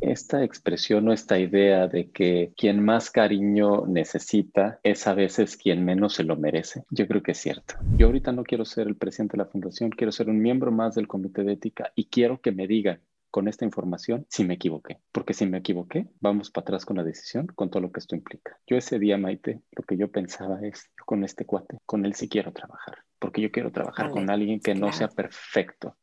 Esta 0.00 0.42
expresión 0.44 1.08
o 1.08 1.12
esta 1.12 1.38
idea 1.38 1.86
de 1.86 2.10
que 2.10 2.52
quien 2.56 2.84
más 2.84 3.10
cariño 3.10 3.86
necesita 3.86 4.80
es 4.82 5.06
a 5.06 5.14
veces 5.14 5.56
quien 5.56 5.84
menos 5.84 6.14
se 6.14 6.24
lo 6.24 6.36
merece, 6.36 6.84
yo 6.90 7.06
creo 7.06 7.22
que 7.22 7.32
es 7.32 7.38
cierto. 7.38 7.74
Yo 7.96 8.06
ahorita 8.06 8.32
no 8.32 8.44
quiero 8.44 8.64
ser 8.64 8.88
el 8.88 8.96
presidente 8.96 9.36
de 9.36 9.44
la 9.44 9.50
fundación, 9.50 9.90
quiero 9.90 10.12
ser 10.12 10.28
un 10.28 10.40
miembro 10.40 10.72
más 10.72 10.94
del 10.94 11.08
comité 11.08 11.44
de 11.44 11.52
ética 11.52 11.92
y 11.94 12.06
quiero 12.06 12.40
que 12.40 12.52
me 12.52 12.66
digan 12.66 13.00
con 13.30 13.48
esta 13.48 13.64
información 13.64 14.26
si 14.28 14.44
me 14.44 14.54
equivoqué. 14.54 14.98
Porque 15.12 15.34
si 15.34 15.46
me 15.46 15.58
equivoqué, 15.58 16.06
vamos 16.20 16.50
para 16.50 16.62
atrás 16.62 16.84
con 16.84 16.96
la 16.96 17.04
decisión, 17.04 17.46
con 17.46 17.70
todo 17.70 17.82
lo 17.82 17.92
que 17.92 18.00
esto 18.00 18.16
implica. 18.16 18.58
Yo 18.66 18.76
ese 18.76 18.98
día, 18.98 19.18
Maite, 19.18 19.60
lo 19.72 19.84
que 19.84 19.96
yo 19.96 20.10
pensaba 20.10 20.60
es, 20.62 20.90
con 21.06 21.24
este 21.24 21.46
cuate, 21.46 21.78
con 21.86 22.04
él 22.04 22.14
sí 22.14 22.28
quiero 22.28 22.52
trabajar. 22.52 22.98
Porque 23.18 23.40
yo 23.40 23.50
quiero 23.50 23.70
trabajar 23.70 24.10
con 24.10 24.30
alguien 24.30 24.60
que 24.60 24.74
no 24.74 24.92
sea 24.92 25.08
perfecto, 25.08 25.96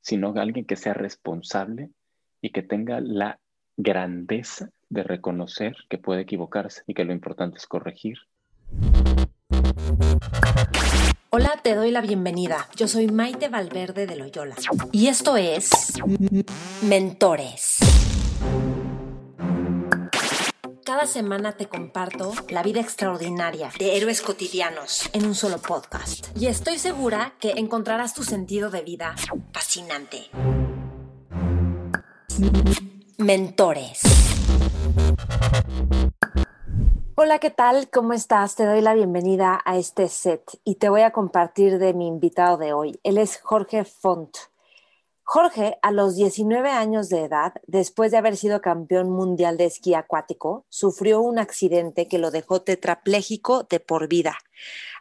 sino 0.00 0.32
alguien 0.36 0.64
que 0.64 0.76
sea 0.76 0.94
responsable 0.94 1.90
y 2.40 2.50
que 2.50 2.62
tenga 2.62 3.00
la 3.00 3.38
grandeza 3.76 4.70
de 4.88 5.02
reconocer 5.02 5.76
que 5.88 5.98
puede 5.98 6.22
equivocarse 6.22 6.82
y 6.86 6.94
que 6.94 7.04
lo 7.04 7.12
importante 7.12 7.58
es 7.58 7.66
corregir. 7.66 8.18
Hola, 11.30 11.60
te 11.62 11.74
doy 11.74 11.90
la 11.90 12.00
bienvenida. 12.00 12.68
Yo 12.74 12.88
soy 12.88 13.06
Maite 13.06 13.48
Valverde 13.48 14.06
de 14.06 14.16
Loyola 14.16 14.56
y 14.92 15.06
esto 15.06 15.36
es 15.36 15.70
Mentores. 16.82 17.78
Cada 20.84 21.06
semana 21.06 21.52
te 21.52 21.66
comparto 21.66 22.32
la 22.48 22.64
vida 22.64 22.80
extraordinaria 22.80 23.70
de 23.78 23.96
héroes 23.96 24.22
cotidianos 24.22 25.08
en 25.12 25.24
un 25.24 25.36
solo 25.36 25.58
podcast. 25.58 26.36
Y 26.36 26.46
estoy 26.46 26.78
segura 26.78 27.34
que 27.38 27.52
encontrarás 27.52 28.12
tu 28.12 28.24
sentido 28.24 28.70
de 28.70 28.82
vida 28.82 29.14
fascinante. 29.52 30.30
Mentores. 33.18 34.00
Hola, 37.14 37.38
¿qué 37.38 37.50
tal? 37.50 37.90
¿Cómo 37.90 38.14
estás? 38.14 38.54
Te 38.54 38.64
doy 38.64 38.80
la 38.80 38.94
bienvenida 38.94 39.60
a 39.64 39.76
este 39.76 40.08
set 40.08 40.42
y 40.64 40.76
te 40.76 40.88
voy 40.88 41.02
a 41.02 41.12
compartir 41.12 41.78
de 41.78 41.92
mi 41.92 42.06
invitado 42.06 42.56
de 42.56 42.72
hoy. 42.72 42.98
Él 43.02 43.18
es 43.18 43.38
Jorge 43.42 43.84
Font. 43.84 44.36
Jorge, 45.22 45.78
a 45.82 45.92
los 45.92 46.16
19 46.16 46.70
años 46.70 47.08
de 47.08 47.24
edad, 47.24 47.52
después 47.66 48.10
de 48.10 48.16
haber 48.16 48.36
sido 48.36 48.60
campeón 48.60 49.10
mundial 49.10 49.56
de 49.56 49.66
esquí 49.66 49.94
acuático, 49.94 50.64
sufrió 50.70 51.20
un 51.20 51.38
accidente 51.38 52.08
que 52.08 52.18
lo 52.18 52.30
dejó 52.30 52.62
tetrapléjico 52.62 53.62
de 53.64 53.78
por 53.78 54.08
vida. 54.08 54.38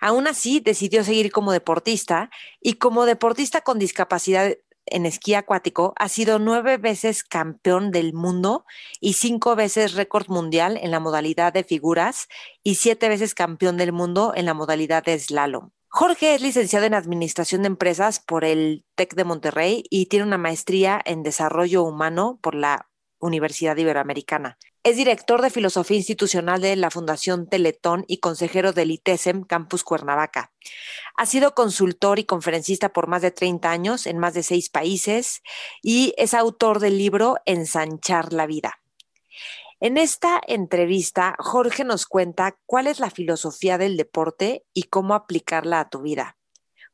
Aún 0.01 0.27
así, 0.27 0.59
decidió 0.59 1.03
seguir 1.03 1.31
como 1.31 1.51
deportista 1.51 2.29
y 2.61 2.73
como 2.73 3.05
deportista 3.05 3.61
con 3.61 3.79
discapacidad 3.79 4.55
en 4.91 5.05
esquí 5.05 5.33
acuático, 5.33 5.93
ha 5.97 6.09
sido 6.09 6.39
nueve 6.39 6.77
veces 6.77 7.23
campeón 7.23 7.91
del 7.91 8.13
mundo 8.13 8.65
y 8.99 9.13
cinco 9.13 9.55
veces 9.55 9.93
récord 9.93 10.27
mundial 10.27 10.77
en 10.81 10.91
la 10.91 10.99
modalidad 10.99 11.53
de 11.53 11.63
figuras 11.63 12.27
y 12.63 12.75
siete 12.75 13.09
veces 13.09 13.35
campeón 13.35 13.77
del 13.77 13.91
mundo 13.91 14.33
en 14.35 14.45
la 14.45 14.53
modalidad 14.53 15.03
de 15.03 15.17
slalom. 15.17 15.71
Jorge 15.87 16.35
es 16.35 16.41
licenciado 16.41 16.85
en 16.85 16.93
Administración 16.93 17.63
de 17.63 17.67
Empresas 17.67 18.19
por 18.19 18.45
el 18.45 18.85
TEC 18.95 19.15
de 19.15 19.23
Monterrey 19.23 19.83
y 19.89 20.05
tiene 20.05 20.25
una 20.25 20.37
maestría 20.37 21.01
en 21.03 21.23
Desarrollo 21.23 21.83
Humano 21.83 22.39
por 22.43 22.53
la 22.53 22.89
Universidad 23.19 23.75
Iberoamericana. 23.75 24.57
Es 24.81 24.95
director 24.95 25.41
de 25.41 25.49
Filosofía 25.49 25.97
Institucional 25.97 26.61
de 26.61 26.77
la 26.77 26.89
Fundación 26.89 27.49
Teletón 27.49 28.05
y 28.07 28.19
consejero 28.19 28.71
del 28.71 28.91
ITESEM 28.91 29.43
Campus 29.43 29.83
Cuernavaca. 29.83 30.53
Ha 31.17 31.25
sido 31.25 31.53
consultor 31.53 32.17
y 32.17 32.23
conferencista 32.23 32.93
por 32.93 33.07
más 33.07 33.21
de 33.21 33.31
30 33.31 33.69
años 33.69 34.07
en 34.07 34.17
más 34.17 34.33
de 34.35 34.41
seis 34.41 34.69
países 34.69 35.41
y 35.81 36.13
es 36.17 36.33
autor 36.33 36.79
del 36.79 36.97
libro 36.97 37.35
Ensanchar 37.45 38.31
la 38.31 38.45
Vida. 38.45 38.79
En 39.81 39.97
esta 39.97 40.39
entrevista, 40.47 41.35
Jorge 41.39 41.83
nos 41.83 42.05
cuenta 42.05 42.57
cuál 42.65 42.87
es 42.87 43.01
la 43.01 43.09
filosofía 43.09 43.77
del 43.77 43.97
deporte 43.97 44.63
y 44.73 44.83
cómo 44.83 45.13
aplicarla 45.13 45.81
a 45.81 45.89
tu 45.89 46.01
vida. 46.01 46.37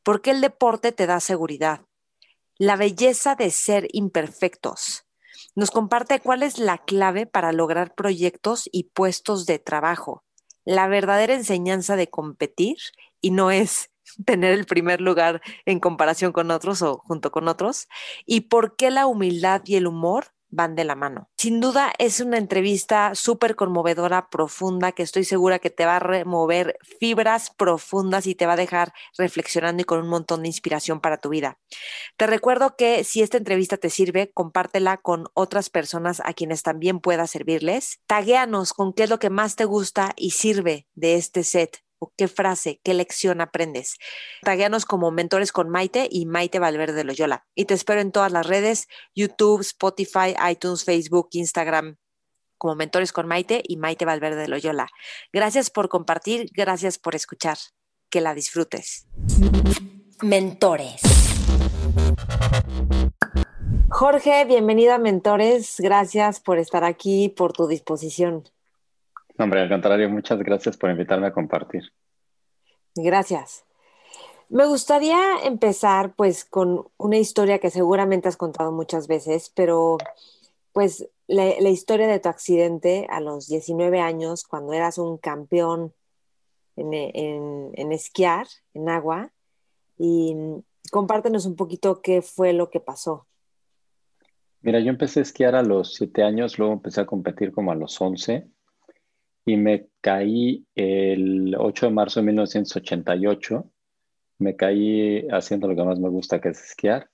¿Por 0.01 0.23
qué 0.23 0.31
el 0.31 0.41
deporte 0.41 0.91
te 0.91 1.05
da 1.05 1.19
seguridad? 1.19 1.81
La 2.57 2.77
belleza 2.77 3.35
de 3.35 3.51
ser 3.51 3.87
imperfectos 3.91 5.04
nos 5.55 5.71
comparte 5.71 6.19
cuál 6.19 6.43
es 6.43 6.59
la 6.59 6.77
clave 6.77 7.25
para 7.25 7.51
lograr 7.53 7.95
proyectos 7.95 8.69
y 8.71 8.85
puestos 8.93 9.45
de 9.45 9.59
trabajo. 9.59 10.23
La 10.65 10.87
verdadera 10.87 11.33
enseñanza 11.33 11.95
de 11.95 12.09
competir 12.09 12.77
y 13.21 13.31
no 13.31 13.51
es 13.51 13.89
tener 14.25 14.51
el 14.53 14.65
primer 14.65 15.01
lugar 15.01 15.41
en 15.65 15.79
comparación 15.79 16.31
con 16.31 16.51
otros 16.51 16.81
o 16.81 16.97
junto 16.99 17.31
con 17.31 17.47
otros. 17.47 17.87
Y 18.25 18.41
por 18.41 18.75
qué 18.75 18.91
la 18.91 19.07
humildad 19.07 19.61
y 19.65 19.75
el 19.75 19.87
humor 19.87 20.34
van 20.55 20.75
de 20.75 20.83
la 20.83 20.95
mano. 20.95 21.29
Sin 21.37 21.59
duda 21.59 21.93
es 21.99 22.19
una 22.19 22.37
entrevista 22.37 23.13
súper 23.13 23.55
conmovedora, 23.55 24.29
profunda, 24.29 24.91
que 24.91 25.03
estoy 25.03 25.23
segura 25.23 25.59
que 25.59 25.69
te 25.69 25.85
va 25.85 25.97
a 25.97 25.99
remover 25.99 26.77
fibras 26.99 27.51
profundas 27.55 28.27
y 28.27 28.35
te 28.35 28.45
va 28.45 28.53
a 28.53 28.57
dejar 28.57 28.93
reflexionando 29.17 29.81
y 29.81 29.85
con 29.85 29.99
un 29.99 30.09
montón 30.09 30.41
de 30.41 30.47
inspiración 30.47 30.99
para 30.99 31.17
tu 31.17 31.29
vida. 31.29 31.59
Te 32.17 32.27
recuerdo 32.27 32.75
que 32.75 33.03
si 33.03 33.21
esta 33.21 33.37
entrevista 33.37 33.77
te 33.77 33.89
sirve, 33.89 34.31
compártela 34.33 34.97
con 34.97 35.27
otras 35.33 35.69
personas 35.69 36.21
a 36.23 36.33
quienes 36.33 36.63
también 36.63 36.99
pueda 36.99 37.27
servirles. 37.27 37.99
Taguéanos 38.07 38.73
con 38.73 38.93
qué 38.93 39.03
es 39.03 39.09
lo 39.09 39.19
que 39.19 39.29
más 39.29 39.55
te 39.55 39.65
gusta 39.65 40.13
y 40.15 40.31
sirve 40.31 40.87
de 40.95 41.15
este 41.15 41.43
set 41.43 41.84
qué 42.17 42.27
frase, 42.27 42.79
qué 42.83 42.93
lección 42.93 43.41
aprendes. 43.41 43.97
Tagueanos 44.41 44.85
como 44.85 45.11
Mentores 45.11 45.51
con 45.51 45.69
Maite 45.69 46.07
y 46.09 46.25
Maite 46.25 46.59
Valverde 46.59 46.93
de 46.93 47.03
Loyola. 47.03 47.45
Y 47.55 47.65
te 47.65 47.73
espero 47.73 48.01
en 48.01 48.11
todas 48.11 48.31
las 48.31 48.45
redes, 48.45 48.87
YouTube, 49.15 49.61
Spotify, 49.61 50.35
iTunes, 50.49 50.83
Facebook, 50.83 51.29
Instagram, 51.31 51.97
como 52.57 52.75
Mentores 52.75 53.11
con 53.11 53.27
Maite 53.27 53.61
y 53.65 53.77
Maite 53.77 54.05
Valverde 54.05 54.41
de 54.41 54.47
Loyola. 54.47 54.87
Gracias 55.31 55.69
por 55.69 55.89
compartir, 55.89 56.49
gracias 56.53 56.97
por 56.97 57.15
escuchar. 57.15 57.57
Que 58.09 58.21
la 58.21 58.33
disfrutes. 58.33 59.07
Mentores. 60.21 61.01
Jorge, 63.89 64.45
bienvenido 64.45 64.93
a 64.93 64.97
Mentores. 64.97 65.75
Gracias 65.79 66.39
por 66.39 66.59
estar 66.59 66.83
aquí, 66.83 67.29
por 67.29 67.53
tu 67.53 67.67
disposición. 67.67 68.43
Hombre, 69.37 69.61
al 69.61 69.69
contrario, 69.69 70.09
muchas 70.09 70.39
gracias 70.39 70.77
por 70.77 70.89
invitarme 70.89 71.27
a 71.27 71.33
compartir. 71.33 71.83
Gracias. 72.95 73.65
Me 74.47 74.65
gustaría 74.65 75.19
empezar 75.43 76.13
pues 76.15 76.45
con 76.45 76.87
una 76.97 77.17
historia 77.17 77.59
que 77.59 77.69
seguramente 77.69 78.27
has 78.27 78.37
contado 78.37 78.71
muchas 78.71 79.07
veces, 79.07 79.51
pero 79.53 79.97
pues 80.71 81.09
la, 81.27 81.69
historia 81.69 82.07
de 82.07 82.19
tu 82.19 82.29
accidente 82.29 83.07
a 83.09 83.19
los 83.19 83.47
19 83.47 83.99
años, 83.99 84.43
cuando 84.43 84.73
eras 84.73 84.97
un 84.97 85.17
campeón 85.17 85.93
en, 86.75 86.93
en 86.93 87.91
esquiar 87.91 88.47
en 88.73 88.89
agua, 88.89 89.31
y 89.97 90.35
compártenos 90.91 91.45
un 91.45 91.55
poquito 91.55 92.01
qué 92.01 92.21
fue 92.21 92.53
lo 92.53 92.69
que 92.69 92.79
pasó. 92.79 93.25
Mira, 94.61 94.79
yo 94.79 94.89
empecé 94.89 95.19
a 95.19 95.23
esquiar 95.23 95.55
a 95.55 95.63
los 95.63 95.95
7 95.95 96.23
años, 96.23 96.57
luego 96.57 96.73
empecé 96.73 97.01
a 97.01 97.05
competir 97.05 97.51
como 97.51 97.71
a 97.71 97.75
los 97.75 97.99
11 97.99 98.47
y 99.45 99.57
me 99.57 99.87
caí 100.01 100.65
el 100.75 101.55
8 101.57 101.85
de 101.87 101.91
marzo 101.91 102.19
de 102.19 102.25
1988. 102.27 103.71
Me 104.39 104.55
caí 104.55 105.27
haciendo 105.29 105.67
lo 105.67 105.75
que 105.75 105.83
más 105.83 105.99
me 105.99 106.09
gusta, 106.09 106.41
que 106.41 106.49
es 106.49 106.63
esquiar. 106.63 107.09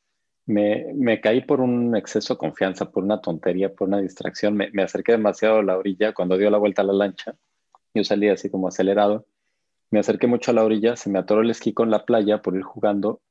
Me, 0.45 0.94
me 0.95 1.22
caí 1.22 1.42
por 1.42 1.62
un 1.62 1.95
exceso 1.95 2.33
de 2.33 2.39
confianza, 2.39 2.89
por 2.92 3.04
una 3.04 3.22
tontería, 3.22 3.74
por 3.74 3.88
una 3.89 4.00
distracción. 4.01 4.56
Me, 4.56 4.72
me, 4.72 4.83
acerqué 4.83 5.13
demasiado 5.13 5.60
a 5.60 5.63
la 5.63 5.78
orilla 5.78 6.13
cuando 6.13 6.38
dio 6.38 6.50
la 6.50 6.57
vuelta 6.57 6.81
a 6.81 6.86
la 6.86 6.94
lancha. 6.94 7.36
Yo 7.94 8.04
salí 8.04 8.30
así 8.30 8.50
como 8.50 8.69
acelerado. 8.69 9.25
Me 9.92 10.00
acerqué 10.00 10.28
mucho 10.28 10.51
a 10.51 10.54
la 10.54 10.63
orilla, 10.63 10.95
se 10.95 11.10
me 11.10 11.19
atoró 11.19 11.42
el 11.42 11.51
esquí 11.51 11.74
con 11.74 11.92
la 11.92 12.06
playa 12.06 12.42
por 12.42 12.56
ir 12.56 12.63
jugando 12.63 13.22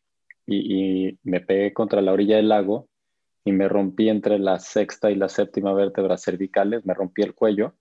y, 0.47 1.09
y 1.09 1.19
me 1.25 1.41
pegué 1.41 1.73
contra 1.73 2.03
la 2.03 2.13
orilla 2.13 2.37
del 2.37 2.51
lago 2.51 2.89
y 3.45 3.53
me 3.53 3.69
rompí 3.69 4.11
entre 4.11 4.39
la 4.39 4.59
sexta 4.59 5.11
y 5.11 5.15
la 5.15 5.31
séptima 5.31 5.73
vértebra 5.73 6.19
cervicales, 6.19 6.85
me 6.85 6.93
rompí 6.95 7.23
el 7.23 7.35
cuello 7.35 7.75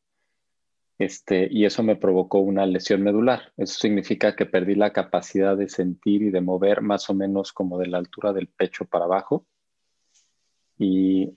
este, 1.00 1.48
y 1.50 1.64
eso 1.66 1.82
me 1.82 1.96
provocó 1.96 2.40
una 2.40 2.66
lesión 2.66 3.02
medular. 3.02 3.54
Eso 3.56 3.80
significa 3.80 4.36
que 4.36 4.46
perdí 4.46 4.76
la 4.76 4.92
capacidad 4.92 5.56
de 5.56 5.70
sentir 5.70 6.22
y 6.22 6.30
de 6.30 6.42
mover 6.42 6.82
más 6.82 7.10
o 7.10 7.14
menos 7.14 7.54
como 7.54 7.80
de 7.80 7.88
la 7.88 7.98
altura 7.98 8.34
del 8.34 8.48
pecho 8.48 8.84
para 8.84 9.06
abajo. 9.06 9.46
Y 10.78 11.34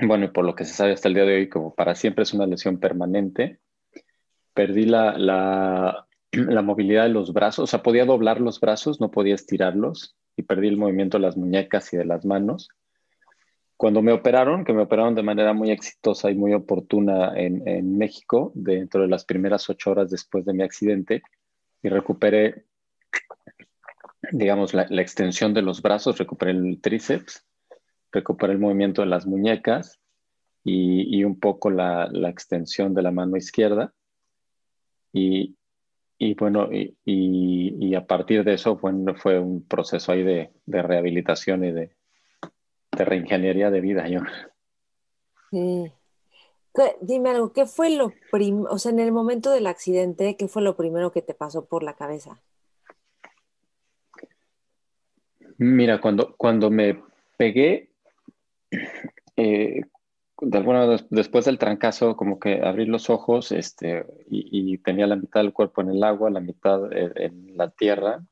bueno, 0.00 0.26
y 0.26 0.28
por 0.28 0.44
lo 0.44 0.54
que 0.54 0.64
se 0.64 0.74
sabe 0.74 0.92
hasta 0.92 1.08
el 1.08 1.14
día 1.14 1.24
de 1.24 1.34
hoy, 1.34 1.48
como 1.48 1.74
para 1.74 1.96
siempre 1.96 2.22
es 2.22 2.32
una 2.32 2.46
lesión 2.46 2.78
permanente, 2.78 3.58
perdí 4.54 4.86
la, 4.86 5.18
la, 5.18 6.06
la 6.32 6.62
movilidad 6.62 7.02
de 7.04 7.10
los 7.10 7.32
brazos, 7.32 7.64
o 7.64 7.66
sea, 7.66 7.82
podía 7.82 8.04
doblar 8.04 8.40
los 8.40 8.60
brazos, 8.60 9.00
no 9.00 9.10
podía 9.10 9.34
estirarlos, 9.34 10.16
y 10.36 10.42
perdí 10.42 10.68
el 10.68 10.76
movimiento 10.76 11.18
de 11.18 11.22
las 11.22 11.36
muñecas 11.36 11.92
y 11.92 11.96
de 11.96 12.04
las 12.04 12.24
manos. 12.24 12.68
Cuando 13.80 14.02
me 14.02 14.12
operaron, 14.12 14.62
que 14.62 14.74
me 14.74 14.82
operaron 14.82 15.14
de 15.14 15.22
manera 15.22 15.54
muy 15.54 15.70
exitosa 15.70 16.30
y 16.30 16.34
muy 16.34 16.52
oportuna 16.52 17.32
en, 17.34 17.66
en 17.66 17.96
México, 17.96 18.52
dentro 18.54 19.00
de 19.00 19.08
las 19.08 19.24
primeras 19.24 19.70
ocho 19.70 19.92
horas 19.92 20.10
después 20.10 20.44
de 20.44 20.52
mi 20.52 20.62
accidente, 20.62 21.22
y 21.82 21.88
recuperé, 21.88 22.66
digamos, 24.32 24.74
la, 24.74 24.86
la 24.90 25.00
extensión 25.00 25.54
de 25.54 25.62
los 25.62 25.80
brazos, 25.80 26.18
recuperé 26.18 26.50
el 26.50 26.78
tríceps, 26.82 27.46
recuperé 28.12 28.52
el 28.52 28.58
movimiento 28.58 29.00
de 29.00 29.08
las 29.08 29.26
muñecas 29.26 29.98
y, 30.62 31.18
y 31.18 31.24
un 31.24 31.40
poco 31.40 31.70
la, 31.70 32.06
la, 32.12 32.28
extensión 32.28 32.92
de 32.92 33.00
la 33.00 33.12
mano 33.12 33.38
izquierda. 33.38 33.94
Y, 35.10 35.56
y 36.18 36.34
bueno, 36.34 36.68
y, 36.70 36.98
y, 37.06 37.94
a 37.94 38.06
partir 38.06 38.44
de 38.44 38.52
eso 38.52 38.76
bueno, 38.76 39.14
fue 39.14 39.38
un 39.38 39.66
proceso 39.66 40.12
ahí 40.12 40.22
de, 40.22 40.50
de 40.66 40.82
rehabilitación 40.82 41.64
y 41.64 41.72
de, 41.72 41.96
de, 43.00 43.04
reingeniería 43.04 43.70
de 43.70 43.80
vida. 43.80 44.08
Yo. 44.08 44.20
Sí. 45.50 45.92
Dime 47.00 47.30
algo, 47.30 47.52
¿qué 47.52 47.66
fue 47.66 47.90
lo 47.90 48.12
primero, 48.30 48.70
o 48.70 48.78
sea, 48.78 48.92
en 48.92 49.00
el 49.00 49.12
momento 49.12 49.50
del 49.50 49.66
accidente, 49.66 50.36
qué 50.36 50.46
fue 50.46 50.62
lo 50.62 50.76
primero 50.76 51.10
que 51.10 51.20
te 51.20 51.34
pasó 51.34 51.66
por 51.66 51.82
la 51.82 51.94
cabeza? 51.94 52.40
Mira, 55.58 56.00
cuando, 56.00 56.36
cuando 56.36 56.70
me 56.70 57.02
pegué, 57.36 57.90
eh, 59.36 59.82
de 60.40 60.58
alguna 60.58 60.86
después 61.10 61.44
del 61.44 61.58
trancazo, 61.58 62.16
como 62.16 62.38
que 62.38 62.62
abrí 62.62 62.86
los 62.86 63.10
ojos 63.10 63.52
este, 63.52 64.06
y, 64.30 64.72
y, 64.72 64.78
tenía 64.78 65.06
la 65.06 65.16
mitad 65.16 65.40
del 65.40 65.52
cuerpo 65.52 65.82
en 65.82 65.90
el 65.90 66.02
agua, 66.02 66.30
la 66.30 66.40
mitad 66.40 66.90
en, 66.92 67.12
en 67.16 67.56
la 67.56 67.68
tierra. 67.70 68.24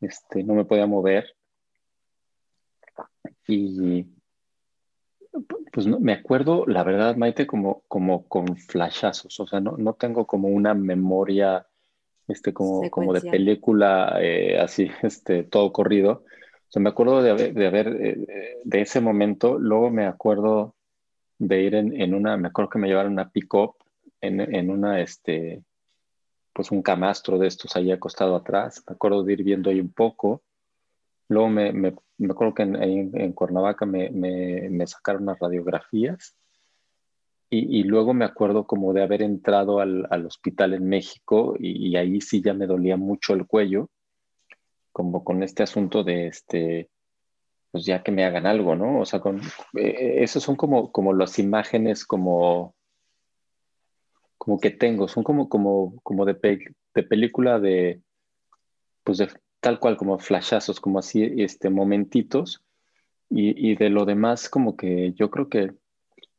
Este, 0.00 0.42
no 0.42 0.54
me 0.54 0.64
podía 0.64 0.86
mover. 0.86 1.36
Y 3.50 4.06
pues 5.72 5.86
no, 5.86 6.00
me 6.00 6.12
acuerdo, 6.12 6.66
la 6.66 6.82
verdad, 6.82 7.16
Maite, 7.16 7.46
como, 7.46 7.82
como 7.88 8.26
con 8.26 8.56
flashazos. 8.56 9.38
O 9.40 9.46
sea, 9.46 9.60
no, 9.60 9.76
no 9.76 9.94
tengo 9.94 10.26
como 10.26 10.48
una 10.48 10.74
memoria 10.74 11.66
este, 12.28 12.52
como, 12.52 12.88
como 12.90 13.12
de 13.12 13.22
película 13.22 14.18
eh, 14.20 14.58
así, 14.58 14.90
este, 15.02 15.44
todo 15.44 15.72
corrido. 15.72 16.24
O 16.68 16.72
sea, 16.72 16.82
me 16.82 16.90
acuerdo 16.90 17.22
de 17.22 17.30
haber, 17.30 17.54
de, 17.54 17.66
haber, 17.66 17.88
eh, 17.88 18.58
de 18.64 18.80
ese 18.80 19.00
momento, 19.00 19.58
luego 19.58 19.90
me 19.90 20.06
acuerdo 20.06 20.74
de 21.38 21.62
ir 21.62 21.74
en, 21.74 22.00
en 22.00 22.14
una, 22.14 22.36
me 22.36 22.48
acuerdo 22.48 22.70
que 22.70 22.78
me 22.78 22.88
llevaron 22.88 23.12
una 23.12 23.30
pick-up 23.30 23.74
en, 24.20 24.40
en, 24.40 24.70
una, 24.70 25.00
este, 25.00 25.62
pues 26.52 26.70
un 26.70 26.82
camastro 26.82 27.38
de 27.38 27.48
estos 27.48 27.74
ahí 27.76 27.90
acostado 27.90 28.36
atrás. 28.36 28.84
Me 28.86 28.94
acuerdo 28.94 29.22
de 29.22 29.32
ir 29.32 29.42
viendo 29.42 29.70
ahí 29.70 29.80
un 29.80 29.92
poco. 29.92 30.42
Luego 31.30 31.48
me, 31.48 31.72
me, 31.72 31.94
me 32.18 32.32
acuerdo 32.32 32.54
que 32.54 32.62
en, 32.64 32.76
en, 32.76 33.18
en 33.18 33.32
Cuernavaca 33.32 33.86
me, 33.86 34.10
me, 34.10 34.86
sacaron 34.86 35.22
unas 35.22 35.38
radiografías. 35.38 36.36
Y, 37.48 37.80
y, 37.80 37.84
luego 37.84 38.12
me 38.14 38.24
acuerdo 38.24 38.66
como 38.66 38.92
de 38.92 39.02
haber 39.02 39.22
entrado 39.22 39.80
al, 39.80 40.06
al 40.10 40.26
hospital 40.26 40.74
en 40.74 40.88
México 40.88 41.56
y, 41.58 41.88
y 41.88 41.96
ahí 41.96 42.20
sí 42.20 42.42
ya 42.42 42.54
me 42.54 42.66
dolía 42.66 42.96
mucho 42.96 43.32
el 43.32 43.46
cuello 43.46 43.88
como 44.92 45.24
con 45.24 45.42
este 45.42 45.62
asunto 45.62 46.04
de 46.04 46.26
este, 46.26 46.90
pues 47.70 47.84
ya 47.84 48.02
que 48.02 48.12
me 48.12 48.24
hagan 48.24 48.46
algo, 48.46 48.74
¿no? 48.76 49.00
O 49.00 49.04
sea, 49.04 49.20
con, 49.20 49.40
eh, 49.78 50.16
esos 50.18 50.42
son 50.42 50.56
como, 50.56 50.92
como 50.92 51.12
las 51.12 51.38
imágenes 51.38 52.04
como, 52.04 52.74
como 54.38 54.58
que 54.58 54.70
tengo, 54.70 55.08
son 55.08 55.22
como, 55.22 55.48
como, 55.48 56.00
como 56.02 56.24
de, 56.24 56.34
pe 56.34 56.58
de 56.94 57.02
película 57.02 57.60
de, 57.60 58.02
pues 59.04 59.18
de 59.18 59.28
tal 59.60 59.78
cual, 59.78 59.96
como 59.96 60.18
flashazos, 60.18 60.80
como 60.80 60.98
así, 60.98 61.22
este, 61.38 61.70
momentitos, 61.70 62.62
y, 63.28 63.70
y 63.70 63.76
de 63.76 63.90
lo 63.90 64.04
demás, 64.04 64.48
como 64.48 64.76
que 64.76 65.12
yo 65.12 65.30
creo 65.30 65.48
que 65.48 65.72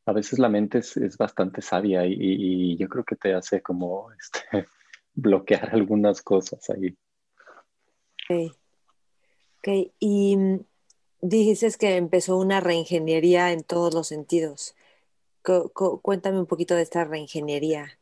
a 0.06 0.13
veces 0.13 0.39
la 0.39 0.50
mente 0.50 0.79
es, 0.79 0.97
es 0.97 1.18
bastante 1.18 1.62
sabia 1.62 2.06
y, 2.06 2.15
y, 2.18 2.77
yo 2.77 2.89
creo 2.89 3.03
que 3.03 3.15
te 3.15 3.33
hace 3.33 3.62
como 3.62 4.12
este, 4.19 4.68
bloquear 5.13 5.73
algunas 5.73 6.21
cosas 6.21 6.69
ahí. 6.69 6.95
Ok, 8.29 8.56
okay. 9.59 9.91
y 10.00 10.35
mm, 10.38 10.59
dices 11.21 11.77
que 11.77 11.95
empezó 11.95 12.38
una 12.38 12.59
reingeniería 12.59 13.51
en 13.51 13.63
todos 13.63 13.94
los 13.94 14.07
sentidos. 14.07 14.75
cuéntame 16.01 16.39
un 16.39 16.45
poquito 16.45 16.75
de 16.75 16.81
esta 16.81 17.03
reingeniería. 17.03 17.97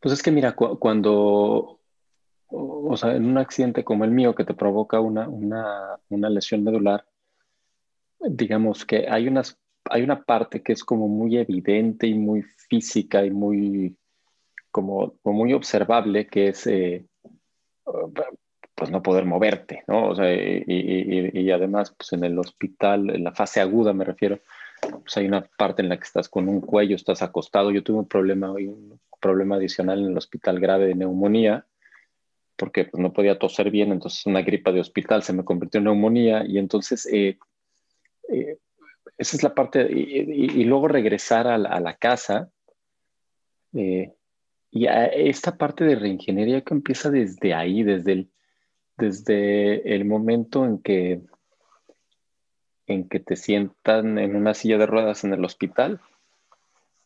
Pues 0.00 0.14
es 0.14 0.22
que 0.22 0.32
mira, 0.32 0.56
cu 0.56 0.78
cuando, 0.78 1.78
o 2.52 2.96
sea, 2.96 3.16
en 3.16 3.24
un 3.24 3.38
accidente 3.38 3.84
como 3.84 4.04
el 4.04 4.10
mío 4.10 4.34
que 4.34 4.44
te 4.44 4.54
provoca 4.54 5.00
una, 5.00 5.28
una, 5.28 5.98
una 6.08 6.28
lesión 6.28 6.62
medular, 6.62 7.04
digamos 8.20 8.84
que 8.84 9.08
hay, 9.08 9.26
unas, 9.26 9.58
hay 9.84 10.02
una 10.02 10.22
parte 10.22 10.62
que 10.62 10.72
es 10.72 10.84
como 10.84 11.08
muy 11.08 11.38
evidente 11.38 12.06
y 12.06 12.14
muy 12.14 12.42
física 12.42 13.24
y 13.24 13.30
muy, 13.30 13.96
como, 14.70 15.14
muy 15.24 15.52
observable, 15.52 16.26
que 16.26 16.48
es 16.48 16.66
eh, 16.66 17.06
pues 18.74 18.90
no 18.90 19.02
poder 19.02 19.24
moverte, 19.24 19.84
¿no? 19.86 20.08
O 20.08 20.14
sea, 20.14 20.32
y, 20.32 20.64
y, 20.66 21.40
y, 21.40 21.50
además, 21.50 21.94
pues 21.96 22.12
en 22.12 22.24
el 22.24 22.38
hospital, 22.38 23.10
en 23.10 23.24
la 23.24 23.32
fase 23.32 23.60
aguda 23.60 23.92
me 23.92 24.04
refiero, 24.04 24.40
pues 24.80 25.16
hay 25.16 25.26
una 25.26 25.42
parte 25.56 25.82
en 25.82 25.88
la 25.88 25.96
que 25.96 26.04
estás 26.04 26.28
con 26.28 26.48
un 26.48 26.60
cuello, 26.60 26.96
estás 26.96 27.22
acostado. 27.22 27.70
Yo 27.70 27.82
tuve 27.82 27.98
un 27.98 28.08
problema, 28.08 28.50
un 28.52 29.00
problema 29.20 29.56
adicional 29.56 30.00
en 30.00 30.10
el 30.10 30.16
hospital 30.16 30.58
grave 30.58 30.86
de 30.86 30.94
neumonía, 30.94 31.66
porque 32.56 32.84
pues, 32.84 33.00
no 33.00 33.12
podía 33.12 33.38
toser 33.38 33.70
bien, 33.70 33.92
entonces 33.92 34.26
una 34.26 34.42
gripa 34.42 34.72
de 34.72 34.80
hospital 34.80 35.22
se 35.22 35.32
me 35.32 35.44
convirtió 35.44 35.78
en 35.78 35.84
neumonía 35.84 36.44
y 36.46 36.58
entonces 36.58 37.06
eh, 37.12 37.38
eh, 38.28 38.58
esa 39.18 39.36
es 39.36 39.42
la 39.42 39.54
parte, 39.54 39.88
y, 39.90 40.64
luego 40.64 40.88
regresar 40.88 41.46
a 41.46 41.58
la, 41.58 41.76
a 41.76 41.96
casa. 41.96 42.50
Eh, 43.74 44.12
y 44.70 44.86
esta 44.86 45.56
parte 45.56 45.84
de 45.84 45.96
reingeniería 45.96 46.62
que 46.62 46.74
empieza 46.74 47.10
desde 47.10 47.52
ahí, 47.54 47.82
desde 47.82 48.12
el, 48.12 48.30
desde 48.96 49.94
el 49.94 50.04
momento 50.06 50.64
en 50.64 50.78
que, 50.78 51.20
en 52.86 53.08
que 53.08 53.20
te 53.20 53.36
sientan 53.36 54.18
en 54.18 54.34
una 54.34 54.54
silla 54.54 54.78
de 54.78 54.86
ruedas 54.86 55.24
en 55.24 55.34
el 55.34 55.44
hospital. 55.44 56.00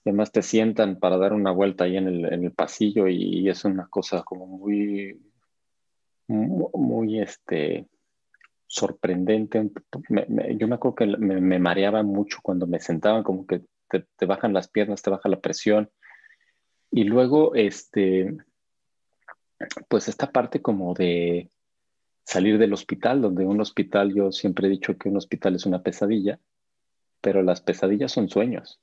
Además 0.04 0.30
te 0.30 0.42
sientan 0.42 1.00
para 1.00 1.18
dar 1.18 1.32
una 1.32 1.50
vuelta 1.50 1.84
ahí 1.84 1.96
en 1.96 2.06
el, 2.06 2.32
en 2.32 2.44
el 2.44 2.52
pasillo 2.52 3.08
y, 3.08 3.40
y, 3.40 3.48
es 3.48 3.64
una 3.64 3.88
cosa 3.88 4.22
como 4.22 4.46
muy, 4.46 5.20
muy, 6.28 7.20
este, 7.20 7.86
sorprendente. 8.66 9.70
Yo 10.56 10.68
me 10.68 10.74
acuerdo 10.74 10.94
que 10.94 11.06
me, 11.06 11.40
me, 11.40 11.58
mareaba 11.58 12.02
mucho 12.02 12.38
cuando 12.42 12.66
me 12.66 12.80
sentaban, 12.80 13.22
como 13.22 13.46
que 13.46 13.62
te, 13.88 14.04
te 14.16 14.26
bajan 14.26 14.52
las 14.52 14.68
piernas, 14.68 15.02
te 15.02 15.10
baja 15.10 15.28
la 15.28 15.40
presión 15.40 15.90
y 16.90 17.04
luego, 17.04 17.54
este, 17.54 18.36
pues 19.88 20.08
esta 20.08 20.30
parte 20.30 20.62
como 20.62 20.94
de 20.94 21.50
salir 22.24 22.58
del 22.58 22.72
hospital, 22.72 23.20
donde 23.20 23.44
un 23.44 23.60
hospital, 23.60 24.14
yo 24.14 24.32
siempre 24.32 24.66
he 24.66 24.70
dicho 24.70 24.96
que 24.96 25.08
un 25.08 25.16
hospital 25.16 25.54
es 25.54 25.66
una 25.66 25.82
pesadilla, 25.82 26.40
pero 27.20 27.42
las 27.42 27.60
pesadillas 27.60 28.12
son 28.12 28.28
sueños. 28.28 28.80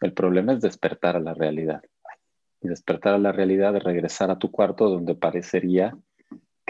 El 0.00 0.12
problema 0.12 0.52
es 0.52 0.60
despertar 0.60 1.16
a 1.16 1.20
la 1.20 1.34
realidad. 1.34 1.82
Y 2.60 2.68
despertar 2.68 3.14
a 3.14 3.18
la 3.18 3.32
realidad 3.32 3.72
de 3.72 3.80
regresar 3.80 4.30
a 4.30 4.38
tu 4.38 4.50
cuarto 4.50 4.88
donde 4.88 5.14
parecería 5.14 5.96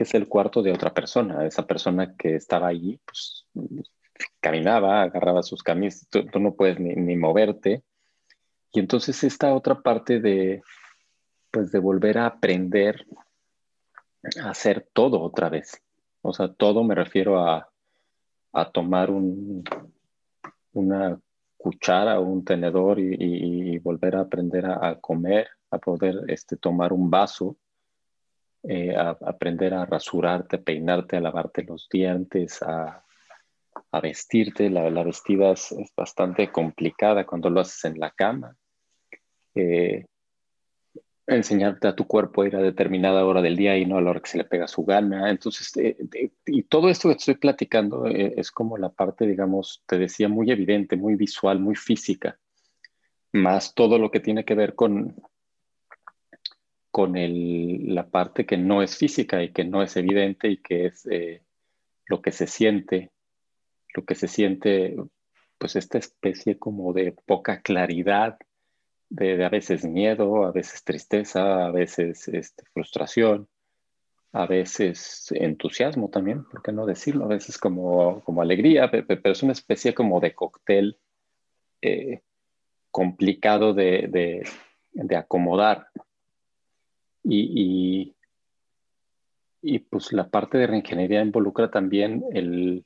es 0.03 0.15
el 0.15 0.29
cuarto 0.29 0.63
de 0.63 0.73
otra 0.73 0.93
persona. 0.93 1.47
Esa 1.47 1.67
persona 1.67 2.15
que 2.17 2.37
estaba 2.37 2.69
allí, 2.69 3.01
pues 3.05 3.47
caminaba, 4.41 5.03
agarraba 5.03 5.43
sus 5.43 5.63
camisas, 5.63 6.09
tú, 6.09 6.25
no 6.39 6.55
puedes 6.55 6.79
ni, 6.79 7.17
moverte, 7.17 7.83
y 8.73 8.81
entonces 8.81 9.23
esta 9.25 9.55
otra 9.55 9.81
parte 9.83 10.21
de, 10.21 10.63
pues 11.51 11.73
de 11.73 11.79
volver 11.79 12.19
a 12.19 12.27
aprender 12.27 13.07
a 14.43 14.51
hacer 14.51 14.89
todo 14.93 15.21
otra 15.21 15.49
vez. 15.49 15.83
O 16.23 16.33
sea, 16.33 16.53
todo 16.53 16.85
me 16.85 16.95
refiero 16.95 17.41
a, 17.41 17.69
a 18.53 18.71
tomar 18.71 19.11
un, 19.11 19.65
una 20.73 21.21
cuchara 21.57 22.21
o 22.21 22.25
un 22.25 22.45
tenedor 22.45 22.99
y 22.99 23.79
volver 23.79 24.17
a 24.17 24.21
aprender 24.21 24.67
a, 24.67 24.89
a, 24.89 25.01
comer, 25.01 25.49
a 25.71 25.79
poder 25.79 26.25
este, 26.29 26.57
tomar 26.57 26.93
un 26.93 27.11
vaso, 27.11 27.57
eh, 28.65 28.95
a, 28.97 29.11
aprender 29.27 29.75
a 29.75 29.87
rasurarte, 29.87 30.57
a 30.57 30.63
peinarte, 30.63 31.17
a 31.17 31.21
lavarte 31.21 31.65
los 31.65 31.89
dientes, 31.91 32.63
a, 32.63 33.05
a 33.91 34.01
vestirte. 34.01 34.71
La, 34.71 34.91
la 34.91 35.03
vestida 35.03 35.53
es, 35.53 35.73
es, 35.73 35.93
bastante 35.97 36.51
complicada 36.51 37.27
cuando 37.27 37.51
lo 37.51 37.61
haces 37.61 37.85
en 37.85 37.99
la 37.99 38.11
cama. 38.11 38.57
Eh, 39.55 40.05
enseñarte 41.27 41.89
a 41.89 41.95
tu 41.95 42.07
cuerpo 42.07 42.43
a 42.43 42.47
ir 42.47 42.57
a 42.57 42.61
determinada 42.61 43.25
hora 43.25 43.43
del 43.43 43.57
día 43.57 43.77
y 43.79 43.87
no 43.87 43.97
a 43.97 44.01
la 44.01 44.11
hora 44.11 44.21
que 44.21 44.31
se 44.31 44.39
le 44.39 44.45
pega 44.45 44.67
su 44.67 44.85
gana. 44.85 45.31
Entonces, 45.31 45.77
eh, 45.77 45.97
y 46.47 46.63
todo 46.65 46.89
esto 46.89 47.09
que 47.09 47.17
estoy 47.17 47.35
platicando 47.35 48.07
eh, 48.07 48.35
es 48.37 48.51
como 48.51 48.77
la 48.77 48.91
parte, 48.91 49.27
digamos, 49.27 49.83
te 49.87 49.99
decía, 49.99 50.29
muy 50.29 50.51
evidente, 50.51 50.97
muy 50.97 51.15
visual, 51.15 51.61
muy 51.61 51.77
física, 51.77 52.39
más 53.33 53.75
todo 53.75 53.99
lo 53.99 54.11
que 54.11 54.21
tiene 54.21 54.45
que 54.45 54.55
ver 54.55 54.75
con, 54.75 55.17
con 56.93 57.15
la 57.17 58.09
parte 58.09 58.47
que 58.47 58.57
no 58.57 58.83
es 58.83 58.97
física 58.97 59.43
y 59.43 59.53
que 59.53 59.65
no 59.65 59.83
es 59.83 59.97
evidente 59.97 60.49
y 60.49 60.59
que 60.59 60.87
es 60.87 61.05
eh, 61.07 61.43
lo 62.07 62.23
que 62.23 62.31
se 62.31 62.47
siente, 62.47 63.11
lo 63.95 64.05
que 64.05 64.15
se 64.15 64.29
siente, 64.29 64.97
pues 65.59 65.75
esta 65.75 65.99
especie 65.99 66.59
como 66.59 66.93
de 66.93 67.17
poca 67.27 67.63
claridad 67.63 68.39
de, 69.09 69.45
a 69.45 69.49
veces 69.49 69.85
miedo, 69.85 70.45
a 70.45 70.53
veces 70.53 70.85
tristeza, 70.85 71.67
a 71.67 71.71
veces 71.73 72.29
este, 72.29 72.65
frustración, 72.73 73.49
a 74.33 74.47
veces 74.47 75.33
entusiasmo 75.33 76.09
también, 76.09 76.45
¿por 76.45 76.63
qué 76.63 76.73
no 76.73 76.87
decirlo? 76.87 77.25
A 77.25 77.29
veces 77.29 77.59
como, 77.59 78.23
como 78.23 78.43
alegría, 78.43 78.91
pero 78.91 79.33
es 79.33 79.43
una 79.43 79.53
especie 79.53 79.93
como 79.93 80.21
de 80.21 80.35
cóctel 80.35 80.99
eh, 81.83 82.23
complicado 82.91 83.75
de, 83.75 84.43
acomodar. 85.17 85.89
Y, 87.25 88.15
y, 89.63 89.75
y, 89.75 89.79
pues 89.81 90.13
la 90.13 90.29
parte 90.29 90.59
de 90.59 90.67
reingeniería 90.67 91.23
involucra 91.23 91.71
también 91.71 92.25
el, 92.33 92.85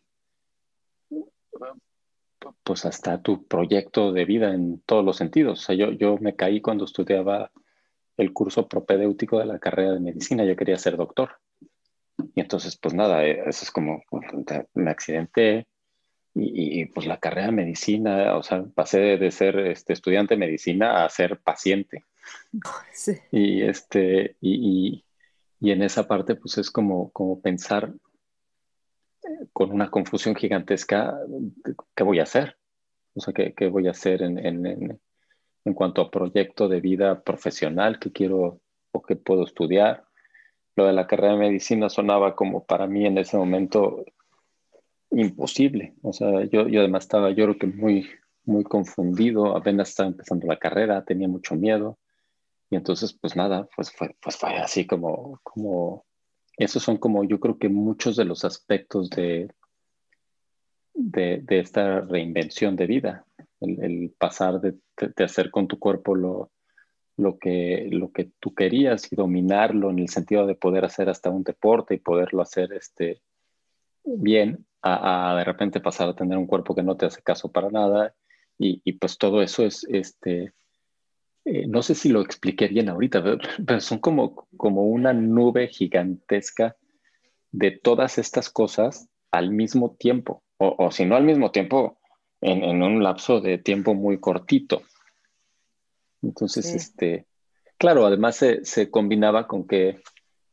pues 2.62 2.84
hasta 2.84 3.22
tu 3.22 3.46
proyecto 3.46 4.12
de 4.12 4.24
vida 4.24 4.52
en 4.52 4.80
todos 4.80 5.04
los 5.04 5.16
sentidos. 5.16 5.60
O 5.60 5.62
sea, 5.62 5.74
yo, 5.74 5.92
yo 5.92 6.18
me 6.18 6.36
caí 6.36 6.60
cuando 6.60 6.84
estudiaba 6.84 7.50
el 8.16 8.32
curso 8.32 8.68
propedéutico 8.68 9.38
de 9.38 9.46
la 9.46 9.58
carrera 9.58 9.92
de 9.92 10.00
medicina, 10.00 10.44
yo 10.44 10.56
quería 10.56 10.78
ser 10.78 10.96
doctor. 10.96 11.38
Y 12.34 12.40
entonces, 12.40 12.76
pues 12.76 12.94
nada, 12.94 13.24
eh, 13.26 13.42
eso 13.46 13.64
es 13.64 13.70
como, 13.70 14.02
me 14.74 14.90
accidenté 14.90 15.66
y, 16.34 16.84
pues 16.86 17.06
la 17.06 17.18
carrera 17.18 17.46
de 17.46 17.52
medicina, 17.52 18.36
o 18.36 18.42
sea, 18.42 18.62
pasé 18.74 19.16
de, 19.16 19.30
ser 19.30 19.58
este, 19.58 19.94
estudiante 19.94 20.34
de 20.34 20.38
medicina 20.38 21.04
a 21.04 21.08
ser 21.08 21.40
paciente. 21.40 22.04
Sí. 22.92 23.12
Y, 23.30 23.62
este, 23.62 24.36
y, 24.40 25.04
y, 25.60 25.70
en 25.70 25.82
esa 25.82 26.08
parte, 26.08 26.34
pues 26.34 26.58
es 26.58 26.70
como, 26.70 27.10
como 27.12 27.40
pensar 27.40 27.92
con 29.52 29.72
una 29.72 29.90
confusión 29.90 30.34
gigantesca, 30.34 31.18
¿qué 31.94 32.02
voy 32.02 32.20
a 32.20 32.24
hacer? 32.24 32.56
O 33.14 33.20
sea, 33.20 33.32
¿qué, 33.32 33.68
voy 33.68 33.88
a 33.88 33.92
hacer 33.92 34.22
en, 34.22 34.38
en, 34.38 35.00
en, 35.64 35.74
cuanto 35.74 36.02
a 36.02 36.10
proyecto 36.10 36.68
de 36.68 36.80
vida 36.80 37.22
profesional 37.22 37.98
que 37.98 38.12
quiero 38.12 38.60
o 38.92 39.02
que 39.02 39.16
puedo 39.16 39.44
estudiar? 39.44 40.04
Lo 40.76 40.86
de 40.86 40.92
la 40.92 41.06
carrera 41.06 41.32
de 41.32 41.38
medicina 41.38 41.88
sonaba 41.88 42.36
como 42.36 42.64
para 42.64 42.86
mí 42.86 43.06
en 43.06 43.18
ese 43.18 43.36
momento 43.36 44.04
imposible. 45.10 45.94
O 46.02 46.12
sea, 46.12 46.44
yo, 46.44 46.68
yo 46.68 46.80
además 46.80 47.04
estaba, 47.04 47.30
yo 47.30 47.44
creo 47.44 47.58
que 47.58 47.66
muy, 47.66 48.08
muy 48.44 48.64
confundido, 48.64 49.56
apenas 49.56 49.90
estaba 49.90 50.08
empezando 50.08 50.46
la 50.46 50.58
carrera, 50.58 51.04
tenía 51.04 51.28
mucho 51.28 51.54
miedo. 51.54 51.98
Y 52.70 52.76
entonces, 52.76 53.12
pues 53.12 53.36
nada, 53.36 53.68
pues 53.76 53.92
fue, 53.92 54.16
pues 54.20 54.36
fue 54.36 54.56
así 54.56 54.86
como, 54.86 55.40
como 55.42 56.04
esos 56.56 56.82
son 56.82 56.96
como 56.96 57.24
yo 57.24 57.38
creo 57.38 57.58
que 57.58 57.68
muchos 57.68 58.16
de 58.16 58.24
los 58.24 58.44
aspectos 58.44 59.10
de, 59.10 59.48
de, 60.94 61.44
esta 61.48 62.00
reinvención 62.00 62.76
de 62.76 62.86
vida, 62.86 63.26
el, 63.60 64.14
pasar 64.18 64.60
de, 64.60 64.74
hacer 65.22 65.50
con 65.50 65.68
tu 65.68 65.78
cuerpo 65.78 66.14
lo, 66.14 66.50
lo, 67.16 67.38
que, 67.38 67.88
lo 67.90 68.10
que 68.10 68.30
tú 68.40 68.54
querías 68.54 69.12
y 69.12 69.16
dominarlo 69.16 69.90
en 69.90 69.98
el 69.98 70.08
sentido 70.08 70.46
de 70.46 70.54
poder 70.54 70.84
hacer 70.84 71.08
hasta 71.08 71.30
un 71.30 71.44
deporte 71.44 71.94
y 71.94 71.98
poderlo 71.98 72.42
hacer 72.42 72.72
este, 72.72 73.20
bien, 74.04 74.66
a, 74.82 75.34
de 75.36 75.44
repente 75.44 75.80
pasar 75.80 76.08
a 76.08 76.16
tener 76.16 76.38
un 76.38 76.46
cuerpo 76.46 76.74
que 76.74 76.82
no 76.82 76.96
te 76.96 77.06
hace 77.06 77.20
caso 77.22 77.50
para 77.50 77.70
nada 77.70 78.14
y, 78.56 78.80
y 78.84 78.94
pues 78.94 79.18
todo 79.18 79.42
eso 79.42 79.64
es 79.64 79.84
este, 79.90 80.52
eh, 81.46 81.68
no 81.68 81.80
sé 81.80 81.94
si 81.94 82.08
lo 82.08 82.20
expliqué 82.20 82.66
bien 82.66 82.88
ahorita, 82.88 83.22
pero, 83.66 83.80
son 83.80 84.00
como, 84.00 84.48
como 84.56 84.82
una 84.82 85.12
nube 85.12 85.68
gigantesca 85.68 86.76
de 87.52 87.70
todas 87.70 88.18
estas 88.18 88.50
cosas 88.50 89.08
al 89.30 89.50
mismo 89.50 89.94
tiempo, 89.96 90.42
o, 90.58 90.90
si 90.90 91.04
no 91.04 91.14
al 91.14 91.22
mismo 91.22 91.52
tiempo, 91.52 91.98
en, 92.40 92.82
un 92.82 93.02
lapso 93.02 93.40
de 93.40 93.58
tiempo 93.58 93.94
muy 93.94 94.18
cortito. 94.18 94.82
Entonces, 96.22 96.74
este, 96.74 97.26
claro, 97.78 98.06
además 98.06 98.36
se, 98.36 98.90
combinaba 98.90 99.46
con 99.46 99.66
que, 99.66 100.00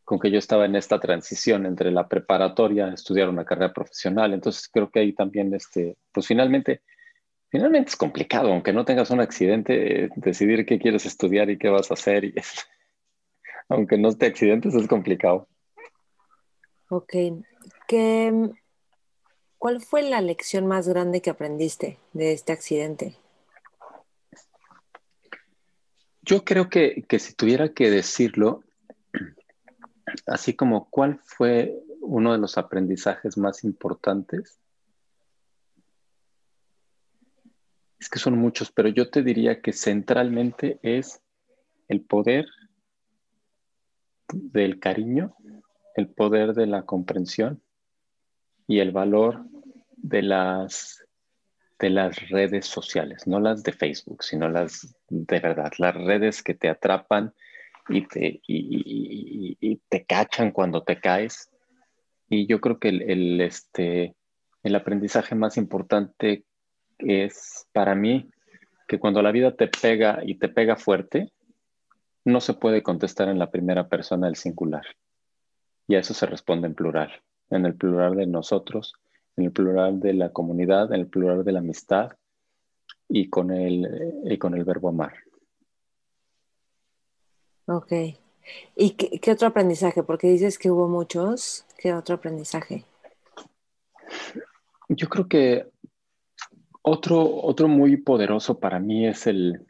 con 0.03 0.19
que 0.19 0.29
yo 0.29 0.38
estaba 0.38 0.65
en 0.65 0.75
esta 0.75 1.00
transición 1.00 1.65
entre 1.65 1.91
la 1.91 2.07
preparatoria, 2.07 2.89
estudiar 2.89 3.29
una 3.29 3.45
carrera 3.45 3.73
profesional. 3.73 4.33
Entonces, 4.33 4.69
creo 4.71 4.91
que 4.91 5.00
ahí 5.00 5.13
también, 5.13 5.53
este, 5.53 5.97
pues 6.12 6.27
finalmente, 6.27 6.81
Finalmente 7.53 7.89
es 7.89 7.95
complicado, 7.95 8.51
aunque 8.51 8.74
no 8.74 8.83
tengas 8.83 9.12
un 9.12 9.19
accidente, 9.19 10.10
decidir 10.15 10.65
qué 10.65 10.79
quieres 10.79 11.05
estudiar 11.05 11.51
y 11.51 11.60
qué 11.60 11.69
vas 11.69 11.91
a 11.91 11.93
hacer. 11.93 12.25
Y 12.25 12.33
aunque 13.69 13.95
no 13.95 14.12
te 14.12 14.25
accidentes, 14.25 14.74
es 14.74 14.88
complicado. 14.88 15.48
Ok. 16.89 17.13
¿Qué, 17.88 18.50
¿Cuál 19.60 19.81
fue 19.81 20.01
la 20.01 20.19
lección 20.19 20.65
más 20.65 20.88
grande 20.88 21.22
que 21.22 21.29
aprendiste 21.29 22.00
de 22.13 22.33
este 22.33 22.53
accidente? 22.53 23.17
Yo 26.24 26.43
creo 26.45 26.69
que, 26.69 27.03
que 27.07 27.19
si 27.19 27.36
tuviera 27.36 27.69
que 27.72 27.91
decirlo, 27.91 28.63
así 30.25 30.55
como 30.55 30.89
cuál 30.89 31.19
fue 31.24 31.79
uno 32.01 32.31
de 32.31 32.39
los 32.39 32.57
aprendizajes 32.57 33.38
más 33.38 33.63
importantes, 33.63 34.57
Es 38.03 38.10
que 38.10 38.19
son 38.19 38.38
muchos, 38.38 38.69
pero 38.69 38.89
yo 38.89 39.10
te 39.10 39.24
diría 39.24 39.62
que 39.62 39.72
centralmente 39.72 40.77
es 40.83 41.22
el 41.88 42.01
poder 42.01 42.48
del 44.27 44.81
cariño, 44.81 45.38
el 45.95 46.10
poder 46.10 46.53
de 46.53 46.67
la 46.67 46.81
comprensión 46.83 47.63
y 48.67 48.79
el 48.79 48.91
valor 48.91 49.45
de 49.95 50.22
las, 50.22 51.07
de 51.79 51.91
las 51.91 52.27
redes 52.27 52.65
sociales, 52.65 53.25
no 53.25 53.39
las 53.39 53.63
de 53.63 53.72
Facebook, 53.72 54.22
sino 54.22 54.50
las 54.50 54.93
de 55.07 55.39
verdad, 55.39 55.72
las 55.77 55.95
redes 55.95 56.43
que 56.43 56.55
te 56.55 56.67
atrapan 56.67 57.33
y 57.88 58.05
te, 58.05 58.41
y, 58.45 59.77
te 59.88 60.03
cachan 60.03 60.51
cuando 60.51 60.83
te 60.83 61.00
caes. 61.00 61.50
Y 62.27 62.48
yo 62.48 62.60
creo 62.60 62.79
que 62.79 62.89
el, 62.89 63.39
este, 63.39 64.13
el 64.62 64.75
aprendizaje 64.75 65.36
más 65.36 65.55
importante 65.55 66.43
es 67.00 67.67
para 67.73 67.95
mí 67.95 68.29
que 68.88 69.00
cuando 69.00 69.21
la 69.21 69.31
vida 69.31 69.55
te 69.55 69.67
pega 69.67 70.19
y 70.23 70.35
te 70.35 70.50
pega 70.50 70.75
fuerte, 70.75 71.31
no 72.25 72.41
se 72.41 72.53
puede 72.53 72.83
contestar 72.83 73.29
en 73.29 73.39
la 73.39 73.51
primera 73.51 73.88
persona 73.88 74.27
del 74.27 74.35
singular. 74.35 74.85
Y 75.88 75.95
a 75.95 76.00
eso 76.00 76.13
se 76.13 76.25
responde 76.25 76.67
en 76.67 76.75
plural, 76.75 77.12
en 77.50 77.65
el 77.65 77.75
plural 77.75 78.15
de 78.15 78.27
nosotros, 78.27 78.93
en 79.35 79.45
el 79.45 79.51
plural 79.51 80.00
de 80.00 80.13
la 80.13 80.29
comunidad, 80.29 80.93
en 80.93 81.01
el 81.01 81.07
plural 81.07 81.43
de 81.43 81.51
la 81.51 81.59
amistad 81.59 82.12
y 83.09 83.29
con 83.29 83.51
el, 83.51 84.13
y 84.25 84.38
con 84.38 84.53
el 84.55 84.63
verbo 84.63 84.89
amar. 84.89 85.13
Ok. 87.65 87.91
¿Y 88.75 88.91
qué, 88.91 89.19
qué 89.19 89.31
otro 89.31 89.47
aprendizaje? 89.47 90.03
Porque 90.03 90.27
dices 90.27 90.57
que 90.57 90.69
hubo 90.69 90.88
muchos. 90.88 91.65
¿Qué 91.77 91.93
otro 91.93 92.15
aprendizaje? 92.15 92.85
Yo 94.89 95.09
creo 95.09 95.27
que 95.27 95.73
otro, 96.83 97.41
otro 97.43 97.67
muy 97.67 97.97
poderoso 97.97 98.59
para 98.59 98.79
mí 98.79 99.07
es 99.07 99.25
el, 99.25 99.65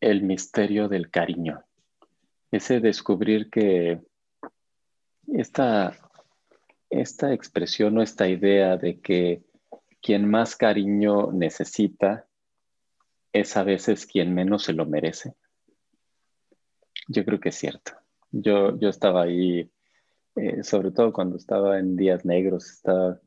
el 0.00 0.22
misterio 0.22 0.88
del 0.88 1.10
cariño. 1.10 1.64
Ese 2.50 2.80
descubrir 2.80 3.50
que 3.50 4.00
esta, 5.26 5.96
esta 6.90 7.32
expresión 7.32 7.96
o 7.96 8.02
esta 8.02 8.28
idea 8.28 8.76
de 8.76 9.00
que 9.00 9.42
quien 10.02 10.28
más 10.28 10.54
cariño 10.54 11.32
necesita 11.32 12.26
es 13.32 13.56
a 13.56 13.62
veces 13.62 14.04
quien 14.06 14.34
menos 14.34 14.64
se 14.64 14.74
lo 14.74 14.84
merece. 14.84 15.34
Yo 17.08 17.24
creo 17.24 17.40
que 17.40 17.48
es 17.48 17.54
cierto. 17.54 17.92
Yo, 18.30 18.78
yo 18.78 18.90
estaba 18.90 19.22
ahí, 19.22 19.70
eh, 20.36 20.62
sobre 20.62 20.90
todo 20.90 21.10
cuando 21.12 21.36
estaba 21.36 21.78
en 21.78 21.96
días 21.96 22.26
negros, 22.26 22.70
estaba 22.70 23.18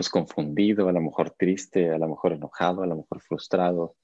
pues 0.00 0.08
confundido, 0.08 0.88
a 0.88 0.92
lo 0.92 1.00
mejor 1.02 1.28
triste, 1.28 1.90
a 1.90 1.98
lo 1.98 2.08
mejor 2.08 2.32
enojado, 2.32 2.82
a 2.82 2.86
lo 2.86 2.96
mejor 2.96 3.20
frustrado. 3.20 3.96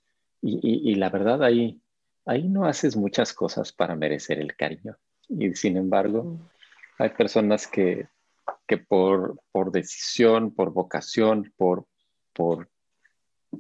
Y, 0.43 0.95
la 0.97 1.09
verdad 1.09 1.43
ahí, 1.43 1.81
ahí 2.27 2.47
no 2.51 2.67
haces 2.67 2.97
muchas 2.97 3.33
cosas 3.33 3.73
para 3.73 3.97
merecer 3.97 4.39
el 4.39 4.55
cariño. 4.55 4.99
Y 5.27 5.55
sin 5.55 5.79
embargo, 5.79 6.39
hay 6.99 7.09
personas 7.09 7.67
que, 7.67 8.09
que 8.67 8.77
por, 8.77 9.41
por 9.51 9.73
decisión, 9.73 10.51
por 10.51 10.71
vocación, 10.75 11.51
por, 11.57 11.87
por, 12.35 12.69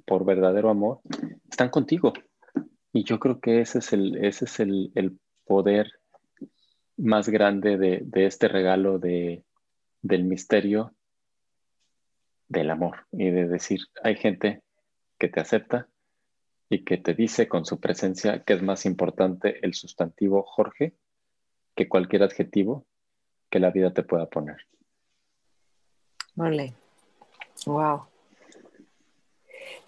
por 0.04 0.26
verdadero 0.26 0.68
amor, 0.68 1.00
están 1.48 1.70
contigo. 1.70 2.12
Y 2.92 3.04
yo 3.04 3.18
creo 3.18 3.40
que 3.40 3.62
ese 3.62 3.78
es 3.78 3.94
el, 3.94 4.22
ese 4.22 4.44
es 4.44 4.60
el, 4.60 5.18
poder 5.46 5.90
más 6.98 7.30
grande 7.30 7.78
de, 7.78 8.26
este 8.26 8.46
regalo 8.46 8.98
de, 8.98 9.42
del 10.02 10.24
misterio 10.24 10.95
del 12.48 12.70
amor 12.70 13.06
y 13.12 13.30
de 13.30 13.46
decir, 13.46 13.80
hay 14.02 14.16
gente 14.16 14.62
que 15.18 15.28
te 15.28 15.40
acepta 15.40 15.88
y 16.68 16.84
que 16.84 16.96
te 16.96 17.14
dice 17.14 17.48
con 17.48 17.64
su 17.64 17.80
presencia 17.80 18.42
que 18.42 18.54
es 18.54 18.62
más 18.62 18.86
importante 18.86 19.58
el 19.62 19.74
sustantivo 19.74 20.42
Jorge 20.42 20.94
que 21.74 21.88
cualquier 21.88 22.22
adjetivo 22.22 22.86
que 23.50 23.60
la 23.60 23.70
vida 23.70 23.92
te 23.92 24.02
pueda 24.02 24.26
poner. 24.26 24.56
Vale. 26.34 26.74
Wow. 27.66 28.02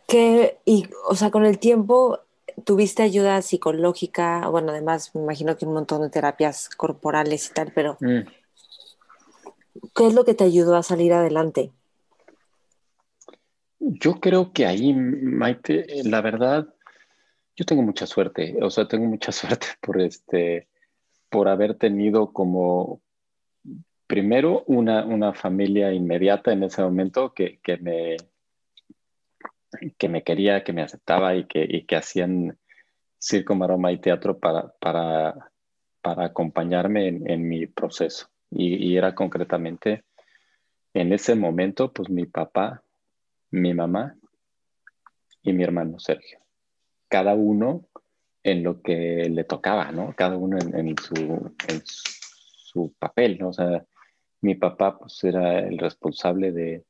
Que, 0.06 0.58
y, 0.64 0.88
o 1.08 1.14
sea, 1.14 1.30
con 1.30 1.44
el 1.44 1.58
tiempo 1.58 2.20
tuviste 2.64 3.02
ayuda 3.02 3.42
psicológica, 3.42 4.48
bueno, 4.48 4.70
además 4.70 5.14
me 5.14 5.22
imagino 5.22 5.56
que 5.56 5.66
un 5.66 5.74
montón 5.74 6.02
de 6.02 6.10
terapias 6.10 6.68
corporales 6.70 7.50
y 7.50 7.54
tal, 7.54 7.72
pero 7.74 7.96
mm. 8.00 8.20
¿qué 9.94 10.06
es 10.06 10.14
lo 10.14 10.24
que 10.24 10.34
te 10.34 10.44
ayudó 10.44 10.76
a 10.76 10.82
salir 10.82 11.12
adelante? 11.12 11.72
Yo 13.80 14.20
creo 14.20 14.52
que 14.52 14.66
ahí, 14.66 14.92
Maite, 14.94 15.86
la 16.04 16.20
verdad, 16.20 16.68
yo 17.56 17.64
tengo 17.64 17.82
mucha 17.82 18.06
suerte, 18.06 18.56
o 18.60 18.70
sea, 18.70 18.86
tengo 18.86 19.06
mucha 19.06 19.32
suerte 19.32 19.66
por 19.80 20.00
este, 20.00 20.68
por 21.28 21.48
haber 21.48 21.74
tenido 21.74 22.32
como, 22.32 23.02
primero, 24.06 24.64
una, 24.66 25.04
una 25.04 25.32
familia 25.32 25.92
inmediata 25.92 26.52
en 26.52 26.64
ese 26.64 26.82
momento 26.82 27.34
que, 27.34 27.58
que, 27.62 27.76
me, 27.76 28.16
que 29.96 30.08
me 30.08 30.22
quería, 30.22 30.64
que 30.64 30.72
me 30.72 30.82
aceptaba 30.82 31.34
y 31.36 31.46
que, 31.46 31.66
y 31.68 31.84
que 31.84 31.96
hacían 31.96 32.58
circo, 33.18 33.54
maroma 33.54 33.92
y 33.92 33.98
teatro 33.98 34.38
para, 34.38 34.68
para, 34.80 35.50
para 36.00 36.26
acompañarme 36.26 37.08
en, 37.08 37.30
en 37.30 37.48
mi 37.48 37.66
proceso. 37.66 38.28
Y, 38.50 38.76
y, 38.76 38.96
era 38.96 39.14
concretamente 39.14 40.04
en 40.94 41.12
ese 41.12 41.34
momento, 41.34 41.92
pues 41.92 42.08
mi 42.08 42.24
papá, 42.24 42.82
mi 43.50 43.74
mamá 43.74 44.16
y 45.42 45.52
mi 45.52 45.64
hermano 45.64 45.98
Sergio. 45.98 46.38
Cada 47.08 47.34
uno 47.34 47.88
en 48.42 48.62
lo 48.62 48.82
que 48.82 49.28
le 49.30 49.44
tocaba, 49.44 49.90
¿no? 49.92 50.14
Cada 50.16 50.36
uno 50.36 50.58
en, 50.58 50.96
su, 50.98 51.14
en 51.68 51.82
su 51.84 52.92
papel, 52.98 53.38
¿no? 53.38 53.48
O 53.48 53.52
sea, 53.52 53.84
mi 54.40 54.54
papá 54.54 54.98
pues 54.98 55.22
era 55.24 55.60
el 55.60 55.78
responsable 55.78 56.52
de, 56.52 56.84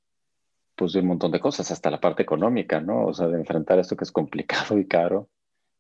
pues, 0.75 0.93
de 0.93 1.01
un 1.01 1.07
montón 1.07 1.33
de 1.33 1.41
cosas, 1.41 1.71
hasta 1.71 1.91
la 1.91 2.01
parte 2.01 2.23
económica, 2.23 2.81
¿no? 2.81 3.07
O 3.07 3.15
sea, 3.15 3.29
de 3.29 3.39
enfrentar 3.39 3.79
esto 3.79 3.97
que 3.97 4.05
es 4.05 4.13
complicado 4.13 4.79
y 4.79 4.87
caro. 4.87 5.29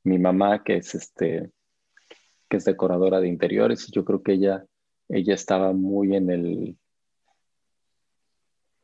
Mi 0.04 0.18
mamá, 0.18 0.62
que 0.62 0.76
es 0.76 0.94
este, 0.94 1.50
que 2.48 2.56
es 2.56 2.64
decoradora 2.64 3.20
de 3.20 3.28
interiores, 3.28 3.88
y 3.88 3.92
yo 3.92 4.04
creo 4.04 4.22
que 4.22 4.32
ella, 4.32 4.64
ella 5.08 5.34
estaba 5.34 5.72
muy 5.72 6.16
en 6.16 6.30
el, 6.30 6.78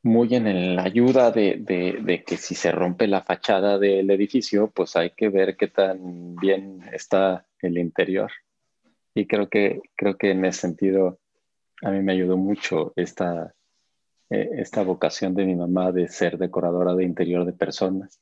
muy 0.04 0.34
en 0.34 0.76
la 0.76 0.82
ayuda 0.82 1.30
de, 1.30 2.25
que 2.26 2.37
si 2.37 2.54
se 2.54 2.70
rompe 2.70 3.06
la 3.08 3.23
fachada 3.23 3.78
del 3.78 4.11
edificio, 4.11 4.70
pues 4.70 4.96
hay 4.96 5.11
que 5.11 5.30
ver 5.30 5.56
qué 5.56 5.68
tan 5.68 6.37
bien 6.37 6.82
está 6.92 7.46
el 7.61 7.78
interior. 7.78 8.30
Y 9.14 9.26
creo 9.26 9.49
que, 9.49 9.80
creo 9.96 10.18
que 10.18 10.32
en 10.32 10.44
ese 10.44 10.61
sentido 10.61 11.18
a 11.82 11.90
mí 11.90 12.02
me 12.02 12.12
ayudó 12.12 12.37
mucho 12.37 12.92
esta, 12.96 13.54
eh, 14.28 14.50
esta 14.58 14.82
vocación 14.82 15.34
de 15.34 15.46
mi 15.46 15.54
mamá 15.54 15.90
de 15.90 16.08
ser 16.08 16.37
decoradora 16.37 16.94
de 16.94 17.04
interior 17.04 17.46
de 17.46 17.54
personas. 17.54 18.20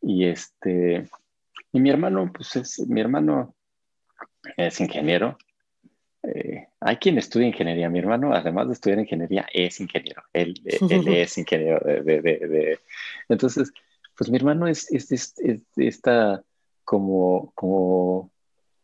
Y 0.00 0.26
este, 0.26 1.08
y 1.72 1.80
mi 1.80 1.90
hermano, 1.90 2.30
pues 2.32 2.54
es, 2.54 2.86
mi 2.86 3.00
hermano 3.00 3.56
es 4.56 4.80
ingeniero 4.80 5.36
eh, 6.26 6.68
hay 6.80 6.96
quien 6.96 7.18
estudia 7.18 7.46
ingeniería. 7.46 7.88
Mi 7.88 8.00
hermano, 8.00 8.34
además 8.34 8.66
de 8.66 8.74
estudiar 8.74 8.98
ingeniería, 8.98 9.46
es 9.52 9.80
ingeniero. 9.80 10.22
Él, 10.32 10.60
es 10.64 11.38
ingeniero. 11.38 11.80
De, 11.80 12.78
Entonces, 13.28 13.72
pues 14.16 14.30
mi 14.30 14.36
hermano 14.36 14.66
es, 14.66 14.88
esta 15.76 16.42
como, 16.84 17.52
como 17.54 18.30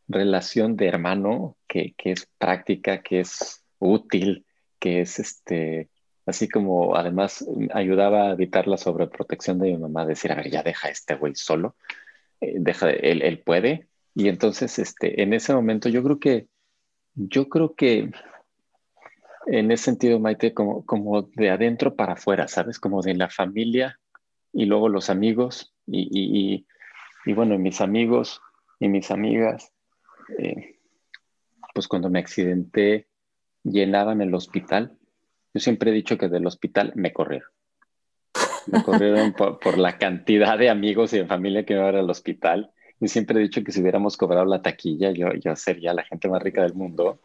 relación 0.08 0.76
de 0.76 0.88
hermano 0.88 1.56
que, 1.66 1.94
es 2.04 2.28
práctica, 2.38 3.02
que 3.02 3.20
es 3.20 3.64
útil, 3.78 4.44
que 4.78 5.00
es 5.00 5.18
este, 5.18 5.88
así 6.26 6.48
como 6.48 6.96
además 6.96 7.44
ayudaba 7.72 8.28
a 8.28 8.32
evitar 8.32 8.68
la 8.68 8.76
sobreprotección 8.76 9.58
de 9.58 9.72
mi 9.72 9.78
mamá, 9.78 10.06
decir, 10.06 10.32
a 10.32 10.36
ver, 10.36 10.50
ya 10.50 10.62
deja 10.62 10.88
este 10.90 11.14
güey 11.14 11.34
solo, 11.34 11.76
eh, 12.40 12.54
deja, 12.58 12.90
él, 12.90 13.22
él 13.22 13.40
puede. 13.40 13.88
Y 14.14 14.28
entonces, 14.28 14.78
este, 14.78 15.22
en 15.22 15.32
ese 15.32 15.54
momento 15.54 15.88
yo 15.88 16.02
creo 16.02 16.18
que 16.18 16.48
yo 17.14 17.48
creo 17.48 17.74
que 17.74 18.10
en 19.46 19.70
ese 19.70 19.84
sentido, 19.84 20.20
Maite, 20.20 20.54
como, 20.54 20.84
como 20.86 21.22
de 21.22 21.50
adentro 21.50 21.96
para 21.96 22.14
afuera, 22.14 22.48
¿sabes? 22.48 22.78
Como 22.78 23.02
de 23.02 23.14
la 23.14 23.28
familia 23.28 23.98
y 24.52 24.66
luego 24.66 24.88
los 24.88 25.10
amigos 25.10 25.74
y, 25.86 26.66
bueno, 27.26 27.58
mis 27.58 27.80
amigos 27.80 28.40
y 28.78 28.88
mis 28.88 29.10
amigas, 29.10 29.72
eh, 30.38 30.76
pues 31.74 31.88
cuando 31.88 32.10
me 32.10 32.18
accidenté 32.18 33.08
llenaban 33.64 34.20
el 34.20 34.34
hospital. 34.34 34.96
Yo 35.54 35.60
siempre 35.60 35.90
he 35.90 35.94
dicho 35.94 36.18
que 36.18 36.28
del 36.28 36.46
hospital 36.46 36.92
me 36.94 37.12
corrieron. 37.12 37.48
Me 38.66 38.82
corrieron 38.82 39.32
por, 39.60 39.78
la 39.78 39.98
cantidad 39.98 40.58
de 40.58 40.70
amigos 40.70 41.12
y 41.12 41.18
de 41.18 41.26
familia 41.26 41.64
que 41.64 41.74
iba 41.74 41.88
al 41.88 42.10
hospital 42.10 42.72
y 43.02 43.08
siempre 43.08 43.38
he 43.38 43.42
dicho 43.42 43.64
que 43.64 43.72
si 43.72 43.80
hubiéramos 43.80 44.16
cobrado 44.16 44.44
la 44.44 44.62
taquilla, 44.62 45.10
yo, 45.10 45.32
yo 45.34 45.56
sería 45.56 45.92
la 45.92 46.04
gente 46.04 46.28
más 46.28 46.40
rica 46.40 46.62
del 46.62 46.74
mundo. 46.74 47.18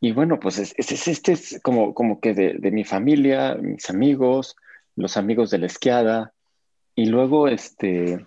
Y 0.00 0.12
bueno, 0.12 0.38
pues 0.38 0.58
es, 0.58 0.74
este 0.78 1.32
es 1.32 1.60
como, 1.62 1.94
como 1.94 2.20
que 2.20 2.32
de, 2.32 2.70
mi 2.70 2.84
familia, 2.84 3.56
mis 3.56 3.90
amigos, 3.90 4.54
los 4.94 5.16
amigos 5.16 5.50
de 5.50 5.58
la 5.58 5.66
esquiada. 5.66 6.32
Y 6.94 7.06
luego 7.06 7.48
este, 7.48 8.24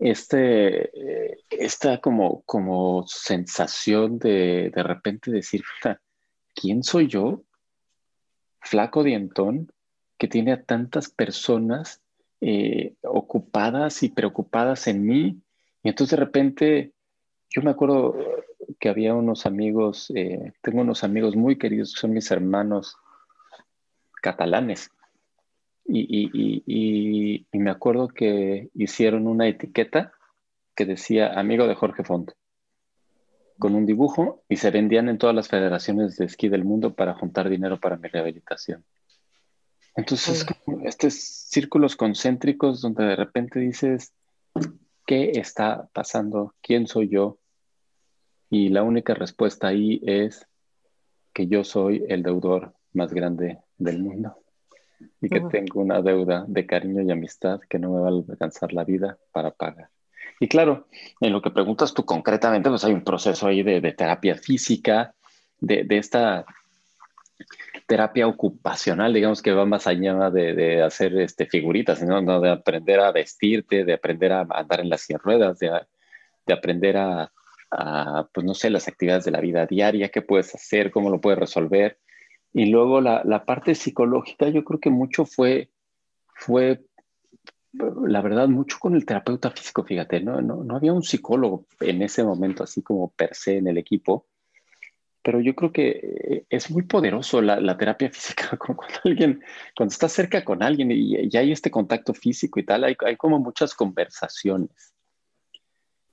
este, 0.00 0.90
esta 1.48 2.00
como, 2.00 2.42
como 2.42 3.04
sensación 3.06 4.18
de 4.18 4.72
de 4.74 4.82
repente 4.82 5.30
decir, 5.30 5.62
¿quién 6.56 6.82
soy 6.82 7.06
yo? 7.06 7.44
Flaco 8.60 9.04
dientón, 9.04 9.70
que 10.18 10.26
tiene 10.26 10.52
a 10.52 10.62
tantas 10.64 11.08
personas 11.08 12.01
eh, 12.44 12.94
ocupadas 13.04 14.02
y 14.02 14.08
preocupadas 14.08 14.88
en 14.88 15.06
mí. 15.06 15.40
Y 15.84 15.88
entonces 15.88 16.18
de 16.18 16.24
repente, 16.24 16.92
yo 17.48 17.62
me 17.62 17.70
acuerdo 17.70 18.16
que 18.80 18.88
había 18.88 19.14
unos 19.14 19.46
amigos, 19.46 20.10
eh, 20.16 20.52
tengo 20.60 20.80
unos 20.80 21.04
amigos 21.04 21.36
muy 21.36 21.56
queridos 21.56 21.94
que 21.94 22.00
son 22.00 22.12
mis 22.12 22.32
hermanos 22.32 22.96
catalanes. 24.20 24.90
Y, 25.84 27.46
me 27.52 27.70
acuerdo 27.70 28.08
que 28.08 28.70
hicieron 28.74 29.28
una 29.28 29.46
etiqueta 29.46 30.12
que 30.74 30.84
decía 30.84 31.38
amigo 31.38 31.68
de 31.68 31.76
Jorge 31.76 32.02
Font, 32.02 32.32
con 33.60 33.76
un 33.76 33.86
dibujo 33.86 34.42
y 34.48 34.56
se 34.56 34.72
vendían 34.72 35.08
en 35.08 35.18
todas 35.18 35.36
las 35.36 35.46
federaciones 35.46 36.16
de 36.16 36.24
esquí 36.24 36.48
del 36.48 36.64
mundo 36.64 36.94
para 36.94 37.14
juntar 37.14 37.48
dinero 37.48 37.78
para 37.78 37.96
mi 37.96 38.08
rehabilitación. 38.08 38.84
Entonces, 39.94 40.46
estos 40.84 41.14
círculos 41.14 41.96
concéntricos 41.96 42.80
donde 42.80 43.04
de 43.04 43.16
repente 43.16 43.60
dices, 43.60 44.12
¿qué 45.06 45.32
está 45.34 45.88
pasando? 45.92 46.54
¿Quién 46.62 46.86
soy 46.86 47.08
yo? 47.08 47.38
Y 48.48 48.70
la 48.70 48.82
única 48.82 49.14
respuesta 49.14 49.68
ahí 49.68 50.00
es 50.04 50.46
que 51.32 51.46
yo 51.46 51.64
soy 51.64 52.04
el 52.08 52.22
deudor 52.22 52.74
más 52.92 53.12
grande 53.12 53.58
del 53.78 53.98
mundo 53.98 54.36
y 55.20 55.28
que 55.28 55.40
tengo 55.40 55.80
una 55.80 56.00
deuda 56.00 56.44
de 56.46 56.66
cariño 56.66 57.02
y 57.02 57.10
amistad 57.10 57.60
que 57.68 57.78
no 57.78 57.90
me 57.90 58.00
va 58.00 58.08
a 58.08 58.32
alcanzar 58.32 58.72
la 58.72 58.84
vida 58.84 59.18
para 59.32 59.50
pagar. 59.50 59.88
Y 60.40 60.48
claro, 60.48 60.86
en 61.20 61.32
lo 61.32 61.42
que 61.42 61.50
preguntas 61.50 61.94
tú 61.94 62.04
concretamente, 62.04 62.68
pues 62.68 62.84
hay 62.84 62.92
un 62.92 63.04
proceso 63.04 63.46
ahí 63.46 63.62
de, 63.62 63.80
terapia 63.92 64.36
física, 64.36 65.14
de, 65.60 65.84
de 65.84 65.98
esta 65.98 66.44
terapia 67.92 68.26
ocupacional, 68.26 69.12
digamos 69.12 69.42
que 69.42 69.52
va 69.52 69.66
más 69.66 69.86
allá 69.86 70.30
de, 70.30 70.82
hacer 70.82 71.14
este, 71.20 71.44
figuritas, 71.44 72.02
¿no? 72.02 72.40
de 72.40 72.48
aprender 72.48 72.98
a 73.00 73.12
vestirte, 73.12 73.84
de 73.84 73.92
aprender 73.92 74.32
a 74.32 74.46
andar 74.48 74.80
en 74.80 74.88
las 74.88 75.06
ruedas, 75.22 75.58
de, 75.58 75.68
de 76.46 76.54
aprender 76.54 76.96
a, 76.96 77.30
pues 78.32 78.46
no 78.46 78.54
sé, 78.54 78.70
las 78.70 78.88
actividades 78.88 79.26
de 79.26 79.30
la 79.30 79.42
vida 79.42 79.66
diaria, 79.66 80.08
qué 80.08 80.22
puedes 80.22 80.54
hacer, 80.54 80.90
cómo 80.90 81.10
lo 81.10 81.20
puedes 81.20 81.38
resolver. 81.38 81.98
Y 82.54 82.70
luego 82.70 83.02
la, 83.02 83.20
la 83.26 83.44
parte 83.44 83.74
psicológica, 83.74 84.48
yo 84.48 84.64
creo 84.64 84.80
que 84.80 84.88
mucho 84.88 85.26
fue, 85.26 85.68
fue, 86.34 86.80
la 87.74 88.22
verdad, 88.22 88.48
mucho 88.48 88.78
con 88.80 88.94
el 88.94 89.04
terapeuta 89.04 89.50
físico, 89.50 89.84
fíjate, 89.84 90.22
¿no? 90.22 90.40
No, 90.40 90.64
no 90.64 90.76
había 90.76 90.94
un 90.94 91.02
psicólogo 91.02 91.66
en 91.80 92.00
ese 92.00 92.24
momento, 92.24 92.64
así 92.64 92.80
como 92.80 93.10
per 93.10 93.34
se 93.34 93.58
en 93.58 93.66
el 93.66 93.76
equipo 93.76 94.24
pero 95.22 95.40
yo 95.40 95.54
creo 95.54 95.72
que 95.72 95.88
eh, 95.90 96.46
es 96.50 96.70
muy 96.70 96.82
poderoso 96.82 97.40
la, 97.40 97.76
terapia 97.76 98.10
física. 98.12 98.56
Cuando, 98.56 98.84
alguien, 99.04 99.42
cuando 99.76 99.92
estás 99.92 100.12
cerca 100.12 100.44
con 100.44 100.62
alguien 100.62 100.90
y, 100.90 101.36
hay 101.36 101.52
este 101.52 101.70
contacto 101.70 102.12
físico 102.12 102.60
y 102.60 102.64
tal, 102.64 102.84
hay, 102.84 102.96
hay, 103.04 103.16
como 103.16 103.38
muchas 103.38 103.74
conversaciones. 103.74 104.94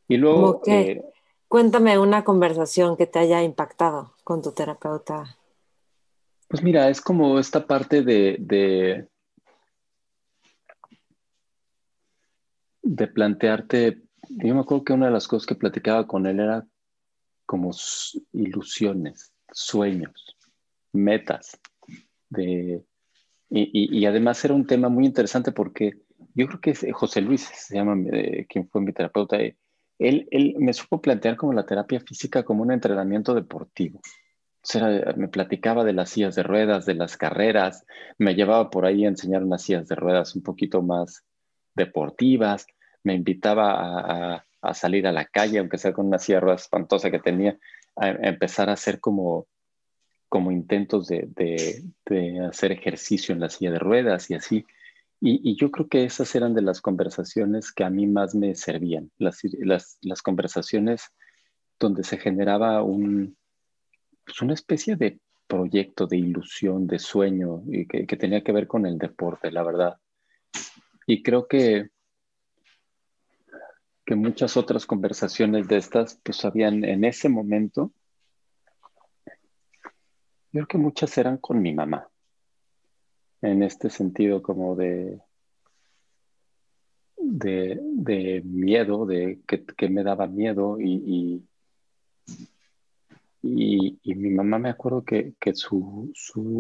Y 0.07 0.17
luego... 0.17 0.61
Eh, 0.65 1.03
cuéntame 1.47 1.97
una 1.97 2.23
conversación 2.23 2.95
que 2.95 3.07
te 3.07 3.19
haya 3.19 3.41
impactado 3.41 4.13
con 4.23 4.41
tu 4.41 4.51
terapeuta. 4.51 5.37
Pues 6.47 6.63
mira, 6.63 6.89
es 6.89 7.01
como 7.01 7.39
esta 7.39 7.65
parte 7.65 8.01
de, 8.01 8.37
de, 8.39 9.07
de 12.81 13.07
plantearte, 13.07 14.01
yo 14.29 14.55
me 14.55 14.61
acuerdo 14.61 14.83
que 14.83 14.93
una 14.93 15.07
de 15.07 15.11
las 15.11 15.27
cosas 15.27 15.45
que 15.45 15.55
platicaba 15.55 16.07
con 16.07 16.25
él 16.25 16.39
era 16.39 16.65
como 17.49 17.71
ilusiones, 18.31 19.33
sueños, 19.51 20.37
metas. 20.93 21.59
De, 22.29 22.83
y, 23.49 24.05
además 24.05 24.45
era 24.45 24.53
un 24.53 24.67
tema 24.67 24.87
muy 24.87 25.07
interesante 25.07 25.51
porque 25.51 25.97
yo 26.35 26.45
creo 26.45 26.61
que 26.61 26.91
José 26.91 27.21
Luis, 27.21 27.49
se 27.51 27.73
llama, 27.73 27.97
eh, 28.13 28.45
quien 28.47 28.69
fue 28.69 28.81
mi 28.81 28.93
terapeuta, 28.93 29.37
eh, 29.37 29.57
él, 29.97 30.27
él, 30.29 30.57
me 30.59 30.73
supo 30.73 31.01
plantear 31.01 31.37
como 31.37 31.53
la 31.53 31.65
terapia 31.65 31.99
física 32.01 32.43
como 32.43 32.61
un 32.61 32.71
entrenamiento 32.71 33.33
deportivo. 33.33 33.97
O 33.97 34.61
sea, 34.61 35.15
me 35.17 35.27
platicaba 35.27 35.83
de 35.83 35.93
las 35.93 36.11
sillas 36.11 36.35
de 36.35 36.43
ruedas, 36.43 36.85
de 36.85 36.93
las 36.93 37.17
carreras, 37.17 37.83
me 38.19 38.35
llevaba 38.35 38.69
por 38.69 38.85
ahí 38.85 39.05
a 39.05 39.09
enseñar 39.09 39.43
unas 39.43 39.63
sillas 39.63 39.87
de 39.87 39.95
ruedas 39.95 40.35
un 40.35 40.43
poquito 40.43 40.83
más 40.83 41.25
deportivas, 41.73 42.67
me 43.01 43.15
invitaba 43.15 44.35
a, 44.35 44.45
salir 44.73 45.07
a 45.07 45.11
la 45.11 45.25
calle, 45.25 45.59
aunque 45.59 45.77
sea 45.77 45.93
con 45.93 46.07
una 46.07 46.17
de 46.17 46.39
ruedas 46.39 46.63
espantosa 46.63 47.11
que 47.11 47.19
tenía, 47.19 47.57
a 47.95 48.09
empezar 48.09 48.69
a 48.69 48.73
hacer 48.73 48.99
como 48.99 49.47
como 50.29 50.51
intentos 50.51 51.07
de, 51.07 51.83
hacer 52.47 52.71
ejercicio 52.71 53.33
en 53.33 53.41
la 53.41 53.49
silla 53.49 53.71
de 53.71 53.79
ruedas 53.79 54.29
y 54.29 54.35
así. 54.35 54.65
Y, 55.19 55.57
yo 55.57 55.69
creo 55.69 55.89
que 55.89 56.05
esas 56.05 56.33
eran 56.35 56.53
de 56.53 56.61
las 56.61 56.79
conversaciones 56.79 57.73
que 57.73 57.83
a 57.83 57.89
mí 57.89 58.07
más 58.07 58.35
me 58.35 58.55
servían, 58.55 59.11
las, 59.17 60.21
conversaciones 60.23 61.11
donde 61.77 62.03
se 62.03 62.17
generaba 62.17 62.83
un, 62.83 63.35
pues 64.23 64.41
una 64.41 64.53
especie 64.53 64.95
de 64.95 65.19
proyecto, 65.47 66.05
de 66.05 66.17
ilusión, 66.17 66.87
de 66.87 66.99
sueño, 66.99 67.63
y 67.67 67.87
que, 67.87 68.05
que, 68.05 68.15
tenía 68.15 68.43
que 68.43 68.51
ver 68.51 68.67
con 68.67 68.85
el 68.85 68.97
deporte, 68.97 69.51
la 69.51 69.63
verdad. 69.63 69.97
Y 71.07 71.23
creo 71.23 71.47
que, 71.47 71.89
que 74.09 74.15
muchas 74.15 74.57
otras 74.57 74.87
conversaciones 74.87 75.67
de 75.67 75.77
estas, 75.77 76.19
pues 76.23 76.43
habían 76.43 76.83
en 76.83 77.03
ese 77.05 77.29
momento. 77.29 77.93
Yo 80.51 80.51
creo 80.51 80.67
que 80.67 80.77
muchas 80.79 81.15
eran 81.19 81.37
con 81.37 81.61
mi 81.61 81.75
mamá, 81.75 82.09
en 83.43 83.61
este 83.61 83.91
sentido 83.91 84.41
como 84.41 84.75
de, 84.75 85.21
de, 87.17 88.41
miedo, 88.45 89.05
de 89.05 89.41
que, 89.45 89.89
me 89.89 90.03
daba 90.03 90.25
miedo 90.25 90.81
y, 90.81 91.45
y, 93.43 94.15
mi 94.15 94.31
mamá 94.31 94.57
me 94.57 94.69
acuerdo 94.69 95.03
que, 95.03 95.35
su, 95.53 96.11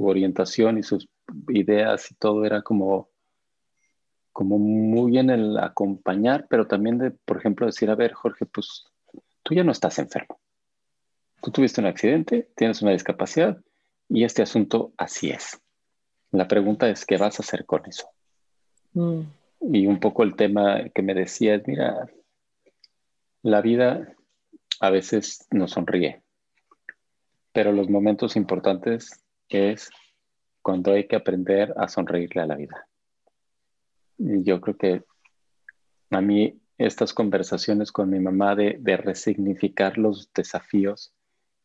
orientación 0.03 0.77
y 0.77 0.83
sus 0.83 1.09
ideas 1.47 2.11
y 2.11 2.13
todo 2.13 2.45
era 2.45 2.61
como, 2.61 3.09
como 4.39 4.57
muy 4.57 5.17
en 5.17 5.29
el 5.31 5.57
acompañar, 5.57 6.47
pero 6.49 6.65
también 6.65 6.97
de, 6.97 7.11
por 7.11 7.35
ejemplo, 7.35 7.65
decir, 7.65 7.89
a 7.89 7.95
ver, 7.95 8.13
Jorge, 8.13 8.45
pues 8.45 8.85
tú 9.43 9.53
ya 9.53 9.65
no 9.65 9.73
estás 9.73 9.99
enfermo. 9.99 10.39
Tú 11.41 11.51
tuviste 11.51 11.81
un 11.81 11.87
accidente, 11.87 12.49
tienes 12.55 12.81
una 12.81 12.93
discapacidad, 12.93 13.61
y 14.07 14.23
este 14.23 14.41
asunto 14.41 14.93
así 14.95 15.29
es. 15.29 15.59
La 16.31 16.47
pregunta 16.47 16.89
es, 16.89 17.05
¿qué 17.05 17.17
vas 17.17 17.37
a 17.37 17.43
hacer 17.43 17.65
con 17.65 17.85
eso? 17.85 18.07
Mm. 18.93 19.23
Y 19.73 19.87
un 19.87 19.99
poco 19.99 20.23
el 20.23 20.37
tema 20.37 20.87
que 20.95 21.01
me 21.01 21.13
decía 21.13 21.55
es, 21.55 21.67
mira, 21.67 22.09
la 23.41 23.59
vida 23.59 24.15
a 24.79 24.89
veces 24.89 25.47
nos 25.51 25.71
sonríe, 25.71 26.21
pero 27.51 27.73
los 27.73 27.89
momentos 27.89 28.37
importantes 28.37 29.21
es 29.49 29.89
cuando 30.61 30.93
hay 30.93 31.09
que 31.09 31.17
aprender 31.17 31.73
a 31.75 31.89
sonreírle 31.89 32.41
a 32.41 32.45
la 32.45 32.55
vida. 32.55 32.88
Y 34.19 34.43
yo 34.43 34.59
creo 34.59 34.77
que 34.77 35.03
a 36.11 36.21
mí 36.21 36.59
estas 36.77 37.13
conversaciones 37.13 37.91
con 37.91 38.09
mi 38.09 38.19
mamá 38.19 38.55
de, 38.55 38.79
resignificar 38.97 39.97
los 39.97 40.31
desafíos 40.33 41.13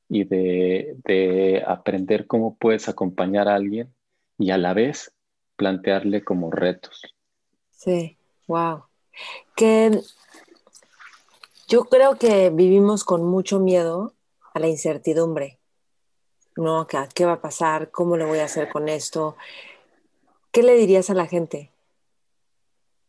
y 0.09 0.25
de, 0.25 1.63
aprender 1.67 2.27
cómo 2.27 2.57
puedes 2.57 2.89
acompañar 2.89 3.49
a 3.49 3.57
alguien 3.57 3.93
y 4.39 4.51
a 4.51 4.59
la 4.59 4.73
vez 4.73 5.13
plantearle 5.57 6.25
como 6.25 6.51
retos. 6.51 7.15
Sí, 7.71 8.17
wow. 8.47 8.85
Que 9.55 10.01
yo 11.69 11.85
creo 11.85 12.17
que 12.17 12.51
vivimos 12.51 13.05
con 13.05 13.25
mucho 13.25 13.61
miedo 13.61 14.15
a 14.53 14.59
la 14.59 14.69
incertidumbre, 14.69 15.59
¿no? 16.57 16.87
¿Qué 17.15 17.25
va 17.25 17.35
a 17.35 17.41
pasar? 17.41 17.91
¿Cómo 17.91 18.17
le 18.17 18.25
voy 18.25 18.39
a 18.39 18.45
hacer 18.45 18.69
con 18.69 18.89
esto? 18.89 19.37
¿Qué 20.51 20.63
le 20.63 20.75
dirías 20.75 21.11
a 21.11 21.15
la 21.15 21.27
gente? 21.27 21.74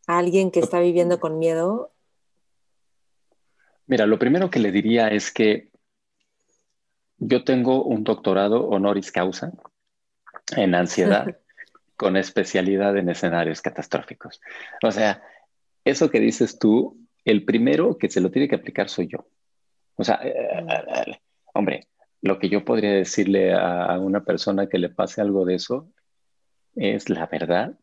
¿A 0.06 0.18
alguien 0.18 0.50
que 0.50 0.60
está 0.60 0.80
viviendo 0.80 1.18
con 1.18 1.38
miedo? 1.38 1.92
Mira, 3.86 4.06
lo 4.06 4.18
primero 4.18 4.50
que 4.50 4.58
le 4.58 4.72
diría 4.72 5.08
es 5.08 5.32
que 5.32 5.70
yo 7.18 7.44
tengo 7.44 7.84
un 7.84 8.04
doctorado 8.04 8.68
honoris 8.68 9.10
causa 9.10 9.52
en 10.56 10.74
ansiedad 10.74 11.38
con 11.96 12.16
especialidad 12.16 12.96
en 12.96 13.08
escenarios 13.08 13.62
catastróficos. 13.62 14.40
O 14.82 14.90
sea, 14.90 15.22
eso 15.84 16.10
que 16.10 16.20
dices 16.20 16.58
tú, 16.58 16.98
el 17.24 17.44
primero 17.44 17.96
que 17.96 18.10
se 18.10 18.20
lo 18.20 18.30
tiene 18.30 18.48
que 18.48 18.56
aplicar 18.56 18.88
soy 18.88 19.08
yo. 19.08 19.26
O 19.96 20.04
sea, 20.04 20.20
eh, 20.22 20.34
eh, 20.36 20.64
eh, 20.68 21.20
hombre, 21.54 21.88
lo 22.20 22.38
que 22.38 22.48
yo 22.48 22.64
podría 22.64 22.92
decirle 22.92 23.54
a, 23.54 23.98
una 23.98 24.24
persona 24.24 24.68
que 24.68 24.78
le 24.78 24.90
pase 24.90 25.20
algo 25.20 25.44
de 25.44 25.54
eso 25.54 25.88
es 26.74 27.08
la 27.08 27.26
verdad, 27.26 27.78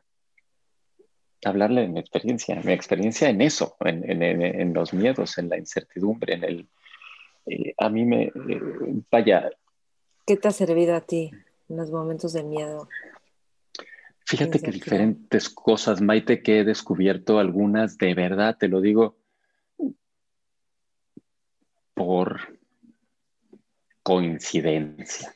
hablarle 1.45 1.81
de 1.81 1.87
mi 1.87 1.99
experiencia, 1.99 2.59
mi 2.63 2.73
experiencia 2.73 3.29
en 3.29 3.41
eso, 3.41 3.75
en 3.81 4.73
los 4.73 4.93
miedos, 4.93 5.37
en 5.37 5.49
la 5.49 5.57
incertidumbre, 5.57 6.35
en 6.35 6.43
el, 6.43 6.67
eh, 7.45 7.73
a 7.77 7.89
mí 7.89 8.05
me, 8.05 8.23
eh, 8.23 8.31
vaya. 9.11 9.49
¿Qué 10.25 10.37
te 10.37 10.47
ha 10.47 10.51
servido 10.51 10.95
a 10.95 11.01
ti 11.01 11.31
en 11.69 11.77
los 11.77 11.91
momentos 11.91 12.33
de 12.33 12.43
miedo? 12.43 12.87
Fíjate 14.25 14.61
que 14.61 14.71
diferentes 14.71 15.49
cosas, 15.49 16.01
Maite, 16.01 16.41
que 16.41 16.59
he 16.59 16.63
descubierto 16.63 17.39
algunas, 17.39 17.97
de 17.97 18.13
verdad, 18.13 18.57
te 18.57 18.69
lo 18.69 18.79
digo, 18.79 19.17
por 21.93 22.57
coincidencia. 24.01 25.33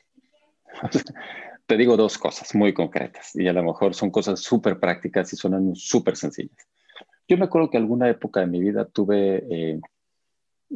te 1.68 1.76
digo 1.76 1.98
dos 1.98 2.16
cosas 2.16 2.54
muy 2.54 2.72
concretas 2.72 3.36
y 3.36 3.46
a 3.46 3.52
lo 3.52 3.62
mejor 3.62 3.94
son 3.94 4.10
cosas 4.10 4.40
súper 4.40 4.80
prácticas 4.80 5.30
y 5.34 5.36
suenan 5.36 5.74
súper 5.76 6.16
sencillas. 6.16 6.66
Yo 7.28 7.36
me 7.36 7.44
acuerdo 7.44 7.68
que 7.68 7.76
alguna 7.76 8.08
época 8.08 8.40
de 8.40 8.46
mi 8.46 8.58
vida 8.58 8.86
tuve 8.86 9.44
eh, 9.50 9.80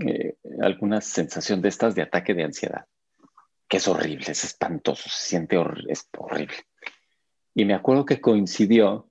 eh, 0.07 0.37
alguna 0.61 1.00
sensación 1.00 1.62
de 1.62 1.70
estas 1.70 1.94
de 1.94 2.02
ataque 2.02 2.35
de 2.35 2.44
ansiedad, 2.44 2.85
que 3.66 3.78
es 3.78 3.88
horrible, 3.88 4.26
es 4.28 4.44
espantoso, 4.44 5.09
se 5.09 5.28
siente 5.28 5.57
es 5.88 6.11
horrible. 6.18 6.57
Y 7.55 7.64
me 7.64 7.72
acuerdo 7.72 8.05
que 8.05 8.20
coincidió 8.20 9.09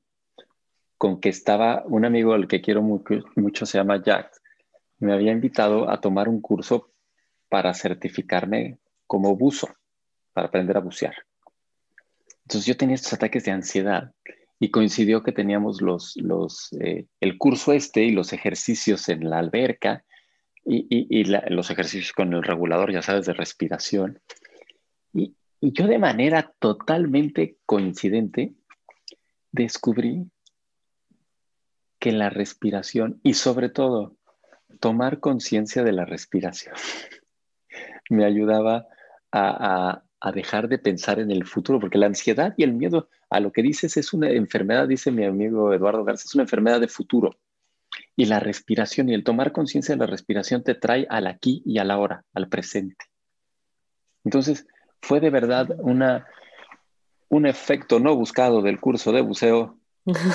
con 0.99 1.19
que 1.19 1.29
estaba 1.29 1.83
un 1.87 2.05
amigo 2.05 2.33
al 2.33 2.47
que 2.47 2.61
quiero 2.61 2.83
mucho 2.83 3.65
se 3.65 3.79
llama 3.79 4.03
Jack, 4.03 4.39
me 4.99 5.13
había 5.13 5.31
invitado 5.31 5.89
a 5.89 5.99
tomar 5.99 6.29
un 6.29 6.41
curso 6.41 6.91
para 7.49 7.73
certificarme 7.73 8.77
como 9.07 9.35
buzo, 9.35 9.67
para 10.31 10.49
aprender 10.49 10.77
a 10.77 10.81
bucear. 10.81 11.15
Entonces 12.43 12.65
yo 12.65 12.77
tenía 12.77 12.95
estos 12.95 13.13
ataques 13.13 13.45
de 13.45 13.51
ansiedad 13.51 14.11
y 14.59 14.69
coincidió 14.69 15.23
que 15.23 15.31
teníamos 15.31 15.81
los, 15.81 16.15
los, 16.17 16.71
eh, 16.73 17.07
el 17.19 17.37
curso 17.37 17.73
este 17.73 18.03
y 18.03 18.11
los 18.11 18.31
ejercicios 18.31 19.09
en 19.09 19.29
la 19.29 19.39
alberca 19.39 20.03
y, 20.63 21.23
los 21.49 21.71
ejercicios 21.71 22.13
con 22.13 22.33
el 22.33 22.43
regulador, 22.43 22.91
ya 22.91 23.01
sabes, 23.01 23.25
de 23.25 23.33
respiración. 23.33 24.21
Y, 25.13 25.35
yo 25.61 25.87
de 25.87 25.99
manera 25.99 26.53
totalmente 26.59 27.57
coincidente 27.65 28.53
descubrí 29.51 30.29
que 31.99 32.11
la 32.11 32.29
respiración 32.29 33.19
y 33.23 33.35
sobre 33.35 33.69
todo 33.69 34.15
tomar 34.79 35.19
conciencia 35.19 35.83
de 35.83 35.91
la 35.91 36.05
respiración 36.05 36.73
me 38.09 38.25
ayudaba 38.25 38.87
a, 39.31 39.91
a, 39.91 40.03
dejar 40.31 40.67
de 40.67 40.77
pensar 40.77 41.19
en 41.19 41.31
el 41.31 41.45
futuro, 41.45 41.79
porque 41.79 41.97
la 41.97 42.05
ansiedad 42.05 42.53
y 42.55 42.63
el 42.63 42.73
miedo 42.73 43.09
a 43.29 43.39
lo 43.39 43.51
que 43.51 43.63
dices 43.63 43.97
es 43.97 44.13
una 44.13 44.29
enfermedad, 44.29 44.87
dice 44.87 45.11
mi 45.11 45.25
amigo 45.25 45.73
Eduardo 45.73 46.03
Garza, 46.03 46.25
es 46.25 46.35
una 46.35 46.43
enfermedad 46.43 46.79
de 46.79 46.87
futuro. 46.87 47.37
Y 48.15 48.25
la 48.25 48.39
respiración 48.39 49.09
y 49.09 49.15
el 49.15 49.23
tomar 49.23 49.51
conciencia 49.51 49.95
de 49.95 49.99
la 49.99 50.05
respiración 50.05 50.63
te 50.63 50.75
trae 50.75 51.07
al 51.09 51.25
aquí 51.25 51.63
y 51.65 51.79
a 51.79 51.83
la 51.83 51.97
hora, 51.97 52.23
al 52.33 52.47
presente. 52.49 53.05
Entonces, 54.23 54.67
fue 55.01 55.19
de 55.19 55.31
verdad 55.31 55.75
una, 55.79 56.27
un 57.29 57.47
efecto 57.47 57.99
no 57.99 58.15
buscado 58.15 58.61
del 58.61 58.79
curso 58.79 59.11
de 59.11 59.21
buceo 59.21 59.79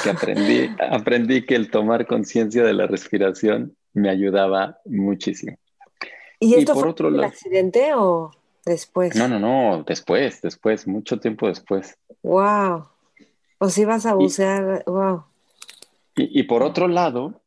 que 0.03 0.11
aprendí, 0.11 0.69
aprendí 0.91 1.47
que 1.47 1.55
el 1.55 1.71
tomar 1.71 2.07
conciencia 2.07 2.65
de 2.65 2.75
la 2.75 2.89
respiración 2.89 3.77
me 3.93 4.11
ayudaba 4.11 4.81
muchísimo. 4.85 5.57
¿Y 6.41 6.55
esto 6.55 6.75
fue 6.75 6.89
otro 6.89 7.09
el 7.09 7.23
accidente 7.23 7.95
o 7.95 8.31
después? 8.67 9.17
No, 9.17 9.29
no, 9.29 9.39
no, 9.39 9.85
después, 9.85 10.43
después, 10.43 10.87
mucho 10.87 11.19
tiempo 11.19 11.47
después. 11.47 11.97
Wow. 12.23 12.89
O 13.59 13.71
si 13.71 13.87
vas 13.87 14.05
a 14.05 14.15
bucear, 14.15 14.83
wow. 14.87 15.25
Y, 16.17 16.43
por 16.45 16.63
otro 16.63 16.89
lado, 16.89 17.43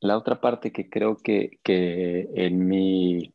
la 0.00 0.16
otra 0.16 0.40
parte 0.40 0.72
que 0.72 0.88
creo 0.88 1.16
que, 1.16 1.60
en, 1.64 2.66
mi, 2.66 3.34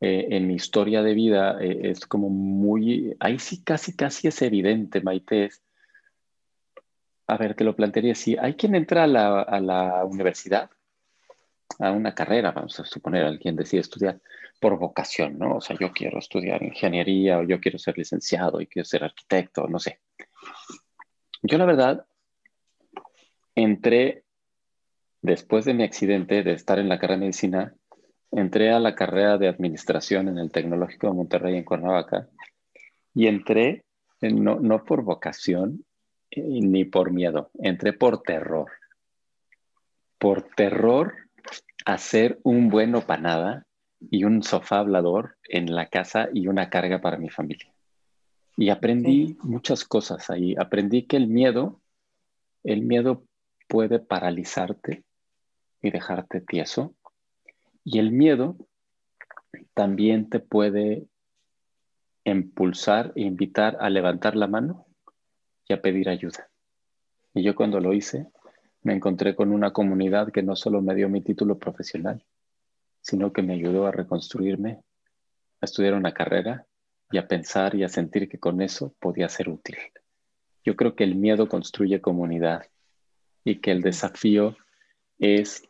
eh, 0.00 0.28
en 0.30 0.46
mi 0.46 0.54
historia 0.54 1.02
de 1.02 1.14
vida 1.14 1.56
eh, 1.60 1.90
es 1.90 2.04
como 2.06 2.28
muy, 2.30 3.16
ahí 3.20 3.38
sí 3.38 3.62
casi, 3.62 3.94
casi 3.94 4.28
es 4.28 4.42
evidente, 4.42 5.00
Maite, 5.00 5.50
a 7.28 7.36
ver, 7.36 7.54
te 7.54 7.64
lo 7.64 7.76
plantearía 7.76 8.12
así, 8.12 8.36
hay 8.36 8.54
quien 8.54 8.74
entra 8.74 9.04
a 9.04 9.06
la, 9.06 9.42
a 9.42 9.60
la 9.60 10.04
universidad, 10.04 10.68
a 11.78 11.92
una 11.92 12.14
carrera, 12.14 12.50
vamos 12.50 12.78
a 12.80 12.84
suponer, 12.84 13.24
alguien 13.24 13.54
decide 13.54 13.82
estudiar 13.82 14.20
por 14.64 14.78
vocación, 14.78 15.38
¿no? 15.38 15.56
O 15.56 15.60
sea, 15.60 15.76
yo 15.78 15.92
quiero 15.92 16.18
estudiar 16.18 16.62
ingeniería 16.62 17.38
o 17.38 17.42
yo 17.42 17.60
quiero 17.60 17.78
ser 17.78 17.98
licenciado 17.98 18.62
y 18.62 18.66
quiero 18.66 18.86
ser 18.86 19.04
arquitecto, 19.04 19.68
no 19.68 19.78
sé. 19.78 20.00
Yo 21.42 21.58
la 21.58 21.66
verdad 21.66 22.06
entré, 23.54 24.24
después 25.20 25.66
de 25.66 25.74
mi 25.74 25.82
accidente 25.82 26.42
de 26.42 26.52
estar 26.52 26.78
en 26.78 26.88
la 26.88 26.98
carrera 26.98 27.18
de 27.18 27.26
medicina, 27.26 27.74
entré 28.32 28.70
a 28.70 28.80
la 28.80 28.94
carrera 28.94 29.36
de 29.36 29.48
administración 29.48 30.28
en 30.28 30.38
el 30.38 30.50
Tecnológico 30.50 31.08
de 31.08 31.12
Monterrey 31.12 31.58
en 31.58 31.64
Cuernavaca 31.64 32.30
y 33.14 33.26
entré 33.26 33.84
no, 34.22 34.60
no 34.60 34.82
por 34.86 35.02
vocación 35.02 35.84
eh, 36.30 36.40
ni 36.40 36.86
por 36.86 37.10
miedo, 37.10 37.50
entré 37.58 37.92
por 37.92 38.22
terror. 38.22 38.70
Por 40.16 40.40
terror 40.56 41.16
a 41.84 41.98
ser 41.98 42.40
un 42.44 42.70
bueno 42.70 43.02
para 43.02 43.20
nada 43.20 43.66
y 44.10 44.24
un 44.24 44.42
sofá 44.42 44.78
hablador 44.78 45.36
en 45.48 45.74
la 45.74 45.86
casa 45.86 46.28
y 46.32 46.46
una 46.48 46.70
carga 46.70 47.00
para 47.00 47.18
mi 47.18 47.30
familia. 47.30 47.72
Y 48.56 48.68
aprendí 48.70 49.36
muchas 49.42 49.84
cosas 49.84 50.30
ahí. 50.30 50.54
Aprendí 50.58 51.02
que 51.02 51.16
el 51.16 51.26
miedo, 51.26 51.80
el 52.62 52.82
miedo 52.82 53.24
puede 53.68 53.98
paralizarte 53.98 55.04
y 55.82 55.90
dejarte 55.90 56.40
tieso. 56.40 56.94
Y 57.84 57.98
el 57.98 58.12
miedo 58.12 58.56
también 59.74 60.30
te 60.30 60.40
puede 60.40 61.06
impulsar 62.24 63.12
e 63.16 63.22
invitar 63.22 63.76
a 63.80 63.90
levantar 63.90 64.36
la 64.36 64.46
mano 64.46 64.86
y 65.68 65.74
a 65.74 65.82
pedir 65.82 66.08
ayuda. 66.08 66.48
Y 67.34 67.42
yo 67.42 67.54
cuando 67.54 67.80
lo 67.80 67.92
hice, 67.92 68.28
me 68.82 68.94
encontré 68.94 69.34
con 69.34 69.50
una 69.50 69.72
comunidad 69.72 70.30
que 70.30 70.42
no 70.42 70.56
solo 70.56 70.80
me 70.80 70.94
dio 70.94 71.08
mi 71.08 71.20
título 71.20 71.58
profesional, 71.58 72.22
sino 73.04 73.34
que 73.34 73.42
me 73.42 73.52
ayudó 73.52 73.86
a 73.86 73.92
reconstruirme, 73.92 74.80
a 75.60 75.66
estudiar 75.66 75.92
una 75.92 76.14
carrera 76.14 76.66
y 77.10 77.18
a 77.18 77.28
pensar 77.28 77.74
y 77.74 77.84
a 77.84 77.88
sentir 77.88 78.30
que 78.30 78.38
con 78.38 78.62
eso 78.62 78.94
podía 78.98 79.28
ser 79.28 79.50
útil. 79.50 79.76
Yo 80.64 80.74
creo 80.74 80.96
que 80.96 81.04
el 81.04 81.14
miedo 81.14 81.46
construye 81.46 82.00
comunidad 82.00 82.66
y 83.44 83.60
que 83.60 83.72
el 83.72 83.82
desafío 83.82 84.56
es, 85.18 85.68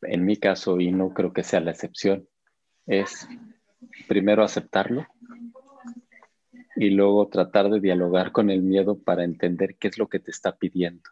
en 0.00 0.24
mi 0.24 0.38
caso, 0.38 0.80
y 0.80 0.90
no 0.90 1.12
creo 1.12 1.34
que 1.34 1.44
sea 1.44 1.60
la 1.60 1.72
excepción, 1.72 2.26
es 2.86 3.28
primero 4.08 4.42
aceptarlo 4.42 5.06
y 6.74 6.88
luego 6.88 7.28
tratar 7.28 7.68
de 7.68 7.80
dialogar 7.80 8.32
con 8.32 8.48
el 8.48 8.62
miedo 8.62 8.98
para 8.98 9.24
entender 9.24 9.76
qué 9.76 9.88
es 9.88 9.98
lo 9.98 10.08
que 10.08 10.20
te 10.20 10.30
está 10.30 10.56
pidiendo. 10.56 11.10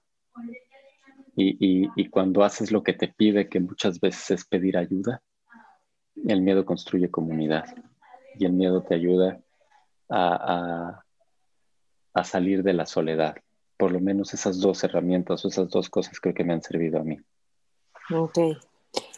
Y, 1.42 2.08
cuando 2.10 2.44
haces 2.44 2.70
lo 2.72 2.82
que 2.82 2.92
te 2.92 3.08
pide, 3.08 3.48
que 3.48 3.60
muchas 3.60 4.00
veces 4.00 4.30
es 4.30 4.44
pedir 4.44 4.76
ayuda, 4.76 5.22
el 6.26 6.42
miedo 6.42 6.64
construye 6.64 7.10
comunidad 7.10 7.64
y 8.38 8.44
el 8.44 8.52
miedo 8.52 8.82
te 8.82 8.94
ayuda 8.94 9.40
a, 10.08 10.34
a, 10.54 11.04
a 12.12 12.24
salir 12.24 12.62
de 12.62 12.72
la 12.72 12.86
soledad 12.86 13.36
por 13.80 13.92
lo 13.92 14.00
menos 14.00 14.34
esas 14.34 14.60
dos 14.60 14.84
herramientas 14.84 15.42
o 15.42 15.48
esas 15.48 15.70
dos 15.70 15.88
cosas 15.88 16.20
creo 16.20 16.34
que 16.34 16.44
me 16.44 16.52
han 16.52 16.62
servido 16.62 17.00
a 17.00 17.02
mí. 17.02 17.18
Ok. 18.14 18.38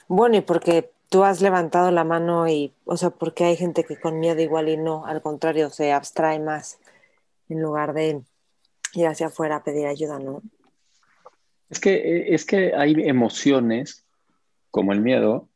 Bueno, 0.07 0.37
y 0.37 0.41
porque 0.41 0.93
tú 1.09 1.25
has 1.25 1.43
levantado 1.43 1.91
la 1.91 2.05
mano 2.05 2.47
y, 2.49 2.73
o 2.85 2.97
sea, 2.97 3.11
porque 3.11 3.43
hay 3.43 3.57
gente 3.57 3.83
que 3.83 3.99
con 3.99 4.21
miedo 4.21 4.41
igual 4.41 4.69
y 4.69 4.77
no, 4.77 5.05
al 5.05 5.21
contrario, 5.21 5.69
se 5.69 5.93
abstrae 5.93 6.39
más 6.39 6.79
en 7.49 7.61
lugar 7.61 7.93
de 7.93 8.23
ir 8.95 9.07
hacia 9.09 9.27
afuera 9.27 9.57
a 9.57 9.65
pedir 9.65 9.89
ayuda, 9.89 10.21
¿no? 10.21 10.43
Es 11.73 11.81
que, 11.81 12.35
es 12.35 12.45
que 12.45 12.75
hay 12.77 12.95
emociones 12.99 14.07
como 14.71 14.93
el 14.93 15.01
miedo 15.01 15.49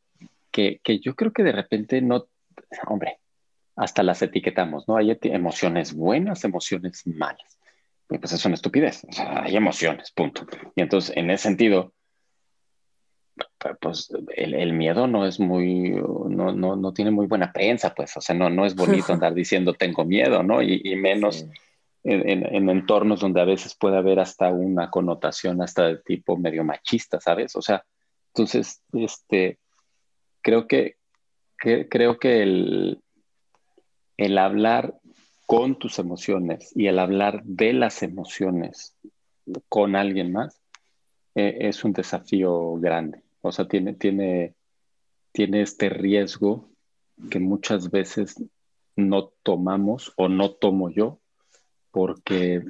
que, 0.51 0.81
que 0.83 0.99
yo 0.99 1.15
creo 1.15 1.31
que 1.31 1.43
de 1.43 1.53
repente 1.53 2.01
no, 2.01 2.27
hombre, 2.87 3.19
hasta 3.77 4.03
las 4.03 4.21
etiquetamos, 4.21 4.87
¿no? 4.87 4.97
Hay 4.97 5.17
emociones 5.21 5.93
buenas, 5.93 6.43
emociones 6.43 7.07
malas 7.07 7.57
pues 8.07 8.31
es 8.31 8.45
una 8.45 8.55
estupidez. 8.55 9.05
hay 9.19 9.55
emociones, 9.55 10.11
punto. 10.11 10.45
Y 10.75 10.81
entonces, 10.81 11.15
en 11.15 11.29
ese 11.29 11.43
sentido, 11.43 11.93
pues 13.81 14.09
el, 14.35 14.73
miedo 14.73 15.07
no 15.07 15.25
es 15.25 15.39
muy, 15.39 15.91
no, 15.91 16.53
no, 16.53 16.75
no, 16.75 16.93
tiene 16.93 17.11
muy 17.11 17.27
buena 17.27 17.51
prensa, 17.51 17.93
pues, 17.93 18.15
o 18.17 18.21
sea, 18.21 18.35
no, 18.35 18.49
no 18.49 18.65
es 18.65 18.75
bonito 18.75 19.13
andar 19.13 19.33
diciendo 19.33 19.73
tengo 19.73 20.05
miedo, 20.05 20.41
¿no? 20.41 20.61
Y, 20.61 20.95
menos 20.95 21.45
en, 22.03 22.45
en, 22.45 22.69
entornos 22.69 23.19
donde 23.19 23.41
a 23.41 23.45
veces 23.45 23.75
puede 23.75 23.97
haber 23.97 24.19
hasta 24.19 24.49
una 24.49 24.89
connotación 24.89 25.61
hasta 25.61 25.87
de 25.87 25.97
tipo 25.97 26.37
medio 26.37 26.63
machista, 26.63 27.19
¿sabes? 27.19 27.55
O 27.55 27.61
sea, 27.61 27.83
entonces, 28.33 28.81
este, 28.93 29.59
creo 30.41 30.67
que, 30.67 30.95
creo 31.57 32.19
que 32.19 32.43
el, 32.43 33.01
el 34.15 34.37
hablar 34.37 34.95
con 35.45 35.79
tus 35.79 35.99
emociones 35.99 36.71
y 36.75 36.87
el 36.87 36.99
hablar 36.99 37.43
de 37.43 37.73
las 37.73 38.03
emociones 38.03 38.95
con 39.69 39.95
alguien 39.95 40.31
más 40.31 40.61
eh, 41.35 41.57
es 41.61 41.83
un 41.83 41.93
desafío 41.93 42.73
grande. 42.75 43.23
O 43.41 43.51
sea, 43.51 43.67
tiene, 43.67 43.93
tiene, 43.93 44.55
tiene 45.31 45.61
este 45.61 45.89
riesgo 45.89 46.69
que 47.29 47.39
muchas 47.39 47.89
veces 47.91 48.43
no 48.95 49.29
tomamos 49.43 50.13
o 50.17 50.27
no 50.27 50.51
tomo 50.51 50.89
yo 50.89 51.19
porque, 51.97 52.61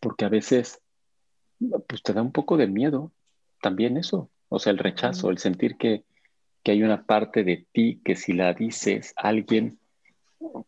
porque 0.00 0.26
a 0.26 0.28
veces 0.28 0.82
pues 1.88 2.02
te 2.02 2.12
da 2.12 2.20
un 2.20 2.30
poco 2.30 2.58
de 2.58 2.66
miedo 2.66 3.10
también 3.62 3.96
eso. 3.96 4.28
O 4.50 4.58
sea, 4.58 4.70
el 4.70 4.76
rechazo, 4.78 5.30
el 5.30 5.38
sentir 5.38 5.78
que, 5.78 6.04
que 6.62 6.72
hay 6.72 6.82
una 6.82 7.06
parte 7.06 7.42
de 7.42 7.66
ti 7.72 8.02
que 8.04 8.16
si 8.16 8.34
la 8.34 8.52
dices 8.52 9.14
alguien 9.16 9.78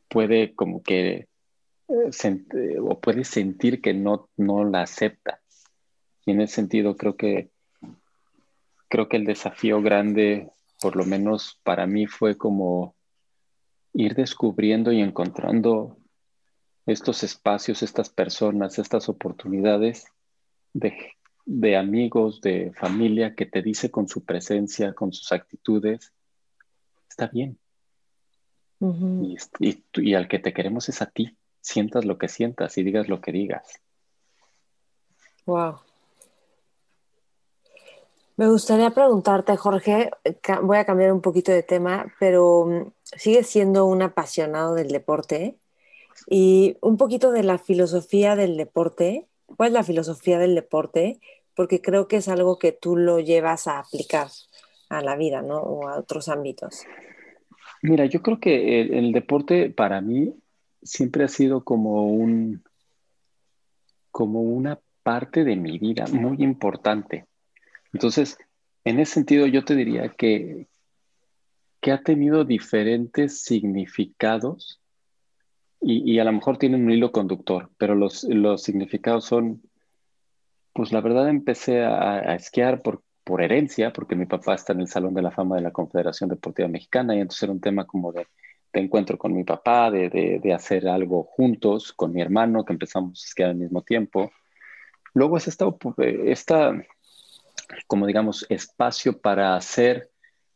puede 0.08 0.54
como 0.54 0.82
que 0.82 1.28
o 2.80 2.98
puedes 2.98 3.28
sentir 3.28 3.82
que 3.82 3.92
no, 3.92 4.30
no 4.38 4.64
la 4.64 4.80
acepta. 4.80 5.42
Y 6.24 6.30
en 6.30 6.40
ese 6.40 6.54
sentido 6.54 6.96
creo 6.96 7.14
que, 7.14 7.50
creo 8.88 9.10
que 9.10 9.18
el 9.18 9.26
desafío 9.26 9.82
grande, 9.82 10.48
por 10.80 10.96
lo 10.96 11.04
menos 11.04 11.60
para 11.62 11.86
mí, 11.86 12.06
fue 12.06 12.38
como 12.38 12.94
ir 13.92 14.14
descubriendo 14.14 14.92
y 14.92 15.02
encontrando 15.02 15.97
estos 16.88 17.22
espacios, 17.22 17.82
estas 17.82 18.08
personas, 18.08 18.78
estas 18.78 19.08
oportunidades 19.08 20.06
de, 20.72 20.94
de 21.44 21.76
amigos, 21.76 22.40
de 22.40 22.72
familia 22.72 23.34
que 23.34 23.44
te 23.44 23.60
dice 23.60 23.90
con 23.90 24.08
su 24.08 24.24
presencia, 24.24 24.94
con 24.94 25.12
sus 25.12 25.30
actitudes, 25.30 26.12
está 27.08 27.26
bien. 27.26 27.58
y, 29.60 30.14
al 30.14 30.28
que 30.28 30.38
te 30.38 30.52
queremos 30.52 30.88
es 30.88 31.02
a 31.02 31.06
ti 31.06 31.36
sientas 31.60 32.06
lo 32.06 32.16
que 32.16 32.28
sientas 32.28 32.78
y 32.78 32.82
digas 32.82 33.08
lo 33.08 33.20
que 33.20 33.32
digas. 33.32 33.80
Wow. 35.44 35.80
Me 38.36 38.48
gustaría 38.48 38.90
preguntarte, 38.90 39.56
Jorge, 39.56 40.10
voy 40.62 40.78
a 40.78 40.86
cambiar 40.86 41.12
un 41.12 41.20
poquito 41.20 41.52
de 41.52 41.64
tema, 41.64 42.06
pero 42.20 42.92
sigues 43.02 43.48
siendo 43.48 43.84
un 43.84 44.00
apasionado 44.00 44.74
del 44.74 44.88
deporte 44.88 45.58
y 46.26 46.76
un 46.80 46.96
poquito 46.96 47.30
de 47.32 47.42
la 47.42 47.58
filosofía 47.58 48.36
del 48.36 48.56
deporte. 48.56 49.26
¿Cuál 49.56 49.68
es 49.68 49.72
la 49.74 49.84
filosofía 49.84 50.38
del 50.38 50.54
deporte? 50.54 51.20
Porque 51.54 51.80
creo 51.80 52.08
que 52.08 52.16
es 52.16 52.28
algo 52.28 52.58
que 52.58 52.72
tú 52.72 52.96
lo 52.96 53.20
llevas 53.20 53.66
a 53.66 53.78
aplicar 53.78 54.28
a 54.88 55.02
la 55.02 55.16
vida, 55.16 55.42
¿no? 55.42 55.58
O 55.58 55.88
a 55.88 55.98
otros 55.98 56.28
ámbitos. 56.28 56.84
Mira, 57.82 58.06
yo 58.06 58.22
creo 58.22 58.40
que 58.40 58.80
el 58.80 59.12
deporte 59.12 59.70
para 59.70 60.00
mí 60.00 60.34
siempre 60.82 61.24
ha 61.24 61.28
sido 61.28 61.64
como 61.64 62.06
un, 62.06 62.62
como 64.10 64.42
una 64.42 64.80
parte 65.02 65.44
de 65.44 65.56
mi 65.56 65.78
vida 65.78 66.06
muy 66.10 66.42
importante. 66.42 67.26
Entonces, 67.92 68.38
en 68.84 69.00
ese 69.00 69.14
sentido, 69.14 69.46
yo 69.46 69.64
te 69.64 69.74
diría 69.74 70.08
que, 70.10 70.66
que 71.80 71.92
ha 71.92 72.02
tenido 72.02 72.44
diferentes 72.44 73.42
significados 73.42 74.80
y, 75.80 76.18
a 76.18 76.24
lo 76.24 76.32
mejor 76.32 76.58
tienen 76.58 76.84
un 76.84 76.90
hilo 76.90 77.12
conductor, 77.12 77.70
pero 77.78 77.94
los, 77.94 78.26
significados 78.62 79.24
son, 79.24 79.62
pues 80.72 80.92
la 80.92 81.00
verdad 81.00 81.28
empecé 81.28 81.84
a, 81.84 82.34
esquiar 82.34 82.82
por, 82.82 83.02
por 83.24 83.42
herencia, 83.42 83.92
porque 83.92 84.16
mi 84.16 84.26
papá 84.26 84.54
está 84.54 84.72
en 84.72 84.80
el 84.80 84.88
Salón 84.88 85.14
de 85.14 85.22
la 85.22 85.30
Fama 85.30 85.56
de 85.56 85.62
la 85.62 85.70
Confederación 85.70 86.30
Deportiva 86.30 86.68
Mexicana 86.68 87.14
y 87.14 87.20
entonces 87.20 87.44
era 87.44 87.52
un 87.52 87.60
tema 87.60 87.86
como 87.86 88.12
de, 88.12 88.26
encuentro 88.72 89.18
con 89.18 89.32
mi 89.32 89.44
papá, 89.44 89.90
de, 89.90 90.08
de, 90.42 90.52
hacer 90.52 90.88
algo 90.88 91.24
juntos 91.24 91.92
con 91.92 92.12
mi 92.12 92.20
hermano, 92.20 92.64
que 92.64 92.72
empezamos 92.72 93.22
a 93.24 93.26
esquiar 93.26 93.50
al 93.50 93.56
mismo 93.56 93.82
tiempo. 93.82 94.30
Luego 95.14 95.36
es 95.36 95.48
esta, 95.48 95.66
esta, 96.24 96.72
como 97.86 98.06
digamos, 98.06 98.46
espacio 98.50 99.20
para 99.20 99.56
hacer, 99.56 100.10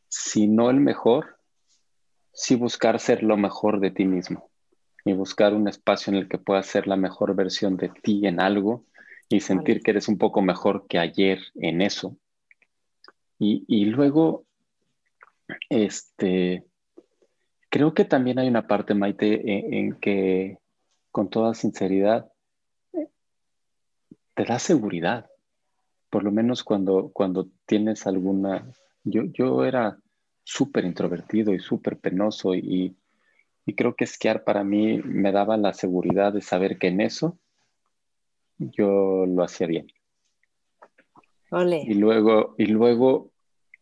si 0.08 0.46
no 0.46 0.70
el 0.70 0.78
mejor, 0.78 1.38
sí 2.32 2.54
buscar 2.54 3.00
ser 3.00 3.22
lo 3.22 3.36
mejor 3.36 3.80
de 3.80 3.90
ti 3.90 4.04
mismo 4.04 4.51
y 5.04 5.12
buscar 5.12 5.54
un 5.54 5.68
espacio 5.68 6.12
en 6.12 6.18
el 6.18 6.28
que 6.28 6.38
puedas 6.38 6.66
ser 6.66 6.86
la 6.86 6.96
mejor 6.96 7.34
versión 7.34 7.76
de 7.76 7.88
ti 7.88 8.26
en 8.26 8.40
algo 8.40 8.84
y 9.28 9.40
sentir 9.40 9.82
que 9.82 9.92
eres 9.92 10.08
un 10.08 10.18
poco 10.18 10.42
mejor 10.42 10.86
que 10.86 10.98
ayer 10.98 11.40
en 11.54 11.82
eso. 11.82 12.16
Y, 13.38 13.86
luego, 13.86 14.44
este, 15.68 16.64
creo 17.70 17.92
que 17.92 18.04
también 18.04 18.38
hay 18.38 18.46
una 18.46 18.68
parte, 18.68 18.94
Maite, 18.94 19.78
en, 19.78 19.94
que 19.94 20.58
con 21.10 21.28
toda 21.28 21.54
sinceridad 21.54 22.30
te 24.34 24.44
da 24.44 24.60
seguridad. 24.60 25.28
Por 26.08 26.22
lo 26.22 26.30
menos 26.30 26.62
cuando, 26.62 27.10
cuando 27.12 27.48
tienes 27.66 28.06
alguna... 28.06 28.64
Yo, 29.02 29.24
yo 29.24 29.64
era 29.64 29.98
súper 30.44 30.84
introvertido 30.84 31.52
y 31.52 31.58
súper 31.58 31.98
penoso 31.98 32.54
y, 32.54 32.96
y 33.64 33.74
creo 33.74 33.94
que 33.94 34.04
esquiar 34.04 34.44
para 34.44 34.64
mí 34.64 34.98
me 35.04 35.32
daba 35.32 35.56
la 35.56 35.72
seguridad 35.72 36.32
de 36.32 36.42
saber 36.42 36.78
que 36.78 36.88
en 36.88 37.00
eso 37.00 37.38
yo 38.58 39.24
lo 39.26 39.44
hacía 39.44 39.66
bien. 39.66 39.86
Y 41.86 41.94
luego, 41.94 42.54
y 42.58 42.66
luego, 42.66 43.30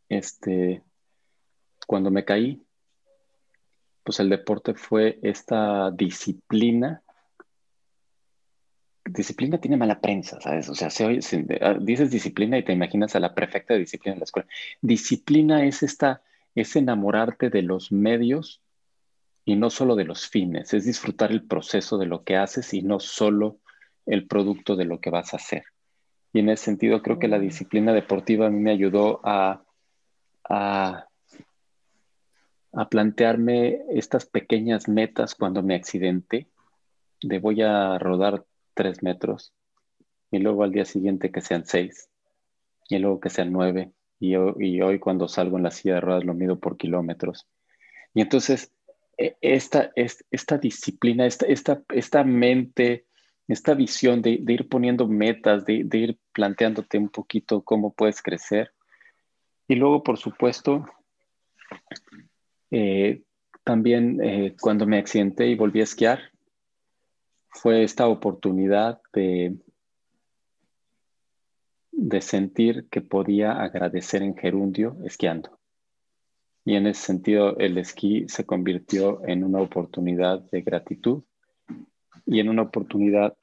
este, 0.09 0.83
cuando 1.87 2.11
me 2.11 2.25
caí, 2.25 2.63
pues 4.03 4.21
el 4.21 4.29
deporte 4.29 4.75
fue 4.75 5.19
esta 5.23 5.91
disciplina. 5.91 7.03
Disciplina 9.05 9.59
tiene 9.59 9.77
mala 9.77 10.01
prensa, 10.01 10.41
¿sabes? 10.41 10.69
O 10.69 10.75
sea, 10.75 10.89
ah, 11.61 11.75
dices 11.81 12.11
disciplina 12.11 12.59
y 12.59 12.65
te 12.65 12.73
imaginas 12.73 13.15
a 13.17 13.21
la 13.21 13.35
perfecta 13.35 13.75
disciplina 13.75 14.15
en 14.15 14.21
la 14.21 14.25
escuela. 14.25 14.49
Disciplina 14.81 15.65
es 15.65 15.83
esta, 15.83 16.23
es 16.55 16.77
enamorarte 16.77 17.51
de 17.51 17.63
los 17.63 17.93
medios 17.93 18.61
y 19.45 19.57
no 19.57 19.71
solo 19.71 19.97
de 19.97 20.05
los 20.05 20.29
fines, 20.29 20.75
es 20.75 20.85
disfrutar 20.85 21.33
el 21.33 21.47
proceso 21.47 21.99
de 21.99 22.07
lo 22.07 22.25
que 22.25 22.37
haces 22.37 22.75
y 22.75 22.83
no 22.83 23.01
solo 23.01 23.59
el 24.07 24.27
producto 24.27 24.77
de 24.77 24.85
lo 24.85 25.01
que 25.01 25.11
vas 25.11 25.33
a 25.33 25.37
hacer. 25.37 25.65
Y 26.33 26.41
en 26.41 26.51
ese 26.51 26.65
sentido 26.67 27.03
creo 27.03 27.19
que 27.19 27.29
la 27.29 27.39
disciplina 27.39 27.93
deportiva 27.93 28.47
a 28.47 28.51
mí 28.51 28.61
me 28.61 28.71
ayudó 28.71 29.21
a, 29.25 29.65
a, 30.49 31.07
plantearme 32.89 33.83
estas 33.91 34.27
pequeñas 34.27 34.89
metas 34.89 35.35
cuando 35.35 35.63
me 35.63 35.75
accidenté, 35.75 36.49
de 37.23 37.39
voy 37.39 37.63
a 37.63 37.99
rodar 37.99 38.45
tres 38.75 39.03
metros 39.03 39.53
y 40.31 40.39
luego 40.39 40.63
al 40.63 40.73
día 40.73 40.85
siguiente 40.85 41.31
que 41.31 41.41
sean 41.41 41.67
seis 41.67 42.09
y 42.89 42.99
luego 42.99 43.21
que 43.21 43.29
sean 43.29 43.53
nueve 43.53 43.93
y, 44.19 44.35
y 44.35 44.83
hoy 44.83 44.99
cuando 44.99 45.29
salgo 45.29 45.57
en 45.57 45.65
la 45.65 45.71
silla 45.71 45.95
de 45.95 46.01
ruedas 46.01 46.25
lo 46.25 46.35
mido 46.35 46.59
por 46.59 46.77
kilómetros. 46.77 47.47
Y 48.15 48.23
entonces 48.23 48.73
e, 49.21 49.37
esta, 49.41 49.93
esta 49.95 50.59
disciplina, 50.59 51.27
esta, 51.27 51.47
esta, 51.47 51.83
esta 51.91 52.25
mente 52.25 53.05
esta 53.53 53.75
visión 53.75 54.23
de, 54.23 54.43
ir 54.47 54.69
poniendo 54.69 55.09
metas, 55.09 55.65
de, 55.65 55.87
ir 55.93 56.19
planteándote 56.33 56.99
un 56.99 57.09
poquito 57.09 57.63
cómo 57.63 57.93
puedes 57.93 58.23
crecer. 58.23 58.73
Y 59.67 59.75
luego, 59.75 60.03
por 60.05 60.19
supuesto, 60.19 60.87
eh, 62.71 63.23
también 63.65 64.21
eh, 64.23 64.57
cuando 64.61 64.87
me 64.87 64.99
accidenté 64.99 65.49
y 65.49 65.57
volví 65.57 65.81
a 65.81 65.85
esquiar, 65.85 66.21
fue 67.49 67.83
esta 67.83 68.07
oportunidad 68.07 69.01
de, 69.13 69.57
de 71.91 72.21
sentir 72.21 72.87
que 72.89 73.01
podía 73.01 73.61
agradecer 73.61 74.23
en 74.23 74.37
gerundio 74.37 74.97
esquiando. 75.05 75.60
Y 76.65 76.75
en 76.75 76.87
ese 76.87 77.03
sentido, 77.03 77.57
el 77.59 77.79
esquí 77.79 78.27
se 78.29 78.45
convirtió 78.45 79.27
en 79.27 79.45
una 79.45 79.61
oportunidad 79.61 80.41
de 80.51 80.63
gratitud 80.63 81.23
y 82.27 82.41
en 82.41 82.49
una 82.49 82.63
oportunidad 82.63 83.37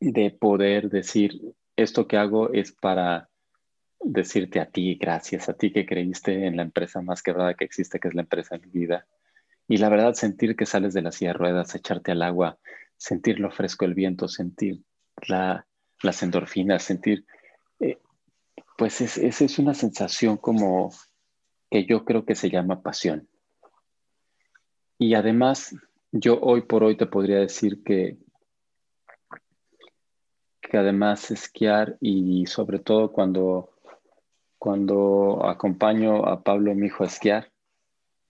de 0.00 0.30
poder 0.30 0.88
decir, 0.88 1.40
esto 1.76 2.06
que 2.06 2.16
hago 2.16 2.52
es 2.52 2.72
para 2.72 3.28
decirte 4.00 4.60
a 4.60 4.66
ti, 4.66 4.96
gracias 4.96 5.48
a 5.48 5.54
ti 5.54 5.72
que 5.72 5.84
creíste 5.84 6.46
en 6.46 6.56
la 6.56 6.62
empresa 6.62 7.02
más 7.02 7.22
quebrada 7.22 7.54
que 7.54 7.64
existe, 7.64 7.98
que 7.98 8.08
es 8.08 8.14
la 8.14 8.22
empresa 8.22 8.56
de 8.56 8.66
mi 8.66 8.72
vida. 8.72 9.06
Y 9.68 9.78
la 9.78 9.88
verdad, 9.88 10.14
sentir 10.14 10.54
que 10.54 10.64
sales 10.64 10.94
de 10.94 11.02
la 11.02 11.12
silla 11.12 11.32
de 11.32 11.38
ruedas, 11.38 11.74
echarte 11.74 12.12
al 12.12 12.22
agua, 12.22 12.58
sentir 12.96 13.40
lo 13.40 13.50
fresco 13.50 13.84
del 13.84 13.94
viento, 13.94 14.28
sentir 14.28 14.82
la, 15.26 15.66
las 16.02 16.22
endorfinas, 16.22 16.82
sentir, 16.82 17.26
eh, 17.80 17.98
pues 18.78 19.00
esa 19.00 19.44
es 19.44 19.58
una 19.58 19.74
sensación 19.74 20.36
como 20.36 20.92
que 21.70 21.84
yo 21.84 22.04
creo 22.04 22.24
que 22.24 22.34
se 22.34 22.50
llama 22.50 22.82
pasión. 22.82 23.28
Y 24.98 25.14
además 25.14 25.74
yo 26.12 26.38
hoy 26.40 26.62
por 26.62 26.84
hoy 26.84 26.96
te 26.96 27.06
podría 27.06 27.38
decir 27.38 27.82
que, 27.82 28.16
que 30.60 30.78
además 30.78 31.30
esquiar 31.30 31.96
y 32.00 32.46
sobre 32.46 32.78
todo 32.78 33.12
cuando, 33.12 33.70
cuando 34.58 35.44
acompaño 35.46 36.26
a 36.26 36.42
Pablo, 36.42 36.74
mi 36.74 36.86
hijo, 36.86 37.04
a 37.04 37.08
esquiar, 37.08 37.52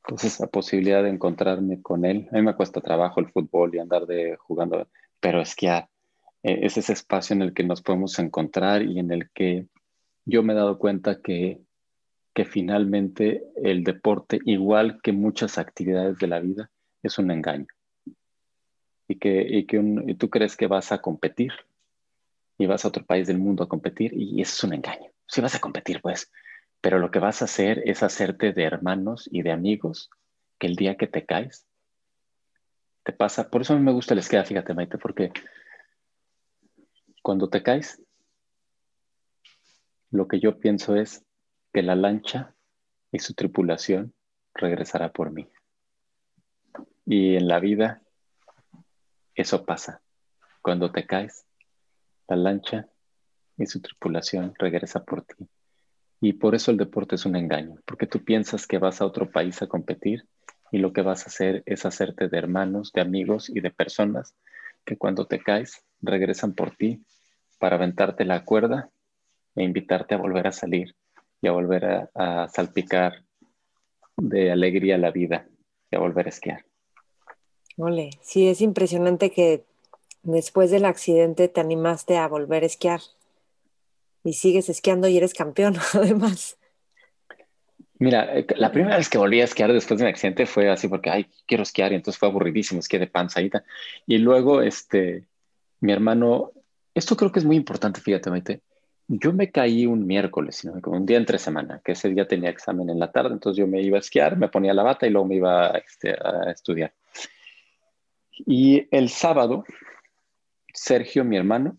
pues 0.02 0.24
esa 0.24 0.46
posibilidad 0.46 1.02
de 1.02 1.10
encontrarme 1.10 1.82
con 1.82 2.04
él. 2.04 2.28
A 2.32 2.36
mí 2.36 2.42
me 2.42 2.54
cuesta 2.54 2.80
trabajo 2.80 3.20
el 3.20 3.30
fútbol 3.30 3.74
y 3.74 3.78
andar 3.78 4.06
de 4.06 4.36
jugando, 4.36 4.88
pero 5.20 5.40
esquiar 5.40 5.88
eh, 6.42 6.60
es 6.62 6.76
ese 6.76 6.92
espacio 6.92 7.34
en 7.34 7.42
el 7.42 7.54
que 7.54 7.64
nos 7.64 7.82
podemos 7.82 8.18
encontrar 8.18 8.82
y 8.82 8.98
en 8.98 9.10
el 9.10 9.30
que 9.30 9.66
yo 10.24 10.42
me 10.42 10.52
he 10.52 10.56
dado 10.56 10.78
cuenta 10.78 11.20
que, 11.20 11.60
que 12.36 12.44
finalmente 12.44 13.44
el 13.56 13.82
deporte, 13.82 14.38
igual 14.44 15.00
que 15.02 15.10
muchas 15.10 15.56
actividades 15.56 16.18
de 16.18 16.26
la 16.26 16.38
vida, 16.38 16.70
es 17.02 17.16
un 17.16 17.30
engaño. 17.30 17.66
Y 19.08 19.18
que, 19.18 19.40
y 19.40 19.64
que 19.64 19.80
tú 20.18 20.28
crees 20.28 20.54
que 20.54 20.66
vas 20.66 20.92
a 20.92 21.00
competir 21.00 21.54
y 22.58 22.66
vas 22.66 22.84
a 22.84 22.88
otro 22.88 23.06
país 23.06 23.26
del 23.26 23.38
mundo 23.38 23.64
a 23.64 23.70
competir 23.70 24.12
y 24.12 24.42
eso 24.42 24.52
es 24.52 24.64
un 24.64 24.74
engaño. 24.74 25.10
Sí 25.26 25.40
vas 25.40 25.54
a 25.54 25.60
competir, 25.60 26.02
pues, 26.02 26.30
pero 26.82 26.98
lo 26.98 27.10
que 27.10 27.20
vas 27.20 27.40
a 27.40 27.46
hacer 27.46 27.82
es 27.86 28.02
hacerte 28.02 28.52
de 28.52 28.64
hermanos 28.64 29.26
y 29.32 29.40
de 29.40 29.52
amigos 29.52 30.10
que 30.58 30.66
el 30.66 30.76
día 30.76 30.98
que 30.98 31.06
te 31.06 31.24
caes, 31.24 31.66
te 33.02 33.14
pasa. 33.14 33.48
Por 33.48 33.62
eso 33.62 33.72
a 33.72 33.76
mí 33.76 33.82
me 33.82 33.92
gusta 33.92 34.12
el 34.12 34.20
esquí, 34.20 34.36
fíjate, 34.44 34.74
Maite, 34.74 34.98
porque 34.98 35.32
cuando 37.22 37.48
te 37.48 37.62
caes, 37.62 38.02
lo 40.10 40.28
que 40.28 40.38
yo 40.38 40.58
pienso 40.60 40.96
es 40.96 41.25
que 41.76 41.82
la 41.82 41.94
lancha 41.94 42.54
y 43.12 43.18
su 43.18 43.34
tripulación 43.34 44.14
regresará 44.54 45.12
por 45.12 45.30
mí. 45.30 45.46
Y 47.04 47.36
en 47.36 47.48
la 47.48 47.60
vida 47.60 48.00
eso 49.34 49.66
pasa. 49.66 50.00
Cuando 50.62 50.90
te 50.90 51.06
caes, 51.06 51.44
la 52.28 52.36
lancha 52.36 52.88
y 53.58 53.66
su 53.66 53.82
tripulación 53.82 54.54
regresa 54.58 55.04
por 55.04 55.20
ti. 55.26 55.50
Y 56.22 56.32
por 56.32 56.54
eso 56.54 56.70
el 56.70 56.78
deporte 56.78 57.16
es 57.16 57.26
un 57.26 57.36
engaño, 57.36 57.82
porque 57.84 58.06
tú 58.06 58.24
piensas 58.24 58.66
que 58.66 58.78
vas 58.78 59.02
a 59.02 59.04
otro 59.04 59.30
país 59.30 59.60
a 59.60 59.66
competir 59.66 60.26
y 60.72 60.78
lo 60.78 60.94
que 60.94 61.02
vas 61.02 61.24
a 61.24 61.26
hacer 61.26 61.62
es 61.66 61.84
hacerte 61.84 62.30
de 62.30 62.38
hermanos, 62.38 62.90
de 62.94 63.02
amigos 63.02 63.50
y 63.50 63.60
de 63.60 63.70
personas 63.70 64.34
que 64.86 64.96
cuando 64.96 65.26
te 65.26 65.42
caes 65.42 65.84
regresan 66.00 66.54
por 66.54 66.74
ti 66.74 67.04
para 67.58 67.76
aventarte 67.76 68.24
la 68.24 68.46
cuerda 68.46 68.88
e 69.56 69.62
invitarte 69.62 70.14
a 70.14 70.18
volver 70.18 70.46
a 70.46 70.52
salir 70.52 70.96
y 71.40 71.48
a 71.48 71.52
volver 71.52 71.84
a, 71.84 72.10
a 72.14 72.48
salpicar 72.48 73.24
de 74.16 74.50
alegría 74.50 74.98
la 74.98 75.10
vida 75.10 75.46
y 75.90 75.96
a 75.96 75.98
volver 75.98 76.26
a 76.26 76.30
esquiar. 76.30 76.64
Ole, 77.76 78.10
sí, 78.22 78.48
es 78.48 78.60
impresionante 78.60 79.30
que 79.30 79.64
después 80.22 80.70
del 80.70 80.86
accidente 80.86 81.48
te 81.48 81.60
animaste 81.60 82.16
a 82.16 82.26
volver 82.26 82.62
a 82.62 82.66
esquiar 82.66 83.00
y 84.24 84.32
sigues 84.32 84.68
esquiando 84.68 85.08
y 85.08 85.16
eres 85.16 85.34
campeón, 85.34 85.76
además. 85.94 86.58
Mira, 87.98 88.36
eh, 88.36 88.46
la 88.56 88.72
primera 88.72 88.96
vez 88.96 89.08
que 89.08 89.18
volví 89.18 89.40
a 89.40 89.44
esquiar 89.44 89.72
después 89.72 89.98
del 89.98 90.08
accidente 90.08 90.46
fue 90.46 90.68
así 90.68 90.88
porque, 90.88 91.10
ay, 91.10 91.26
quiero 91.46 91.62
esquiar 91.62 91.92
y 91.92 91.94
entonces 91.94 92.18
fue 92.18 92.28
aburridísimo, 92.28 92.80
esquié 92.80 92.98
de 92.98 93.06
panzadita. 93.06 93.64
Y 94.06 94.18
luego, 94.18 94.60
este, 94.60 95.26
mi 95.80 95.92
hermano, 95.92 96.52
esto 96.94 97.16
creo 97.16 97.32
que 97.32 97.38
es 97.38 97.44
muy 97.44 97.56
importante, 97.56 98.00
fíjate, 98.00 98.30
Maite. 98.30 98.60
Yo 99.08 99.32
me 99.32 99.50
caí 99.50 99.86
un 99.86 100.06
miércoles, 100.06 100.64
¿no? 100.64 100.80
como 100.80 100.96
un 100.96 101.06
día 101.06 101.16
entre 101.16 101.38
semana, 101.38 101.80
que 101.84 101.92
ese 101.92 102.08
día 102.08 102.26
tenía 102.26 102.50
examen 102.50 102.90
en 102.90 102.98
la 102.98 103.12
tarde, 103.12 103.34
entonces 103.34 103.58
yo 103.58 103.66
me 103.66 103.80
iba 103.80 103.96
a 103.96 104.00
esquiar, 104.00 104.36
me 104.36 104.48
ponía 104.48 104.74
la 104.74 104.82
bata 104.82 105.06
y 105.06 105.10
luego 105.10 105.28
me 105.28 105.36
iba 105.36 105.68
este, 105.78 106.10
a 106.10 106.50
estudiar. 106.50 106.92
Y 108.32 108.88
el 108.90 109.08
sábado, 109.08 109.64
Sergio, 110.74 111.24
mi 111.24 111.36
hermano, 111.36 111.78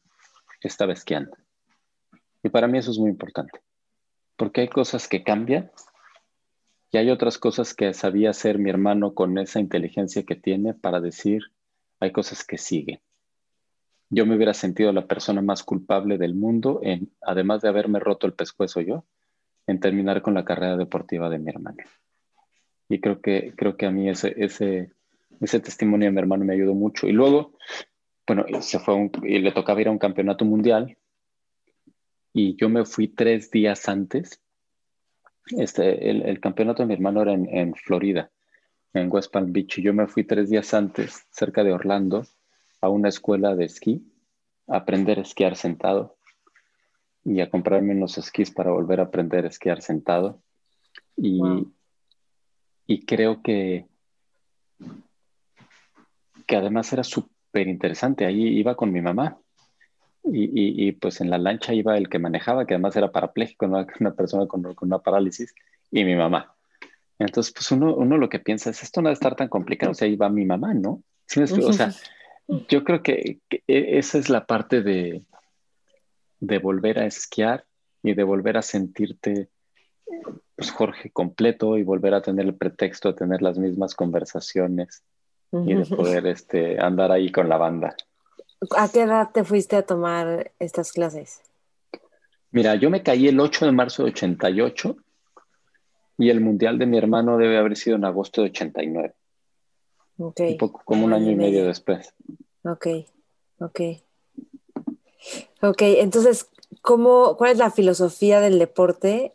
estaba 0.62 0.94
esquiando. 0.94 1.36
Y 2.44 2.50
para 2.50 2.68
mí 2.68 2.78
eso 2.78 2.92
es 2.92 2.98
muy 2.98 3.10
importante. 3.10 3.60
porque 4.38 4.62
hay 4.62 4.70
cosas 4.70 5.08
que 5.08 5.24
cambian 5.24 5.72
y 6.92 6.98
hay 6.98 7.10
otras 7.10 7.38
cosas 7.38 7.74
que 7.74 7.94
sabía 7.94 8.30
hacer 8.30 8.60
mi 8.60 8.70
hermano 8.70 9.14
con 9.14 9.38
esa 9.38 9.60
inteligencia 9.60 10.24
que 10.24 10.36
tiene 10.36 10.74
para 10.74 11.02
decir, 11.02 11.42
hay 12.00 12.12
cosas 12.12 12.46
que 12.46 12.58
siguen. 12.58 13.02
Yo 14.10 14.26
me 14.26 14.36
hubiera 14.36 14.54
sentido 14.54 14.92
la 14.94 15.06
persona 15.06 15.42
más 15.42 15.64
culpable 15.64 16.18
del 16.18 16.34
mundo 16.34 16.80
en, 16.84 17.12
además 17.22 17.62
de 17.62 17.70
haberme 17.70 18.00
roto 18.00 18.26
el 18.26 18.34
pescuezo 18.34 18.82
yo, 18.82 19.06
en 19.68 19.80
terminar 19.80 20.22
con 20.22 20.34
la 20.34 20.46
carrera 20.46 20.78
deportiva 20.78 21.30
de 21.30 21.40
mi 21.40 21.50
hermano. 21.50 21.78
Y 22.90 23.02
creo 23.02 23.22
que, 23.22 23.54
creo 23.58 23.76
que 23.76 23.86
a 23.86 23.92
mí 23.92 24.10
ese, 24.10 24.34
ese, 24.38 24.94
ese 25.42 25.60
testimonio 25.60 26.08
de 26.08 26.12
mi 26.14 26.20
hermano 26.20 26.46
me 26.46 26.54
ayudó 26.54 26.74
mucho. 26.74 27.06
Y 27.08 27.12
luego, 27.12 27.54
bueno, 28.26 28.46
se 28.62 28.80
fue 28.80 29.12
y 29.24 29.40
le 29.40 29.52
tocaba 29.52 29.82
ir 29.82 29.90
a 29.90 29.92
un 29.92 30.00
campeonato 30.00 30.46
mundial 30.46 30.98
y 32.34 32.56
yo 32.56 32.70
me 32.70 32.86
fui 32.86 33.08
tres 33.08 33.52
días 33.52 33.90
antes. 33.90 34.42
Este, 35.58 36.10
el, 36.10 36.40
campeonato 36.40 36.84
de 36.84 36.88
mi 36.88 36.94
hermano 36.94 37.22
era 37.22 37.34
en, 37.34 37.48
en, 37.50 37.74
Florida, 37.74 38.32
en 38.94 39.12
West 39.12 39.32
Palm 39.32 39.52
Beach, 39.52 39.80
y 39.80 39.82
yo 39.82 39.94
me 39.94 40.08
fui 40.08 40.24
tres 40.24 40.50
días 40.50 40.74
antes, 40.74 41.26
cerca 41.32 41.64
de 41.64 41.72
Orlando, 41.72 42.26
a 42.82 42.90
una 42.90 43.10
escuela 43.10 43.56
de 43.56 43.66
esquí, 43.66 44.06
a 44.68 44.78
aprender 44.78 45.20
a 45.20 45.22
esquiar 45.22 45.56
sentado 45.56 46.18
y 47.24 47.42
a 47.42 47.50
comprarme 47.50 47.94
unos 47.94 48.18
esquís 48.18 48.52
para 48.52 48.72
volver 48.72 49.00
a 49.00 49.04
aprender 49.04 49.46
a 49.46 49.50
esquiar 49.50 49.82
sentado. 49.82 50.42
Y, 51.16 51.42
y 52.86 53.06
creo 53.06 53.42
que, 53.42 53.86
que 56.46 56.56
además 56.56 56.92
era 56.94 57.04
súper 57.04 57.68
interesante. 57.68 58.26
Ahí 58.26 58.48
iba 58.60 58.76
con 58.76 58.92
mi 58.92 59.02
mamá 59.02 59.40
y, 60.32 60.92
pues 60.94 61.22
en 61.22 61.30
la 61.30 61.38
lancha 61.38 61.74
iba 61.74 61.98
el 61.98 62.10
que 62.10 62.20
manejaba, 62.20 62.66
que 62.66 62.74
además 62.74 62.96
era 62.96 63.12
parapléjico, 63.12 63.66
una 64.00 64.14
persona 64.14 64.48
con, 64.48 64.76
una 64.82 65.00
parálisis, 65.00 65.54
y 65.92 66.04
mi 66.04 66.16
mamá. 66.16 66.54
Entonces, 67.20 67.54
pues 67.54 67.72
uno, 67.72 67.96
uno 67.96 68.18
lo 68.18 68.30
que 68.30 68.40
piensa 68.40 68.70
es, 68.70 68.84
esto 68.84 69.02
no 69.02 69.10
debe 69.10 69.14
estar 69.14 69.36
tan 69.36 69.48
complicado, 69.48 69.92
o 69.92 69.96
sea, 69.96 70.08
ahí 70.08 70.16
va 70.16 70.30
mi 70.30 70.46
mamá, 70.46 70.74
¿no? 70.74 71.02
o 71.36 71.74
sea, 71.74 71.94
yo 72.48 72.84
creo 72.84 73.04
que, 73.04 73.40
e, 73.50 73.98
esa 73.98 74.18
es 74.18 74.30
la 74.30 74.46
parte 74.46 74.82
de, 74.82 75.24
de 76.40 76.60
volver 76.60 77.00
a 77.00 77.06
esquiar 77.06 77.66
y 78.04 78.14
de 78.14 78.24
volver 78.24 78.58
a 78.58 78.62
sentirte, 78.62 79.50
pues 80.56 80.72
Jorge, 80.72 81.12
completo 81.12 81.78
y 81.78 81.84
volver 81.84 82.14
a 82.14 82.22
tener 82.22 82.46
el 82.46 82.56
pretexto 82.56 83.10
de 83.10 83.16
tener 83.16 83.42
las 83.42 83.58
mismas 83.58 83.96
conversaciones 83.96 85.04
y 85.52 85.74
de 85.74 85.86
poder 85.86 86.28
este, 86.28 86.80
andar 86.80 87.12
ahí 87.12 87.32
con 87.32 87.50
la 87.50 87.58
banda. 87.58 87.96
¿A 88.76 88.90
qué 88.90 89.04
edad 89.04 89.30
te 89.34 89.44
fuiste 89.44 89.76
a 89.76 89.84
tomar 89.84 90.52
estas 90.60 90.92
clases? 90.92 91.42
Mira, 92.52 92.76
yo 92.76 92.90
me 92.90 93.04
caí 93.04 93.28
el 93.28 93.40
8 93.40 93.66
de 93.66 93.72
marzo 93.72 94.04
de 94.04 94.12
88 94.12 94.98
y 96.18 96.30
el 96.30 96.42
mundial 96.42 96.80
de 96.80 96.86
mi 96.86 96.98
hermano 96.98 97.38
debe 97.38 97.58
haber 97.58 97.76
sido 97.76 97.98
en 97.98 98.06
agosto 98.06 98.42
de 98.42 98.50
89. 98.50 99.14
Un 100.18 100.58
poco 100.58 100.82
como 100.84 101.06
un 101.06 101.14
año 101.14 101.32
y 101.32 101.36
medio 101.36 101.66
después. 101.66 102.14
Ok, 102.64 102.88
ok. 103.60 103.82
Ok, 105.62 105.82
entonces, 105.82 106.50
¿cómo, 106.82 107.38
¿cuál 107.38 107.52
es 107.52 107.58
la 107.58 107.72
filosofía 107.72 108.40
del 108.40 108.60
deporte 108.60 109.34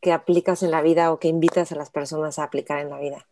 que 0.00 0.12
aplicas 0.12 0.62
en 0.62 0.70
la 0.70 0.82
vida 0.82 1.12
o 1.12 1.18
que 1.18 1.28
invitas 1.28 1.72
a 1.72 1.76
las 1.76 1.90
personas 1.90 2.38
a 2.38 2.44
aplicar 2.44 2.80
en 2.80 2.90
la 2.90 2.98
vida? 2.98 3.26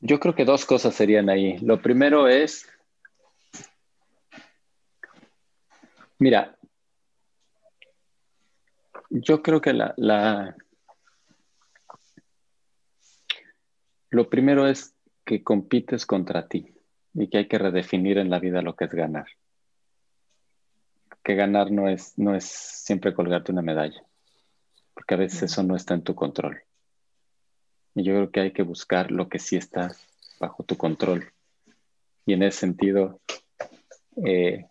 Yo 0.00 0.20
creo 0.20 0.34
que 0.34 0.44
dos 0.44 0.64
cosas 0.64 0.94
serían 0.94 1.28
ahí. 1.28 1.58
Lo 1.58 1.82
primero 1.82 2.28
es 2.28 2.66
Mira, 6.18 6.56
yo 9.08 9.40
creo 9.40 9.60
que 9.60 9.72
la, 9.72 9.94
la, 9.96 10.56
lo 14.10 14.30
primero 14.30 14.66
es 14.66 14.94
que 15.24 15.42
compites 15.42 16.06
contra 16.06 16.48
ti 16.48 16.74
y 17.14 17.28
que 17.28 17.38
hay 17.38 17.48
que 17.48 17.58
redefinir 17.58 18.18
en 18.18 18.30
la 18.30 18.38
vida 18.38 18.62
lo 18.62 18.76
que 18.76 18.86
es 18.86 18.90
ganar. 18.92 19.26
Que 21.22 21.34
ganar 21.34 21.70
no 21.70 21.88
es, 21.88 22.16
no 22.16 22.34
es 22.34 22.44
siempre 22.44 23.12
colgarte 23.12 23.52
una 23.52 23.62
medalla, 23.62 24.02
porque 24.94 25.14
a 25.14 25.18
veces 25.18 25.42
eso 25.42 25.62
no 25.62 25.76
está 25.76 25.94
en 25.94 26.02
tu 26.02 26.14
control. 26.14 26.62
Y 27.94 28.04
yo 28.04 28.14
creo 28.14 28.30
que 28.30 28.40
hay 28.40 28.52
que 28.52 28.62
buscar 28.62 29.10
lo 29.10 29.28
que 29.28 29.38
sí 29.38 29.56
está 29.56 29.94
bajo 30.40 30.62
tu 30.62 30.76
control. 30.76 31.32
Y 32.24 32.32
en 32.32 32.42
ese 32.44 32.60
sentido, 32.60 33.20
eh, 34.24 34.66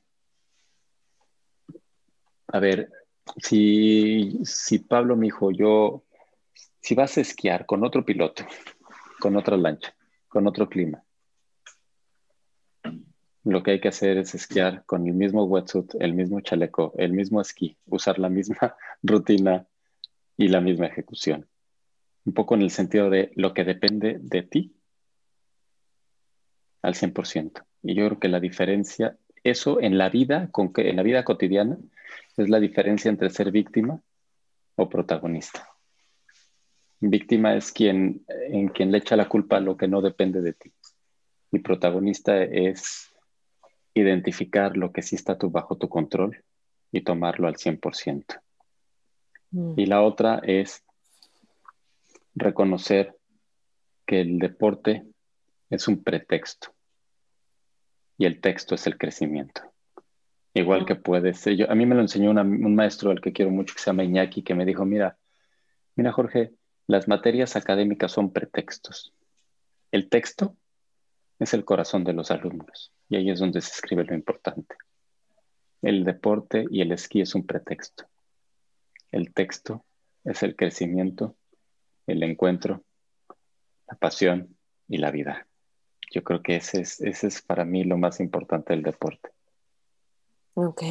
a 2.47 2.59
ver, 2.59 2.89
si, 3.37 4.39
si 4.45 4.79
Pablo 4.79 5.15
me 5.15 5.25
dijo, 5.25 5.51
yo, 5.51 6.03
si 6.81 6.95
vas 6.95 7.17
a 7.17 7.21
esquiar 7.21 7.65
con 7.65 7.83
otro 7.83 8.05
piloto, 8.05 8.45
con 9.19 9.35
otra 9.35 9.57
lancha, 9.57 9.95
con 10.27 10.47
otro 10.47 10.69
clima, 10.69 11.03
lo 13.47 13.63
que 13.63 13.71
hay 13.71 13.79
que 13.79 13.87
hacer 13.87 14.17
es 14.17 14.35
esquiar 14.35 14.83
con 14.85 15.07
el 15.07 15.13
mismo 15.13 15.45
wetsuit, 15.45 15.95
el 15.99 16.13
mismo 16.13 16.41
chaleco, 16.41 16.93
el 16.97 17.13
mismo 17.13 17.39
esquí, 17.39 17.77
usar 17.85 18.19
la 18.19 18.29
misma 18.29 18.75
rutina 19.03 19.65
y 20.35 20.49
la 20.49 20.59
misma 20.59 20.87
ejecución. 20.87 21.47
Un 22.25 22.33
poco 22.33 22.55
en 22.55 22.61
el 22.61 22.71
sentido 22.71 23.09
de 23.09 23.31
lo 23.35 23.53
que 23.53 23.63
depende 23.63 24.17
de 24.19 24.43
ti 24.43 24.75
al 26.81 26.93
100%. 26.95 27.63
Y 27.83 27.95
yo 27.95 28.05
creo 28.07 28.19
que 28.19 28.27
la 28.27 28.41
diferencia, 28.41 29.17
eso 29.43 29.79
en 29.79 29.97
la 29.97 30.09
vida, 30.09 30.49
con 30.51 30.73
que, 30.73 30.89
en 30.89 30.97
la 30.97 31.03
vida 31.03 31.23
cotidiana, 31.23 31.77
es 32.35 32.49
la 32.49 32.59
diferencia 32.59 33.07
entre 33.07 33.29
ser 33.29 33.51
víctima 33.51 34.01
o 34.75 34.89
protagonista. 34.89 35.69
Víctima 36.99 37.55
es 37.55 37.71
quien, 37.71 38.25
en 38.27 38.69
quien 38.69 38.91
le 38.91 38.97
echa 38.97 39.15
la 39.15 39.29
culpa 39.29 39.57
a 39.57 39.61
lo 39.61 39.77
que 39.77 39.87
no 39.87 40.01
depende 40.01 40.41
de 40.41 40.53
ti. 40.53 40.71
Y 41.51 41.59
protagonista 41.59 42.43
es 42.43 43.13
identificar 43.93 44.75
lo 44.77 44.91
que 44.91 45.01
sí 45.01 45.15
está 45.15 45.37
bajo 45.39 45.77
tu 45.77 45.89
control 45.89 46.43
y 46.91 47.01
tomarlo 47.01 47.47
al 47.47 47.55
100%. 47.55 48.41
Mm. 49.51 49.73
Y 49.79 49.85
la 49.85 50.01
otra 50.01 50.41
es 50.43 50.83
reconocer 52.35 53.15
que 54.05 54.21
el 54.21 54.39
deporte 54.39 55.05
es 55.69 55.87
un 55.87 56.03
pretexto 56.03 56.73
y 58.17 58.25
el 58.25 58.41
texto 58.41 58.75
es 58.75 58.87
el 58.87 58.97
crecimiento. 58.97 59.61
Igual 60.53 60.85
que 60.85 60.95
puede 60.95 61.33
ser. 61.35 61.55
Yo, 61.55 61.69
a 61.69 61.75
mí 61.75 61.85
me 61.85 61.93
lo 61.93 62.01
enseñó 62.01 62.31
un 62.31 62.75
maestro 62.75 63.11
al 63.11 63.21
que 63.21 63.31
quiero 63.31 63.51
mucho, 63.51 63.75
que 63.75 63.81
se 63.81 63.87
llama 63.87 64.03
Iñaki, 64.03 64.41
que 64.41 64.55
me 64.55 64.65
dijo, 64.65 64.85
mira, 64.85 65.17
mira 65.95 66.11
Jorge, 66.11 66.53
las 66.87 67.07
materias 67.07 67.55
académicas 67.55 68.13
son 68.13 68.31
pretextos. 68.31 69.13
El 69.91 70.09
texto 70.09 70.55
es 71.37 71.53
el 71.53 71.65
corazón 71.65 72.03
de 72.03 72.13
los 72.13 72.31
alumnos 72.31 72.93
y 73.09 73.17
ahí 73.17 73.29
es 73.29 73.39
donde 73.39 73.61
se 73.61 73.71
escribe 73.71 74.05
lo 74.05 74.15
importante. 74.15 74.75
El 75.81 76.05
deporte 76.05 76.65
y 76.71 76.81
el 76.81 76.91
esquí 76.93 77.21
es 77.21 77.35
un 77.35 77.45
pretexto. 77.45 78.05
El 79.11 79.33
texto 79.33 79.85
es 80.23 80.43
el 80.43 80.55
crecimiento, 80.55 81.35
el 82.07 82.23
encuentro, 82.23 82.83
la 83.87 83.97
pasión 83.97 84.57
y 84.87 84.97
la 84.97 85.11
vida. 85.11 85.47
Yo 86.11 86.23
creo 86.23 86.41
que 86.41 86.55
ese 86.55 86.81
es, 86.81 87.01
es 87.01 87.41
para 87.41 87.65
mí 87.65 87.83
lo 87.83 87.97
más 87.97 88.19
importante 88.19 88.73
del 88.73 88.83
deporte. 88.83 89.29
Ok. 90.53 90.83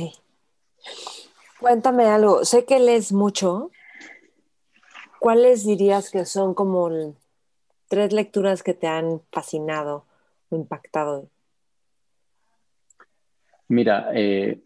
Cuéntame 1.59 2.05
algo. 2.05 2.45
Sé 2.45 2.65
que 2.65 2.79
lees 2.79 3.13
mucho. 3.13 3.71
¿Cuáles 5.27 5.67
dirías 5.67 6.13
que 6.13 6.25
son 6.25 6.55
como 6.55 6.89
tres 7.89 8.13
lecturas 8.13 8.63
que 8.63 8.75
te 8.75 8.87
han 8.87 9.23
fascinado 9.33 10.07
o 10.51 10.55
impactado? 10.57 11.29
Mira, 13.67 14.11
eh, 14.15 14.61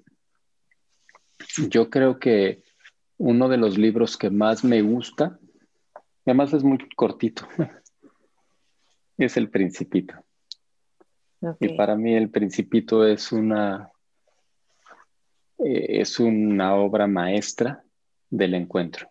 yo 1.70 1.88
creo 1.88 2.18
que 2.18 2.62
uno 3.16 3.48
de 3.48 3.56
los 3.56 3.78
libros 3.78 4.18
que 4.18 4.28
más 4.28 4.62
me 4.62 4.82
gusta, 4.82 5.38
además 6.26 6.52
es 6.52 6.62
muy 6.62 6.76
cortito, 6.94 7.48
es 9.16 9.38
El 9.38 9.48
Principito. 9.48 10.14
Y 11.58 11.70
para 11.70 11.96
mí 11.96 12.14
El 12.14 12.28
Principito 12.28 13.06
es 13.06 13.32
una 13.32 13.90
eh, 15.56 16.00
es 16.02 16.20
una 16.20 16.74
obra 16.74 17.06
maestra 17.06 17.82
del 18.28 18.52
encuentro 18.52 19.10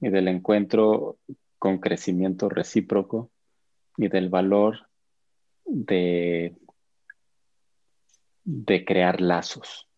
y 0.00 0.08
del 0.08 0.28
encuentro 0.28 1.18
con 1.58 1.78
crecimiento 1.78 2.48
recíproco 2.48 3.30
y 3.96 4.08
del 4.08 4.28
valor 4.28 4.88
de, 5.64 6.54
de 8.44 8.84
crear 8.84 9.20
lazos 9.20 9.88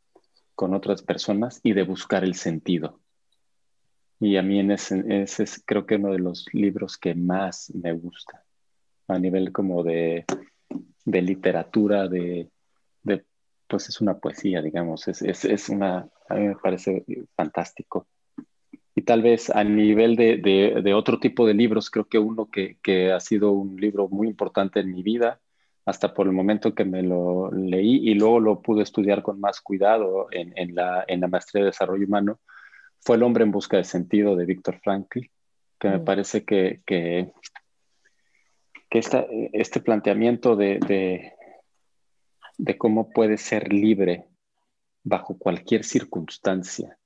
con 0.55 0.75
otras 0.75 1.03
personas 1.03 1.61
y 1.63 1.73
de 1.73 1.83
buscar 1.83 2.25
el 2.25 2.35
sentido. 2.35 3.01
Y 4.21 4.37
a 4.37 4.43
mí 4.43 4.59
en 4.59 4.73
ese, 4.73 5.05
ese, 5.23 5.45
es 5.45 5.63
creo 5.65 5.87
que 5.87 5.97
uno 5.97 6.11
de 6.11 6.19
los 6.19 6.47
libros 6.53 6.97
que 6.99 7.15
más 7.15 7.73
me 7.75 7.93
gusta 7.93 8.45
a 9.07 9.19
nivel 9.19 9.53
como 9.53 9.83
de, 9.83 10.25
de 11.05 11.23
literatura, 11.23 12.09
de, 12.09 12.51
pues 13.67 13.89
es 13.89 14.01
una 14.01 14.19
poesía, 14.19 14.63
digamos, 14.63 15.09
es, 15.09 15.69
una, 15.69 16.09
a 16.29 16.35
mí 16.35 16.49
me 16.49 16.57
parece 16.57 17.05
fantástico. 17.37 18.07
Y 18.99 19.03
tal 19.03 19.23
vez 19.23 19.49
a 19.51 19.63
nivel 19.63 20.17
de, 20.17 20.93
otro 20.93 21.21
tipo 21.21 21.47
de 21.47 21.55
libros, 21.55 21.89
creo 21.89 22.07
que 22.07 22.19
uno 22.19 22.51
que, 22.51 23.13
ha 23.13 23.21
sido 23.21 23.53
un 23.53 23.77
libro 23.77 24.09
muy 24.09 24.27
importante 24.27 24.81
en 24.81 24.91
mi 24.91 25.05
vida, 25.05 25.41
hasta 25.85 26.13
por 26.13 26.27
el 26.27 26.33
momento 26.33 26.75
que 26.75 26.85
me 26.85 27.05
lo 27.05 27.49
leí 27.53 28.09
y 28.09 28.15
luego 28.15 28.41
lo 28.41 28.61
pude 28.61 28.83
estudiar 28.83 29.23
con 29.23 29.39
más 29.39 29.61
cuidado 29.61 30.27
en, 30.33 30.75
la, 30.75 31.07
maestría 31.29 31.63
de 31.63 31.71
desarrollo 31.71 32.07
humano, 32.07 32.41
fue 32.99 33.15
El 33.15 33.23
hombre 33.23 33.45
en 33.45 33.53
busca 33.53 33.77
de 33.77 33.85
sentido 33.85 34.35
de 34.35 34.47
Víctor 34.47 34.81
Frankl, 34.83 35.21
que 35.79 35.89
me 35.89 35.99
mm. 35.99 36.05
parece 36.05 36.45
que, 36.45 36.81
que, 36.85 37.33
este 38.91 39.81
planteamiento 39.81 40.57
de, 40.57 41.33
de 42.57 42.79
cómo 42.79 43.11
puede 43.11 43.37
ser 43.37 43.73
libre 43.73 44.25
bajo 45.05 45.39
cualquier 45.39 45.85
circunstancia 45.85 46.98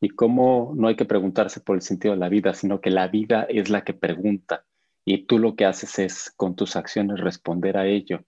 y 0.00 0.10
cómo 0.10 0.72
no 0.76 0.88
hay 0.88 0.96
que 0.96 1.04
preguntarse 1.04 1.60
por 1.60 1.76
el 1.76 1.82
sentido 1.82 2.14
de 2.14 2.20
la 2.20 2.28
vida, 2.28 2.54
sino 2.54 2.80
que 2.80 2.90
la 2.90 3.08
vida 3.08 3.46
es 3.48 3.70
la 3.70 3.82
que 3.84 3.94
pregunta 3.94 4.64
y 5.04 5.26
tú 5.26 5.38
lo 5.38 5.54
que 5.54 5.64
haces 5.64 5.98
es 5.98 6.32
con 6.36 6.56
tus 6.56 6.76
acciones 6.76 7.20
responder 7.20 7.76
a 7.78 7.86
ello 7.86 8.24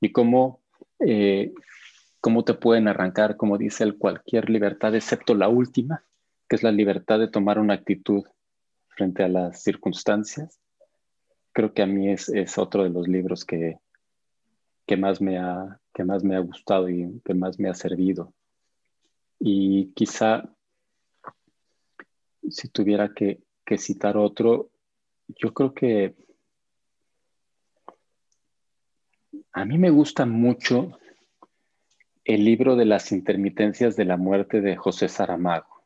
y 0.00 0.10
cómo, 0.10 0.62
eh, 1.00 1.52
cómo 2.20 2.44
te 2.44 2.54
pueden 2.54 2.88
arrancar, 2.88 3.36
como 3.36 3.58
dice 3.58 3.84
él, 3.84 3.98
cualquier 3.98 4.50
libertad 4.50 4.94
excepto 4.94 5.34
la 5.34 5.48
última, 5.48 6.04
que 6.48 6.56
es 6.56 6.62
la 6.62 6.72
libertad 6.72 7.18
de 7.18 7.28
tomar 7.28 7.58
una 7.58 7.74
actitud 7.74 8.24
frente 8.88 9.22
a 9.22 9.28
las 9.28 9.62
circunstancias. 9.62 10.58
Creo 11.52 11.74
que 11.74 11.82
a 11.82 11.86
mí 11.86 12.10
es, 12.10 12.28
es 12.30 12.58
otro 12.58 12.84
de 12.84 12.90
los 12.90 13.06
libros 13.06 13.44
que, 13.44 13.78
que, 14.86 14.96
más 14.96 15.20
me 15.20 15.38
ha, 15.38 15.78
que 15.92 16.04
más 16.04 16.24
me 16.24 16.36
ha 16.36 16.40
gustado 16.40 16.88
y 16.88 17.20
que 17.24 17.34
más 17.34 17.58
me 17.58 17.68
ha 17.68 17.74
servido. 17.74 18.32
Y 19.38 19.92
quizá 19.92 20.53
si 22.50 22.68
tuviera 22.68 23.12
que, 23.14 23.40
citar 23.78 24.16
otro, 24.16 24.70
yo 25.28 25.52
creo 25.52 25.74
que 25.74 26.14
a 29.52 29.64
mí 29.64 29.78
me 29.78 29.90
gusta 29.90 30.26
mucho 30.26 30.98
el 32.24 32.44
libro 32.44 32.76
de 32.76 32.84
las 32.84 33.12
intermitencias 33.12 33.96
de 33.96 34.04
la 34.04 34.16
muerte 34.16 34.60
de 34.60 34.76
José 34.76 35.08
Saramago. 35.08 35.82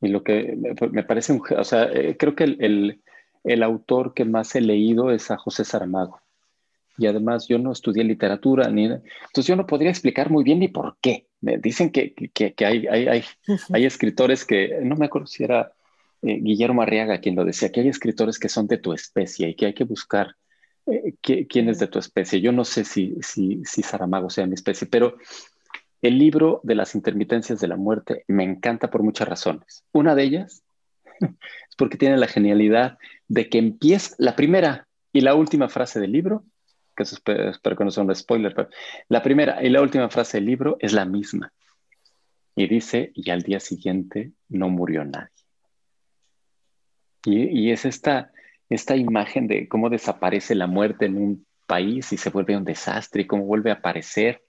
Y 0.00 0.08
lo 0.08 0.22
que 0.22 0.56
me 0.90 1.02
parece, 1.04 1.38
o 1.56 1.64
sea, 1.64 1.84
eh, 1.84 2.16
creo 2.18 2.34
que 2.34 2.44
el, 2.44 3.02
el, 3.44 3.62
autor 3.62 4.12
que 4.14 4.24
más 4.24 4.54
he 4.54 4.60
leído 4.60 5.10
es 5.10 5.30
a 5.30 5.38
José 5.38 5.64
Saramago. 5.64 6.20
Y 6.98 7.06
además 7.06 7.46
yo 7.48 7.58
no 7.58 7.72
estudié 7.72 8.04
literatura, 8.04 8.68
ni, 8.70 8.84
entonces 8.84 9.46
yo 9.46 9.56
no 9.56 9.66
podría 9.66 9.90
explicar 9.90 10.30
muy 10.30 10.44
bien 10.44 10.60
ni 10.60 10.68
por 10.68 10.96
qué. 11.00 11.26
Me 11.40 11.58
dicen 11.58 11.90
que, 11.90 12.14
hay, 12.64 12.86
hay, 12.86 13.84
escritores 13.84 14.44
que, 14.44 14.80
no 14.82 14.96
me 14.96 15.06
acuerdo 15.06 15.26
si 15.26 15.44
era 15.44 15.72
eh, 16.22 16.38
Guillermo 16.40 16.82
Arriaga 16.82 17.20
quien 17.20 17.36
lo 17.36 17.44
decía, 17.44 17.70
que 17.70 17.80
hay 17.80 17.88
escritores 17.88 18.38
que 18.38 18.48
son 18.48 18.66
de 18.66 18.78
tu 18.78 18.92
especie 18.92 19.50
y 19.50 19.54
que 19.54 19.66
hay 19.66 19.74
que 19.74 19.84
buscar 19.84 20.34
eh, 20.86 21.14
quién 21.20 21.68
es 21.68 21.78
de 21.78 21.88
tu 21.88 21.98
especie. 21.98 22.40
Yo 22.40 22.52
no 22.52 22.64
sé 22.64 22.84
si, 22.84 23.16
si, 23.20 23.62
si 23.64 23.82
Saramago 23.82 24.30
sea 24.30 24.46
mi 24.46 24.54
especie, 24.54 24.86
pero 24.86 25.16
el 26.02 26.18
libro 26.18 26.60
de 26.62 26.74
las 26.74 26.94
intermitencias 26.94 27.60
de 27.60 27.68
la 27.68 27.76
muerte 27.76 28.24
me 28.28 28.44
encanta 28.44 28.90
por 28.90 29.02
muchas 29.02 29.28
razones. 29.28 29.84
Una 29.92 30.14
de 30.14 30.22
ellas 30.22 30.62
es 31.20 31.76
porque 31.76 31.98
tiene 31.98 32.16
la 32.16 32.28
genialidad 32.28 32.98
de 33.28 33.48
que 33.48 33.58
empieza 33.58 34.14
la 34.18 34.36
primera 34.36 34.86
y 35.12 35.20
la 35.20 35.34
última 35.34 35.68
frase 35.68 36.00
del 36.00 36.12
libro 36.12 36.44
que 36.96 37.02
espero, 37.04 37.76
que 37.76 37.84
no 37.84 37.90
sea 37.90 38.02
un 38.02 38.14
spoiler, 38.14 38.54
pero 38.54 38.68
la 39.08 39.22
primera 39.22 39.62
y 39.62 39.68
la 39.68 39.82
última 39.82 40.08
frase 40.08 40.38
del 40.38 40.46
libro 40.46 40.76
es 40.80 40.92
la 40.92 41.04
misma. 41.04 41.52
Y 42.56 42.66
dice, 42.66 43.12
y 43.14 43.30
al 43.30 43.42
día 43.42 43.60
siguiente 43.60 44.32
no 44.48 44.70
murió 44.70 45.04
nadie. 45.04 45.30
Y, 47.24 47.70
es 47.72 47.84
esta, 47.84 48.32
esta 48.70 48.96
imagen 48.96 49.48
de 49.48 49.68
cómo 49.68 49.90
desaparece 49.90 50.54
la 50.54 50.68
muerte 50.68 51.06
en 51.06 51.16
un 51.16 51.46
país 51.66 52.12
y 52.12 52.16
se 52.16 52.30
vuelve 52.30 52.56
un 52.56 52.64
desastre 52.64 53.22
y 53.22 53.26
cómo 53.26 53.44
vuelve 53.44 53.70
a 53.70 53.74
aparecer 53.74 54.44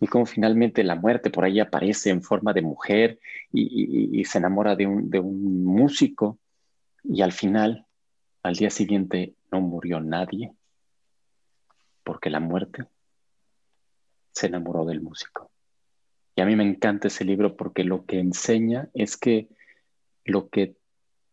y 0.00 0.06
cómo 0.06 0.24
finalmente 0.24 0.82
la 0.82 0.94
muerte 0.94 1.28
por 1.28 1.44
ahí 1.44 1.60
aparece 1.60 2.08
en 2.08 2.22
forma 2.22 2.54
de 2.54 2.62
mujer 2.62 3.20
y, 3.52 4.18
y, 4.18 4.24
se 4.24 4.38
enamora 4.38 4.74
de 4.74 4.86
un, 4.86 5.10
de 5.10 5.20
un 5.20 5.62
músico 5.62 6.38
y 7.04 7.20
al 7.20 7.32
final, 7.32 7.86
al 8.42 8.54
día 8.54 8.70
siguiente, 8.70 9.34
no 9.50 9.60
murió 9.60 10.00
nadie 10.00 10.54
porque 12.04 12.30
la 12.30 12.40
muerte 12.40 12.84
se 14.32 14.46
enamoró 14.46 14.84
del 14.84 15.00
músico. 15.00 15.50
Y 16.34 16.40
a 16.40 16.46
mí 16.46 16.56
me 16.56 16.64
encanta 16.64 17.08
ese 17.08 17.24
libro 17.24 17.56
porque 17.56 17.84
lo 17.84 18.06
que 18.06 18.18
enseña 18.18 18.88
es 18.94 19.16
que 19.16 19.48
lo 20.24 20.48
que 20.48 20.76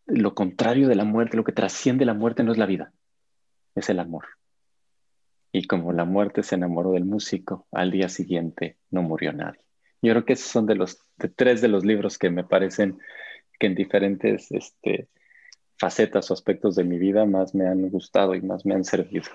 lo 0.06 0.34
contrario 0.34 0.88
de 0.88 0.96
la 0.96 1.06
muerte, 1.06 1.38
lo 1.38 1.44
que 1.44 1.52
trasciende 1.52 2.04
la 2.04 2.16
muerte 2.16 2.44
no 2.44 2.52
es 2.52 2.58
la 2.58 2.66
vida, 2.66 2.92
es 3.76 3.90
el 3.90 4.00
amor. 4.00 4.26
Y 5.52 5.68
como 5.68 5.94
la 5.94 6.06
muerte 6.06 6.44
se 6.44 6.56
enamoró 6.56 6.92
del 6.92 7.06
músico, 7.06 7.68
al 7.72 7.92
día 7.92 8.10
siguiente 8.10 8.78
no 8.90 9.02
murió 9.02 9.34
nadie. 9.34 9.62
Yo 10.02 10.14
creo 10.14 10.26
que 10.26 10.34
esos 10.34 10.50
son 10.50 10.66
de 10.66 10.76
los 10.76 11.00
tres 11.36 11.62
de 11.62 11.68
los 11.68 11.86
libros 11.86 12.18
que 12.18 12.30
me 12.30 12.44
parecen 12.44 13.00
que 13.60 13.68
en 13.68 13.76
diferentes 13.76 14.52
este, 14.52 15.10
facetas 15.78 16.30
o 16.32 16.34
aspectos 16.34 16.76
de 16.76 16.84
mi 16.84 16.98
vida 16.98 17.26
más 17.26 17.54
me 17.54 17.68
han 17.68 17.90
gustado 17.90 18.34
y 18.36 18.42
más 18.42 18.66
me 18.66 18.76
han 18.76 18.84
servido. 18.84 19.30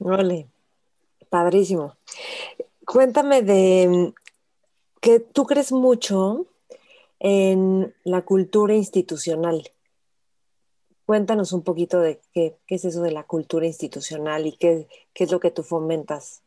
Vale, 0.00 0.48
padrísimo. 1.28 1.94
Cuéntame 2.86 3.42
de 3.42 4.12
que 5.00 5.20
tú 5.20 5.44
crees 5.44 5.72
mucho 5.72 6.46
en 7.18 7.94
la 8.04 8.22
cultura 8.22 8.74
institucional. 8.74 9.62
Cuéntanos 11.04 11.52
un 11.52 11.62
poquito 11.62 12.00
de 12.00 12.20
qué, 12.32 12.56
es 12.66 12.84
eso 12.86 13.02
de 13.02 13.12
la 13.12 13.24
cultura 13.24 13.66
institucional 13.66 14.46
y 14.46 14.52
qué, 14.52 14.88
es 15.14 15.30
lo 15.30 15.38
que 15.38 15.50
tú 15.50 15.62
fomentas. 15.62 16.42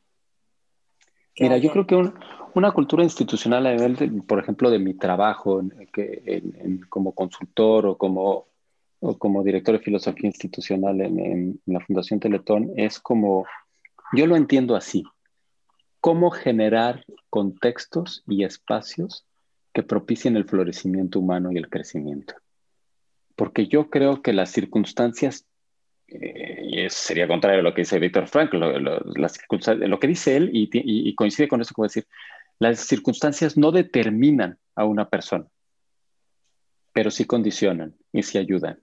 Mira, 1.39 1.57
yo 1.57 1.71
creo 1.71 1.85
que 1.85 2.11
una 2.55 2.71
cultura 2.71 3.03
institucional 3.03 3.67
a 3.67 3.73
nivel, 3.73 4.23
por 4.23 4.39
ejemplo, 4.39 4.71
de 4.71 4.79
mi 4.79 4.95
trabajo 4.95 5.61
que, 5.91 6.43
como 6.89 7.11
consultor 7.11 7.85
o 7.85 7.97
como 7.97 8.47
o 9.03 9.17
como 9.17 9.43
director 9.43 9.77
de 9.77 9.83
filosofía 9.83 10.29
institucional 10.29 11.01
en, 11.01 11.59
la 11.65 11.81
Fundación 11.81 12.21
Teletón 12.21 12.71
es 12.77 12.99
como, 12.99 13.45
yo 14.13 14.25
lo 14.27 14.37
entiendo 14.37 14.77
así, 14.77 15.03
cómo 15.99 16.31
generar 16.31 17.03
contextos 17.29 18.23
y 18.27 18.45
espacios 18.45 19.25
que 19.73 19.83
propicien 19.83 20.37
el 20.37 20.45
florecimiento 20.45 21.19
humano 21.19 21.51
y 21.51 21.57
el 21.57 21.69
crecimiento. 21.69 22.35
Porque 23.35 23.67
yo 23.67 23.89
creo 23.89 24.21
que 24.21 24.31
las 24.31 24.51
circunstancias, 24.51 25.45
eh, 26.07 26.61
y 26.63 26.79
eso 26.79 26.97
sería 27.01 27.27
contrario 27.27 27.59
a 27.59 27.63
lo 27.63 27.73
que 27.73 27.81
dice 27.81 27.99
Víctor 27.99 28.27
Frank, 28.27 28.53
lo, 28.53 29.99
que 29.99 30.07
dice 30.07 30.37
él, 30.37 30.49
y, 30.53 30.69
y 30.71 31.13
coincide 31.15 31.49
con 31.49 31.59
eso 31.59 31.73
a 31.77 31.83
decir, 31.83 32.07
las 32.57 32.79
circunstancias 32.79 33.57
no 33.57 33.73
determinan 33.73 34.57
a 34.75 34.85
una 34.85 35.09
persona, 35.09 35.47
pero 36.93 37.11
sí 37.11 37.25
condicionan 37.25 37.95
y 38.13 38.23
sí 38.23 38.37
ayudan. 38.37 38.82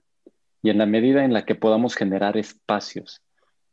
Y 0.63 0.69
en 0.69 0.77
la 0.77 0.85
medida 0.85 1.25
en 1.25 1.33
la 1.33 1.45
que 1.45 1.55
podamos 1.55 1.95
generar 1.95 2.37
espacios 2.37 3.21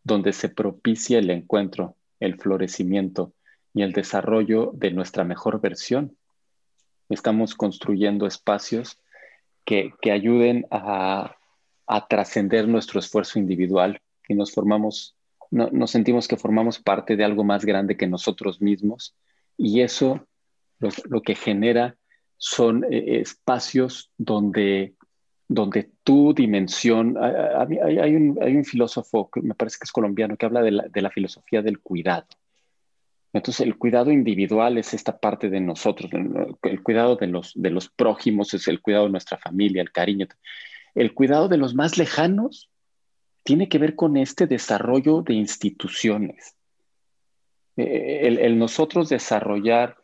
donde 0.04 0.32
se 0.32 0.48
propicie 0.48 1.18
el 1.18 1.30
encuentro, 1.30 1.96
el 2.20 2.36
florecimiento 2.36 3.32
y 3.74 3.82
el 3.82 3.92
desarrollo 3.92 4.72
de 4.74 4.90
nuestra 4.90 5.24
mejor 5.24 5.60
versión, 5.60 6.16
estamos 7.08 7.54
construyendo 7.54 8.26
espacios 8.26 8.98
que, 9.64 9.92
ayuden 10.10 10.66
a, 10.70 11.34
trascender 12.08 12.68
nuestro 12.68 13.00
esfuerzo 13.00 13.38
individual 13.38 14.00
y 14.28 14.34
nos 14.34 14.52
formamos, 14.52 15.14
nos 15.50 15.90
sentimos 15.90 16.28
que 16.28 16.36
formamos 16.36 16.78
parte 16.78 17.16
de 17.16 17.24
algo 17.24 17.44
más 17.44 17.64
grande 17.64 17.96
que 17.96 18.06
nosotros 18.06 18.60
mismos 18.60 19.14
y 19.56 19.80
eso 19.80 20.26
lo, 20.78 21.22
que 21.22 21.34
genera 21.34 21.96
son 22.36 22.84
eh, 22.84 23.20
espacios 23.20 24.10
donde 24.16 24.94
donde 25.48 25.90
tu 26.04 26.34
dimensión, 26.34 27.16
hay, 27.18 28.14
un, 28.14 28.64
filósofo 28.64 29.30
que 29.30 29.40
me 29.40 29.54
parece 29.54 29.78
que 29.80 29.84
es 29.84 29.92
colombiano 29.92 30.36
que 30.36 30.44
habla 30.44 30.60
de 30.60 31.00
la, 31.00 31.10
filosofía 31.10 31.62
del 31.62 31.80
cuidado. 31.80 32.26
Entonces, 33.32 33.66
el 33.66 33.76
cuidado 33.76 34.10
individual 34.10 34.76
es 34.76 34.92
esta 34.92 35.18
parte 35.18 35.48
de 35.48 35.60
nosotros, 35.60 36.10
el 36.62 36.82
cuidado 36.82 37.16
de 37.16 37.28
los, 37.28 37.52
de 37.54 37.70
los 37.70 37.88
prójimos 37.88 38.52
es 38.54 38.68
el 38.68 38.80
cuidado 38.80 39.04
de 39.04 39.10
nuestra 39.10 39.38
familia, 39.38 39.80
el 39.80 39.90
cariño. 39.92 40.26
El 40.94 41.14
cuidado 41.14 41.48
de 41.48 41.56
los 41.56 41.74
más 41.74 41.96
lejanos 41.96 42.70
tiene 43.42 43.68
que 43.68 43.78
ver 43.78 43.94
con 43.94 44.18
este 44.18 44.46
desarrollo 44.46 45.22
de 45.22 45.34
instituciones. 45.34 46.54
Eh, 47.76 48.20
el, 48.26 48.58
nosotros 48.58 49.08
desarrollar 49.08 49.96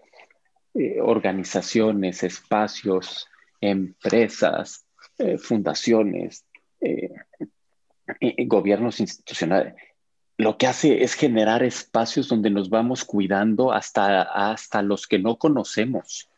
eh, 0.75 1.01
organizaciones, 1.03 2.23
espacios, 2.23 3.29
empresas, 3.61 4.84
eh, 5.19 5.39
fundaciones, 5.39 6.45
eh, 6.81 7.11
gobiernos 8.47 9.01
institucionales, 9.01 9.75
lo 10.37 10.59
que 10.59 10.67
hace 10.67 11.05
es 11.05 11.15
generar 11.15 11.62
espacios 11.62 12.29
donde 12.29 12.51
nos 12.51 12.69
vamos 12.69 13.05
cuidando 13.05 13.73
hasta, 13.73 14.23
hasta 14.23 14.83
los 14.83 15.07
que 15.07 15.19
no 15.19 15.37
conocemos. 15.37 16.29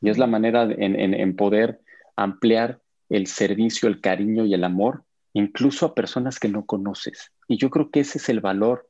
Y 0.00 0.10
es 0.10 0.18
la 0.18 0.26
manera 0.26 0.68
en, 0.70 1.36
poder 1.36 1.80
ampliar 2.16 2.80
el 3.08 3.26
servicio, 3.26 3.88
el 3.88 4.00
cariño 4.00 4.44
y 4.44 4.54
el 4.54 4.64
amor, 4.64 5.04
incluso 5.32 5.86
a 5.86 5.94
personas 5.94 6.38
que 6.38 6.48
no 6.48 6.66
conoces. 6.66 7.30
Y 7.48 7.56
yo 7.56 7.70
creo 7.70 7.90
que 7.90 8.00
ese 8.00 8.18
es 8.18 8.28
el 8.28 8.40
valor, 8.40 8.88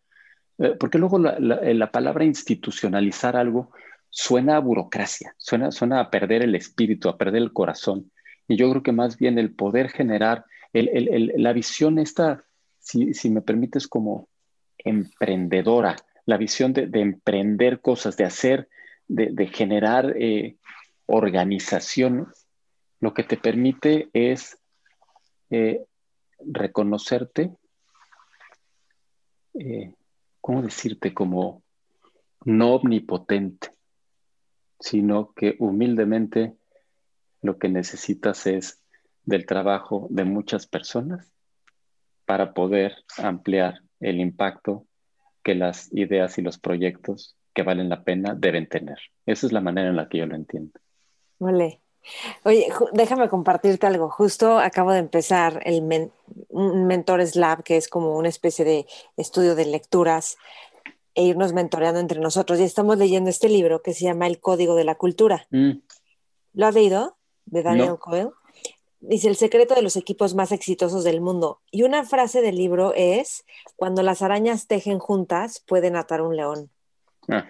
eh, 0.59 0.75
porque 0.81 0.99
luego 0.99 1.19
la, 1.19 1.93
palabra 1.93 2.25
institucionalizar 2.25 3.37
algo 3.37 3.71
suena 4.09 4.57
a 4.57 4.61
burocracia, 4.61 5.35
suena, 5.37 5.71
suena 5.71 6.01
a 6.01 6.11
perder 6.11 6.43
el 6.43 6.55
espíritu, 6.55 7.09
a 7.09 7.19
perder 7.19 7.43
el 7.43 7.53
corazón. 7.53 8.11
Y 8.49 8.57
yo 8.57 8.71
creo 8.71 8.83
que 8.83 8.93
más 8.93 9.19
bien 9.19 9.39
el 9.39 9.55
poder 9.55 9.91
generar, 9.91 10.45
la 10.73 11.53
visión 11.53 11.99
esta, 11.99 12.45
si, 12.79 13.31
me 13.31 13.41
permites, 13.41 13.89
como 13.89 14.29
emprendedora, 14.79 15.97
la 16.27 16.37
visión 16.37 16.73
de, 16.73 16.89
emprender 16.95 17.81
cosas, 17.81 18.17
de 18.17 18.25
hacer, 18.25 18.69
de, 19.07 19.47
generar 19.47 20.15
eh, 20.17 20.57
organización, 21.07 22.29
lo 23.01 23.15
que 23.15 23.25
te 23.25 23.37
permite 23.37 24.09
es 24.13 24.59
eh, 25.51 25.85
reconocerte, 26.41 27.53
eh, 29.55 29.93
¿cómo 30.41 30.63
decirte? 30.63 31.15
Como 31.15 31.63
no 32.45 32.75
omnipotente, 32.75 33.71
sino 34.81 35.33
que 35.33 35.57
humildemente 35.59 36.55
lo 37.45 37.59
que 37.59 37.69
necesitas 37.69 38.47
es 38.47 38.81
del 39.25 39.45
trabajo 39.45 40.07
de 40.11 40.25
muchas 40.25 40.67
personas 40.67 41.31
para 42.25 42.55
poder 42.55 42.97
ampliar 43.19 43.83
el 44.01 44.19
impacto 44.19 44.87
que 45.43 45.55
las 45.55 45.93
ideas 45.93 46.39
y 46.39 46.43
los 46.43 46.59
proyectos 46.59 47.37
que 47.53 47.63
valen 47.63 47.91
la 47.91 48.03
pena 48.03 48.35
deben 48.35 48.67
tener. 48.67 48.99
Esa 49.27 49.47
es 49.47 49.53
la 49.53 49.61
manera 49.61 49.91
en 49.91 49.97
la 49.97 50.09
que 50.09 50.19
yo 50.19 50.27
lo 50.27 50.35
entiendo. 50.35 50.81
Vale. 51.39 51.83
Oye, 52.45 52.67
déjame 52.93 53.29
compartirte 53.29 53.87
algo. 53.87 54.09
Justo 54.09 54.59
acabo 54.59 54.93
de 54.93 55.01
empezar 55.01 55.61
el 55.65 55.83
Mentores 56.51 57.37
Lab, 57.37 57.63
que 57.63 57.77
es 57.77 57.89
como 57.89 58.17
una 58.17 58.29
especie 58.29 58.65
de 58.65 58.87
estudio 59.19 59.55
de 59.55 59.67
lecturas 59.67 60.39
e 61.15 61.25
irnos 61.25 61.53
mentoreando 61.53 62.01
entre 62.01 62.21
nosotros. 62.21 62.59
Y 62.59 62.63
estamos 62.65 62.97
leyendo 62.97 63.29
este 63.29 63.51
libro 63.51 63.83
que 63.83 63.93
se 63.93 64.05
llama 64.05 64.27
El 64.27 64.41
Código 64.41 64.75
de 64.77 64.85
la 64.85 64.95
Cultura. 64.95 65.47
Mm. 65.51 65.73
¿Lo 66.55 66.67
has 66.67 66.75
leído? 66.75 67.19
De 67.47 67.63
Daniel 67.63 67.99
Coyle. 67.99 68.31
Dice, 69.01 69.29
el 69.29 69.37
secreto 69.37 69.75
de 69.75 69.83
los 69.83 69.97
equipos 69.97 70.35
más 70.35 70.51
exitosos 70.51 71.05
del 71.05 71.21
mundo. 71.21 71.61
Y 71.71 71.83
una 71.83 72.05
frase 72.05 72.41
del 72.41 72.57
libro 72.57 72.95
es, 72.95 73.45
cuando 73.77 74.03
las 74.03 74.23
arañas 74.23 74.67
tejen 74.67 74.99
juntas, 74.99 75.63
pueden 75.67 75.97
atar 75.97 76.23
un 76.23 76.37
león. 76.37 76.71
Ah. 77.29 77.45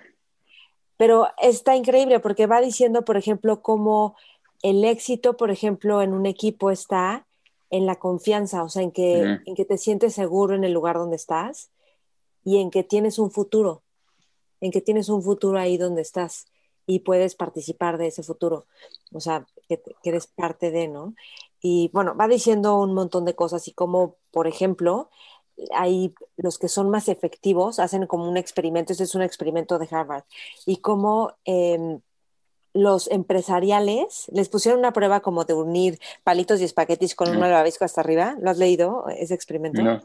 Pero 0.96 1.28
está 1.38 1.76
increíble 1.76 2.18
porque 2.20 2.46
va 2.46 2.60
diciendo, 2.60 3.04
por 3.04 3.16
ejemplo, 3.16 3.62
cómo 3.62 4.16
el 4.62 4.84
éxito, 4.84 5.36
por 5.36 5.50
ejemplo, 5.50 6.02
en 6.02 6.12
un 6.12 6.26
equipo 6.26 6.70
está 6.70 7.26
en 7.70 7.86
la 7.86 7.96
confianza, 7.96 8.62
o 8.62 8.68
sea, 8.68 8.82
en 8.82 8.92
que, 8.92 9.40
en 9.44 9.54
que 9.54 9.64
te 9.64 9.78
sientes 9.78 10.14
seguro 10.14 10.54
en 10.54 10.64
el 10.64 10.72
lugar 10.72 10.96
donde 10.96 11.16
estás 11.16 11.70
y 12.44 12.58
en 12.58 12.70
que 12.70 12.84
tienes 12.84 13.18
un 13.18 13.30
futuro, 13.30 13.82
en 14.60 14.70
que 14.70 14.80
tienes 14.80 15.08
un 15.08 15.22
futuro 15.22 15.58
ahí 15.58 15.76
donde 15.76 16.02
estás 16.02 16.46
y 16.86 17.00
puedes 17.00 17.34
participar 17.34 17.98
de 17.98 18.06
ese 18.06 18.22
futuro, 18.22 18.66
o 19.12 19.20
sea, 19.20 19.46
que, 19.66 19.82
que 20.02 20.10
eres 20.10 20.26
parte 20.26 20.70
de, 20.70 20.88
¿no? 20.88 21.14
Y 21.60 21.90
bueno, 21.92 22.14
va 22.14 22.28
diciendo 22.28 22.78
un 22.78 22.94
montón 22.94 23.24
de 23.24 23.34
cosas 23.34 23.66
y 23.68 23.72
como, 23.72 24.16
por 24.30 24.46
ejemplo, 24.46 25.10
hay 25.74 26.14
los 26.36 26.58
que 26.58 26.68
son 26.68 26.90
más 26.90 27.08
efectivos, 27.08 27.78
hacen 27.78 28.06
como 28.06 28.28
un 28.28 28.36
experimento, 28.36 28.92
este 28.92 29.04
es 29.04 29.14
un 29.14 29.22
experimento 29.22 29.78
de 29.78 29.88
Harvard, 29.90 30.24
y 30.66 30.78
como 30.78 31.32
em, 31.44 32.00
los 32.72 33.08
empresariales 33.10 34.26
les 34.32 34.48
pusieron 34.48 34.80
una 34.80 34.92
prueba 34.92 35.20
como 35.20 35.44
de 35.44 35.54
unir 35.54 36.00
palitos 36.24 36.60
y 36.60 36.64
espaguetis 36.64 37.14
con 37.14 37.30
un 37.30 37.38
malvavisco 37.38 37.84
hasta 37.84 38.00
arriba. 38.00 38.36
¿Lo 38.40 38.50
has 38.50 38.58
leído, 38.58 39.06
ese 39.16 39.34
experimento? 39.34 39.80
No. 39.80 40.02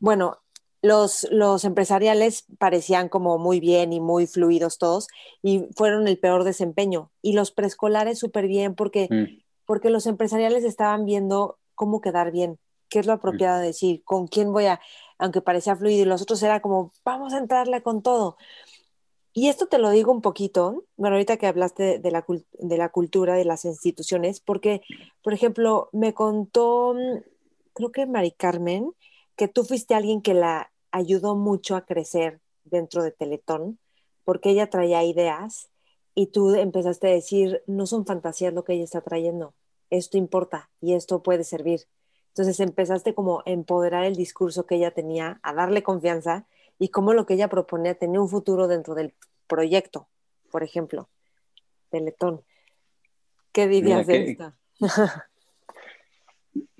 Bueno, 0.00 0.38
los, 0.82 1.26
los 1.30 1.64
empresariales 1.64 2.46
parecían 2.58 3.08
como 3.08 3.38
muy 3.38 3.60
bien 3.60 3.92
y 3.92 4.00
muy 4.00 4.26
fluidos 4.26 4.78
todos 4.78 5.08
y 5.42 5.66
fueron 5.76 6.08
el 6.08 6.18
peor 6.18 6.44
desempeño. 6.44 7.10
Y 7.22 7.34
los 7.34 7.50
preescolares 7.50 8.18
súper 8.18 8.46
bien 8.46 8.74
porque, 8.74 9.08
mm. 9.10 9.42
porque 9.66 9.90
los 9.90 10.06
empresariales 10.06 10.64
estaban 10.64 11.04
viendo 11.04 11.58
cómo 11.74 12.00
quedar 12.00 12.32
bien 12.32 12.58
qué 12.90 12.98
es 12.98 13.06
lo 13.06 13.14
apropiado 13.14 13.60
de 13.60 13.68
decir, 13.68 14.02
con 14.04 14.26
quién 14.26 14.52
voy 14.52 14.66
a, 14.66 14.80
aunque 15.16 15.40
parecía 15.40 15.76
fluido, 15.76 16.02
y 16.02 16.04
los 16.04 16.20
otros 16.20 16.42
era 16.42 16.60
como, 16.60 16.92
vamos 17.04 17.32
a 17.32 17.38
entrarle 17.38 17.82
con 17.82 18.02
todo. 18.02 18.36
Y 19.32 19.48
esto 19.48 19.66
te 19.66 19.78
lo 19.78 19.90
digo 19.90 20.10
un 20.10 20.22
poquito, 20.22 20.84
bueno, 20.96 21.14
ahorita 21.14 21.36
que 21.36 21.46
hablaste 21.46 22.00
de 22.00 22.10
la, 22.10 22.26
de 22.58 22.76
la 22.76 22.88
cultura, 22.88 23.36
de 23.36 23.44
las 23.44 23.64
instituciones, 23.64 24.40
porque, 24.40 24.82
por 25.22 25.32
ejemplo, 25.32 25.88
me 25.92 26.12
contó, 26.12 26.94
creo 27.72 27.92
que 27.92 28.06
Mari 28.06 28.32
Carmen, 28.32 28.92
que 29.36 29.48
tú 29.48 29.64
fuiste 29.64 29.94
alguien 29.94 30.22
que 30.22 30.34
la 30.34 30.72
ayudó 30.90 31.36
mucho 31.36 31.76
a 31.76 31.86
crecer 31.86 32.40
dentro 32.64 33.02
de 33.02 33.12
Teletón, 33.12 33.78
porque 34.24 34.50
ella 34.50 34.70
traía 34.70 35.02
ideas 35.02 35.70
y 36.14 36.26
tú 36.26 36.54
empezaste 36.54 37.08
a 37.08 37.12
decir, 37.12 37.62
no 37.66 37.86
son 37.86 38.06
fantasías 38.06 38.52
lo 38.52 38.64
que 38.64 38.74
ella 38.74 38.84
está 38.84 39.00
trayendo, 39.00 39.54
esto 39.90 40.18
importa 40.18 40.70
y 40.80 40.94
esto 40.94 41.22
puede 41.22 41.44
servir. 41.44 41.86
Entonces 42.28 42.60
empezaste 42.60 43.14
como 43.14 43.40
a 43.40 43.42
empoderar 43.46 44.04
el 44.04 44.16
discurso 44.16 44.66
que 44.66 44.76
ella 44.76 44.92
tenía, 44.92 45.40
a 45.42 45.52
darle 45.52 45.82
confianza 45.82 46.46
y 46.78 46.88
cómo 46.88 47.12
lo 47.12 47.26
que 47.26 47.34
ella 47.34 47.48
proponía 47.48 47.94
tenía 47.94 48.20
un 48.20 48.28
futuro 48.28 48.68
dentro 48.68 48.94
del 48.94 49.14
proyecto, 49.46 50.08
por 50.50 50.62
ejemplo, 50.62 51.08
Teletón. 51.90 52.42
¿Qué 53.52 53.66
dirías 53.66 54.06
de 54.06 54.30
esto? 54.30 54.52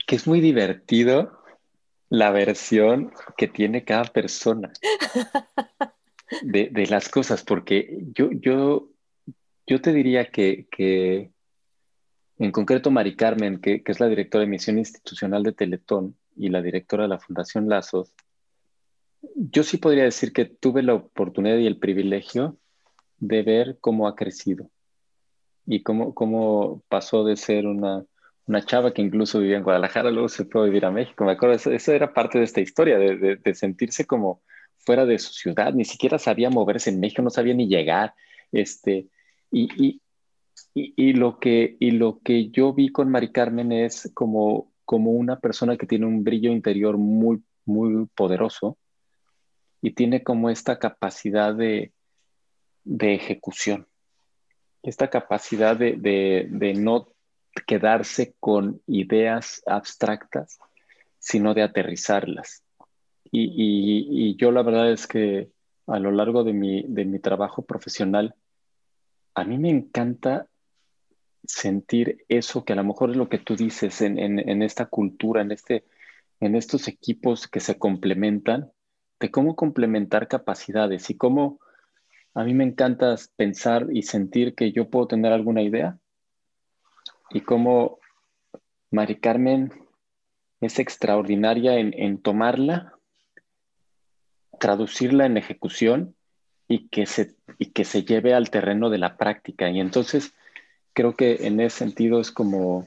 que 0.07 0.17
es 0.17 0.27
muy 0.27 0.41
divertido 0.41 1.39
la 2.11 2.31
versión 2.33 3.13
que 3.37 3.47
tiene 3.49 3.85
cada 3.85 4.05
persona 4.05 4.73
de, 6.43 6.87
las 6.91 7.09
cosas, 7.09 7.45
porque 7.45 7.99
yo, 8.13 8.31
yo, 8.33 8.91
yo 9.67 9.81
te 9.81 9.93
diría 9.93 10.31
que, 10.31 10.67
que 10.71 11.31
en 12.39 12.53
concreto, 12.53 12.91
Mari 12.91 13.17
Carmen, 13.17 13.61
que, 13.61 13.83
es 13.85 14.01
la 14.01 14.09
directora 14.09 14.43
de 14.43 14.51
misión 14.51 14.79
institucional 14.79 15.45
de 15.45 15.53
Teletón 15.53 16.17
y 16.37 16.49
la 16.49 16.61
directora 16.61 17.05
de 17.05 17.11
la 17.11 17.19
Fundación 17.19 17.69
Lazos, 17.69 18.13
yo 19.35 19.63
sí 19.63 19.77
podría 19.77 20.05
decir 20.05 20.33
que 20.33 20.47
tuve 20.47 20.83
la 20.83 20.95
oportunidad 20.95 21.59
y 21.59 21.67
el 21.67 21.79
privilegio 21.79 22.57
de 23.19 23.43
ver 23.43 23.79
cómo 23.81 24.09
ha 24.09 24.17
crecido 24.17 24.69
y 25.67 25.83
cómo, 25.83 26.15
cómo 26.15 26.83
pasó 26.89 27.25
de 27.25 27.37
ser 27.37 27.67
una, 27.67 28.05
chava 28.66 28.93
que 28.93 29.03
incluso 29.03 29.41
vivía 29.41 29.57
en 29.57 29.62
Guadalajara, 29.62 30.11
luego 30.11 30.28
se 30.28 30.45
fue 30.45 30.62
a 30.62 30.64
vivir 30.64 30.84
a 30.84 30.91
México. 30.91 31.24
Me 31.24 31.32
acuerdo, 31.32 31.55
eso, 31.55 31.93
era 31.93 32.12
parte 32.12 32.38
de 32.38 32.45
esta 32.45 32.61
historia, 32.61 32.99
de, 32.99 33.36
de, 33.36 33.55
sentirse 33.55 34.07
como 34.07 34.43
fuera 34.78 35.07
de 35.07 35.18
su 35.18 35.32
ciudad, 35.32 35.72
ni 35.72 35.84
siquiera 35.84 36.18
sabía 36.18 36.51
moverse 36.51 36.91
en 36.91 37.01
México, 37.01 37.22
no 37.22 37.30
sabía 37.30 37.55
ni 37.55 37.68
llegar. 37.68 38.14
Este, 38.53 39.09
y, 39.51 40.01
y, 40.74 41.12
lo 41.12 41.38
que, 41.38 41.76
y 41.78 41.93
lo 41.93 42.20
que 42.20 42.51
yo 42.51 42.72
vi 42.72 42.91
con 42.91 43.11
Mari 43.11 43.32
Carmen 43.32 43.72
es 43.72 44.11
como, 44.14 44.72
como 44.84 45.12
una 45.12 45.38
persona 45.38 45.76
que 45.76 45.86
tiene 45.86 46.07
un 46.07 46.24
brillo 46.24 46.51
interior 46.51 46.97
muy, 46.97 47.43
muy 47.64 48.07
poderoso 48.14 48.78
y 49.82 49.93
tiene 49.93 50.22
como 50.22 50.51
esta 50.51 50.78
capacidad 50.78 51.55
de, 51.55 51.93
de 52.84 53.14
ejecución, 53.14 53.86
esta 54.82 55.09
capacidad 55.09 55.76
de, 55.76 55.93
de, 55.97 56.47
de 56.51 56.74
no 56.74 57.09
quedarse 57.67 58.35
con 58.41 58.81
ideas 58.87 59.63
abstractas, 59.67 60.59
sino 61.19 61.55
de 61.55 61.63
aterrizarlas. 61.63 62.63
Y, 63.31 63.45
y, 63.45 64.29
y, 64.31 64.37
yo 64.37 64.51
la 64.51 64.63
verdad 64.63 64.91
es 64.91 65.07
que 65.07 65.51
a 65.87 65.99
lo 65.99 66.11
largo 66.11 66.45
de 66.45 66.53
mi, 66.53 66.85
de 66.89 67.05
mi 67.05 67.19
trabajo 67.19 67.63
profesional, 67.63 68.35
a 69.35 69.45
mí 69.45 69.59
me 69.59 69.71
encanta 69.71 70.47
sentir 71.45 72.25
eso 72.29 72.65
que 72.65 72.73
a 72.73 72.77
lo 72.77 72.85
mejor 72.85 73.11
es 73.11 73.17
lo 73.17 73.29
que 73.29 73.39
tú 73.39 73.57
dices 73.57 74.01
en, 74.01 74.63
esta 74.63 74.87
cultura, 74.87 75.43
en, 75.43 75.53
este, 75.53 75.85
en 76.41 76.55
estos 76.55 76.89
equipos 76.89 77.49
que 77.49 77.61
se 77.61 77.79
complementan, 77.79 78.71
de 79.19 79.31
cómo 79.31 79.57
complementar 79.57 80.29
capacidades 80.29 81.11
y 81.11 81.17
cómo 81.17 81.61
a 82.35 82.45
mí 82.45 82.55
me 82.55 82.65
encanta 82.65 83.17
pensar 83.37 83.89
y 83.93 84.03
sentir 84.03 84.55
que 84.55 84.73
yo 84.73 84.89
puedo 84.89 85.09
tener 85.09 85.33
alguna 85.33 85.63
idea 85.63 85.99
y 87.31 87.41
cómo 87.43 87.99
Mari 88.91 89.20
Carmen 89.20 89.72
es 90.61 90.78
extraordinaria 90.78 91.76
en, 91.78 91.95
en 91.97 92.20
tomarla, 92.20 92.95
traducirla 94.59 95.26
en 95.26 95.37
ejecución 95.37 96.14
y 96.68 96.89
que, 96.89 97.07
se, 97.07 97.35
y 97.59 97.66
que 97.72 97.85
se 97.85 98.05
lleve 98.05 98.35
al 98.35 98.51
terreno 98.51 98.91
de 98.91 98.99
la 98.99 99.16
práctica. 99.16 99.68
Y 99.70 99.81
entonces 99.81 100.35
creo 100.93 101.16
que 101.16 101.47
en 101.47 101.61
ese 101.61 101.78
sentido 101.78 102.20
es 102.20 102.31
como, 102.31 102.87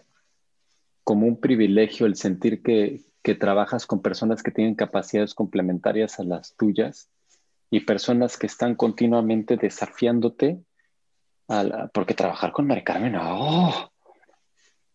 como 1.04 1.28
un 1.28 1.40
privilegio 1.40 2.06
el 2.06 2.16
sentir 2.16 2.62
que, 2.62 3.02
trabajas 3.40 3.86
con 3.86 4.02
personas 4.02 4.44
que 4.44 4.52
tienen 4.52 4.76
capacidades 4.76 5.34
complementarias 5.34 6.20
a 6.20 6.26
las 6.26 6.58
tuyas 6.58 7.10
y 7.70 7.80
personas 7.80 8.38
que 8.38 8.48
están 8.48 8.76
continuamente 8.76 9.56
desafiándote, 9.56 10.60
porque 11.94 12.14
trabajar 12.14 12.52
con 12.52 12.68
Mari 12.68 12.84
Carmen, 12.84 13.16
oh, 13.16 13.93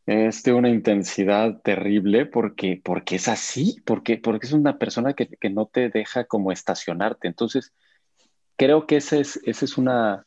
es 0.09 0.43
de 0.43 0.55
una 0.55 0.71
intensidad 0.71 1.61
terrible 1.61 2.25
porque, 2.25 2.81
porque 2.83 3.17
es 3.17 3.29
así, 3.29 3.77
porque, 3.85 4.17
porque 4.17 4.47
es 4.47 4.55
una 4.55 4.79
persona 4.79 5.13
que, 5.13 5.27
que 5.27 5.51
no 5.51 5.67
te 5.67 5.91
deja 5.91 6.25
como 6.25 6.51
estacionarte. 6.51 7.29
Entonces, 7.29 7.75
creo 8.57 8.87
que 8.87 8.97
esa 8.97 9.19
es, 9.19 9.39
esa 9.45 9.67
es 9.67 9.77
una, 9.77 10.27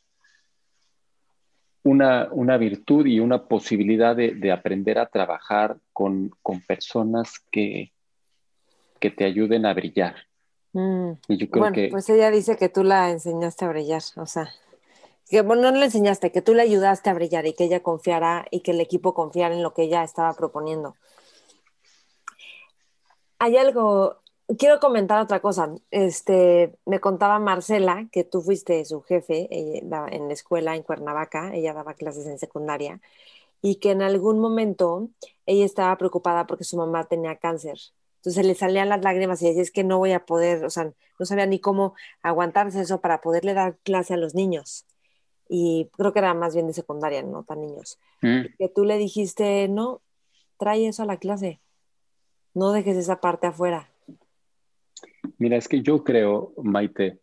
una, 1.82 2.28
una, 2.30 2.56
virtud 2.58 3.06
y 3.06 3.18
una 3.18 3.48
posibilidad 3.48 4.14
de, 4.14 4.36
de 4.36 4.52
aprender 4.52 5.00
a 5.00 5.06
trabajar 5.06 5.76
con, 5.92 6.30
con 6.42 6.60
personas 6.60 7.40
que, 7.50 7.90
que, 9.00 9.10
te 9.10 9.24
ayuden 9.24 9.66
a 9.66 9.74
brillar. 9.74 10.14
Mm. 10.74 11.14
Y 11.26 11.38
yo 11.38 11.50
creo 11.50 11.62
bueno, 11.64 11.74
que... 11.74 11.88
pues 11.90 12.08
ella 12.08 12.30
dice 12.30 12.56
que 12.56 12.68
tú 12.68 12.84
la 12.84 13.10
enseñaste 13.10 13.64
a 13.64 13.68
brillar, 13.70 14.02
o 14.14 14.26
sea, 14.26 14.48
que 15.32 15.40
bueno, 15.40 15.72
no 15.72 15.78
le 15.78 15.86
enseñaste, 15.86 16.30
que 16.30 16.42
tú 16.42 16.52
le 16.52 16.60
ayudaste 16.60 17.08
a 17.08 17.14
brillar 17.14 17.46
y 17.46 17.54
que 17.54 17.64
ella 17.64 17.82
confiara 17.82 18.44
y 18.50 18.60
que 18.60 18.72
el 18.72 18.82
equipo 18.82 19.14
confiara 19.14 19.54
en 19.54 19.62
lo 19.62 19.72
que 19.72 19.84
ella 19.84 20.04
estaba 20.04 20.34
proponiendo. 20.34 20.94
Hay 23.38 23.56
algo, 23.56 24.18
quiero 24.58 24.78
comentar 24.78 25.22
otra 25.22 25.40
cosa. 25.40 25.74
Este, 25.90 26.76
me 26.84 27.00
contaba 27.00 27.38
Marcela 27.38 28.08
que 28.12 28.24
tú 28.24 28.42
fuiste 28.42 28.84
su 28.84 29.00
jefe 29.00 29.48
en 29.50 30.28
la 30.28 30.34
escuela 30.34 30.76
en 30.76 30.82
Cuernavaca, 30.82 31.54
ella 31.54 31.72
daba 31.72 31.94
clases 31.94 32.26
en 32.26 32.38
secundaria, 32.38 33.00
y 33.62 33.76
que 33.76 33.92
en 33.92 34.02
algún 34.02 34.38
momento 34.38 35.08
ella 35.46 35.64
estaba 35.64 35.96
preocupada 35.96 36.46
porque 36.46 36.64
su 36.64 36.76
mamá 36.76 37.04
tenía 37.04 37.36
cáncer. 37.36 37.78
Entonces 38.16 38.44
le 38.44 38.54
salían 38.54 38.90
las 38.90 39.02
lágrimas 39.02 39.40
y 39.40 39.46
decía, 39.46 39.62
es 39.62 39.70
que 39.70 39.82
no 39.82 39.96
voy 39.96 40.12
a 40.12 40.26
poder, 40.26 40.62
o 40.66 40.68
sea, 40.68 40.92
no 41.18 41.24
sabía 41.24 41.46
ni 41.46 41.58
cómo 41.58 41.94
aguantarse 42.22 42.82
eso 42.82 43.00
para 43.00 43.22
poderle 43.22 43.54
dar 43.54 43.78
clase 43.78 44.12
a 44.12 44.18
los 44.18 44.34
niños. 44.34 44.84
Y 45.54 45.90
creo 45.98 46.14
que 46.14 46.18
era 46.20 46.32
más 46.32 46.54
bien 46.54 46.66
de 46.66 46.72
secundaria, 46.72 47.22
no 47.22 47.42
tan 47.42 47.60
niños. 47.60 47.98
Mm. 48.22 48.54
Que 48.58 48.70
tú 48.74 48.86
le 48.86 48.96
dijiste, 48.96 49.68
no, 49.68 50.00
trae 50.56 50.88
eso 50.88 51.02
a 51.02 51.06
la 51.06 51.18
clase, 51.18 51.60
no 52.54 52.72
dejes 52.72 52.96
esa 52.96 53.20
parte 53.20 53.48
afuera. 53.48 53.90
Mira, 55.36 55.58
es 55.58 55.68
que 55.68 55.82
yo 55.82 56.04
creo, 56.04 56.54
Maite, 56.56 57.18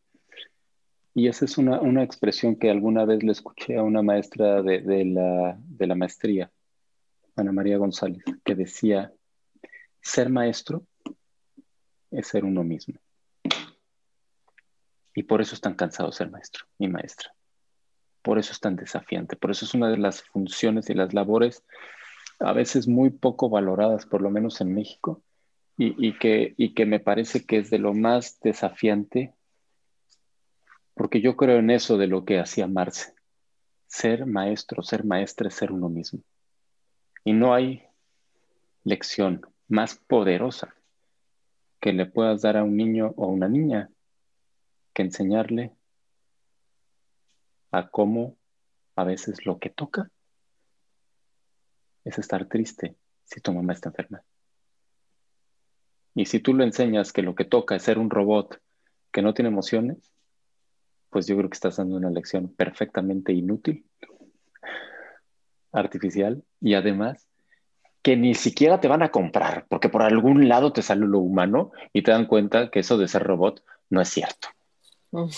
y 1.15 1.27
esa 1.27 1.45
es 1.45 1.57
una, 1.57 1.81
una 1.81 2.03
expresión 2.03 2.55
que 2.55 2.69
alguna 2.69 3.03
vez 3.03 3.23
le 3.23 3.31
escuché 3.31 3.77
a 3.77 3.81
una 3.81 4.03
maestra 4.03 4.61
de, 4.61 4.81
de, 4.81 5.05
la, 5.05 5.57
de 5.59 5.87
la 5.87 5.95
maestría, 5.95 6.51
Ana 7.35 7.51
María 7.51 7.77
González, 7.77 8.23
que 8.45 8.53
decía, 8.53 9.11
ser 10.01 10.29
maestro 10.29 10.83
es 12.11 12.27
ser 12.27 12.45
uno 12.45 12.63
mismo. 12.63 12.93
Y 15.15 15.23
por 15.23 15.41
eso 15.41 15.55
es 15.55 15.61
tan 15.61 15.73
cansado 15.73 16.11
ser 16.11 16.29
maestro 16.29 16.65
y 16.77 16.87
maestra. 16.87 17.33
Por 18.29 18.37
eso 18.37 18.51
es 18.51 18.59
tan 18.59 18.75
desafiante. 18.75 19.35
Por 19.35 19.49
eso 19.49 19.65
es 19.65 19.73
una 19.73 19.89
de 19.89 19.97
las 19.97 20.21
funciones 20.21 20.87
y 20.91 20.93
las 20.93 21.15
labores 21.15 21.63
a 22.37 22.53
veces 22.53 22.87
muy 22.87 23.09
poco 23.09 23.49
valoradas, 23.49 24.05
por 24.05 24.21
lo 24.21 24.29
menos 24.29 24.61
en 24.61 24.71
México, 24.71 25.23
y, 25.77 26.15
que, 26.19 26.53
y 26.55 26.75
que 26.75 26.85
me 26.85 26.99
parece 26.99 27.47
que 27.47 27.57
es 27.57 27.71
de 27.71 27.79
lo 27.79 27.95
más 27.95 28.39
desafiante, 28.41 29.33
porque 30.93 31.21
yo 31.21 31.35
creo 31.37 31.57
en 31.57 31.71
eso 31.71 31.97
de 31.97 32.05
lo 32.05 32.23
que 32.23 32.39
hacía 32.39 32.67
Marce. 32.67 33.15
Ser 33.87 34.27
maestro, 34.27 34.83
ser 34.83 35.05
maestra 35.05 35.47
es 35.47 35.55
ser 35.55 35.71
uno 35.71 35.89
mismo. 35.89 36.19
Y 37.23 37.33
no 37.33 37.55
hay 37.55 37.81
lección 38.83 39.41
más 39.67 39.95
poderosa 39.95 40.75
que 41.79 41.93
le 41.93 42.05
puedas 42.05 42.43
dar 42.43 42.57
a 42.57 42.63
un 42.63 42.77
niño 42.77 43.11
o 43.17 43.25
a 43.25 43.29
una 43.29 43.49
niña 43.49 43.89
que 44.93 45.01
enseñarle 45.01 45.71
a 47.71 47.89
cómo 47.89 48.35
a 48.95 49.03
veces 49.03 49.45
lo 49.45 49.59
que 49.59 49.69
toca 49.69 50.09
es 52.03 52.17
estar 52.17 52.47
triste 52.47 52.95
si 53.25 53.41
tu 53.41 53.53
mamá 53.53 53.73
está 53.73 53.89
enferma. 53.89 54.23
Y 56.15 56.25
si 56.25 56.39
tú 56.39 56.53
le 56.53 56.65
enseñas 56.65 57.13
que 57.13 57.21
lo 57.21 57.35
que 57.35 57.45
toca 57.45 57.75
es 57.75 57.83
ser 57.83 57.99
un 57.99 58.09
robot 58.09 58.59
que 59.11 59.21
no 59.21 59.33
tiene 59.33 59.49
emociones, 59.49 60.11
pues 61.09 61.27
yo 61.27 61.37
creo 61.37 61.49
que 61.49 61.55
estás 61.55 61.77
dando 61.77 61.97
una 61.97 62.09
lección 62.09 62.49
perfectamente 62.49 63.33
inútil, 63.33 63.85
artificial 65.71 66.43
y 66.59 66.73
además 66.73 67.27
que 68.01 68.15
ni 68.15 68.33
siquiera 68.33 68.79
te 68.79 68.87
van 68.87 69.03
a 69.03 69.11
comprar, 69.11 69.65
porque 69.69 69.89
por 69.89 70.01
algún 70.01 70.47
lado 70.47 70.71
te 70.71 70.81
sale 70.81 71.05
lo 71.05 71.19
humano 71.19 71.71
y 71.93 72.01
te 72.01 72.11
dan 72.11 72.25
cuenta 72.25 72.69
que 72.69 72.79
eso 72.79 72.97
de 72.97 73.07
ser 73.07 73.23
robot 73.23 73.63
no 73.89 74.01
es 74.01 74.09
cierto. 74.09 74.49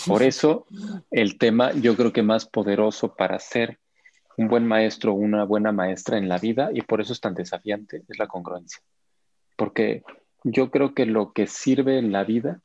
Por 0.06 0.22
eso 0.22 0.66
el 1.10 1.38
tema 1.38 1.72
yo 1.72 1.96
creo 1.96 2.12
que 2.12 2.22
más 2.22 2.46
poderoso 2.46 3.14
para 3.14 3.38
ser 3.38 3.78
un 4.36 4.48
buen 4.48 4.66
maestro 4.66 5.12
o 5.12 5.16
una 5.16 5.44
buena 5.44 5.72
maestra 5.72 6.18
en 6.18 6.28
la 6.28 6.38
vida 6.38 6.70
y 6.72 6.82
por 6.82 7.00
eso 7.00 7.12
es 7.12 7.20
tan 7.20 7.34
desafiante 7.34 8.02
es 8.08 8.18
la 8.18 8.26
congruencia. 8.26 8.82
Porque 9.56 10.02
yo 10.44 10.70
creo 10.70 10.94
que 10.94 11.06
lo 11.06 11.32
que 11.32 11.46
sirve 11.46 11.98
en 11.98 12.12
la 12.12 12.24
vida 12.24 12.60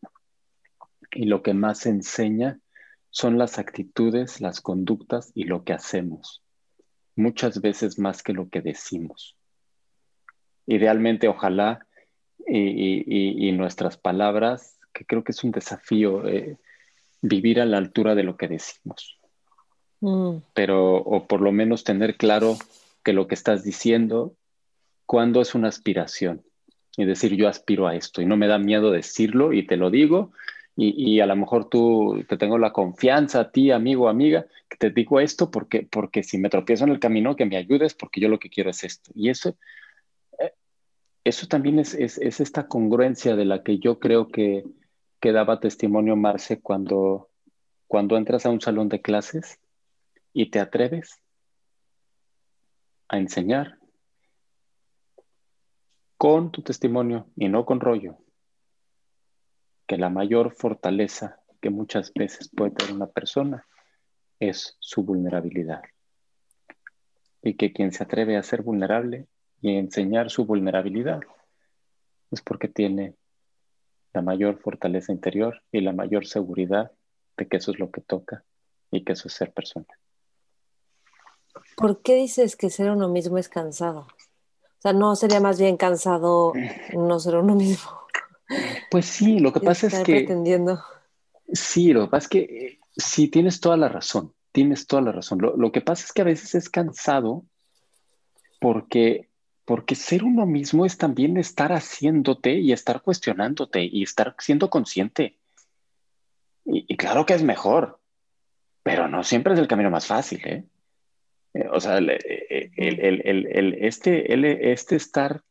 y 1.11 1.25
lo 1.25 1.43
que 1.43 1.53
más 1.53 1.85
enseña 1.85 2.59
son 3.09 3.37
las 3.37 3.57
actitudes, 3.57 4.41
las 4.41 4.61
conductas 4.61 5.31
y 5.33 5.45
lo 5.45 5.63
que 5.63 5.73
hacemos. 5.73 6.43
Muchas 7.15 7.61
veces 7.61 7.97
más 7.97 8.21
que 8.21 8.33
lo 8.33 8.49
que 8.49 8.61
decimos 8.61 9.37
idealmente, 10.67 11.27
ojalá, 11.27 11.79
y, 12.45 13.51
nuestras 13.53 13.97
palabras, 13.97 14.77
que 14.93 15.05
creo 15.05 15.23
que 15.23 15.31
es 15.31 15.43
un 15.43 15.51
desafío 15.51 16.27
eh, 16.27 16.57
vivir 17.21 17.59
a 17.59 17.65
la 17.65 17.77
altura 17.77 18.15
de 18.15 18.23
lo 18.23 18.37
que 18.37 18.47
decimos. 18.47 19.17
Mm. 20.01 20.37
Pero, 20.53 20.95
o 20.97 21.27
por 21.27 21.41
lo 21.41 21.51
menos 21.51 21.83
tener 21.83 22.17
claro 22.17 22.57
que 23.03 23.13
lo 23.13 23.27
que 23.27 23.35
estás 23.35 23.63
diciendo, 23.63 24.33
cuando 25.05 25.41
es 25.41 25.55
una 25.55 25.69
aspiración, 25.69 26.43
y 26.95 27.05
decir 27.05 27.35
yo 27.35 27.47
aspiro 27.47 27.87
a 27.87 27.95
esto, 27.95 28.21
y 28.21 28.25
no 28.25 28.37
me 28.37 28.47
da 28.47 28.57
miedo 28.57 28.91
decirlo, 28.91 29.53
y 29.53 29.65
te 29.65 29.77
lo 29.77 29.89
digo, 29.89 30.31
y, 30.79 31.21
a 31.21 31.25
lo 31.25 31.35
mejor 31.35 31.69
tú 31.69 32.23
te 32.29 32.37
tengo 32.37 32.59
la 32.59 32.71
confianza 32.71 33.39
a 33.39 33.51
ti, 33.51 33.71
amigo, 33.71 34.09
amiga, 34.09 34.45
que 34.69 34.77
te 34.77 34.91
digo 34.91 35.19
esto 35.19 35.49
porque, 35.49 35.87
porque 35.89 36.21
si 36.21 36.37
me 36.37 36.49
tropiezo 36.49 36.83
en 36.83 36.91
el 36.91 36.99
camino, 36.99 37.35
que 37.35 37.47
me 37.47 37.57
ayudes, 37.57 37.95
porque 37.95 38.21
yo 38.21 38.29
lo 38.29 38.37
que 38.37 38.51
quiero 38.51 38.69
es 38.69 38.83
esto. 38.83 39.11
Y 39.15 39.29
eso 39.29 39.57
eso 41.27 41.47
también 41.47 41.79
es, 41.79 41.93
esta 41.93 42.67
congruencia 42.67 43.35
de 43.35 43.45
la 43.45 43.61
que 43.63 43.79
yo 43.79 43.99
creo 43.99 44.29
que, 44.29 44.63
que 45.19 45.31
daba 45.31 45.59
testimonio 45.59 46.15
Marce 46.15 46.61
cuando, 46.61 47.29
cuando 47.87 48.17
entras 48.17 48.45
a 48.45 48.49
un 48.49 48.61
salón 48.61 48.89
de 48.89 49.01
clases 49.01 49.59
y 50.33 50.51
te 50.51 50.59
atreves 50.59 51.19
a 53.07 53.17
enseñar 53.17 53.77
con 56.17 56.51
tu 56.51 56.61
testimonio 56.61 57.27
y 57.35 57.47
no 57.47 57.65
con 57.65 57.79
rollo, 57.79 58.17
que 59.87 59.97
la 59.97 60.09
mayor 60.09 60.53
fortaleza 60.53 61.39
que 61.61 61.69
muchas 61.69 62.13
veces 62.13 62.49
puede 62.49 62.71
tener 62.71 62.93
una 62.93 63.07
persona 63.07 63.65
es 64.39 64.77
su 64.79 65.03
vulnerabilidad. 65.03 65.81
Y 67.41 67.55
que 67.55 67.71
quien 67.71 67.91
se 67.91 68.03
atreve 68.03 68.35
a 68.35 68.43
ser 68.43 68.61
vulnerable 68.61 69.27
y 69.61 69.75
enseñar 69.75 70.29
su 70.29 70.45
vulnerabilidad 70.45 71.21
es 72.31 72.41
porque 72.41 72.67
tiene 72.67 73.15
la 74.17 74.23
mayor 74.23 74.57
fortaleza 74.57 75.11
interior 75.11 75.61
y 75.71 75.81
la 75.81 75.93
mayor 75.93 76.25
seguridad 76.25 76.91
de 77.37 77.47
que 77.47 77.57
eso 77.57 77.69
es 77.69 77.77
lo 77.77 77.91
que 77.91 78.01
toca 78.01 78.43
y 78.89 79.03
que 79.03 79.13
eso 79.13 79.27
es 79.27 79.35
ser 79.35 79.53
persona. 79.53 79.85
¿Por 81.75 82.01
qué 82.01 82.15
dices 82.15 82.55
que 82.55 82.71
ser 82.71 82.89
uno 82.89 83.09
mismo 83.09 83.37
es 83.37 83.47
cansado? 83.47 83.99
O 83.99 84.81
sea, 84.81 84.93
¿no 84.93 85.15
sería 85.15 85.39
más 85.39 85.59
bien 85.59 85.77
cansado 85.77 86.53
no 86.93 87.19
ser 87.19 87.35
uno 87.35 87.53
mismo? 87.53 87.91
Pues 88.89 89.05
sí, 89.05 89.37
lo 89.37 89.53
que 89.53 89.59
pasa 89.59 89.85
es 89.85 89.99
que... 89.99 90.15
Pretendiendo. 90.15 90.81
Sí, 91.53 91.93
lo 91.93 92.05
que 92.05 92.07
pasa 92.09 92.23
es 92.23 92.29
que 92.29 92.39
eh, 92.39 92.79
sí, 92.95 93.27
tienes 93.27 93.59
toda 93.59 93.77
la 93.77 93.87
razón, 93.87 94.33
tienes 94.51 94.87
toda 94.87 95.03
la 95.03 95.11
razón. 95.11 95.39
lo 95.39 95.71
que 95.71 95.81
pasa 95.81 96.05
es 96.05 96.11
que 96.11 96.23
a 96.23 96.25
veces 96.25 96.55
es 96.55 96.69
cansado 96.69 97.45
porque 98.59 99.26
porque 99.67 99.95
ser 99.95 100.23
uno 100.23 100.45
mismo 100.45 100.85
es 100.85 100.97
también 100.97 101.35
estar 101.35 101.73
haciéndote 101.73 102.53
y 102.53 102.71
estar 102.71 103.01
cuestionándote 103.01 103.83
y 103.83 104.01
estar 104.01 104.33
siendo 104.39 104.69
consciente. 104.69 105.37
Y, 106.63 106.95
claro 106.95 107.25
que 107.25 107.33
es 107.33 107.43
mejor, 107.43 107.99
pero 108.81 109.09
no 109.09 109.25
siempre 109.25 109.53
es 109.53 109.59
el 109.59 109.67
camino 109.67 109.91
más 109.91 110.07
fácil. 110.07 110.39
¿eh? 110.45 110.63
eh 111.53 111.67
o 111.69 111.81
sea, 111.81 111.97
eh, 111.97 112.71
el, 112.77 113.73
este, 113.81 114.71
este 114.71 114.95
estar, 114.95 115.43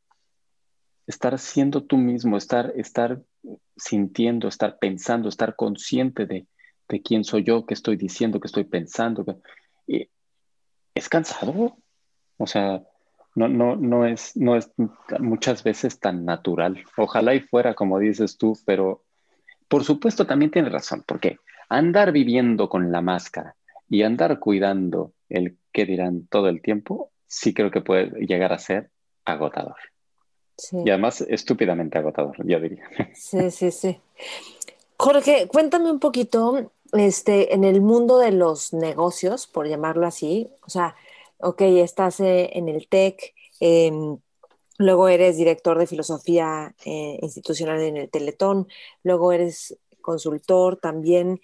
estar 1.06 1.38
siendo 1.38 1.84
tú 1.84 1.98
mismo, 1.98 2.38
estar, 2.38 2.72
estar 2.74 3.20
sintiendo, 3.76 4.48
estar 4.48 4.78
pensando, 4.78 5.28
estar 5.28 5.56
consciente 5.56 6.24
de, 6.24 6.46
de 6.88 7.02
quién 7.02 7.22
soy 7.22 7.44
yo, 7.44 7.66
qué 7.66 7.74
estoy 7.74 7.96
diciendo, 7.96 8.40
qué 8.40 8.46
estoy 8.46 8.64
pensando, 8.64 9.26
es 10.94 11.08
cansado. 11.10 11.76
O 12.38 12.46
sea, 12.46 12.82
no, 13.36 13.48
no, 13.48 13.76
no, 13.76 14.06
es, 14.06 14.36
no 14.36 14.56
es 14.56 14.72
muchas 15.20 15.62
veces 15.62 16.00
tan 16.00 16.24
natural. 16.24 16.82
Ojalá 16.96 17.34
y 17.34 17.40
fuera 17.40 17.74
como 17.74 17.98
dices 17.98 18.38
tú, 18.38 18.58
pero 18.64 19.04
por 19.68 19.84
supuesto 19.84 20.26
también 20.26 20.50
tienes 20.50 20.72
razón, 20.72 21.04
porque 21.06 21.38
andar 21.68 22.12
viviendo 22.12 22.68
con 22.68 22.90
la 22.90 23.02
máscara 23.02 23.54
y 23.88 24.02
andar 24.02 24.38
cuidando 24.38 25.12
el 25.28 25.58
qué 25.70 25.84
dirán 25.84 26.26
todo 26.28 26.48
el 26.48 26.62
tiempo, 26.62 27.10
sí 27.26 27.52
creo 27.52 27.70
que 27.70 27.82
puede 27.82 28.26
llegar 28.26 28.52
a 28.52 28.58
ser 28.58 28.90
agotador. 29.24 29.76
Y 30.72 30.88
además 30.88 31.20
estúpidamente 31.20 31.98
agotador, 31.98 32.36
yo 32.46 32.58
diría. 32.58 32.88
Sí, 33.14 33.50
sí, 33.50 33.70
sí. 33.70 34.00
Jorge, 34.96 35.46
cuéntame 35.48 35.90
un 35.90 36.00
poquito, 36.00 36.72
este, 36.92 37.52
en 37.52 37.64
el 37.64 37.82
mundo 37.82 38.18
de 38.18 38.32
los 38.32 38.72
negocios, 38.72 39.46
por 39.46 39.68
llamarlo 39.68 40.06
así, 40.06 40.48
o 40.66 40.70
sea, 40.70 40.96
ok, 41.38 41.60
estás 41.62 42.20
eh, 42.20 42.50
en 42.54 42.68
el 42.68 42.88
TEC, 42.88 43.34
em, 43.60 44.18
luego 44.78 45.08
eres 45.08 45.36
director 45.36 45.78
de 45.78 45.86
filosofía 45.86 46.74
eh, 46.84 47.18
institucional 47.22 47.80
en 47.80 47.96
el 47.96 48.10
Teletón, 48.10 48.68
luego 49.02 49.32
eres 49.32 49.78
consultor 50.00 50.76
también, 50.76 51.40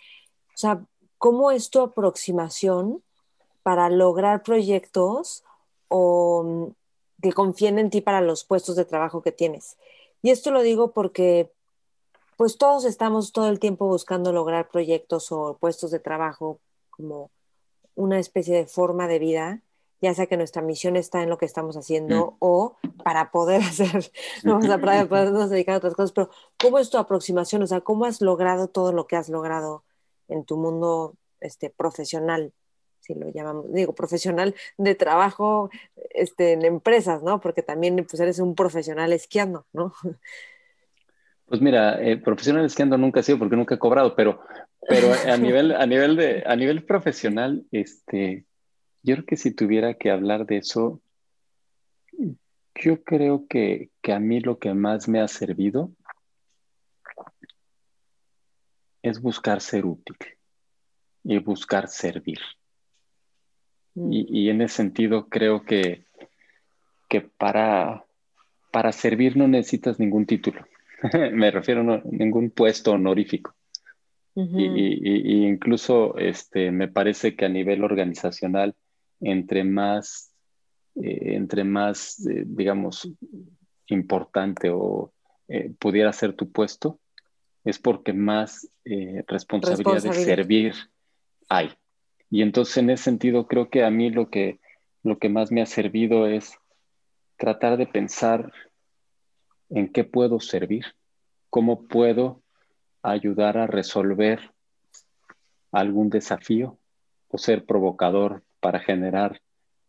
o 0.54 0.56
sea, 0.56 0.84
¿cómo 1.18 1.50
es 1.50 1.70
tu 1.70 1.80
aproximación 1.80 3.02
para 3.62 3.88
lograr 3.90 4.42
proyectos 4.42 5.44
o 5.88 6.42
mm, 6.44 6.66
que 7.22 7.32
confíen 7.32 7.78
en 7.78 7.90
ti 7.90 8.00
para 8.00 8.20
los 8.20 8.44
puestos 8.44 8.76
de 8.76 8.84
trabajo 8.84 9.22
que 9.22 9.32
tienes? 9.32 9.76
Y 10.22 10.30
esto 10.30 10.50
lo 10.50 10.62
digo 10.62 10.92
porque 10.92 11.50
pues 12.36 12.58
todos 12.58 12.84
estamos 12.84 13.32
todo 13.32 13.48
el 13.48 13.60
tiempo 13.60 13.86
buscando 13.86 14.32
lograr 14.32 14.68
proyectos 14.68 15.30
o 15.32 15.56
puestos 15.60 15.90
de 15.90 16.00
trabajo 16.00 16.58
como 16.90 17.30
una 17.94 18.18
especie 18.18 18.56
de 18.56 18.66
forma 18.66 19.06
de 19.06 19.18
vida, 19.18 19.62
ya 20.02 20.12
sea 20.14 20.26
que 20.26 20.36
nuestra 20.36 20.60
misión 20.60 20.96
está 20.96 21.22
en 21.22 21.30
lo 21.30 21.38
que 21.38 21.46
estamos 21.46 21.76
haciendo 21.76 22.32
mm. 22.32 22.36
o 22.40 22.76
para 23.04 23.30
poder 23.30 23.62
hacer, 23.62 24.10
no, 24.42 24.58
o 24.58 24.62
sea, 24.62 24.78
para 24.78 25.06
podernos 25.06 25.48
dedicar 25.48 25.76
a 25.76 25.78
otras 25.78 25.94
cosas, 25.94 26.12
pero 26.12 26.30
¿cómo 26.60 26.78
es 26.78 26.90
tu 26.90 26.98
aproximación? 26.98 27.62
O 27.62 27.66
sea, 27.66 27.80
¿cómo 27.80 28.04
has 28.04 28.20
logrado 28.20 28.68
todo 28.68 28.92
lo 28.92 29.06
que 29.06 29.16
has 29.16 29.28
logrado 29.28 29.84
en 30.28 30.44
tu 30.44 30.56
mundo 30.56 31.14
este, 31.40 31.70
profesional? 31.70 32.52
si 33.02 33.14
lo 33.14 33.28
llamamos, 33.30 33.72
digo, 33.72 33.94
profesional 33.94 34.54
de 34.78 34.94
trabajo 34.94 35.70
este, 36.10 36.52
en 36.52 36.64
empresas, 36.64 37.22
¿no? 37.22 37.40
Porque 37.40 37.62
también 37.62 37.96
pues, 37.96 38.20
eres 38.20 38.38
un 38.38 38.54
profesional 38.54 39.12
esquiando, 39.12 39.66
¿no? 39.72 39.92
Pues 41.46 41.60
mira, 41.60 42.00
eh, 42.00 42.16
profesional 42.16 42.64
esquiando 42.64 42.96
nunca 42.96 43.20
he 43.20 43.22
sido 43.24 43.38
porque 43.38 43.56
nunca 43.56 43.74
he 43.74 43.78
cobrado, 43.78 44.14
pero, 44.14 44.40
pero 44.88 45.08
a 45.28 45.36
nivel, 45.36 45.72
a 45.72 45.84
nivel 45.84 46.16
de, 46.16 46.44
a 46.46 46.54
nivel 46.56 46.84
profesional, 46.84 47.64
este, 47.72 48.46
yo 49.02 49.16
creo 49.16 49.26
que 49.26 49.36
si 49.36 49.52
tuviera 49.52 49.94
que 49.94 50.10
hablar 50.10 50.46
de 50.46 50.58
eso, 50.58 51.00
yo 52.74 53.02
creo 53.02 53.46
que, 53.48 53.90
que 54.00 54.12
a 54.12 54.18
mí 54.18 54.40
lo 54.40 54.58
que 54.58 54.74
más 54.74 55.08
me 55.08 55.20
ha 55.20 55.28
servido 55.28 55.92
es 59.02 59.20
buscar 59.20 59.60
ser 59.60 59.84
útil 59.84 60.16
y 61.24 61.38
buscar 61.38 61.88
servir. 61.88 62.38
Mm. 63.94 64.10
Y, 64.12 64.48
en 64.48 64.62
ese 64.62 64.76
sentido 64.76 65.28
creo 65.28 65.64
que, 65.64 66.04
que 67.08 67.20
para, 67.20 68.04
para 68.70 68.92
servir 68.92 69.36
no 69.36 69.48
necesitas 69.48 69.98
ningún 69.98 70.26
título. 70.26 70.66
me 71.32 71.50
refiero 71.50 71.80
a 71.92 72.02
ningún 72.04 72.50
puesto 72.50 72.92
honorífico. 72.92 73.54
y, 74.34 75.46
incluso 75.46 76.16
este, 76.16 76.70
me 76.70 76.88
parece 76.88 77.36
que 77.36 77.44
a 77.44 77.50
nivel 77.50 77.84
organizacional, 77.84 78.74
entre 79.22 79.64
más, 79.64 80.34
eh, 80.96 81.34
entre 81.34 81.64
más 81.64 82.26
eh, 82.26 82.44
digamos, 82.46 83.10
importante 83.86 84.70
o 84.70 85.12
eh, 85.48 85.72
pudiera 85.78 86.12
ser 86.12 86.34
tu 86.34 86.50
puesto, 86.50 86.98
es 87.64 87.78
porque 87.78 88.12
más 88.12 88.68
responsabilidad, 89.28 90.02
de 90.02 90.12
servir 90.12 90.74
hay. 91.48 91.70
Y 92.28 92.42
entonces 92.42 92.76
en 92.78 92.90
ese 92.90 93.04
sentido 93.04 93.46
creo 93.46 93.70
que 93.70 93.84
a 93.84 93.90
mí 93.90 94.10
lo 94.10 94.30
que, 94.30 94.58
lo 95.04 95.18
que 95.18 95.28
más 95.28 95.52
me 95.52 95.62
ha 95.62 95.66
servido 95.66 96.26
es 96.26 96.58
tratar 97.36 97.76
de 97.76 97.86
pensar 97.86 98.52
en 99.70 99.92
qué 99.92 100.02
puedo 100.02 100.40
servir, 100.40 100.84
cómo 101.50 101.86
puedo 101.86 102.42
ayudar 103.02 103.58
a 103.58 103.66
resolver 103.66 104.52
algún 105.70 106.10
desafío 106.10 106.78
o 107.28 107.38
ser 107.38 107.64
provocador 107.64 108.42
para 108.62 108.78
generar 108.78 109.42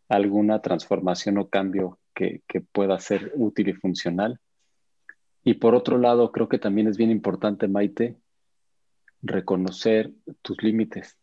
alguna 0.10 0.62
transformación 0.62 1.38
o 1.38 1.48
cambio 1.48 2.00
que, 2.16 2.42
pueda 2.72 3.00
ser 3.00 3.32
útil 3.36 3.70
y 3.70 3.74
funcional. 3.74 4.40
Y 5.44 5.56
por 5.56 5.76
otro 5.76 5.98
lado, 5.98 6.32
creo 6.32 6.50
que 6.50 6.58
también 6.58 6.88
es 6.88 6.98
bien 6.98 7.12
importante, 7.12 7.68
Maite, 7.68 8.18
reconocer 9.22 10.12
tus 10.42 10.62
límites 10.64 11.18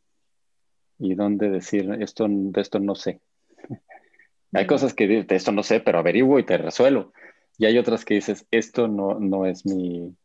y 0.99 1.15
dónde 1.15 1.51
decir, 1.51 1.91
esto, 2.01 2.27
de 2.29 2.61
esto 2.61 2.79
no 2.79 2.95
sé. 2.95 3.21
Hay 4.53 4.67
cosas 4.67 4.95
que 4.95 5.07
de 5.07 5.37
esto 5.37 5.53
no 5.53 5.63
sé, 5.63 5.81
pero 5.81 5.99
averiguo 5.99 6.39
y 6.39 6.45
te 6.45 6.57
resuelvo. 6.57 7.13
Y 7.59 7.67
hay 7.67 7.77
otras 7.77 8.07
que 8.07 8.15
dices, 8.15 8.47
esto 8.51 8.89
no, 8.89 9.21
no, 9.21 9.45
es, 9.45 9.67
mi, 9.67 10.17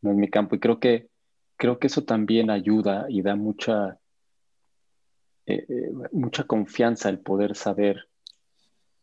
no 0.00 0.10
es 0.12 0.16
mi 0.16 0.30
campo. 0.30 0.54
Y 0.54 0.60
creo 0.60 0.78
que, 0.78 1.08
creo 1.56 1.80
que 1.80 1.88
eso 1.88 2.04
también 2.04 2.50
ayuda 2.50 3.06
y 3.08 3.20
da 3.20 3.34
mucha, 3.34 3.98
eh, 5.48 5.66
eh, 5.68 5.92
mucha 6.12 6.44
confianza 6.44 7.08
el 7.08 7.20
poder 7.20 7.56
saber 7.56 8.08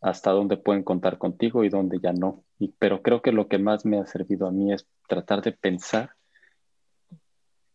hasta 0.02 0.32
dónde 0.32 0.58
pueden 0.58 0.84
contar 0.84 1.18
contigo 1.18 1.64
y 1.64 1.70
dónde 1.70 2.00
ya 2.00 2.14
no. 2.14 2.44
Y, 2.60 2.70
pero 2.80 3.02
creo 3.02 3.22
que 3.22 3.32
lo 3.32 3.48
que 3.48 3.58
más 3.58 3.86
me 3.86 4.00
ha 4.00 4.06
servido 4.06 4.48
a 4.48 4.52
mí 4.52 4.72
es 4.72 4.88
tratar 5.08 5.42
de 5.42 5.52
pensar 5.52 6.12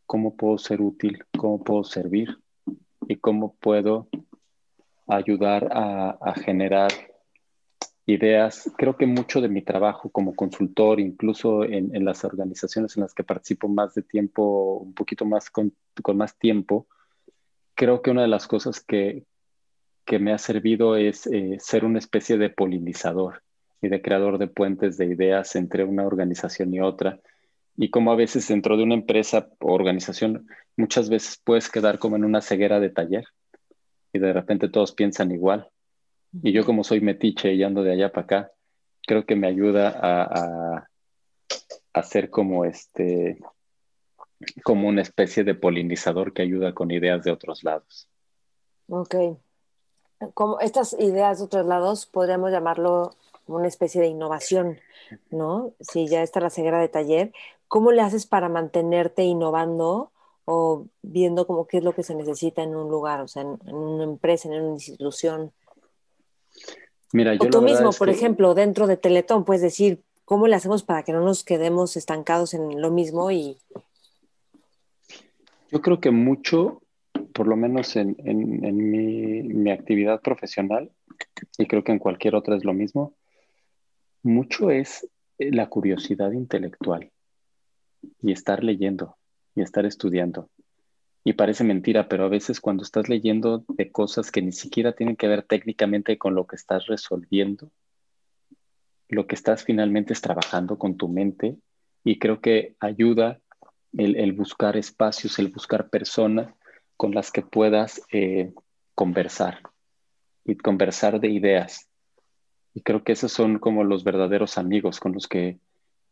cómo 0.07 0.37
puedo 0.37 0.59
ser 0.59 0.81
útil, 0.81 1.25
cómo 1.37 1.63
puedo 1.63 1.85
servir 1.85 2.39
y 3.09 3.17
cómo 3.17 3.55
puedo 3.61 4.09
ayudar 5.07 5.69
a, 5.73 6.11
a 6.21 6.35
generar 6.35 6.91
ideas. 8.07 8.71
Creo 8.77 8.97
que 8.97 9.07
mucho 9.07 9.41
de 9.41 9.49
mi 9.49 9.63
trabajo 9.63 10.11
como 10.11 10.35
consultor, 10.35 11.01
incluso 11.01 11.65
en, 11.65 12.05
las 12.05 12.25
organizaciones 12.25 12.97
en 12.97 13.03
las 13.03 13.15
que 13.15 13.25
participo 13.25 13.69
más 13.69 13.95
de 13.95 14.03
tiempo, 14.03 14.79
un 14.79 14.95
poquito 14.95 15.25
más 15.25 15.51
con, 15.51 15.75
más 16.15 16.37
tiempo, 16.39 16.87
creo 17.81 18.03
que 18.03 18.11
una 18.11 18.21
de 18.21 18.29
las 18.29 18.47
cosas 18.47 18.85
que, 18.85 19.25
me 20.21 20.33
ha 20.33 20.39
servido 20.39 20.97
es 20.97 21.27
eh, 21.29 21.57
ser 21.61 21.87
una 21.87 21.99
especie 21.99 22.37
de 22.37 22.51
polinizador 22.51 23.43
y 23.81 23.89
de 23.89 24.03
creador 24.03 24.37
de 24.37 24.49
puentes 24.49 24.99
de 24.99 25.07
ideas 25.07 25.57
entre 25.57 25.85
una 25.85 26.05
organización 26.05 26.75
y 26.75 26.81
otra. 26.81 27.21
Y 27.77 27.89
como 27.89 28.13
a 28.13 28.17
veces 28.17 28.47
dentro 28.49 28.77
de 28.77 28.83
una 28.83 28.95
empresa 28.97 29.49
o 29.61 29.73
organización, 29.73 30.47
muchas 30.77 31.09
veces 31.09 31.41
puedes 31.43 31.71
quedar 31.71 31.99
como 31.99 32.17
en 32.17 32.25
una 32.25 32.43
ceguera 32.43 32.81
de 32.81 32.91
taller 32.91 33.25
y 34.13 34.19
de 34.19 34.33
repente 34.33 34.69
todos 34.69 34.93
piensan 34.93 35.31
igual 35.31 35.71
y 36.43 36.53
yo 36.53 36.67
como 36.67 36.85
soy 36.85 37.01
metiche 37.01 37.55
y 37.55 37.63
ando 37.63 37.83
de 37.83 37.93
allá 37.93 38.13
para 38.13 38.25
acá, 38.25 38.53
creo 39.07 39.25
que 39.25 39.37
me 39.37 39.47
ayuda 39.47 39.99
a, 40.01 40.87
a, 41.95 42.03
ser 42.03 42.29
como 42.29 42.67
este, 42.67 43.39
como 44.63 44.89
una 44.89 45.03
especie 45.03 45.45
de 45.45 45.55
polinizador 45.55 46.33
que 46.33 46.43
ayuda 46.43 46.75
con 46.75 46.91
ideas 46.91 47.23
de 47.25 47.33
otros 47.33 47.63
lados. 47.63 48.09
Ok. 48.89 49.15
Como 50.35 50.61
estas 50.61 50.95
ideas 50.99 51.39
de 51.39 51.45
otros 51.45 51.67
lados, 51.67 52.07
podríamos 52.07 52.51
llamarlo 52.51 53.15
una 53.47 53.69
especie 53.69 54.01
de 54.01 54.09
innovación, 54.09 54.79
¿no? 55.31 55.73
Si 55.81 56.07
ya 56.07 56.23
está 56.23 56.41
la 56.41 56.51
ceguera 56.51 56.81
de 56.81 56.89
taller, 56.89 57.33
¿cómo 57.69 57.93
le 57.93 58.03
haces 58.03 58.27
para 58.27 58.49
mantenerte 58.49 59.25
innovando 59.25 60.13
o 60.45 60.87
viendo 61.03 61.47
como 61.47 61.67
qué 61.67 61.79
es 61.79 61.85
lo 61.85 61.95
que 61.95 62.03
se 62.03 62.15
necesita 62.15 62.63
en 62.63 62.77
un 62.77 62.89
lugar, 62.89 63.21
o 63.21 63.29
sea, 63.29 63.43
en 63.43 63.75
una 63.75 64.05
empresa, 64.05 64.49
en 64.49 64.63
una 64.63 64.73
institución? 64.75 65.53
Mira, 67.13 67.35
yo 67.35 67.47
o 67.47 67.51
tú 67.51 67.63
mismo, 67.63 67.91
por 67.93 68.09
ejemplo, 68.09 68.55
dentro 68.55 68.87
de 68.87 68.97
Teletón, 68.97 69.45
puedes 69.45 69.63
decir, 69.63 70.03
¿cómo 70.25 70.47
le 70.47 70.55
hacemos 70.55 70.83
para 70.83 71.03
que 71.03 71.13
no 71.13 71.21
nos 71.21 71.43
quedemos 71.43 71.97
estancados 71.97 72.55
en 72.55 72.81
lo 72.81 72.91
mismo? 72.91 73.31
Y... 73.31 73.59
Yo 75.71 75.81
creo 75.81 76.01
que 76.01 76.11
mucho, 76.11 76.83
por 77.33 77.47
lo 77.47 77.57
menos 77.57 77.95
en, 77.97 78.17
mi, 78.21 79.43
mi, 79.43 79.71
actividad 79.71 80.21
profesional, 80.21 80.91
y 81.59 81.67
creo 81.67 81.85
que 81.85 81.93
en 81.93 81.99
cualquier 81.99 82.35
otra 82.35 82.57
es 82.57 82.65
lo 82.65 82.75
mismo, 82.75 83.15
mucho 84.23 84.71
es 84.71 85.09
la 85.39 85.69
curiosidad 85.69 86.33
intelectual 86.33 87.11
y 88.21 88.33
estar 88.33 88.65
leyendo 88.65 89.17
y 89.55 89.63
estar 89.63 89.87
estudiando. 89.87 90.51
Y 91.23 91.35
parece 91.35 91.65
mentira, 91.65 92.09
pero 92.09 92.25
a 92.25 92.29
veces 92.29 92.61
cuando 92.61 92.83
estás 92.83 93.09
leyendo 93.09 93.65
de 93.69 93.93
cosas 93.93 94.31
que 94.31 94.43
ni 94.43 94.53
siquiera 94.53 94.93
tienen 94.93 95.17
que 95.17 95.29
ver 95.29 95.43
técnicamente 95.43 96.19
con 96.19 96.35
lo 96.35 96.47
que 96.47 96.57
estás 96.57 96.87
resolviendo, 96.87 97.71
lo 99.09 99.27
que 99.27 99.35
estás 99.35 99.65
finalmente 99.65 100.13
es 100.13 100.21
trabajando 100.21 100.79
con 100.79 100.97
tu 100.97 101.09
mente 101.09 101.57
y 102.05 102.19
creo 102.19 102.41
que 102.41 102.75
ayuda 102.81 103.41
el, 103.97 104.33
buscar 104.33 104.77
espacios, 104.77 105.39
el 105.39 105.49
buscar 105.49 105.91
personas 105.91 106.53
con 106.97 107.15
las 107.15 107.31
que 107.31 107.43
puedas 107.43 108.03
eh, 108.13 108.53
conversar 108.95 109.61
y 110.45 110.57
conversar 110.57 111.21
de 111.21 111.29
ideas. 111.29 111.89
Y 112.75 112.83
creo 112.83 113.03
que 113.03 113.13
esos 113.13 113.33
son 113.33 113.59
como 113.59 113.85
los 113.85 114.05
verdaderos 114.05 114.59
amigos 114.59 115.01
con 115.01 115.13
los 115.13 115.27
que 115.27 115.59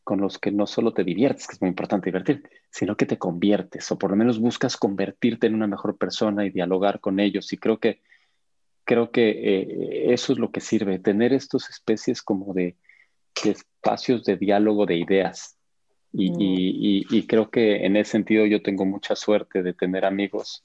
con 0.08 0.22
los 0.22 0.38
que 0.38 0.50
no 0.50 0.66
solo 0.66 0.94
te 0.94 1.04
diviertes, 1.04 1.46
que 1.46 1.52
es 1.52 1.60
muy 1.60 1.68
importante 1.68 2.06
divertir, 2.06 2.48
sino 2.70 2.96
que 2.96 3.04
te 3.04 3.18
conviertes 3.18 3.92
o 3.92 3.98
por 3.98 4.08
lo 4.08 4.16
menos 4.16 4.40
buscas 4.40 4.78
convertirte 4.78 5.46
en 5.46 5.54
una 5.54 5.66
mejor 5.66 5.98
persona 5.98 6.46
y 6.46 6.50
dialogar 6.50 6.98
con 6.98 7.20
ellos. 7.20 7.52
Y 7.52 7.58
creo 7.58 7.78
que, 7.78 8.00
creo 8.84 9.10
que 9.10 9.28
eh, 9.28 10.14
eso 10.14 10.32
es 10.32 10.38
lo 10.38 10.50
que 10.50 10.62
sirve, 10.62 10.98
tener 10.98 11.34
estas 11.34 11.68
especies 11.68 12.22
como 12.22 12.54
de, 12.54 12.78
espacios 13.44 14.24
de 14.24 14.38
diálogo 14.38 14.86
de 14.86 14.96
ideas. 14.96 15.57
Mm. 16.18 16.36
Y, 16.40 17.26
creo 17.26 17.48
que 17.50 17.86
en 17.86 17.96
ese 17.96 18.12
sentido 18.12 18.44
yo 18.44 18.60
tengo 18.60 18.84
mucha 18.84 19.14
suerte 19.14 19.62
de 19.62 19.72
tener 19.72 20.04
amigos, 20.04 20.64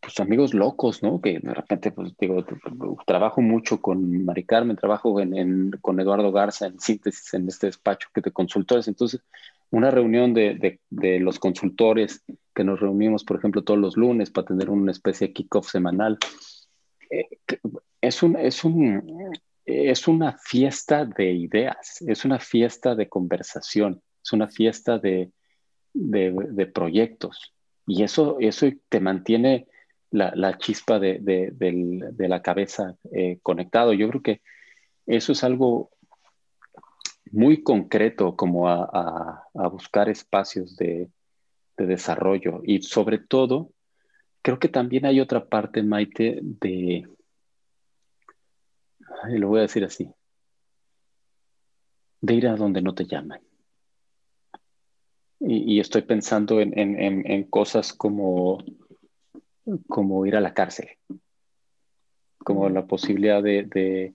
pues 0.00 0.20
amigos 0.20 0.52
locos, 0.52 1.02
¿no? 1.02 1.20
Que 1.22 1.38
de 1.40 1.54
repente, 1.54 1.90
pues 1.90 2.12
digo, 2.18 2.44
trabajo 3.06 3.40
mucho 3.40 3.80
con 3.80 4.24
Mari 4.24 4.44
Carmen, 4.44 4.76
trabajo 4.76 5.16
con 5.80 6.00
Eduardo 6.00 6.32
Garza 6.32 6.66
en 6.66 6.78
síntesis 6.80 7.32
en 7.32 7.48
este 7.48 7.68
despacho 7.68 8.08
que 8.14 8.20
de 8.20 8.30
consultores. 8.30 8.88
Entonces, 8.88 9.22
una 9.70 9.90
reunión 9.90 10.34
de, 10.34 10.80
los 10.90 11.38
consultores 11.38 12.22
que 12.54 12.64
nos 12.64 12.78
reunimos, 12.78 13.24
por 13.24 13.38
ejemplo, 13.38 13.64
todos 13.64 13.80
los 13.80 13.96
lunes 13.96 14.30
para 14.30 14.48
tener 14.48 14.68
una 14.68 14.92
especie 14.92 15.28
de 15.28 15.32
kickoff 15.32 15.70
semanal. 15.70 16.18
Eh, 17.08 17.26
es, 18.02 18.22
un, 18.22 18.36
es, 18.36 18.64
un, 18.64 19.32
es 19.64 20.08
una 20.08 20.38
fiesta 20.38 21.04
de 21.04 21.32
ideas, 21.32 22.02
es 22.06 22.24
una 22.24 22.38
fiesta 22.38 22.94
de 22.94 23.08
conversación, 23.08 24.02
es 24.22 24.32
una 24.32 24.48
fiesta 24.48 24.98
de, 24.98 25.30
proyectos. 26.72 27.54
Y 27.86 28.02
eso, 28.02 28.36
eso 28.40 28.66
te 28.88 29.00
mantiene 29.00 29.66
la, 30.10 30.58
chispa 30.58 30.98
de, 30.98 32.16
la 32.18 32.42
cabeza 32.42 32.96
eh, 33.12 33.38
conectado. 33.42 33.92
Yo 33.92 34.08
creo 34.08 34.22
que 34.22 34.40
eso 35.06 35.32
es 35.32 35.44
algo 35.44 35.90
muy 37.30 37.62
concreto 37.62 38.36
como 38.36 38.68
a, 38.68 39.48
buscar 39.70 40.08
espacios 40.08 40.76
de, 40.76 41.08
desarrollo 41.78 42.60
y 42.62 42.82
sobre 42.82 43.18
todo, 43.18 43.72
creo 44.40 44.60
que 44.60 44.68
también 44.68 45.04
hay 45.04 45.18
otra 45.18 45.46
parte, 45.46 45.82
Maite, 45.82 46.38
de, 46.40 47.08
lo 49.28 49.48
voy 49.48 49.60
a 49.60 49.62
decir 49.62 49.84
así, 49.84 50.10
de 52.20 52.34
ir 52.34 52.48
a 52.48 52.56
donde 52.56 52.82
no 52.82 52.94
te 52.94 53.04
llaman. 53.04 53.40
Y, 55.40 55.80
estoy 55.80 56.02
pensando 56.02 56.60
en, 56.60 57.44
cosas 57.44 57.92
como, 57.92 58.62
como 59.88 60.24
ir 60.24 60.36
a 60.36 60.40
la 60.40 60.54
cárcel, 60.54 60.90
como 62.38 62.68
la 62.68 62.86
posibilidad 62.86 63.42
de, 63.42 64.14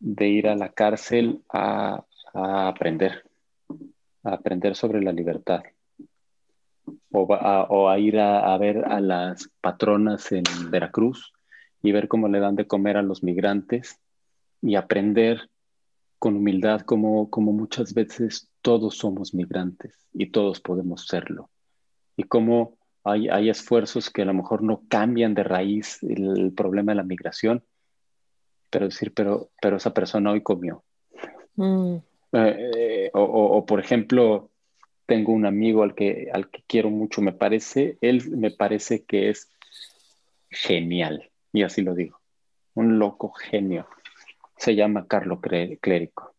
de 0.00 0.28
ir 0.28 0.48
a 0.48 0.56
la 0.56 0.70
cárcel 0.70 1.40
a, 1.48 2.04
a 2.34 2.68
aprender, 2.68 3.22
a 4.24 4.34
aprender 4.34 4.74
sobre 4.74 5.00
la 5.00 5.12
libertad. 5.12 5.62
O 7.12 7.88
a, 7.88 7.98
ir 7.98 8.18
a, 8.18 8.58
ver 8.58 8.84
a 8.84 9.00
las 9.00 9.48
patronas 9.60 10.30
en 10.32 10.42
Veracruz 10.70 11.32
y 11.84 11.92
ver 11.92 12.08
cómo 12.08 12.28
le 12.28 12.40
dan 12.40 12.56
de 12.56 12.66
comer 12.66 12.96
a 12.96 13.02
los 13.02 13.22
migrantes 13.22 14.00
y 14.62 14.74
aprender 14.74 15.50
con 16.18 16.34
humildad 16.34 16.80
como, 16.80 17.28
como 17.28 17.52
muchas 17.52 17.92
veces 17.92 18.48
todos 18.62 18.96
somos 18.96 19.34
migrantes 19.34 19.94
y 20.14 20.30
todos 20.30 20.60
podemos 20.60 21.06
serlo. 21.06 21.50
Y 22.16 22.22
cómo 22.22 22.78
hay, 23.04 23.28
hay 23.28 23.50
esfuerzos 23.50 24.08
que 24.08 24.22
a 24.22 24.24
lo 24.24 24.32
mejor 24.32 24.62
no 24.62 24.80
cambian 24.88 25.34
de 25.34 25.42
raíz 25.42 26.02
el, 26.02 26.54
problema 26.56 26.92
de 26.92 26.96
la 26.96 27.02
migración, 27.02 27.62
pero 28.70 28.86
decir, 28.86 29.12
pero, 29.12 29.50
pero 29.60 29.76
esa 29.76 29.92
persona 29.92 30.30
hoy 30.30 30.42
comió. 30.42 30.82
Mm. 31.56 31.96
Eh, 32.32 33.10
o, 33.12 33.66
por 33.66 33.78
ejemplo, 33.78 34.48
tengo 35.04 35.34
un 35.34 35.44
amigo 35.44 35.82
al 35.82 35.94
que, 35.94 36.30
al 36.32 36.48
que 36.48 36.62
quiero 36.66 36.88
mucho, 36.88 37.20
me 37.20 37.32
parece, 37.32 37.98
él 38.00 38.30
me 38.30 38.50
parece 38.50 39.04
que 39.04 39.28
es 39.28 39.50
genial, 40.48 41.30
y 41.54 41.62
así 41.62 41.82
lo 41.82 41.94
digo, 41.94 42.20
un 42.74 42.98
loco 42.98 43.30
genio. 43.30 43.86
Se 44.56 44.74
llama 44.74 45.06
Carlo 45.06 45.40
Clérico. 45.40 46.34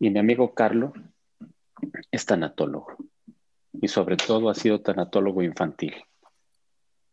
Y 0.00 0.10
mi 0.10 0.18
amigo 0.18 0.52
Carlo 0.52 0.92
es 2.10 2.26
tanatólogo, 2.26 2.96
y 3.72 3.86
sobre 3.86 4.16
todo 4.16 4.50
ha 4.50 4.54
sido 4.54 4.80
tanatólogo 4.80 5.42
infantil. 5.44 5.94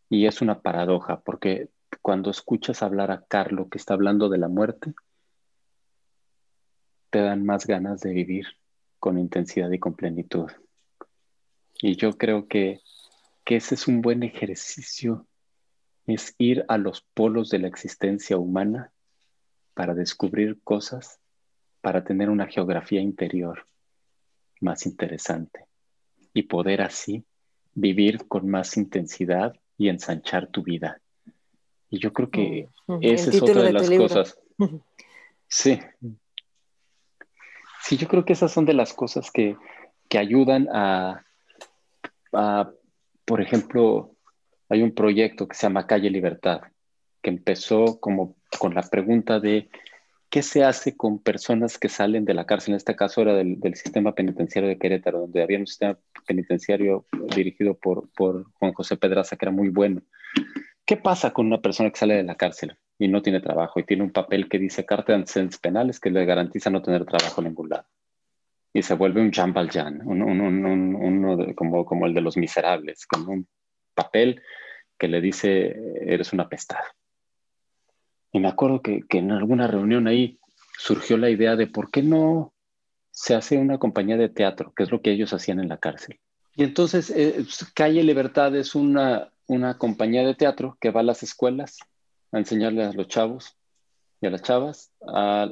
Y 0.09 0.25
es 0.25 0.41
una 0.41 0.59
paradoja, 0.59 1.21
porque 1.21 1.69
cuando 2.01 2.32
escuchas 2.32 2.82
hablar 2.82 3.11
a 3.11 3.23
Carlo 3.23 3.69
que 3.69 3.77
está 3.77 3.93
hablando 3.93 4.27
de 4.30 4.39
la 4.39 4.47
muerte, 4.47 4.93
te 7.11 7.19
dan 7.21 7.45
más 7.45 7.67
ganas 7.67 8.01
de 8.01 8.11
vivir 8.11 8.47
con 8.97 9.19
intensidad 9.19 9.69
y 9.69 9.77
con 9.77 9.93
plenitud. 9.93 10.49
Y 11.80 11.95
yo 11.95 12.17
creo 12.17 12.47
que, 12.47 12.82
ese 13.45 13.73
es 13.73 13.88
un 13.88 14.01
buen 14.01 14.21
ejercicio, 14.21 15.25
es 16.12 16.36
ir 16.38 16.66
a 16.68 16.78
los 16.78 17.01
polos 17.14 17.49
de 17.49 17.60
la 17.60 17.68
existencia 17.68 18.38
humana 18.38 18.91
para 19.74 19.93
descubrir 19.93 20.60
cosas, 20.64 21.20
para 21.82 22.03
tener 22.03 22.30
una 22.30 22.47
geografía 22.47 23.01
interior 23.01 23.66
más 24.62 24.86
interesante 24.86 25.66
y 26.34 26.43
poder 26.43 26.82
así 26.82 27.24
vivir 27.74 28.28
con 28.28 28.49
más 28.49 28.76
intensidad 28.78 29.55
y 29.78 29.89
ensanchar 29.89 30.47
tu 30.47 30.64
vida. 30.64 30.99
Y 31.89 31.99
yo 31.99 32.12
creo 32.12 32.30
que 32.30 32.68
mm, 32.88 32.93
mm, 32.93 32.99
esa 33.01 33.30
es 33.30 33.41
otra 33.41 33.64
de, 33.64 33.74
las 33.74 33.89
cosas. 33.89 34.38
Sí, 35.47 35.80
Sí, 37.82 37.97
yo 37.97 38.07
creo 38.07 38.24
que 38.24 38.34
esas 38.34 38.51
son 38.51 38.66
de 38.66 38.74
las 38.74 38.93
cosas 38.93 39.32
que, 39.32 39.57
ayudan 40.16 40.68
a, 40.72 41.24
por 43.26 43.41
ejemplo, 43.41 44.12
hay 44.70 44.84
un 44.84 44.93
proyecto 44.93 45.47
que 45.47 45.55
se 45.55 45.63
llama 45.63 45.88
Calle 45.88 46.09
Libertad, 46.09 46.61
que 47.22 47.30
empezó 47.30 47.99
como 47.99 48.36
con 48.59 48.74
la 48.76 48.84
pregunta 48.84 49.39
de 49.39 49.70
qué 50.30 50.43
se 50.43 50.63
hace 50.63 50.95
con 50.95 51.20
personas 51.20 51.78
que 51.78 51.89
salen 51.89 52.24
de 52.24 52.36
la 52.36 52.45
cárcel. 52.45 52.74
En 52.74 52.78
este 52.78 52.95
caso 52.95 53.22
era 53.22 53.34
del, 53.34 53.59
sistema 53.76 54.13
penitenciario 54.13 54.70
de 54.70 54.78
Querétaro, 54.78 55.22
donde 55.22 55.41
había 55.41 55.59
un 55.59 55.67
sistema 55.67 55.97
penitenciario 56.28 57.05
dirigido 57.36 57.74
por, 57.76 58.07
Juan 58.13 58.74
José 58.74 58.95
Pedraza, 58.95 59.36
que 59.36 59.45
era 59.45 59.51
muy 59.51 59.70
bueno. 59.70 60.01
¿Qué 60.86 60.97
pasa 60.97 61.32
con 61.32 61.47
una 61.47 61.61
persona 61.61 61.89
que 61.89 61.97
sale 61.97 62.15
de 62.15 62.24
la 62.24 62.36
cárcel? 62.36 62.78
y 62.99 63.07
no 63.07 63.22
tiene 63.22 63.39
trabajo 63.39 63.80
y 63.80 63.86
tiene 63.86 64.03
un 64.03 64.11
papel 64.11 64.49
que 64.49 64.59
dice 64.59 64.86
carta 64.86 65.13
de 65.13 65.20
antecedentes 65.20 65.57
penales 65.57 66.01
que 66.01 66.11
le 66.11 66.26
garantiza 66.26 66.70
no 66.70 66.82
tener 66.82 67.05
trabajo 67.05 67.39
en 67.39 67.47
ningún 67.47 67.70
lado. 67.70 67.86
Y 68.74 68.84
se 68.84 68.93
vuelve 68.93 69.22
un 69.22 69.32
Jean 69.32 69.53
Valjean, 69.53 70.01
uno 70.05 71.55
como, 71.55 71.86
como 71.86 72.05
el 72.05 72.13
de 72.13 72.22
los 72.22 72.38
miserables, 72.38 73.07
con 73.07 73.28
un 73.28 73.47
papel 73.99 74.41
que 74.97 75.07
le 75.07 75.19
dice 75.19 75.75
eres 76.05 76.31
una 76.31 76.47
pestada. 76.47 76.85
Y 78.31 78.39
me 78.39 78.47
acuerdo 78.47 78.81
que, 78.81 79.03
en 79.09 79.31
alguna 79.31 79.67
reunión 79.67 80.07
ahí 80.07 80.39
surgió 80.77 81.17
la 81.17 81.29
idea 81.29 81.55
de 81.55 81.67
por 81.67 81.91
qué 81.91 82.01
no 82.01 82.53
se 83.11 83.35
hace 83.35 83.57
una 83.57 83.77
compañía 83.77 84.17
de 84.17 84.29
teatro, 84.29 84.71
que 84.75 84.83
es 84.83 84.91
lo 84.91 85.01
que 85.01 85.11
ellos 85.11 85.33
hacían 85.33 85.59
en 85.59 85.67
la 85.67 85.77
cárcel. 85.77 86.19
Y 86.55 86.63
entonces 86.63 87.09
eh, 87.09 87.45
Calle 87.73 88.03
Libertad 88.03 88.55
es 88.55 88.75
una, 88.75 89.31
una 89.47 89.77
compañía 89.77 90.25
de 90.25 90.35
teatro 90.35 90.77
que 90.79 90.91
va 90.91 91.01
a 91.01 91.09
las 91.11 91.23
escuelas 91.23 91.79
a 92.31 92.37
enseñarle 92.37 92.83
a 92.83 92.93
los 92.93 93.07
chavos 93.07 93.57
y 94.21 94.27
a 94.27 94.29
las 94.29 94.41
chavas 94.43 94.91
a, 95.07 95.49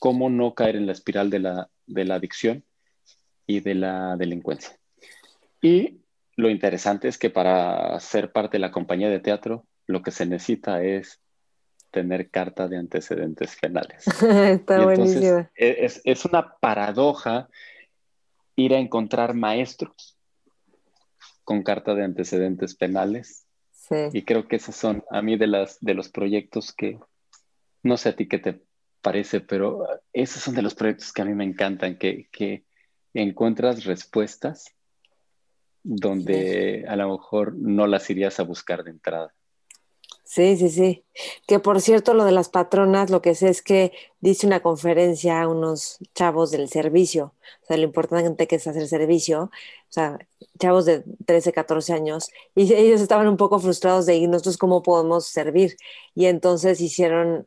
cómo 0.00 0.30
no 0.30 0.54
caer 0.54 0.76
en 0.76 0.86
la 0.86 0.92
espiral 0.92 1.30
de 1.30 1.38
la, 1.38 1.68
de 1.86 2.04
la 2.04 2.16
adicción 2.16 2.64
y 3.46 3.60
de 3.60 3.74
la 3.74 4.16
delincuencia. 4.16 4.76
Y 5.60 6.03
lo 6.36 6.50
interesante 6.50 7.08
es 7.08 7.18
que 7.18 7.30
para 7.30 7.98
ser 8.00 8.32
parte 8.32 8.56
de 8.56 8.60
la 8.60 8.70
compañía 8.70 9.08
de 9.08 9.20
teatro, 9.20 9.66
lo 9.86 10.02
que 10.02 10.10
se 10.10 10.26
necesita 10.26 10.82
es 10.82 11.20
tener 11.90 12.28
carta 12.28 12.66
de 12.66 12.76
antecedentes 12.76 13.56
penales. 13.60 14.04
Está 14.22 14.82
buenísimo. 14.82 15.48
Es, 15.54 16.00
es, 16.04 16.24
una 16.24 16.56
paradoja 16.58 17.48
ir 18.56 18.74
a 18.74 18.78
encontrar 18.78 19.34
maestros 19.34 20.16
con 21.44 21.62
carta 21.62 21.94
de 21.94 22.04
antecedentes 22.04 22.74
penales 22.74 23.46
y 24.12 24.22
creo 24.22 24.48
que 24.48 24.56
esos 24.56 24.74
son 24.74 25.04
a 25.10 25.20
mí 25.20 25.36
de, 25.36 25.46
las, 25.46 25.78
de 25.80 25.94
los 25.94 26.08
proyectos 26.08 26.72
que, 26.72 26.98
no 27.82 27.96
sé 27.96 28.08
a 28.08 28.16
ti 28.16 28.26
qué 28.26 28.38
te 28.38 28.62
parece, 29.02 29.40
pero 29.40 29.86
esos 30.12 30.42
son 30.42 30.54
de 30.54 30.62
los 30.62 30.74
proyectos 30.74 31.12
que 31.12 31.22
a 31.22 31.26
mí 31.26 31.34
me 31.34 31.44
encantan, 31.44 31.98
que, 31.98 32.28
que 32.32 32.64
encuentras 33.12 33.84
respuestas 33.84 34.74
donde 35.84 36.84
a 36.88 36.96
lo 36.96 37.10
mejor 37.12 37.54
no 37.54 37.86
las 37.86 38.10
irías 38.10 38.40
a 38.40 38.42
buscar 38.42 38.82
de 38.82 38.90
entrada. 38.90 39.32
Sí, 40.24 40.56
sí, 40.56 40.70
sí. 40.70 41.04
Que 41.46 41.60
por 41.60 41.80
cierto, 41.80 42.14
lo 42.14 42.24
de 42.24 42.32
las 42.32 42.48
patronas, 42.48 43.10
lo 43.10 43.22
que 43.22 43.34
sé 43.34 43.50
es 43.50 43.62
que 43.62 43.92
dice 44.20 44.46
una 44.46 44.60
conferencia 44.60 45.40
a 45.40 45.48
unos 45.48 45.98
chavos 46.14 46.50
del 46.50 46.68
servicio, 46.68 47.34
o 47.62 47.66
sea, 47.66 47.76
lo 47.76 47.84
importante 47.84 48.48
que 48.48 48.56
es 48.56 48.66
hacer 48.66 48.88
servicio, 48.88 49.42
o 49.42 49.92
sea, 49.92 50.18
chavos 50.58 50.86
de 50.86 51.04
13, 51.26 51.52
14 51.52 51.92
años, 51.92 52.30
y 52.56 52.72
ellos 52.72 53.00
estaban 53.00 53.28
un 53.28 53.36
poco 53.36 53.60
frustrados 53.60 54.06
de, 54.06 54.16
¿y 54.16 54.26
nosotros 54.26 54.56
cómo 54.56 54.82
podemos 54.82 55.26
servir? 55.26 55.76
Y 56.14 56.24
entonces 56.24 56.80
hicieron, 56.80 57.44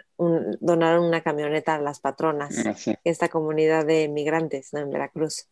donaron 0.62 1.04
una 1.04 1.24
camioneta 1.24 1.76
a 1.76 1.82
las 1.82 2.00
patronas, 2.00 2.56
ah, 2.66 2.76
esta 3.04 3.28
comunidad 3.28 3.86
de 3.86 4.08
migrantes 4.08 4.74
en 4.74 4.92
Veracruz. 4.92 5.48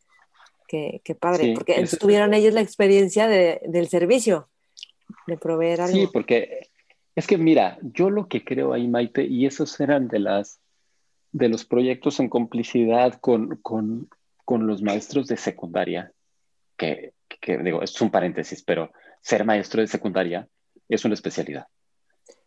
Qué, 0.67 1.01
qué 1.03 1.13
padre, 1.15 1.53
porque 1.53 1.85
tuvieron 1.99 2.33
ellos 2.33 2.53
la 2.53 2.61
experiencia 2.61 3.27
de, 3.27 3.61
del 3.67 3.87
servicio, 3.87 4.49
de 5.27 5.37
proveer 5.37 5.81
algo. 5.81 5.95
Sí, 5.95 6.07
porque 6.11 6.69
es 7.15 7.27
que 7.27 7.37
mira, 7.37 7.77
yo 7.81 8.09
lo 8.09 8.27
que 8.27 8.43
creo 8.43 8.73
ahí, 8.73 8.87
Maite, 8.87 9.23
y 9.23 9.45
esos 9.45 9.79
eran 9.79 10.07
de 10.07 10.19
las, 10.19 10.59
de 11.31 11.49
los 11.49 11.65
proyectos 11.65 12.19
en 12.19 12.29
complicidad 12.29 13.13
con, 13.21 13.57
con, 13.57 14.09
con 14.43 14.67
los 14.67 14.81
maestros 14.81 15.27
de 15.27 15.37
secundaria, 15.37 16.11
que, 16.77 17.13
que, 17.39 17.57
digo, 17.59 17.81
es 17.81 17.99
un 18.01 18.11
paréntesis, 18.11 18.63
pero 18.63 18.91
ser 19.21 19.45
maestro 19.45 19.81
de 19.81 19.87
secundaria 19.87 20.47
es 20.89 21.05
una 21.05 21.13
especialidad. 21.13 21.67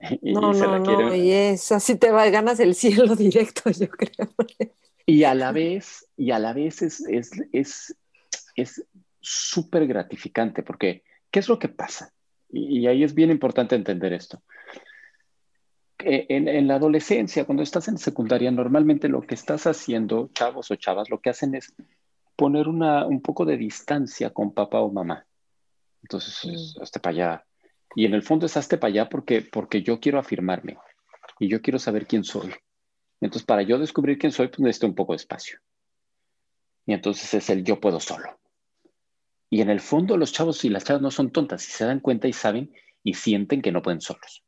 Y, 0.23 0.33
no, 0.33 0.53
no, 0.53 0.79
no, 0.79 1.14
y 1.14 1.31
es 1.31 1.73
así 1.73 1.97
te 1.97 2.11
va, 2.11 2.29
ganas 2.31 2.61
el 2.61 2.75
cielo 2.77 3.16
directo, 3.16 3.71
yo 3.71 3.89
creo. 3.89 4.29
Y 5.07 5.25
a 5.25 5.35
la 5.35 5.53
vez, 5.53 6.07
y 6.16 6.33
a 6.33 6.39
la 6.39 6.53
vez 6.53 6.83
es, 6.83 7.01
es, 7.01 7.31
es, 7.53 7.97
es 8.62 8.84
súper 9.20 9.86
gratificante, 9.86 10.62
porque 10.62 11.02
¿qué 11.30 11.40
es 11.40 11.48
lo 11.48 11.59
que 11.59 11.68
pasa? 11.68 12.12
Y, 12.50 12.86
ahí 12.86 13.04
es 13.04 13.14
bien 13.14 13.30
importante 13.30 13.74
entender 13.74 14.12
esto. 14.12 14.42
En, 15.98 16.48
en, 16.48 16.68
la 16.68 16.76
adolescencia, 16.76 17.44
cuando 17.44 17.62
estás 17.62 17.88
en 17.88 17.98
secundaria, 17.98 18.50
normalmente 18.50 19.09
lo 19.09 19.22
que 19.22 19.34
estás 19.34 19.66
haciendo, 19.66 20.30
chavos 20.32 20.70
o 20.70 20.76
chavas, 20.76 21.11
lo 21.11 21.20
que 21.20 21.30
hacen 21.30 21.54
es 21.54 21.74
poner 22.36 22.68
una, 22.68 23.04
un 23.04 23.20
poco 23.20 23.44
de 23.44 23.56
distancia 23.56 24.30
con 24.30 24.54
papá 24.54 24.80
o 24.80 24.92
mamá. 24.92 25.26
Entonces, 26.02 26.76
hazte 26.80 27.00
para 27.00 27.14
allá. 27.14 27.46
Y 27.96 28.04
en 28.04 28.14
el 28.14 28.22
fondo 28.22 28.46
es 28.46 28.56
hazte 28.56 28.78
para 28.78 28.92
allá 28.92 29.09
porque, 29.09 29.42
porque 29.42 29.82
yo 29.82 29.98
quiero 29.98 30.20
afirmarme 30.20 30.78
y 31.40 31.48
yo 31.48 31.61
quiero 31.61 31.78
saber 31.78 32.06
quién 32.06 32.22
soy. 32.24 32.54
Entonces, 33.20 33.44
para 33.44 33.62
yo 33.62 33.78
descubrir 33.78 34.18
quién 34.18 34.32
soy, 34.32 34.48
pues 34.48 34.61
necesito 34.61 34.86
un 34.86 34.94
poco 34.94 35.12
de 35.12 35.16
espacio. 35.16 35.59
Y 36.86 36.92
entonces 36.94 37.34
es 37.34 37.50
el 37.50 37.64
yo 37.64 37.80
puedo 37.80 37.98
solo. 37.98 38.38
Y 39.51 39.61
en 39.61 39.70
el 39.70 39.80
fondo 39.80 40.16
los 40.16 40.32
chavos 40.32 40.64
y 40.64 40.68
las 40.68 40.84
chavas 40.84 41.03
no 41.03 41.11
son 41.11 41.30
tontas 41.30 41.66
y 41.66 41.70
se 41.70 41.84
dan 41.84 42.01
cuenta 42.01 42.28
y 42.28 42.32
saben 42.32 42.72
y 43.03 43.14
sienten 43.14 43.62
que 43.62 43.72
no 43.72 43.82
pueden 43.82 44.01
solos. 44.01 44.44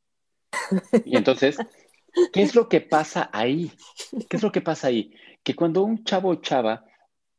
Y 1.04 1.16
entonces, 1.16 1.56
¿qué 2.32 2.42
es 2.42 2.54
lo 2.54 2.68
que 2.68 2.80
pasa 2.80 3.30
ahí? 3.32 3.72
¿Qué 4.28 4.36
es 4.36 4.42
lo 4.42 4.52
que 4.52 4.60
pasa 4.60 4.88
ahí? 4.88 5.14
Que 5.42 5.54
cuando 5.54 5.82
un 5.82 6.04
chavo 6.04 6.30
o 6.30 6.34
chava 6.36 6.84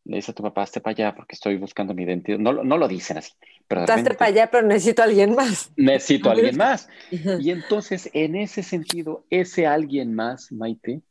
le 0.04 0.16
dice 0.16 0.32
a 0.32 0.36
tu 0.36 0.42
papá, 0.42 0.64
hazte 0.64 0.82
para 0.82 0.94
allá 0.94 1.16
porque 1.16 1.36
estoy 1.36 1.58
buscando 1.58 1.94
mi 1.94 2.04
identidad. 2.04 2.40
No, 2.40 2.64
no 2.64 2.78
lo 2.78 2.88
dicen 2.88 3.18
así. 3.18 3.34
Pero 3.68 3.82
hazte 3.82 4.16
para 4.16 4.32
allá, 4.32 4.50
pero 4.50 4.66
necesito 4.68 5.04
a 5.04 5.06
alguien 5.06 5.36
más. 5.36 5.72
Necesito 5.76 6.30
a 6.30 6.34
alguien 6.34 6.58
más. 6.58 6.90
Y 7.12 7.52
entonces, 7.52 8.10
en 8.14 8.36
ese 8.36 8.64
sentido, 8.64 9.26
ese 9.30 9.68
alguien 9.68 10.16
más, 10.16 10.52
Maite, 10.52 11.02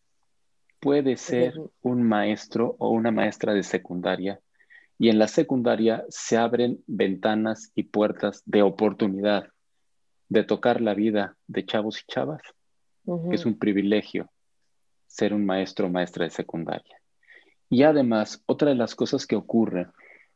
puede 0.80 1.16
ser 1.16 1.54
un 1.82 2.02
maestro 2.02 2.74
o 2.78 2.90
una 2.90 3.10
maestra 3.10 3.54
de 3.54 3.62
secundaria. 3.62 4.40
Y 5.00 5.08
en 5.08 5.18
la 5.18 5.28
secundaria 5.28 6.04
se 6.10 6.36
abren 6.36 6.84
ventanas 6.86 7.72
y 7.74 7.84
puertas 7.84 8.42
de 8.44 8.60
oportunidad 8.60 9.48
de 10.28 10.44
tocar 10.44 10.82
la 10.82 10.92
vida 10.92 11.38
de 11.46 11.64
chavos 11.64 12.02
y 12.02 12.12
chavas, 12.12 12.42
que 13.06 13.34
es 13.34 13.46
un 13.46 13.58
privilegio 13.58 14.30
ser 15.06 15.32
un 15.32 15.46
maestro 15.46 15.86
o 15.86 15.90
maestra 15.90 16.26
de 16.26 16.30
secundaria. 16.30 17.00
Y 17.70 17.82
además, 17.82 18.42
otra 18.44 18.68
de 18.68 18.74
las 18.74 18.94
cosas 18.94 19.26
que 19.26 19.36
ocurre 19.36 19.86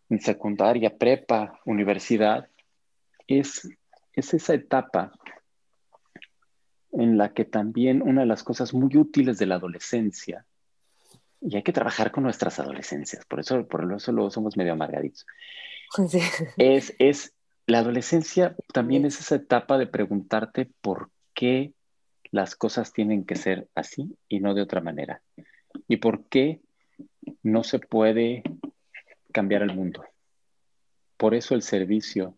en 0.09 0.23
secundaria, 0.23 0.97
prepa, 0.97 1.61
universidad, 1.67 2.49
es, 3.27 3.69
es 4.15 4.33
esa 4.33 4.55
etapa 4.55 5.13
en 6.93 7.19
la 7.19 7.35
que 7.35 7.45
también 7.45 8.01
una 8.01 8.23
de 8.23 8.29
las 8.29 8.43
cosas 8.43 8.73
muy 8.73 8.97
útiles 8.97 9.37
de 9.37 9.45
la 9.45 9.57
adolescencia, 9.57 10.47
y 11.45 11.57
hay 11.57 11.63
que 11.63 11.73
trabajar 11.73 12.11
con 12.11 12.25
nuestras 12.25 12.59
adolescencias, 12.59 13.25
por 13.27 13.41
eso, 13.41 13.67
por 13.69 13.93
eso 13.93 14.13
luego 14.13 14.31
somos 14.31 14.57
medio 14.57 14.73
amargaditos, 14.73 15.27
es, 16.57 16.95
es 16.99 17.35
la 17.67 17.79
adolescencia 17.79 18.57
también 18.73 19.05
es 19.07 19.21
esa 19.21 19.37
etapa 19.37 19.79
de 19.79 19.87
preguntarte 19.87 20.69
por 20.81 21.11
qué 21.35 21.73
las 22.31 22.57
cosas 22.57 22.93
tienen 22.93 23.25
que 23.25 23.37
ser 23.37 23.69
así 23.75 24.17
y 24.29 24.41
no 24.41 24.55
de 24.55 24.63
otra 24.63 24.81
manera. 24.81 25.23
Y 25.89 25.99
por 25.99 26.25
qué 26.25 26.61
no 27.43 27.63
se 27.65 27.79
puede 27.79 28.43
cambiar 29.33 29.63
el 29.63 29.75
mundo. 29.75 30.05
Por 31.17 31.35
eso 31.35 31.55
el 31.55 31.63
servicio 31.63 32.37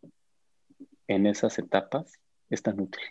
en 1.09 1.27
esas 1.27 1.59
etapas 1.59 2.21
es 2.51 2.63
tan 2.63 2.81
útil, 2.81 3.03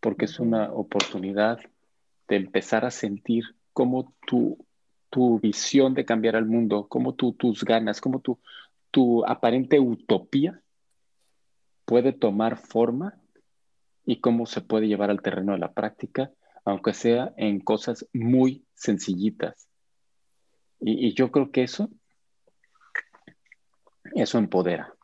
porque 0.00 0.24
es 0.26 0.38
una 0.38 0.72
oportunidad 0.72 1.58
de 2.28 2.36
empezar 2.36 2.84
a 2.84 2.90
sentir 2.90 3.44
cómo 3.72 4.14
tu, 4.26 4.64
tu 5.10 5.38
visión 5.40 5.94
de 5.94 6.04
cambiar 6.04 6.36
el 6.36 6.46
mundo, 6.46 6.86
cómo 6.88 7.14
tus 7.14 7.64
ganas, 7.64 8.00
cómo 8.00 8.20
tu, 8.20 8.38
tu 8.90 9.24
aparente 9.26 9.80
utopía 9.80 10.60
puede 11.84 12.12
tomar 12.12 12.56
forma 12.56 13.14
y 14.06 14.20
cómo 14.20 14.46
se 14.46 14.60
puede 14.60 14.88
llevar 14.88 15.10
al 15.10 15.22
terreno 15.22 15.52
de 15.52 15.58
la 15.58 15.72
práctica, 15.72 16.30
aunque 16.64 16.94
sea 16.94 17.34
en 17.36 17.60
cosas 17.60 18.06
muy 18.12 18.64
sencillitas 18.74 19.70
y, 20.80 21.12
yo 21.14 21.30
creo 21.30 21.50
que 21.50 21.62
eso, 21.62 21.90
eso 24.14 24.38
empodera. 24.38 24.94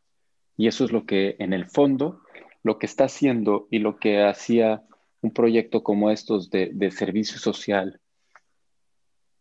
Y 0.57 0.68
eso 0.68 0.84
es 0.84 0.92
lo 0.92 1.04
que 1.04 1.36
en 1.38 1.52
el 1.52 1.66
fondo, 1.66 2.22
lo 2.62 2.78
que 2.78 2.86
está 2.86 3.04
haciendo 3.04 3.68
y 3.70 3.78
lo 3.78 3.98
que 3.98 4.24
hacía 4.24 4.82
un 5.20 5.32
proyecto 5.32 5.82
como 5.82 6.11
estos 6.11 6.50
de 6.50 6.90
servicio 6.90 7.38
social 7.38 8.00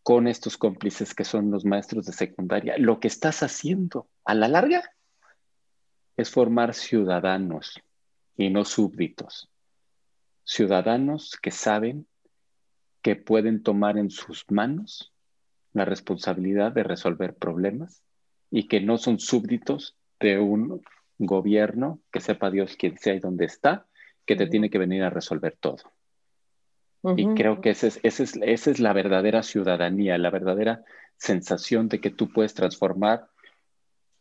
con 0.06 0.28
estos 0.28 0.56
cómplices 0.56 1.16
que 1.16 1.24
son 1.24 1.50
los 1.50 1.66
maestros 1.66 2.06
de 2.06 2.14
secundaria, 2.14 2.76
lo 2.78 3.00
que 3.00 3.08
estás 3.08 3.42
haciendo 3.42 4.08
a 4.24 4.36
la 4.36 4.48
larga 4.48 4.84
es 6.16 6.30
formar 6.30 6.76
ciudadanos 6.76 7.82
y 8.38 8.52
no 8.52 8.66
súbditos. 8.66 9.50
Ciudadanos 10.44 11.36
que 11.42 11.50
saben 11.50 12.06
que 13.02 13.16
pueden 13.16 13.64
tomar 13.64 13.98
en 13.98 14.12
sus 14.12 14.46
manos 14.52 15.12
la 15.74 15.86
responsabilidad 15.86 16.72
de 16.72 16.84
resolver 16.84 17.34
problemas 17.34 18.04
y 18.52 18.68
que 18.68 18.82
no 18.82 19.00
son 19.00 19.18
súbditos 19.18 19.98
de 20.20 20.38
un 20.38 20.84
gobierno 21.18 22.00
que 22.12 22.22
sepa 22.22 22.52
Dios 22.52 22.76
quién 22.78 22.96
sea 23.00 23.16
y 23.16 23.20
dónde 23.20 23.46
está, 23.46 23.88
que 24.28 24.36
te 24.36 24.46
tiene 24.46 24.70
que 24.70 24.78
venir 24.78 25.02
a 25.02 25.10
resolver 25.10 25.58
todo. 25.60 25.95
Y 27.16 27.28
creo 27.36 27.62
que 27.62 27.72
esa 27.72 27.88
es, 27.88 28.00
esa, 28.04 28.24
es, 28.24 28.40
esa 28.42 28.72
es 28.72 28.80
la 28.80 28.94
verdadera 28.94 29.44
ciudadanía, 29.44 30.18
la 30.18 30.30
verdadera 30.30 30.84
sensación 31.18 31.88
de 31.88 32.02
que 32.02 32.10
tú 32.10 32.32
puedes 32.32 32.54
transformar 32.54 33.28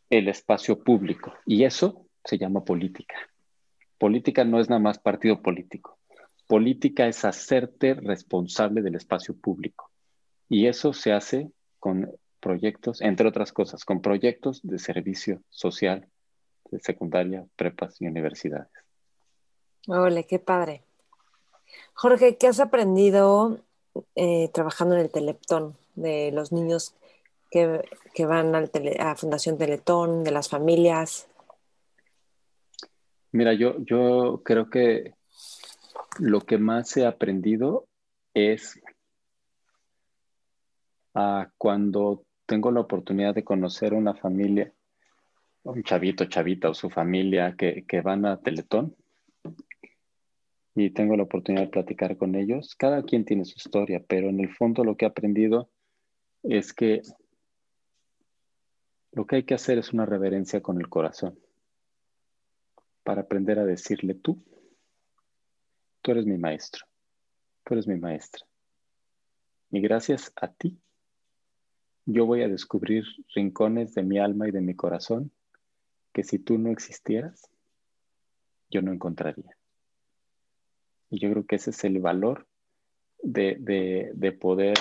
el 0.09 0.27
espacio 0.27 0.83
público. 0.83 1.33
Y 1.45 1.63
eso 1.63 2.05
se 2.23 2.37
llama 2.37 2.63
política. 2.63 3.15
Política 3.97 4.43
no 4.43 4.59
es 4.59 4.69
nada 4.69 4.79
más 4.79 4.99
partido 4.99 5.41
político. 5.41 5.97
Política 6.47 7.07
es 7.07 7.25
hacerte 7.25 7.95
responsable 7.95 8.81
del 8.81 8.95
espacio 8.95 9.35
público. 9.35 9.91
Y 10.47 10.67
eso 10.67 10.93
se 10.93 11.11
hace 11.11 11.51
con 11.79 12.11
proyectos, 12.39 13.01
entre 13.01 13.27
otras 13.27 13.51
cosas, 13.51 13.83
con 13.85 14.01
proyectos 14.01 14.61
de 14.61 14.77
servicio 14.77 15.41
social 15.49 16.07
de 16.69 16.79
secundaria, 16.79 17.45
prepas 17.55 17.99
y 18.01 18.07
universidades. 18.07 18.71
Ole, 19.87 20.25
qué 20.25 20.39
padre. 20.39 20.84
Jorge, 21.93 22.37
¿qué 22.37 22.47
has 22.47 22.59
aprendido 22.59 23.59
eh, 24.15 24.49
trabajando 24.53 24.95
en 24.95 25.01
el 25.01 25.11
Teletón 25.11 25.75
de 25.95 26.31
los 26.31 26.51
niños 26.51 26.93
que, 27.49 27.81
van 28.25 28.53
al 28.53 28.69
a 28.99 29.15
Fundación 29.15 29.57
Teletón, 29.57 30.23
de 30.23 30.31
las 30.31 30.49
familias? 30.49 31.27
Mira, 33.31 33.53
yo, 33.53 33.75
yo 33.79 34.41
creo 34.43 34.69
que 34.69 35.13
lo 36.19 36.41
que 36.41 36.57
más 36.57 36.95
he 36.97 37.05
aprendido 37.05 37.87
es 38.33 38.79
cuando 41.57 42.25
tengo 42.45 42.71
la 42.71 42.81
oportunidad 42.81 43.33
de 43.33 43.45
conocer 43.45 43.93
una 43.93 44.13
familia, 44.13 44.73
un 45.63 45.81
chavito, 45.83 46.25
chavita 46.25 46.69
o 46.69 46.73
su 46.73 46.89
familia 46.89 47.55
que, 47.57 47.85
que 47.87 48.01
van 48.01 48.25
a 48.25 48.41
Teletón 48.41 48.95
y 50.75 50.89
tengo 50.89 51.15
la 51.15 51.23
oportunidad 51.23 51.63
de 51.63 51.71
platicar 51.71 52.17
con 52.17 52.35
ellos. 52.35 52.75
Cada 52.75 53.01
quien 53.03 53.23
tiene 53.23 53.45
su 53.45 53.53
historia, 53.55 54.03
pero 54.05 54.29
en 54.29 54.41
el 54.41 54.53
fondo 54.53 54.83
lo 54.83 54.97
que 54.97 55.05
he 55.05 55.07
aprendido 55.07 55.69
es 56.43 56.73
que 56.73 57.01
lo 59.13 59.25
que 59.25 59.37
hay 59.37 59.43
que 59.43 59.53
hacer 59.53 59.77
es 59.77 59.93
una 59.93 60.05
reverencia 60.05 60.61
con 60.61 60.77
el 60.77 60.89
corazón 60.89 61.39
para 63.03 63.21
aprender 63.21 63.57
a 63.57 63.65
decirle 63.65 64.15
tú, 64.15 64.43
tú 66.01 66.11
eres 66.11 66.25
mi 66.25 66.37
maestro, 66.37 66.85
tú 67.63 67.75
eres 67.75 67.87
mi 67.87 67.95
maestra. 67.97 68.45
Y 69.71 69.79
gracias 69.79 70.33
a 70.35 70.51
ti 70.51 70.77
yo 72.05 72.25
voy 72.25 72.43
a 72.43 72.49
descubrir 72.49 73.05
rincones 73.33 73.95
de 73.95 74.03
mi 74.03 74.19
alma 74.19 74.47
y 74.47 74.51
de 74.51 74.61
mi 74.61 74.75
corazón 74.75 75.31
que 76.13 76.23
si 76.23 76.37
tú 76.37 76.57
no 76.57 76.69
existieras, 76.69 77.49
yo 78.69 78.81
no 78.81 78.91
encontraría. 78.91 79.57
Y 81.09 81.19
yo 81.19 81.31
creo 81.31 81.45
que 81.45 81.55
ese 81.55 81.69
es 81.69 81.83
el 81.83 81.99
valor 81.99 82.47
de, 83.21 84.37
poder 84.39 84.77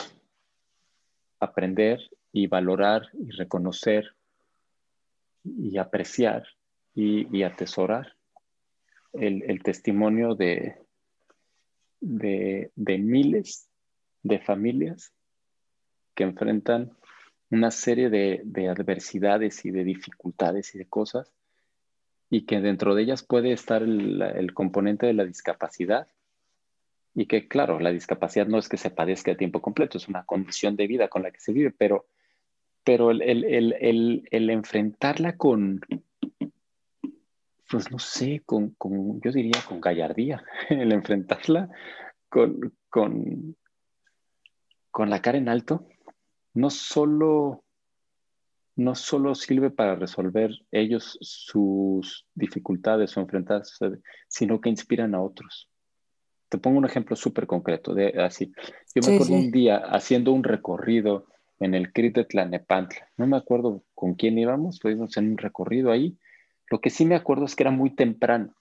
aprender 1.41 2.01
y 2.33 2.47
valorar 2.47 3.09
y 3.15 3.31
reconocer 3.31 4.15
y 5.45 5.77
apreciar 5.79 6.47
y, 6.95 7.43
atesorar 7.43 8.15
el, 9.13 9.63
testimonio 9.63 10.35
de, 10.35 10.77
de, 12.01 12.71
de 12.75 12.99
miles 12.99 13.69
de 14.23 14.39
familias 14.39 15.13
que 16.15 16.25
enfrentan 16.25 16.97
una 17.51 17.71
serie 17.71 18.11
de, 18.11 18.69
adversidades 18.69 19.65
y 19.65 19.71
de 19.71 19.85
dificultades 19.85 20.75
y 20.75 20.79
de 20.79 20.87
cosas, 20.87 21.33
y 22.35 22.47
que 22.47 22.61
dentro 22.61 22.97
de 22.97 23.03
ellas 23.03 23.23
puede 23.23 23.53
estar 23.53 23.83
el, 23.83 24.53
componente 24.55 25.07
de 25.07 25.13
la 25.13 25.25
discapacidad, 25.25 26.09
y 27.15 27.27
que 27.27 27.47
claro, 27.47 27.79
la 27.79 27.93
discapacidad 27.93 28.49
no 28.49 28.59
es 28.59 28.69
que 28.69 28.77
se 28.77 28.91
padezca 28.91 29.31
a 29.33 29.37
tiempo 29.37 29.63
completo, 29.63 29.99
es 29.99 30.09
una 30.09 30.25
condición 30.25 30.75
de 30.75 30.89
vida 30.89 31.07
con 31.07 31.23
la 31.23 31.31
que 31.31 31.39
se 31.39 31.53
vive, 31.53 31.71
pero, 31.71 32.07
pero 32.83 33.13
el, 33.13 33.23
el 33.23 34.51
enfrentarla 34.51 35.37
con, 35.37 35.81
pues 37.71 37.91
no 37.93 37.99
sé, 37.99 38.43
con, 38.45 38.75
yo 39.21 39.31
diría 39.31 39.61
con 39.69 39.81
gallardía, 39.81 40.43
el 40.71 40.93
enfrentarla 40.93 41.71
con, 42.29 42.73
con, 42.89 43.57
con 44.91 45.09
la 45.09 45.23
cara 45.23 45.39
en 45.39 45.49
alto, 45.49 45.87
no 46.53 46.71
solo, 46.71 47.64
no 48.77 48.95
solo 48.95 49.35
sirve 49.35 49.71
para 49.71 49.95
resolver 49.95 50.51
ellos 50.73 51.17
sus 51.21 52.27
dificultades 52.35 53.17
o 53.17 53.21
enfrentarse, 53.21 53.99
sino 54.29 54.61
que 54.61 54.69
inspiran 54.69 55.15
a 55.15 55.23
otros. 55.23 55.69
Te 56.49 56.59
pongo 56.59 56.79
un 56.79 56.85
ejemplo 56.85 57.17
súper 57.17 57.47
concreto 57.47 57.95
de 57.95 58.23
así. 58.23 58.53
Yo 58.95 59.03
me 59.07 59.15
acuerdo 59.15 59.35
un 59.35 59.51
día 59.51 59.77
haciendo 59.77 60.33
un 60.33 60.45
recorrido 60.45 61.27
en 61.61 61.75
el 61.75 61.93
CRIT 61.93 62.17
de 62.17 62.25
Tlanepantla. 62.25 63.09
No 63.17 63.27
me 63.27 63.37
acuerdo 63.37 63.83
con 63.95 64.15
quién 64.15 64.39
íbamos, 64.39 64.81
fuimos 64.81 65.17
en 65.17 65.31
un 65.31 65.39
recorrido 65.39 65.91
ahí. 65.91 66.17
Lo 66.71 66.81
que 66.81 66.91
sí 66.91 67.07
me 67.07 67.15
acuerdo 67.15 67.45
es 67.45 67.55
que 67.55 67.63
era 67.63 67.71
muy 67.71 67.91
temprano. 67.91 68.55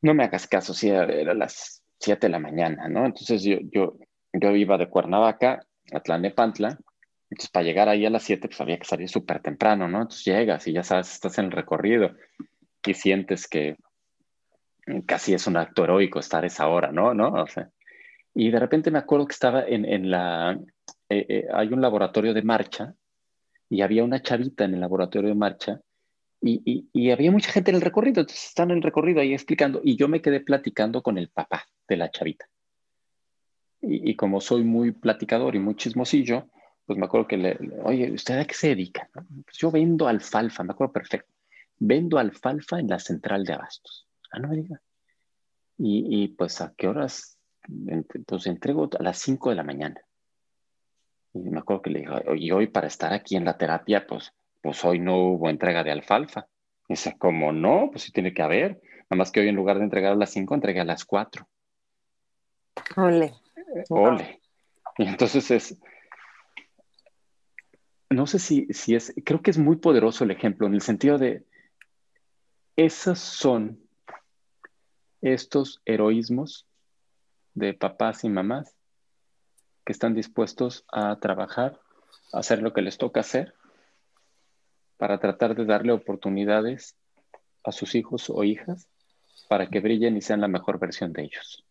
No 0.00 0.14
me 0.14 0.24
hagas 0.24 0.46
caso, 0.46 0.74
si 0.74 0.88
era, 0.88 1.34
las 1.34 1.82
7 2.00 2.26
de 2.26 2.30
la 2.30 2.40
mañana, 2.40 2.88
¿no? 2.88 3.06
Entonces 3.06 3.42
yo, 3.42 3.58
yo, 3.70 3.96
yo 4.32 4.56
iba 4.56 4.78
de 4.78 4.88
Cuernavaca 4.88 5.64
a 5.92 6.00
Tlanepantla, 6.00 6.78
entonces 7.32 7.50
para 7.50 7.64
llegar 7.64 7.88
ahí 7.88 8.04
a 8.04 8.10
las 8.10 8.22
7 8.24 8.46
pues 8.46 8.60
había 8.60 8.78
que 8.78 8.84
salir 8.84 9.08
súper 9.08 9.40
temprano, 9.40 9.88
¿no? 9.88 10.02
Entonces 10.02 10.24
llegas 10.24 10.66
y 10.66 10.72
ya 10.72 10.82
sabes, 10.82 11.12
estás 11.12 11.38
en 11.38 11.46
el 11.46 11.50
recorrido 11.50 12.12
y 12.84 12.94
sientes 12.94 13.48
que 13.48 13.76
casi 15.06 15.32
es 15.32 15.46
un 15.46 15.56
acto 15.56 15.84
heroico 15.84 16.18
estar 16.18 16.44
esa 16.44 16.68
hora, 16.68 16.92
¿no? 16.92 17.14
¿No? 17.14 17.44
Y 18.34 18.50
de 18.50 18.58
repente 18.58 18.90
me 18.90 18.98
acuerdo 18.98 19.26
que 19.26 19.32
estaba 19.32 19.64
en, 19.66 19.84
en 19.84 20.10
la, 20.10 20.58
eh, 21.08 21.26
eh, 21.28 21.46
hay 21.52 21.68
un 21.68 21.80
laboratorio 21.80 22.34
de 22.34 22.42
marcha 22.42 22.94
y 23.70 23.80
había 23.80 24.04
una 24.04 24.20
chavita 24.20 24.64
en 24.64 24.74
el 24.74 24.80
laboratorio 24.80 25.30
de 25.30 25.34
marcha 25.34 25.80
y, 26.40 26.60
y, 26.64 26.88
y, 26.92 27.10
había 27.12 27.30
mucha 27.30 27.52
gente 27.52 27.70
en 27.70 27.76
el 27.76 27.82
recorrido, 27.82 28.20
entonces 28.20 28.46
están 28.46 28.70
en 28.72 28.78
el 28.78 28.82
recorrido 28.82 29.20
ahí 29.20 29.32
explicando 29.32 29.80
y 29.84 29.96
yo 29.96 30.08
me 30.08 30.20
quedé 30.20 30.40
platicando 30.40 31.00
con 31.00 31.16
el 31.16 31.28
papá 31.28 31.64
de 31.88 31.96
la 31.96 32.10
chavita 32.10 32.46
y, 33.82 34.14
como 34.14 34.40
soy 34.40 34.62
muy 34.62 34.92
platicador 34.92 35.56
y 35.56 35.58
muy 35.58 35.74
chismosillo, 35.74 36.48
pues 36.86 36.98
me 36.98 37.06
acuerdo 37.06 37.28
que 37.28 37.36
le, 37.36 37.58
oye, 37.84 38.10
¿usted 38.12 38.38
a 38.38 38.44
qué 38.44 38.54
se 38.54 38.68
dedica? 38.68 39.08
Pues 39.12 39.56
yo 39.58 39.70
vendo 39.70 40.08
alfalfa, 40.08 40.62
me 40.64 40.72
acuerdo 40.72 40.92
perfecto. 40.92 41.32
Vendo 41.78 42.18
alfalfa 42.18 42.80
en 42.80 42.88
la 42.88 42.98
central 42.98 43.44
de 43.44 43.54
abastos. 43.54 44.06
Ah, 44.30 44.38
no 44.38 44.48
me 44.48 44.56
diga. 44.56 44.80
Y, 45.78 46.24
y 46.24 46.28
pues 46.28 46.60
a 46.60 46.72
qué 46.76 46.88
horas, 46.88 47.38
pues 48.26 48.46
entrego 48.46 48.88
a 48.98 49.02
las 49.02 49.18
5 49.18 49.50
de 49.50 49.56
la 49.56 49.64
mañana. 49.64 50.00
Y 51.34 51.40
me 51.40 51.60
acuerdo 51.60 51.82
que 51.82 51.90
le 51.90 52.00
dije, 52.00 52.12
y 52.36 52.50
hoy 52.50 52.66
para 52.66 52.86
estar 52.86 53.12
aquí 53.12 53.36
en 53.36 53.44
la 53.44 53.56
terapia, 53.56 54.06
pues, 54.06 54.32
pues 54.60 54.84
hoy 54.84 54.98
no 54.98 55.16
hubo 55.16 55.48
entrega 55.48 55.82
de 55.82 55.90
alfalfa. 55.90 56.46
Y 56.88 56.94
dice, 56.94 57.16
¿cómo 57.18 57.52
no? 57.52 57.88
Pues 57.90 58.04
sí 58.04 58.12
tiene 58.12 58.34
que 58.34 58.42
haber. 58.42 58.80
Nada 59.08 59.18
más 59.18 59.30
que 59.30 59.40
hoy 59.40 59.48
en 59.48 59.56
lugar 59.56 59.78
de 59.78 59.84
entregar 59.84 60.12
a 60.12 60.16
las 60.16 60.30
5, 60.30 60.54
entregué 60.54 60.80
a 60.80 60.84
las 60.84 61.04
4. 61.04 61.46
Ole. 62.96 63.34
Ole. 63.88 64.40
Y 64.98 65.06
entonces 65.06 65.50
es, 65.50 65.78
no 68.12 68.26
sé 68.26 68.38
si, 68.38 68.66
si 68.72 68.94
es, 68.94 69.14
creo 69.24 69.42
que 69.42 69.50
es 69.50 69.58
muy 69.58 69.76
poderoso 69.76 70.24
el 70.24 70.30
ejemplo 70.30 70.66
en 70.66 70.74
el 70.74 70.82
sentido 70.82 71.18
de, 71.18 71.44
esos 72.76 73.18
son 73.18 73.80
estos 75.20 75.80
heroísmos 75.84 76.66
de 77.54 77.74
papás 77.74 78.24
y 78.24 78.28
mamás 78.28 78.74
que 79.84 79.92
están 79.92 80.14
dispuestos 80.14 80.84
a 80.90 81.18
trabajar, 81.20 81.80
a 82.32 82.38
hacer 82.38 82.62
lo 82.62 82.72
que 82.72 82.82
les 82.82 82.98
toca 82.98 83.20
hacer, 83.20 83.54
para 84.96 85.18
tratar 85.18 85.54
de 85.54 85.64
darle 85.64 85.92
oportunidades 85.92 86.96
a 87.64 87.72
sus 87.72 87.94
hijos 87.94 88.30
o 88.30 88.44
hijas 88.44 88.88
para 89.48 89.68
que 89.68 89.80
brillen 89.80 90.16
y 90.16 90.20
sean 90.20 90.40
la 90.40 90.48
mejor 90.48 90.78
versión 90.78 91.12
de 91.12 91.24
ellos. 91.24 91.64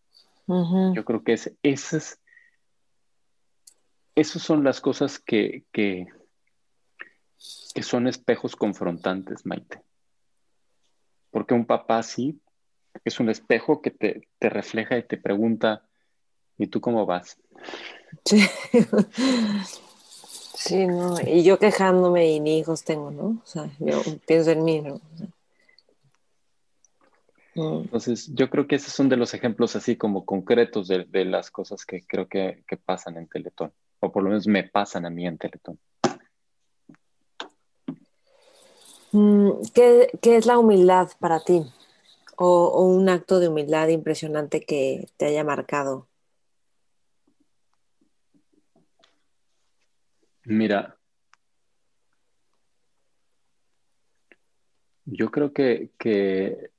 Yo 0.93 1.05
creo 1.05 1.23
que 1.23 1.33
es, 1.33 1.55
esas, 1.63 2.19
esas 4.15 4.41
son 4.41 4.63
las 4.63 4.81
cosas 4.81 5.17
que, 5.17 5.63
que, 5.71 6.07
son 7.41 8.07
espejos 8.07 8.55
confrontantes, 8.55 9.45
Maite. 9.45 9.81
Porque 11.31 11.53
un 11.53 11.65
papá 11.65 12.03
sí 12.03 12.39
es 13.05 13.19
un 13.19 13.29
espejo 13.29 13.81
que 13.81 13.91
te, 13.91 14.27
refleja 14.39 14.97
y 14.97 15.03
te 15.03 15.17
pregunta, 15.17 15.83
¿y 16.57 16.67
tú 16.67 16.81
cómo 16.81 17.05
vas? 17.05 17.37
Sí. 18.25 18.41
sí, 20.55 20.85
no, 20.87 21.15
y 21.25 21.43
yo 21.43 21.57
quejándome 21.57 22.31
y 22.31 22.39
ni 22.39 22.59
hijos 22.59 22.83
tengo, 22.83 23.11
¿no? 23.11 23.41
O 23.43 23.45
sea, 23.45 23.69
yo 23.79 24.01
pienso 24.27 24.51
en 24.51 24.63
mí, 24.63 24.81
¿no? 24.81 25.01
Mm. 27.55 27.81
Entonces, 27.83 28.29
yo 28.33 28.49
creo 28.49 28.67
que 28.67 28.75
esos 28.75 28.93
son 28.93 29.09
de 29.09 29.17
los 29.17 29.33
ejemplos 29.33 29.75
así 29.75 29.95
como 29.95 30.25
concretos 30.25 30.87
de, 30.87 31.25
las 31.25 31.51
cosas 31.51 31.85
que 31.85 32.05
creo 32.05 32.27
que, 32.27 32.63
pasan 32.85 33.17
en 33.17 33.27
Teletón, 33.27 33.73
o 33.99 34.11
por 34.11 34.23
lo 34.23 34.29
menos 34.29 34.47
me 34.47 34.63
pasan 34.63 35.05
a 35.05 35.09
mí 35.09 35.25
en 35.25 35.37
Teletón. 35.37 35.79
Mm, 39.11 39.51
¿Qué, 39.73 40.09
es 40.21 40.45
la 40.45 40.57
humildad 40.57 41.09
para 41.19 41.39
ti? 41.39 41.63
O, 42.37 42.83
un 42.85 43.09
acto 43.09 43.39
de 43.39 43.49
humildad 43.49 43.87
impresionante 43.89 44.61
que 44.61 45.09
te 45.17 45.25
haya 45.25 45.43
marcado? 45.43 46.07
Mira, 50.45 50.97
yo 55.05 55.29
creo 55.29 55.53
que, 55.53 55.91
que 55.99 56.71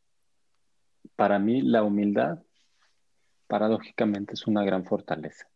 para 1.17 1.39
mí 1.39 1.63
la 1.63 1.83
humildad, 1.85 2.43
paradójicamente, 3.47 4.35
es 4.35 4.47
una 4.47 4.65
gran 4.65 4.85
fortaleza. 4.85 5.49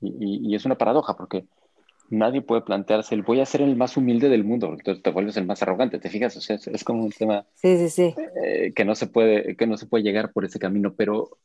Y, 0.00 0.54
es 0.54 0.64
una 0.64 0.78
paradoja 0.78 1.16
porque 1.16 1.46
nadie 2.10 2.42
puede 2.42 2.62
plantearse 2.62 3.14
el 3.14 3.22
voy 3.22 3.40
a 3.40 3.46
ser 3.46 3.62
el 3.62 3.76
más 3.76 3.96
humilde 3.96 4.28
del 4.28 4.44
mundo, 4.44 4.72
entonces 4.72 5.02
te 5.02 5.10
vuelves 5.10 5.36
el 5.36 5.46
más 5.46 5.62
arrogante, 5.62 5.98
¿te 5.98 6.10
fijas? 6.10 6.36
O 6.36 6.40
sea, 6.40 6.56
es, 6.56 6.84
como 6.84 7.04
un 7.04 7.10
tema 7.10 7.46
eh, 7.62 8.72
que, 8.74 8.84
no 8.84 8.94
se 8.94 9.06
puede, 9.06 9.56
que 9.56 9.66
no 9.66 9.76
se 9.76 9.86
puede 9.86 10.04
llegar 10.04 10.32
por 10.32 10.44
ese 10.44 10.58
camino, 10.58 10.94
pero 10.94 11.38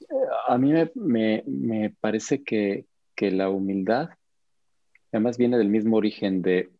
eh, 0.00 0.14
a 0.48 0.58
mí 0.58 0.72
me, 0.94 1.94
parece 2.00 2.42
que, 2.42 2.86
que, 3.14 3.30
la 3.30 3.48
humildad 3.50 4.10
además 5.12 5.38
viene 5.38 5.58
del 5.58 5.68
mismo 5.68 5.96
origen 5.96 6.42
de 6.42 6.70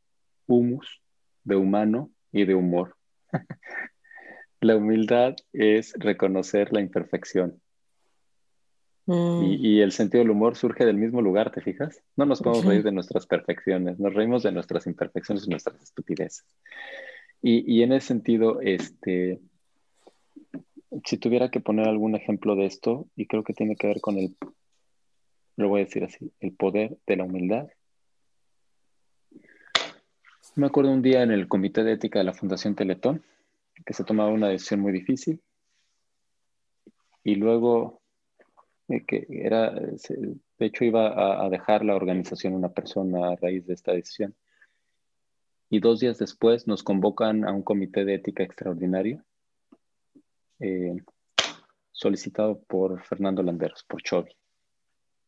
humus, 0.47 1.01
de 1.45 1.57
humano 1.57 2.11
y 2.33 2.45
de 2.45 2.55
humor. 2.55 2.97
La 4.61 4.77
humildad 4.77 5.37
es 5.53 5.93
reconocer 5.99 6.73
la 6.73 6.81
imperfección. 6.81 7.61
Mm. 9.07 9.43
Y, 9.45 9.81
el 9.81 9.93
sentido 9.93 10.23
del 10.23 10.31
humor 10.31 10.57
surge 10.57 10.87
del 10.87 10.97
mismo 10.97 11.21
lugar, 11.21 11.51
¿te 11.51 11.61
fijas? 11.61 12.03
No 12.17 12.25
nos 12.25 12.41
podemos 12.41 12.65
reír 12.65 12.83
de 12.83 12.93
nuestras 12.93 13.27
perfecciones, 13.27 13.99
nos 13.99 14.15
reímos 14.15 14.43
de 14.43 14.53
nuestras 14.53 14.87
imperfecciones 14.87 15.47
y 15.47 15.51
nuestras 15.51 15.83
estupideces. 15.83 16.47
Y, 17.43 17.83
en 17.83 17.93
ese 17.93 18.07
sentido, 18.07 18.63
este, 18.63 19.41
si 21.05 21.19
tuviera 21.19 21.51
que 21.51 21.61
poner 21.61 21.89
algún 21.89 22.15
ejemplo 22.15 22.57
de 22.57 22.65
esto, 22.65 23.07
y 23.17 23.27
creo 23.27 23.45
que 23.45 23.53
tiene 23.53 23.77
que 23.77 23.87
ver 23.87 24.01
con 24.01 24.17
el, 24.17 24.35
lo 25.57 25.69
voy 25.69 25.83
a 25.83 25.85
decir 25.85 26.05
así, 26.05 26.33
el 26.41 26.53
poder 26.53 26.97
de 27.07 27.17
la 27.17 27.25
humildad. 27.25 27.69
Me 30.57 30.67
acuerdo 30.67 30.91
un 30.91 31.03
día 31.03 31.23
en 31.23 31.33
el 31.33 31.47
Comité 31.47 31.85
de 31.85 31.93
Ética 31.93 32.21
de 32.21 32.25
la 32.25 32.33
Fundación 32.33 32.75
Teletón, 32.75 33.23
que 33.85 33.93
se 33.93 34.05
tomaba 34.05 34.31
una 34.31 34.49
decisión 34.49 34.81
muy 34.81 34.93
difícil 34.93 35.43
y 37.25 37.35
luego 37.35 38.01
que 38.87 39.27
era, 39.29 39.71
de 39.71 40.37
hecho 40.67 40.85
iba 40.85 41.45
a, 41.45 41.49
dejar 41.49 41.85
la 41.85 41.97
organización 41.97 42.55
una 42.55 42.73
persona 42.73 43.31
a 43.31 43.37
raíz 43.37 43.67
de 43.67 43.75
esta 43.75 43.93
decisión. 43.93 44.35
Y 45.71 45.81
dos 45.81 46.01
días 46.01 46.19
después 46.19 46.67
nos 46.67 46.83
convocan 46.83 47.45
a 47.47 47.53
un 47.53 47.63
comité 47.63 48.05
de 48.05 48.15
ética 48.15 48.43
extraordinario 48.43 49.25
eh, 50.61 50.97
solicitado 51.91 52.61
por 52.63 53.03
Fernando 53.05 53.43
Landeros, 53.43 53.85
por 53.85 54.03
Chovy, 54.03 54.37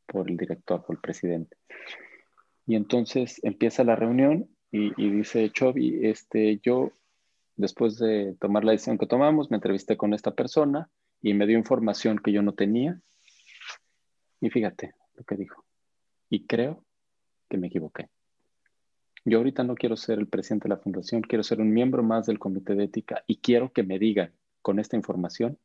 por 0.06 0.30
el 0.30 0.36
director, 0.36 0.84
por 0.84 0.96
el 0.96 1.00
presidente. 1.00 1.56
Y 2.66 2.76
entonces 2.76 3.40
empieza 3.42 3.84
la 3.84 3.96
reunión 3.96 4.48
y, 4.70 4.92
y 5.02 5.10
dice 5.10 5.50
Chovy, 5.50 6.06
este, 6.06 6.60
yo 6.62 6.92
Después 7.56 7.98
de 7.98 8.36
tomar 8.38 8.64
la 8.64 8.72
decisión 8.72 8.98
que 8.98 9.06
tomamos, 9.06 9.50
me 9.50 9.56
entrevisté 9.56 9.96
con 9.96 10.12
esta 10.12 10.32
persona 10.32 10.90
y 11.22 11.32
me 11.32 11.46
dio 11.46 11.56
información 11.56 12.18
que 12.18 12.30
yo 12.30 12.42
no 12.42 12.52
tenía. 12.52 13.00
Y 14.40 14.50
fíjate 14.50 14.94
lo 15.14 15.24
que 15.24 15.36
dijo. 15.36 15.64
y 16.28 16.46
creo 16.46 16.84
que 17.48 17.56
me 17.56 17.68
equivoqué. 17.68 18.10
Yo 19.24 19.38
ahorita 19.38 19.64
no 19.64 19.74
quiero 19.74 19.96
ser 19.96 20.18
el 20.18 20.28
presidente 20.28 20.68
de 20.68 20.74
la 20.74 20.80
fundación, 20.80 21.22
quiero 21.22 21.42
ser 21.42 21.60
un 21.60 21.72
miembro 21.72 22.02
más 22.02 22.26
del 22.26 22.38
comité 22.38 22.74
de 22.74 22.84
ética 22.84 23.24
y 23.26 23.38
quiero 23.38 23.72
que 23.72 23.82
me 23.82 23.98
digan 23.98 24.32
con 24.62 24.78
esta 24.78 24.96
información 24.96 25.58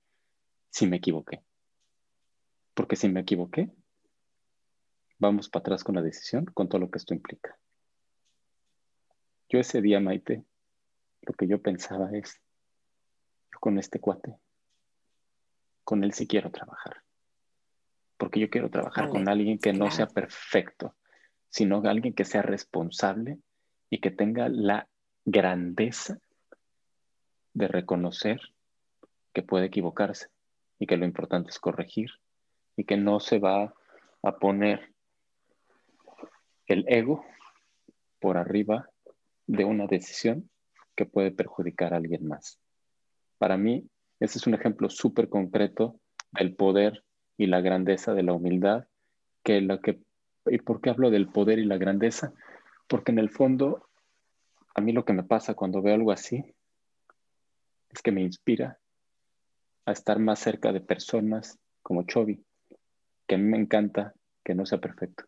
si 0.70 0.88
me 0.88 0.98
equivoqué. 0.98 1.44
Porque 2.74 2.96
si 2.96 3.10
me 3.10 3.20
equivoqué, 3.20 3.70
vamos 5.20 5.50
para 5.50 5.62
atrás 5.62 5.84
con 5.84 5.96
la 5.96 6.02
decisión, 6.02 6.46
con 6.46 6.70
todo 6.70 6.80
lo 6.80 6.90
que 6.90 6.98
esto 6.98 7.14
implica. 7.14 7.58
Yo 9.50 9.60
ese 9.60 9.82
día, 9.82 10.00
Maite, 10.00 10.44
lo 11.22 11.34
que 11.34 11.48
yo 11.48 11.62
pensaba 11.62 12.10
es, 12.14 12.42
yo 13.52 13.60
con 13.60 13.78
este 13.78 14.00
cuate, 14.00 14.40
con 15.84 16.04
él 16.04 16.14
sí 16.14 16.26
quiero 16.26 16.50
trabajar. 16.52 17.04
Porque 18.22 18.40
yo 18.40 18.52
quiero 18.52 18.70
trabajar 18.70 19.10
con 19.10 19.28
alguien 19.28 19.58
que 19.58 19.74
no 19.74 19.90
sea 19.90 20.06
perfecto, 20.06 20.96
sino 21.50 21.82
alguien 21.82 22.14
que 22.14 22.24
sea 22.24 22.44
responsable 22.44 23.40
y 23.90 24.00
que 24.00 24.12
tenga 24.12 24.48
la 24.48 24.88
grandeza 25.26 26.20
de 27.56 27.68
reconocer 27.68 28.40
que 29.34 29.42
puede 29.42 29.66
equivocarse 29.66 30.28
y 30.78 30.86
que 30.86 30.98
lo 30.98 31.06
importante 31.06 31.50
es 31.50 31.58
corregir 31.58 32.12
y 32.78 32.84
que 32.84 32.96
no 32.96 33.20
se 33.20 33.40
va 33.40 33.74
a 34.22 34.38
poner 34.38 34.94
el 36.68 36.86
ego 36.90 37.26
por 38.20 38.38
arriba 38.38 38.88
de 39.48 39.66
una 39.66 39.88
decisión 39.88 40.48
que 40.96 41.08
puede 41.08 41.32
perjudicar 41.32 41.96
a 41.96 41.98
alguien 41.98 42.28
más. 42.28 42.60
Para 43.40 43.58
mí, 43.58 43.90
ese 44.20 44.38
es 44.38 44.46
un 44.46 44.54
ejemplo 44.54 44.92
súper 44.92 45.28
concreto 45.28 46.00
del 46.34 46.54
poder 46.54 47.04
y 47.42 47.48
la 47.48 47.60
grandeza 47.60 48.14
de 48.14 48.22
la 48.22 48.34
humildad, 48.34 48.86
que 49.42 49.62
lo 49.62 49.82
que 49.82 50.00
¿y 50.46 50.60
por 50.60 50.80
qué 50.80 50.92
hablo 50.92 51.10
del 51.10 51.28
poder 51.28 51.58
y 51.58 51.66
la 51.66 51.78
grandeza? 51.78 52.34
Porque 52.88 53.12
en 53.12 53.18
el 53.18 53.32
fondo, 53.32 53.90
a 54.76 54.82
mí 54.82 54.92
lo 54.92 55.06
que 55.06 55.14
me 55.14 55.24
pasa 55.24 55.56
cuando 55.56 55.82
veo 55.82 55.96
algo 55.96 56.12
así 56.12 56.54
es 57.90 58.02
que 58.04 58.12
me 58.12 58.22
inspira 58.22 58.78
a 59.86 59.92
estar 59.92 60.20
más 60.20 60.38
cerca 60.38 60.72
de 60.72 60.82
personas 60.82 61.58
como 61.82 62.04
Chovy, 62.04 62.46
que 63.26 63.36
a 63.36 63.38
mí 63.40 63.46
me 63.46 63.58
encanta 63.58 64.14
que 64.44 64.54
no 64.54 64.68
sea 64.68 64.80
perfecto 64.80 65.24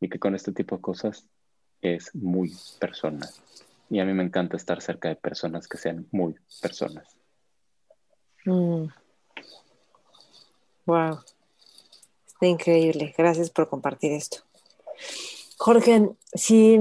y 0.00 0.08
que 0.08 0.18
con 0.18 0.34
este 0.34 0.52
tipo 0.52 0.76
de 0.76 0.80
cosas 0.80 1.28
es 1.82 2.14
muy 2.14 2.52
personal. 2.80 3.28
Y 3.90 4.00
a 4.00 4.06
mí 4.06 4.14
me 4.14 4.24
encanta 4.24 4.56
estar 4.56 4.80
cerca 4.80 5.10
de 5.10 5.16
personas 5.16 5.68
que 5.68 5.76
sean 5.76 6.06
muy 6.10 6.36
personas. 6.62 7.18
Wow. 10.88 11.18
Está 12.26 12.46
increíble. 12.46 13.14
Gracias 13.18 13.50
por 13.50 13.68
compartir 13.68 14.10
esto. 14.12 14.38
Jorge, 15.58 16.12
si 16.32 16.78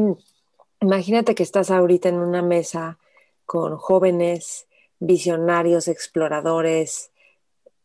imagínate 0.79 1.35
que 1.35 1.43
estás 1.43 1.71
ahorita 1.71 2.07
en 2.07 2.15
una 2.15 2.41
mesa 2.41 2.99
con 3.45 3.75
jóvenes, 3.75 4.67
visionarios, 4.99 5.89
exploradores, 5.89 7.11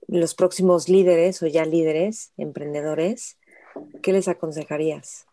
los 0.07 0.37
próximos 0.37 0.89
líderes 0.89 1.43
o 1.43 1.49
ya 1.49 1.65
líderes, 1.65 2.31
emprendedores, 2.37 3.37
¿qué 4.01 4.13
les 4.13 4.29
aconsejarías? 4.29 5.27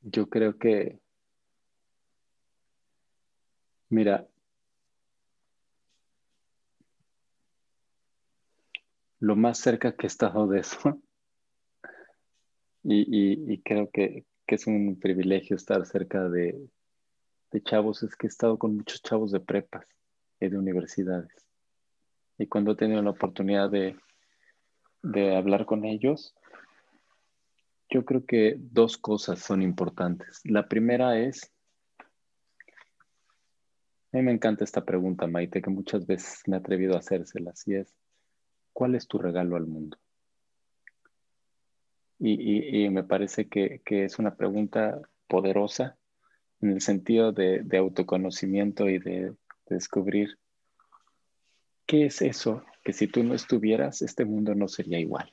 Yo 0.00 0.30
creo 0.30 0.56
que, 0.56 1.01
mira, 3.92 4.26
lo 9.20 9.36
más 9.36 9.58
cerca 9.58 9.94
que 9.94 10.06
he 10.06 10.08
estado 10.08 10.46
de 10.48 10.60
eso, 10.60 10.98
y, 12.82 13.58
creo 13.62 13.90
que, 13.90 14.24
es 14.46 14.66
un 14.66 14.98
privilegio 15.00 15.56
estar 15.56 15.86
cerca 15.86 16.28
de, 16.28 16.68
chavos, 17.64 18.02
es 18.02 18.16
que 18.16 18.26
he 18.26 18.28
estado 18.28 18.58
con 18.58 18.76
muchos 18.76 19.02
chavos 19.02 19.30
de 19.30 19.40
prepas 19.40 19.86
y 20.40 20.48
de 20.48 20.58
universidades. 20.58 21.46
Y 22.36 22.46
cuando 22.46 22.72
he 22.72 22.76
tenido 22.76 23.00
la 23.02 23.10
oportunidad 23.10 23.70
de, 23.70 23.96
de 25.02 25.36
hablar 25.36 25.64
con 25.64 25.86
ellos, 25.86 26.34
yo 27.88 28.04
creo 28.04 28.26
que 28.26 28.56
dos 28.58 28.98
cosas 28.98 29.38
son 29.38 29.62
importantes. 29.62 30.40
La 30.44 30.68
primera 30.68 31.18
es, 31.18 31.50
a 34.12 34.16
mí 34.16 34.22
me 34.22 34.32
encanta 34.32 34.64
esta 34.64 34.84
pregunta, 34.84 35.26
Maite, 35.26 35.62
que 35.62 35.70
muchas 35.70 36.06
veces 36.06 36.42
me 36.46 36.56
he 36.56 36.60
atrevido 36.60 36.94
a 36.94 36.98
hacérsela, 36.98 37.52
y 37.66 37.74
es, 37.74 37.94
¿cuál 38.72 38.94
es 38.94 39.08
tu 39.08 39.18
regalo 39.18 39.56
al 39.56 39.66
mundo? 39.66 39.98
Y, 42.18 42.88
me 42.90 43.02
parece 43.02 43.48
que, 43.48 43.82
es 43.84 44.18
una 44.20 44.36
pregunta 44.36 45.00
poderosa 45.26 45.96
en 46.60 46.70
el 46.70 46.80
sentido 46.80 47.32
de, 47.32 47.66
autoconocimiento 47.76 48.88
y 48.88 48.98
de 48.98 49.34
descubrir 49.66 50.38
qué 51.84 52.06
es 52.06 52.22
eso 52.22 52.62
que 52.84 52.92
si 52.92 53.06
tú 53.06 53.22
no 53.22 53.34
estuvieras, 53.34 54.02
este 54.02 54.24
mundo 54.24 54.54
no 54.54 54.68
sería 54.68 54.98
igual. 54.98 55.32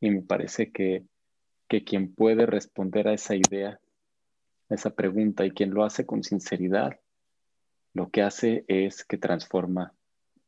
Y 0.00 0.10
me 0.10 0.22
parece 0.22 0.70
que, 0.70 1.04
quien 1.68 2.14
puede 2.14 2.46
responder 2.46 3.08
a 3.08 3.14
esa 3.14 3.34
idea, 3.34 3.80
esa 4.68 4.90
pregunta, 4.90 5.44
y 5.44 5.50
quien 5.50 5.70
lo 5.70 5.84
hace 5.84 6.06
con 6.06 6.22
sinceridad, 6.22 6.98
lo 7.94 8.10
que 8.10 8.22
hace 8.22 8.64
es 8.68 9.04
que 9.04 9.18
transforma 9.18 9.94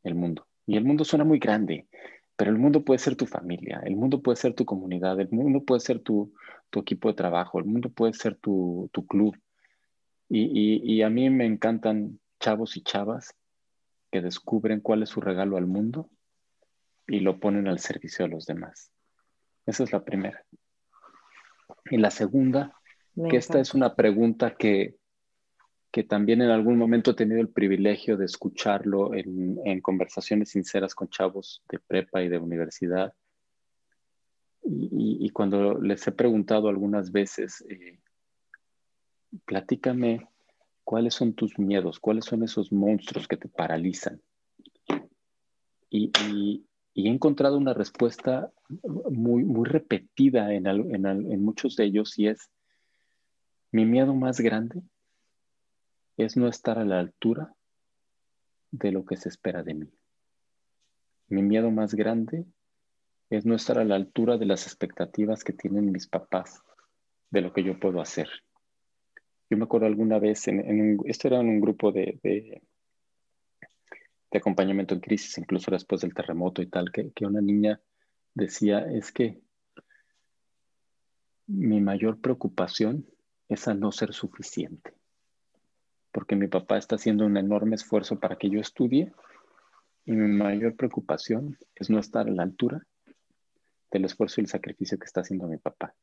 el 0.03 0.15
mundo. 0.15 0.47
Y 0.65 0.77
el 0.77 0.83
mundo 0.83 1.03
suena 1.03 1.25
muy 1.25 1.39
grande, 1.39 1.87
pero 2.35 2.51
el 2.51 2.57
mundo 2.57 2.83
puede 2.83 2.99
ser 2.99 3.15
tu 3.15 3.25
familia, 3.25 3.81
el 3.83 3.95
mundo 3.95 4.21
puede 4.21 4.35
ser 4.35 4.53
tu 4.53 4.65
comunidad, 4.65 5.19
el 5.19 5.29
mundo 5.31 5.63
puede 5.63 5.81
ser 5.81 5.99
tu, 5.99 6.33
equipo 6.73 7.09
de 7.09 7.15
trabajo, 7.15 7.59
el 7.59 7.65
mundo 7.65 7.89
puede 7.89 8.13
ser 8.13 8.35
tu, 8.35 8.89
club. 9.07 9.35
y, 10.29 11.01
a 11.01 11.09
mí 11.09 11.29
me 11.29 11.45
encantan 11.45 12.19
chavos 12.39 12.77
y 12.77 12.81
chavas 12.81 13.35
que 14.11 14.21
descubren 14.21 14.79
cuál 14.79 15.03
es 15.03 15.09
su 15.09 15.21
regalo 15.21 15.57
al 15.57 15.67
mundo 15.67 16.09
y 17.07 17.19
lo 17.19 17.39
ponen 17.39 17.67
al 17.67 17.79
servicio 17.79 18.25
de 18.25 18.31
los 18.31 18.45
demás. 18.45 18.91
Esa 19.65 19.83
es 19.83 19.91
la 19.91 20.03
primera. 20.03 20.43
Y 21.91 21.97
la 21.97 22.11
segunda, 22.11 22.78
que 23.27 23.37
esta 23.37 23.59
es 23.59 23.73
una 23.73 23.95
pregunta 23.95 24.55
que, 24.55 24.95
que 25.91 26.03
también 26.03 26.41
en 26.41 26.49
algún 26.49 26.77
momento 26.77 27.11
he 27.11 27.15
tenido 27.15 27.41
el 27.41 27.49
privilegio 27.49 28.17
de 28.17 28.25
escucharlo 28.25 29.13
en, 29.13 29.81
conversaciones 29.81 30.49
sinceras 30.49 30.93
con 30.93 31.09
chavos 31.09 31.63
de 31.69 31.79
prepa 31.79 32.21
y 32.21 32.29
de 32.29 32.37
universidad. 32.37 33.13
Y, 34.61 35.29
cuando 35.31 35.79
les 35.79 36.05
he 36.07 36.11
preguntado 36.11 36.67
algunas 36.67 37.11
veces, 37.11 37.63
eh, 37.69 37.99
platícame 39.45 40.27
cuáles 40.83 41.13
son 41.13 41.33
tus 41.33 41.57
miedos, 41.57 41.99
cuáles 41.99 42.25
son 42.25 42.43
esos 42.43 42.71
monstruos 42.71 43.27
que 43.27 43.37
te 43.37 43.47
paralizan. 43.47 44.21
Y, 45.89 46.11
y 46.99 47.07
he 47.07 47.11
encontrado 47.11 47.57
una 47.57 47.73
respuesta 47.73 48.51
muy, 49.09 49.45
muy 49.45 49.67
repetida 49.67 50.53
en, 50.53 50.67
en, 50.67 51.43
muchos 51.43 51.75
de 51.75 51.85
ellos 51.85 52.19
y 52.19 52.27
es, 52.27 52.49
mi 53.71 53.85
miedo 53.85 54.13
más 54.13 54.39
grande 54.39 54.81
es 56.17 56.37
no 56.37 56.47
estar 56.47 56.79
a 56.79 56.85
la 56.85 56.99
altura 56.99 57.53
de 58.71 58.91
lo 58.91 59.05
que 59.05 59.17
se 59.17 59.29
espera 59.29 59.63
de 59.63 59.73
mí. 59.73 59.93
Mi 61.27 61.41
miedo 61.41 61.71
más 61.71 61.93
grande 61.93 62.45
es 63.29 63.45
no 63.45 63.55
estar 63.55 63.77
a 63.77 63.85
la 63.85 63.95
altura 63.95 64.37
de 64.37 64.45
las 64.45 64.65
expectativas 64.65 65.43
que 65.43 65.53
tienen 65.53 65.91
mis 65.91 66.07
papás 66.07 66.61
de 67.29 67.41
lo 67.41 67.53
que 67.53 67.63
yo 67.63 67.79
puedo 67.79 68.01
hacer. 68.01 68.27
Yo 69.49 69.57
me 69.57 69.63
acuerdo 69.65 69.87
alguna 69.87 70.19
vez, 70.19 70.47
en, 70.47 70.99
esto 71.05 71.27
era 71.27 71.39
en 71.39 71.49
un 71.49 71.61
grupo 71.61 71.91
de, 71.91 72.19
de 74.31 74.37
acompañamiento 74.37 74.93
en 74.93 75.01
crisis, 75.01 75.37
incluso 75.37 75.71
después 75.71 76.01
del 76.01 76.13
terremoto 76.13 76.61
y 76.61 76.67
tal, 76.67 76.91
que, 76.91 77.11
una 77.25 77.41
niña 77.41 77.81
decía, 78.33 78.79
es 78.79 79.11
que 79.11 79.41
mi 81.47 81.81
mayor 81.81 82.21
preocupación 82.21 83.07
es 83.49 83.67
a 83.67 83.73
no 83.73 83.91
ser 83.91 84.13
suficiente, 84.13 84.93
porque 86.11 86.35
mi 86.35 86.47
papá 86.47 86.77
está 86.77 86.95
haciendo 86.95 87.25
un 87.25 87.35
enorme 87.35 87.75
esfuerzo 87.75 88.19
para 88.19 88.37
que 88.37 88.49
yo 88.49 88.61
estudie 88.61 89.11
y 90.05 90.11
mi 90.13 90.27
mayor 90.27 90.75
preocupación 90.75 91.57
es 91.75 91.89
no 91.89 91.99
estar 91.99 92.27
a 92.27 92.31
la 92.31 92.43
altura 92.43 92.85
del 93.91 94.05
esfuerzo 94.05 94.39
y 94.39 94.43
el 94.43 94.49
sacrificio 94.49 94.97
que 94.97 95.05
está 95.05 95.21
haciendo 95.21 95.47
mi 95.47 95.57
papá. 95.57 95.93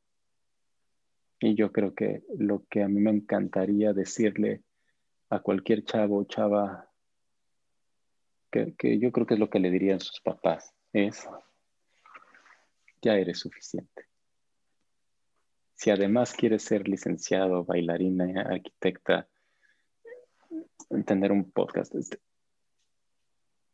Y 1.39 1.55
yo 1.55 1.70
creo 1.70 1.94
que 1.94 2.24
lo 2.36 2.64
que 2.68 2.82
a 2.82 2.89
mí 2.89 3.01
me 3.01 3.10
encantaría 3.10 3.93
decirle 3.93 4.62
a 5.28 5.40
cualquier 5.40 5.85
chavo 5.85 6.18
o 6.18 6.24
chava 6.24 6.90
que, 8.51 8.98
yo 8.98 9.12
creo 9.12 9.27
que 9.27 9.35
es 9.35 9.40
lo 9.40 9.51
que 9.51 9.59
le 9.59 9.70
dirían 9.70 10.01
sus 10.01 10.20
papás, 10.20 10.73
es, 10.93 11.28
ya 13.02 13.16
eres 13.16 13.39
suficiente. 13.39 14.06
Si 15.77 15.90
además 15.90 16.32
quieres 16.32 16.62
ser 16.62 16.89
licenciado, 16.89 17.65
bailarina, 17.65 18.43
arquitecta, 18.43 19.28
tener 21.05 21.32
un 21.32 21.51
podcast. 21.51 21.94
Este, 21.94 22.19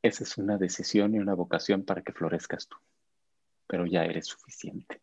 esa 0.03 0.24
es 0.24 0.37
una 0.37 0.59
decisión 0.59 1.15
y 1.15 1.20
una 1.20 1.35
vocación 1.35 1.85
para 1.85 2.03
que 2.03 2.12
florezcas 2.12 2.66
tú, 2.66 2.77
pero 3.69 3.87
ya 3.87 4.05
eres 4.05 4.27
suficiente. 4.27 5.01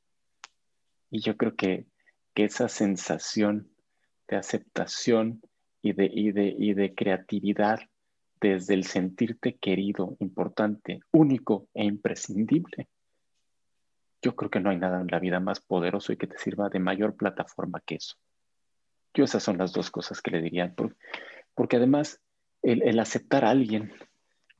Y 1.10 1.22
yo 1.22 1.38
creo 1.38 1.56
que, 1.56 1.88
que 2.34 2.44
esa 2.44 2.68
sensación 2.68 3.72
de 4.28 4.36
aceptación 4.36 5.42
y 5.82 5.94
de, 5.94 6.10
y 6.12 6.32
de, 6.34 6.54
y 6.58 6.74
de 6.74 6.94
creatividad 6.94 7.80
desde 8.42 8.74
el 8.74 8.84
sentirte 8.84 9.58
querido, 9.58 10.18
importante, 10.20 11.00
único 11.12 11.68
e 11.74 11.86
imprescindible. 11.86 12.90
Yo 14.22 14.36
creo 14.36 14.50
que 14.50 14.60
no 14.60 14.70
hay 14.70 14.78
nada 14.78 15.02
en 15.02 15.08
la 15.08 15.20
vida 15.20 15.40
más 15.40 15.60
poderoso 15.60 16.12
y 16.12 16.18
que 16.18 16.28
te 16.28 16.38
sirva 16.38 16.70
de 16.70 16.80
mayor 16.80 17.16
plataforma 17.16 17.82
que 17.86 17.96
eso. 17.96 18.16
Yo 19.14 19.24
esas 19.24 19.44
son 19.44 19.58
las 19.58 19.72
dos 19.72 19.90
cosas 19.90 20.22
que 20.22 20.32
le 20.32 20.42
diría, 20.42 20.74
porque 21.56 21.78
además 21.78 22.22
el, 22.62 23.00
aceptar 23.00 23.46
a 23.46 23.50
alguien 23.50 23.94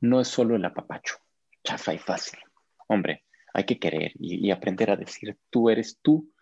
no 0.00 0.20
es 0.20 0.28
solo 0.28 0.56
el 0.56 0.64
apapacho, 0.64 1.16
chafa 1.62 1.94
y 1.94 1.98
fácil. 1.98 2.40
Hombre, 2.88 3.24
hay 3.52 3.64
que 3.64 3.78
querer 3.78 4.12
y, 4.14 4.50
aprender 4.50 4.90
a 4.90 4.96
decir, 4.96 5.38
tú 5.50 5.70
eres 5.70 5.98
tú 6.02 6.32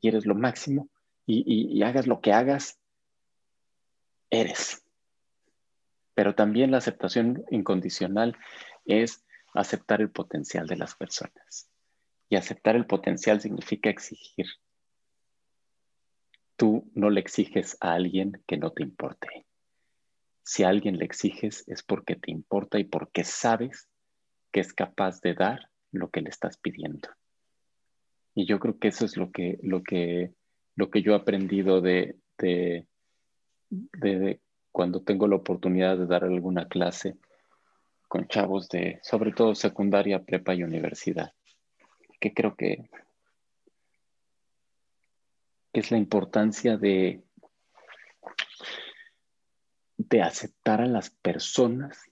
y 0.00 0.08
eres 0.08 0.26
lo 0.26 0.34
máximo 0.34 0.88
y 1.26 1.82
hagas 1.82 2.06
lo 2.06 2.20
que 2.20 2.32
hagas, 2.32 2.78
eres. 4.30 4.84
Pero 6.14 6.34
también 6.34 6.70
la 6.70 6.78
aceptación 6.78 7.44
incondicional 7.50 8.36
es 8.84 9.24
aceptar 9.54 10.00
el 10.00 10.10
potencial 10.10 10.66
de 10.66 10.76
las 10.76 10.94
personas. 10.94 11.68
Y 12.28 12.36
aceptar 12.36 12.76
el 12.76 12.86
potencial 12.86 13.40
significa 13.40 13.90
exigir. 13.90 14.46
Tú 16.56 16.90
no 16.94 17.10
le 17.10 17.20
exiges 17.20 17.76
a 17.80 17.92
alguien 17.92 18.42
que 18.46 18.56
no 18.56 18.72
te 18.72 18.82
importe. 18.82 19.46
Si 20.42 20.62
a 20.62 20.68
alguien 20.68 20.98
le 20.98 21.04
exiges 21.04 21.64
es 21.66 21.82
porque 21.82 22.16
te 22.16 22.30
importa 22.30 22.78
y 22.78 22.84
porque 22.84 23.24
sabes 23.24 23.88
que 24.52 24.60
es 24.60 24.72
capaz 24.72 25.20
de 25.20 25.34
dar 25.34 25.70
lo 25.92 26.10
que 26.10 26.20
le 26.20 26.30
estás 26.30 26.56
pidiendo. 26.56 27.08
Y 28.34 28.46
yo 28.46 28.58
creo 28.58 28.78
que 28.78 28.88
eso 28.88 29.04
es 29.04 29.16
lo 29.16 29.32
que, 29.32 29.58
lo 29.62 29.82
que, 29.82 30.34
lo 30.74 30.90
que 30.90 31.02
yo 31.02 31.12
he 31.12 31.16
aprendido 31.16 31.80
de, 31.80 32.16
de, 32.38 32.86
de, 33.70 34.40
cuando 34.72 35.02
tengo 35.02 35.26
la 35.26 35.36
oportunidad 35.36 35.96
de 35.98 36.06
dar 36.06 36.24
alguna 36.24 36.68
clase 36.68 37.16
con 38.08 38.28
chavos 38.28 38.68
de, 38.68 39.00
sobre 39.02 39.32
todo 39.32 39.54
secundaria, 39.54 40.22
prepa 40.22 40.54
y 40.54 40.62
universidad, 40.62 41.32
que 42.18 42.34
creo 42.34 42.56
que 42.56 42.88
es 45.72 45.90
la 45.90 45.98
importancia 45.98 46.76
de, 46.76 47.22
de 49.98 50.22
aceptar 50.22 50.80
a 50.80 50.86
las 50.86 51.10
personas 51.10 52.10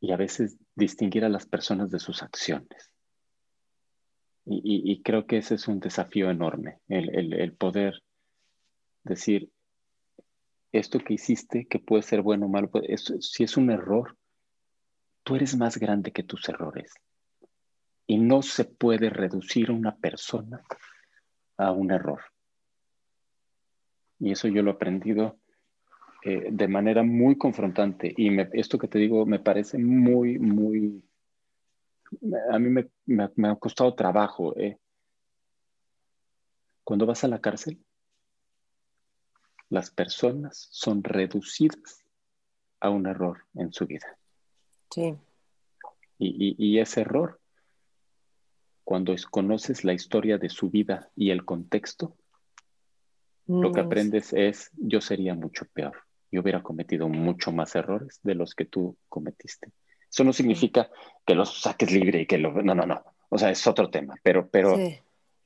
y 0.00 0.12
a 0.12 0.16
veces 0.16 0.56
distinguir 0.74 1.24
a 1.24 1.28
las 1.28 1.46
personas 1.46 1.90
de 1.90 1.98
sus 1.98 2.22
acciones. 2.22 2.92
Y, 4.50 5.02
creo 5.02 5.26
que 5.26 5.36
ese 5.36 5.56
es 5.56 5.68
un 5.68 5.78
desafío 5.78 6.30
enorme, 6.30 6.78
el, 6.88 7.34
el 7.34 7.52
poder 7.52 8.02
decir, 9.04 9.50
esto 10.72 11.00
que 11.00 11.14
hiciste, 11.14 11.66
que 11.66 11.78
puede 11.78 12.02
ser 12.02 12.22
bueno 12.22 12.46
o 12.46 12.48
malo, 12.48 12.70
si 13.20 13.44
es 13.44 13.56
un 13.58 13.70
error, 13.70 14.16
tú 15.22 15.36
eres 15.36 15.54
más 15.54 15.76
grande 15.76 16.12
que 16.12 16.22
tus 16.22 16.48
errores. 16.48 16.94
Y 18.08 18.18
no 18.18 18.42
se 18.42 18.64
puede 18.64 19.10
reducir 19.10 19.70
a 19.70 19.74
una 19.74 19.94
persona 19.96 20.64
a 21.56 21.70
un 21.70 21.92
error. 21.92 22.20
Y 24.18 24.32
eso 24.32 24.48
yo 24.48 24.62
lo 24.62 24.72
he 24.72 24.74
aprendido 24.74 25.38
eh, 26.24 26.48
de 26.50 26.68
manera 26.68 27.04
muy 27.04 27.38
confrontante. 27.38 28.12
Y 28.16 28.30
esto 28.58 28.78
que 28.78 28.88
te 28.88 28.98
digo 28.98 29.24
me 29.26 29.38
parece 29.38 29.78
muy, 29.78 30.38
muy... 30.38 31.04
A 32.50 32.58
mí 32.58 32.84
me, 33.06 33.48
ha 33.48 33.56
costado 33.56 33.94
trabajo. 33.94 34.58
Eh. 34.58 34.78
Cuando 36.82 37.06
vas 37.06 37.22
a 37.22 37.28
la 37.28 37.40
cárcel, 37.40 37.78
las 39.68 39.90
personas 39.90 40.68
son 40.70 41.04
reducidas 41.04 42.04
a 42.80 42.90
un 42.90 43.06
error 43.06 43.44
en 43.54 43.72
su 43.72 43.86
vida. 43.86 44.18
Sí. 44.90 45.16
Y, 46.18 46.78
ese 46.80 47.02
error, 47.02 47.40
cuando 48.88 49.14
conoces 49.30 49.84
la 49.84 49.92
historia 49.92 50.38
de 50.38 50.48
su 50.48 50.70
vida 50.70 51.10
y 51.14 51.28
el 51.28 51.44
contexto, 51.44 52.16
lo 53.46 53.70
que 53.70 53.82
mm. 53.82 53.84
aprendes 53.84 54.32
es, 54.32 54.70
yo 54.78 55.02
sería 55.02 55.34
mucho 55.34 55.66
peor. 55.74 55.92
Yo 56.32 56.40
hubiera 56.40 56.62
cometido 56.62 57.06
mucho 57.06 57.52
más 57.52 57.76
errores 57.76 58.18
de 58.22 58.34
los 58.34 58.54
que 58.54 58.64
tú 58.64 58.96
cometiste. 59.10 59.72
Eso 60.10 60.24
no 60.24 60.32
significa 60.32 60.88
que 61.26 61.34
los 61.34 61.60
saques 61.60 61.92
libre 61.92 62.22
y 62.22 62.26
que 62.26 62.38
lo... 62.38 62.62
No, 62.62 62.74
no, 62.74 62.86
no. 62.86 63.04
O 63.28 63.36
sea, 63.36 63.50
es 63.50 63.66
otro 63.66 63.90
tema. 63.90 64.14
Pero, 64.22 64.48
pero, 64.48 64.74
sí. 64.76 64.98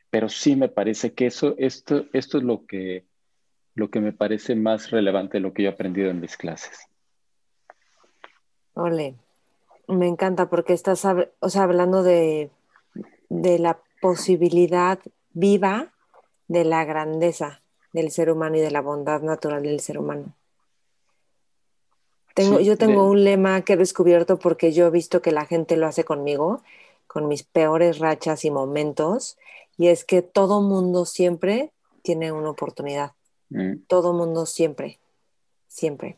pero 0.09 0.29
sí 0.29 0.55
me 0.55 0.69
parece 0.69 1.13
que 1.13 1.27
eso, 1.27 1.57
esto, 1.59 2.05
esto 2.13 2.39
es 2.39 2.45
lo 2.45 2.65
que 2.65 3.07
lo 3.75 3.91
que 3.91 4.01
me 4.01 4.13
parece 4.13 4.55
más 4.55 4.93
relevante 4.93 5.39
de 5.39 5.41
lo 5.41 5.53
que 5.53 5.65
yo 5.65 5.71
he 5.71 5.73
aprendido 5.73 6.11
en 6.11 6.21
mis 6.21 6.37
clases. 6.37 6.87
Ole, 8.75 9.17
me 9.89 10.07
encanta 10.07 10.49
porque 10.49 10.75
estás 10.75 11.05
o 11.05 11.49
sea, 11.49 11.63
hablando 11.65 12.05
de, 12.05 12.53
de 13.33 13.59
la 13.59 13.81
posibilidad 14.03 14.99
viva 15.33 15.93
de 16.49 16.65
la 16.65 16.85
grandeza 16.85 17.63
del 17.93 18.11
ser 18.11 18.31
humano 18.31 18.57
y 18.57 18.61
de 18.61 18.71
la 18.71 18.83
bondad 18.83 19.23
natural 19.23 19.63
del 19.63 19.81
ser 19.81 19.99
humano. 19.99 20.35
Tengo, 22.35 22.61
yo 22.61 22.77
tengo 22.77 23.09
un 23.09 23.25
lema 23.25 23.63
que 23.63 23.75
he 23.75 23.77
descubierto 23.77 24.39
porque 24.39 24.73
yo 24.73 24.87
he 24.87 24.91
visto 24.91 25.23
que 25.23 25.33
la 25.33 25.47
gente 25.47 25.77
lo 25.77 25.87
hace 25.87 26.05
conmigo, 26.05 26.63
con 27.07 27.27
mis 27.27 27.43
peores 27.43 27.99
rachas 27.99 28.45
y 28.45 28.51
momentos, 28.51 29.39
y 29.79 29.89
es 29.89 30.05
que 30.05 30.23
todo 30.23 30.61
mundo 30.61 31.05
siempre 31.05 31.73
tiene 32.03 32.33
una 32.33 32.51
oportunidad. 32.51 33.13
Mm. 33.49 33.85
Todo 33.87 34.13
mundo 34.13 34.47
siempre, 34.47 34.99
siempre. 35.69 36.17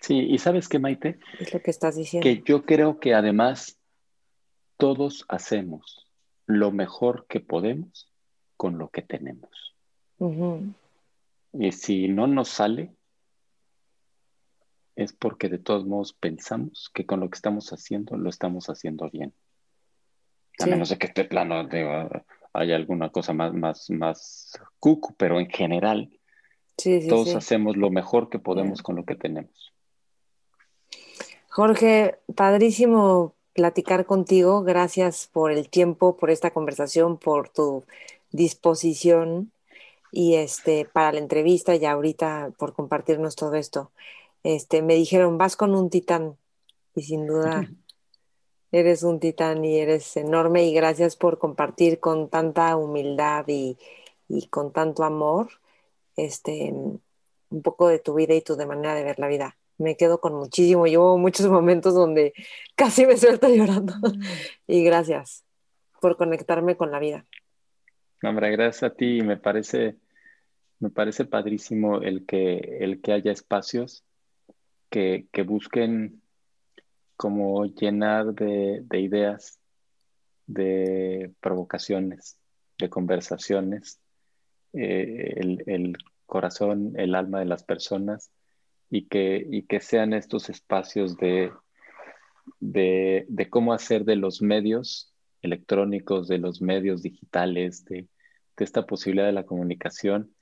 Sí, 0.00 0.18
y 0.18 0.38
sabes 0.38 0.68
qué, 0.68 0.78
Maite? 0.78 1.18
Es 1.40 1.52
lo 1.52 1.60
que 1.60 1.70
estás 1.70 1.96
diciendo. 1.96 2.24
Que 2.24 2.42
yo 2.44 2.64
creo 2.64 2.98
que 3.00 3.14
además 3.14 3.78
todos 4.76 5.24
hacemos 5.28 6.06
lo 6.46 6.72
mejor 6.72 7.26
que 7.26 7.40
podemos 7.40 8.12
con 8.56 8.78
lo 8.78 8.88
que 8.88 9.02
tenemos. 9.02 9.74
Y 11.52 11.72
si 11.72 12.08
no 12.08 12.26
nos 12.26 12.48
sale, 12.48 12.94
es 14.96 15.12
porque 15.12 15.48
de 15.48 15.58
todos 15.58 15.84
modos 15.84 16.12
pensamos 16.12 16.90
que 16.94 17.04
con 17.04 17.20
lo 17.20 17.28
que 17.28 17.36
estamos 17.36 17.72
haciendo 17.72 18.16
lo 18.16 18.30
estamos 18.30 18.68
haciendo 18.68 19.10
bien. 19.10 19.32
A 20.60 20.66
menos 20.66 20.88
de 20.88 20.98
que 20.98 21.08
este 21.08 21.24
plano 21.24 21.64
de, 21.64 22.22
hay 22.52 22.72
alguna 22.72 23.10
cosa 23.10 23.32
más, 23.32 23.52
más, 23.52 23.90
más 23.90 24.58
cucu, 24.78 25.14
pero 25.16 25.40
en 25.40 25.48
general 25.48 26.20
todos 27.08 27.34
hacemos 27.34 27.76
lo 27.76 27.90
mejor 27.90 28.30
que 28.30 28.38
podemos 28.38 28.82
con 28.82 28.96
lo 28.96 29.04
que 29.04 29.16
tenemos. 29.16 29.72
Jorge, 31.48 32.18
padrísimo 32.34 33.34
platicar 33.54 34.06
contigo. 34.06 34.62
Gracias 34.62 35.28
por 35.32 35.52
el 35.52 35.68
tiempo, 35.68 36.16
por 36.16 36.30
esta 36.30 36.50
conversación, 36.50 37.16
por 37.18 37.48
tu 37.48 37.84
disposición 38.30 39.52
y 40.12 40.34
este 40.34 40.84
para 40.84 41.12
la 41.12 41.18
entrevista 41.18 41.74
y 41.74 41.84
ahorita 41.84 42.52
por 42.58 42.74
compartirnos 42.74 43.36
todo 43.36 43.54
esto. 43.54 43.90
Este, 44.42 44.82
me 44.82 44.94
dijeron, 44.94 45.38
vas 45.38 45.56
con 45.56 45.74
un 45.74 45.88
titán 45.90 46.36
y 46.94 47.02
sin 47.02 47.26
duda 47.26 47.68
Eres 48.74 49.04
un 49.04 49.20
titán 49.20 49.64
y 49.64 49.78
eres 49.78 50.16
enorme 50.16 50.64
y 50.64 50.74
gracias 50.74 51.14
por 51.14 51.38
compartir 51.38 52.00
con 52.00 52.28
tanta 52.28 52.76
humildad 52.76 53.44
y, 53.46 53.78
con 54.50 54.72
tanto 54.72 55.04
amor 55.04 55.48
este, 56.16 56.72
un 56.72 57.62
poco 57.62 57.86
de 57.86 58.00
tu 58.00 58.14
vida 58.14 58.34
y 58.34 58.40
tu 58.40 58.56
de 58.56 58.66
manera 58.66 58.96
de 58.96 59.04
ver 59.04 59.20
la 59.20 59.28
vida. 59.28 59.56
Me 59.78 59.96
quedo 59.96 60.20
con 60.20 60.34
muchísimo, 60.34 60.86
llevo 60.86 61.18
muchos 61.18 61.46
momentos 61.50 61.94
donde 61.94 62.32
casi 62.74 63.06
me 63.06 63.16
suelto 63.16 63.48
llorando 63.48 63.94
mm. 63.94 64.20
y 64.66 64.84
gracias 64.84 65.44
por 66.00 66.16
conectarme 66.16 66.76
con 66.76 66.90
la 66.90 66.98
vida. 66.98 67.26
Hombre, 68.22 68.50
gracias 68.50 68.82
a 68.82 68.94
ti. 68.94 69.22
Me 69.22 69.36
parece, 69.36 69.96
me 70.78 70.90
parece 70.90 71.24
padrísimo 71.24 72.00
el 72.02 72.26
que, 72.26 72.78
el 72.80 73.00
que 73.00 73.12
haya 73.12 73.32
espacios 73.32 74.04
que, 74.90 75.26
que 75.32 75.42
busquen 75.42 76.22
como 77.16 77.64
llenar 77.66 78.34
de, 78.34 78.84
ideas, 78.92 79.58
de 80.46 81.32
provocaciones, 81.40 82.38
de 82.78 82.90
conversaciones, 82.90 84.00
eh, 84.72 85.34
el, 85.66 85.96
corazón, 86.26 86.94
el 86.96 87.14
alma 87.14 87.38
de 87.40 87.44
las 87.44 87.62
personas 87.62 88.30
y 88.90 89.06
que, 89.06 89.46
y 89.50 89.62
que 89.62 89.80
sean 89.80 90.12
estos 90.12 90.50
espacios 90.50 91.16
de, 91.16 91.50
de, 92.60 93.48
cómo 93.50 93.72
hacer 93.72 94.04
de 94.04 94.16
los 94.16 94.42
medios 94.42 95.12
electrónicos, 95.42 96.28
de 96.28 96.38
los 96.38 96.62
medios 96.62 97.02
digitales, 97.02 97.84
de, 97.84 98.06
esta 98.56 98.86
posibilidad 98.86 99.26
de 99.26 99.32
la 99.32 99.44
comunicación, 99.44 100.32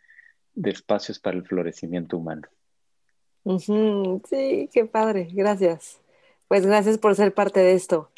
de 0.54 0.70
espacios 0.70 1.18
para 1.18 1.36
el 1.36 1.46
florecimiento 1.46 2.18
humano. 2.18 2.46
Sí, 3.58 4.68
qué 4.72 4.84
padre, 4.84 5.28
gracias. 5.32 5.98
Pues 6.46 6.66
gracias 6.66 6.98
por 6.98 7.16
ser 7.16 7.32
parte 7.32 7.60
de 7.60 7.72
esto. 7.72 8.10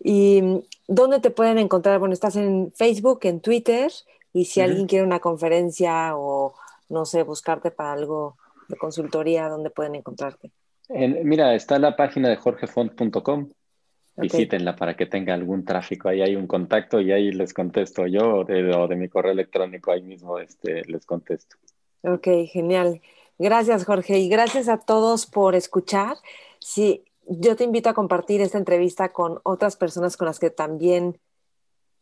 ¿Y 0.00 0.42
dónde 0.88 1.20
te 1.20 1.30
pueden 1.30 1.58
encontrar? 1.58 2.00
Bueno, 2.00 2.12
estás 2.12 2.34
en 2.34 2.72
Facebook, 2.72 3.20
en 3.22 3.40
Twitter, 3.40 3.92
y 4.32 4.46
si 4.46 4.60
alguien 4.60 4.86
quiere 4.86 5.06
una 5.06 5.20
conferencia 5.20 6.16
o, 6.16 6.54
no 6.88 7.06
sé, 7.06 7.22
buscarte 7.22 7.70
para 7.70 7.92
algo 7.92 8.36
de 8.68 8.76
consultoría, 8.76 9.48
¿dónde 9.48 9.70
pueden 9.70 9.94
encontrarte? 9.94 10.50
mira, 10.88 11.54
está 11.54 11.78
la 11.78 11.96
página 11.96 12.28
de 12.28 12.36
jorgefont.com. 12.36 13.48
Visítenla 14.18 14.76
para 14.76 14.96
que 14.96 15.04
tenga 15.04 15.34
algún 15.34 15.64
tráfico. 15.64 16.08
Ahí 16.08 16.22
hay 16.22 16.36
un 16.36 16.46
contacto 16.46 17.00
y 17.00 17.12
ahí 17.12 17.32
les 17.32 17.52
contesto 17.52 18.06
yo 18.06 18.36
o 18.36 18.44
de, 18.44 18.96
mi 18.96 19.08
correo 19.08 19.32
electrónico, 19.32 19.92
ahí 19.92 20.02
mismo 20.02 20.38
este, 20.38 20.84
les 20.86 21.04
contesto. 21.04 21.56
Ok, 22.02 22.28
genial. 22.50 23.02
Gracias, 23.38 23.84
Jorge, 23.84 24.18
y 24.18 24.28
gracias 24.30 24.68
a 24.68 24.78
todos 24.78 25.26
por 25.26 25.54
escuchar. 25.54 26.16
Sí, 26.60 27.04
yo 27.26 27.56
te 27.56 27.64
invito 27.64 27.90
a 27.90 27.94
compartir 27.94 28.40
esta 28.40 28.56
entrevista 28.56 29.12
con 29.12 29.40
otras 29.42 29.76
personas 29.76 30.16
con 30.16 30.26
las 30.26 30.38
que 30.38 30.48
también 30.48 31.18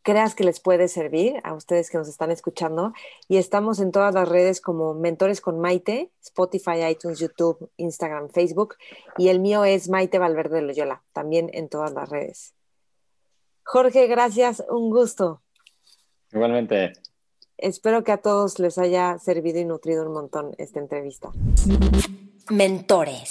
creas 0.05 0.35
que 0.35 0.45
les 0.45 0.61
puede 0.61 0.87
servir 0.87 1.41
a 1.43 1.55
ustedes 1.55 1.91
que 1.91 1.99
nos 1.99 2.09
están 2.09 2.31
escuchando. 2.31 2.93
Y 3.27 3.39
estamos 3.39 3.81
en 3.81 3.91
todas 3.91 4.15
las 4.15 4.29
redes 4.29 4.61
como 4.61 4.95
Mentores 4.95 5.41
con 5.41 5.59
Maite, 5.59 6.13
Spotify, 6.23 6.85
iTunes, 6.89 7.19
YouTube, 7.19 7.71
Instagram, 7.79 8.29
Facebook. 8.29 8.77
Y 9.19 9.29
el 9.29 9.41
mío 9.41 9.65
es 9.65 9.89
Maite 9.89 10.19
Valverde 10.19 10.63
Loyola, 10.63 11.03
también 11.13 11.51
en 11.53 11.69
todas 11.69 11.93
las 11.93 12.09
redes. 12.09 12.55
Jorge, 13.65 14.07
gracias, 14.07 14.63
un 14.69 14.91
gusto. 14.91 15.43
Igualmente. 16.33 16.93
Espero 17.57 18.05
que 18.05 18.13
a 18.13 18.19
todos 18.19 18.59
les 18.59 18.77
haya 18.79 19.19
servido 19.19 19.59
y 19.59 19.65
nutrido 19.65 20.07
un 20.07 20.13
montón 20.13 20.55
esta 20.59 20.81
entrevista. 20.81 21.33
Mentores. 22.51 23.31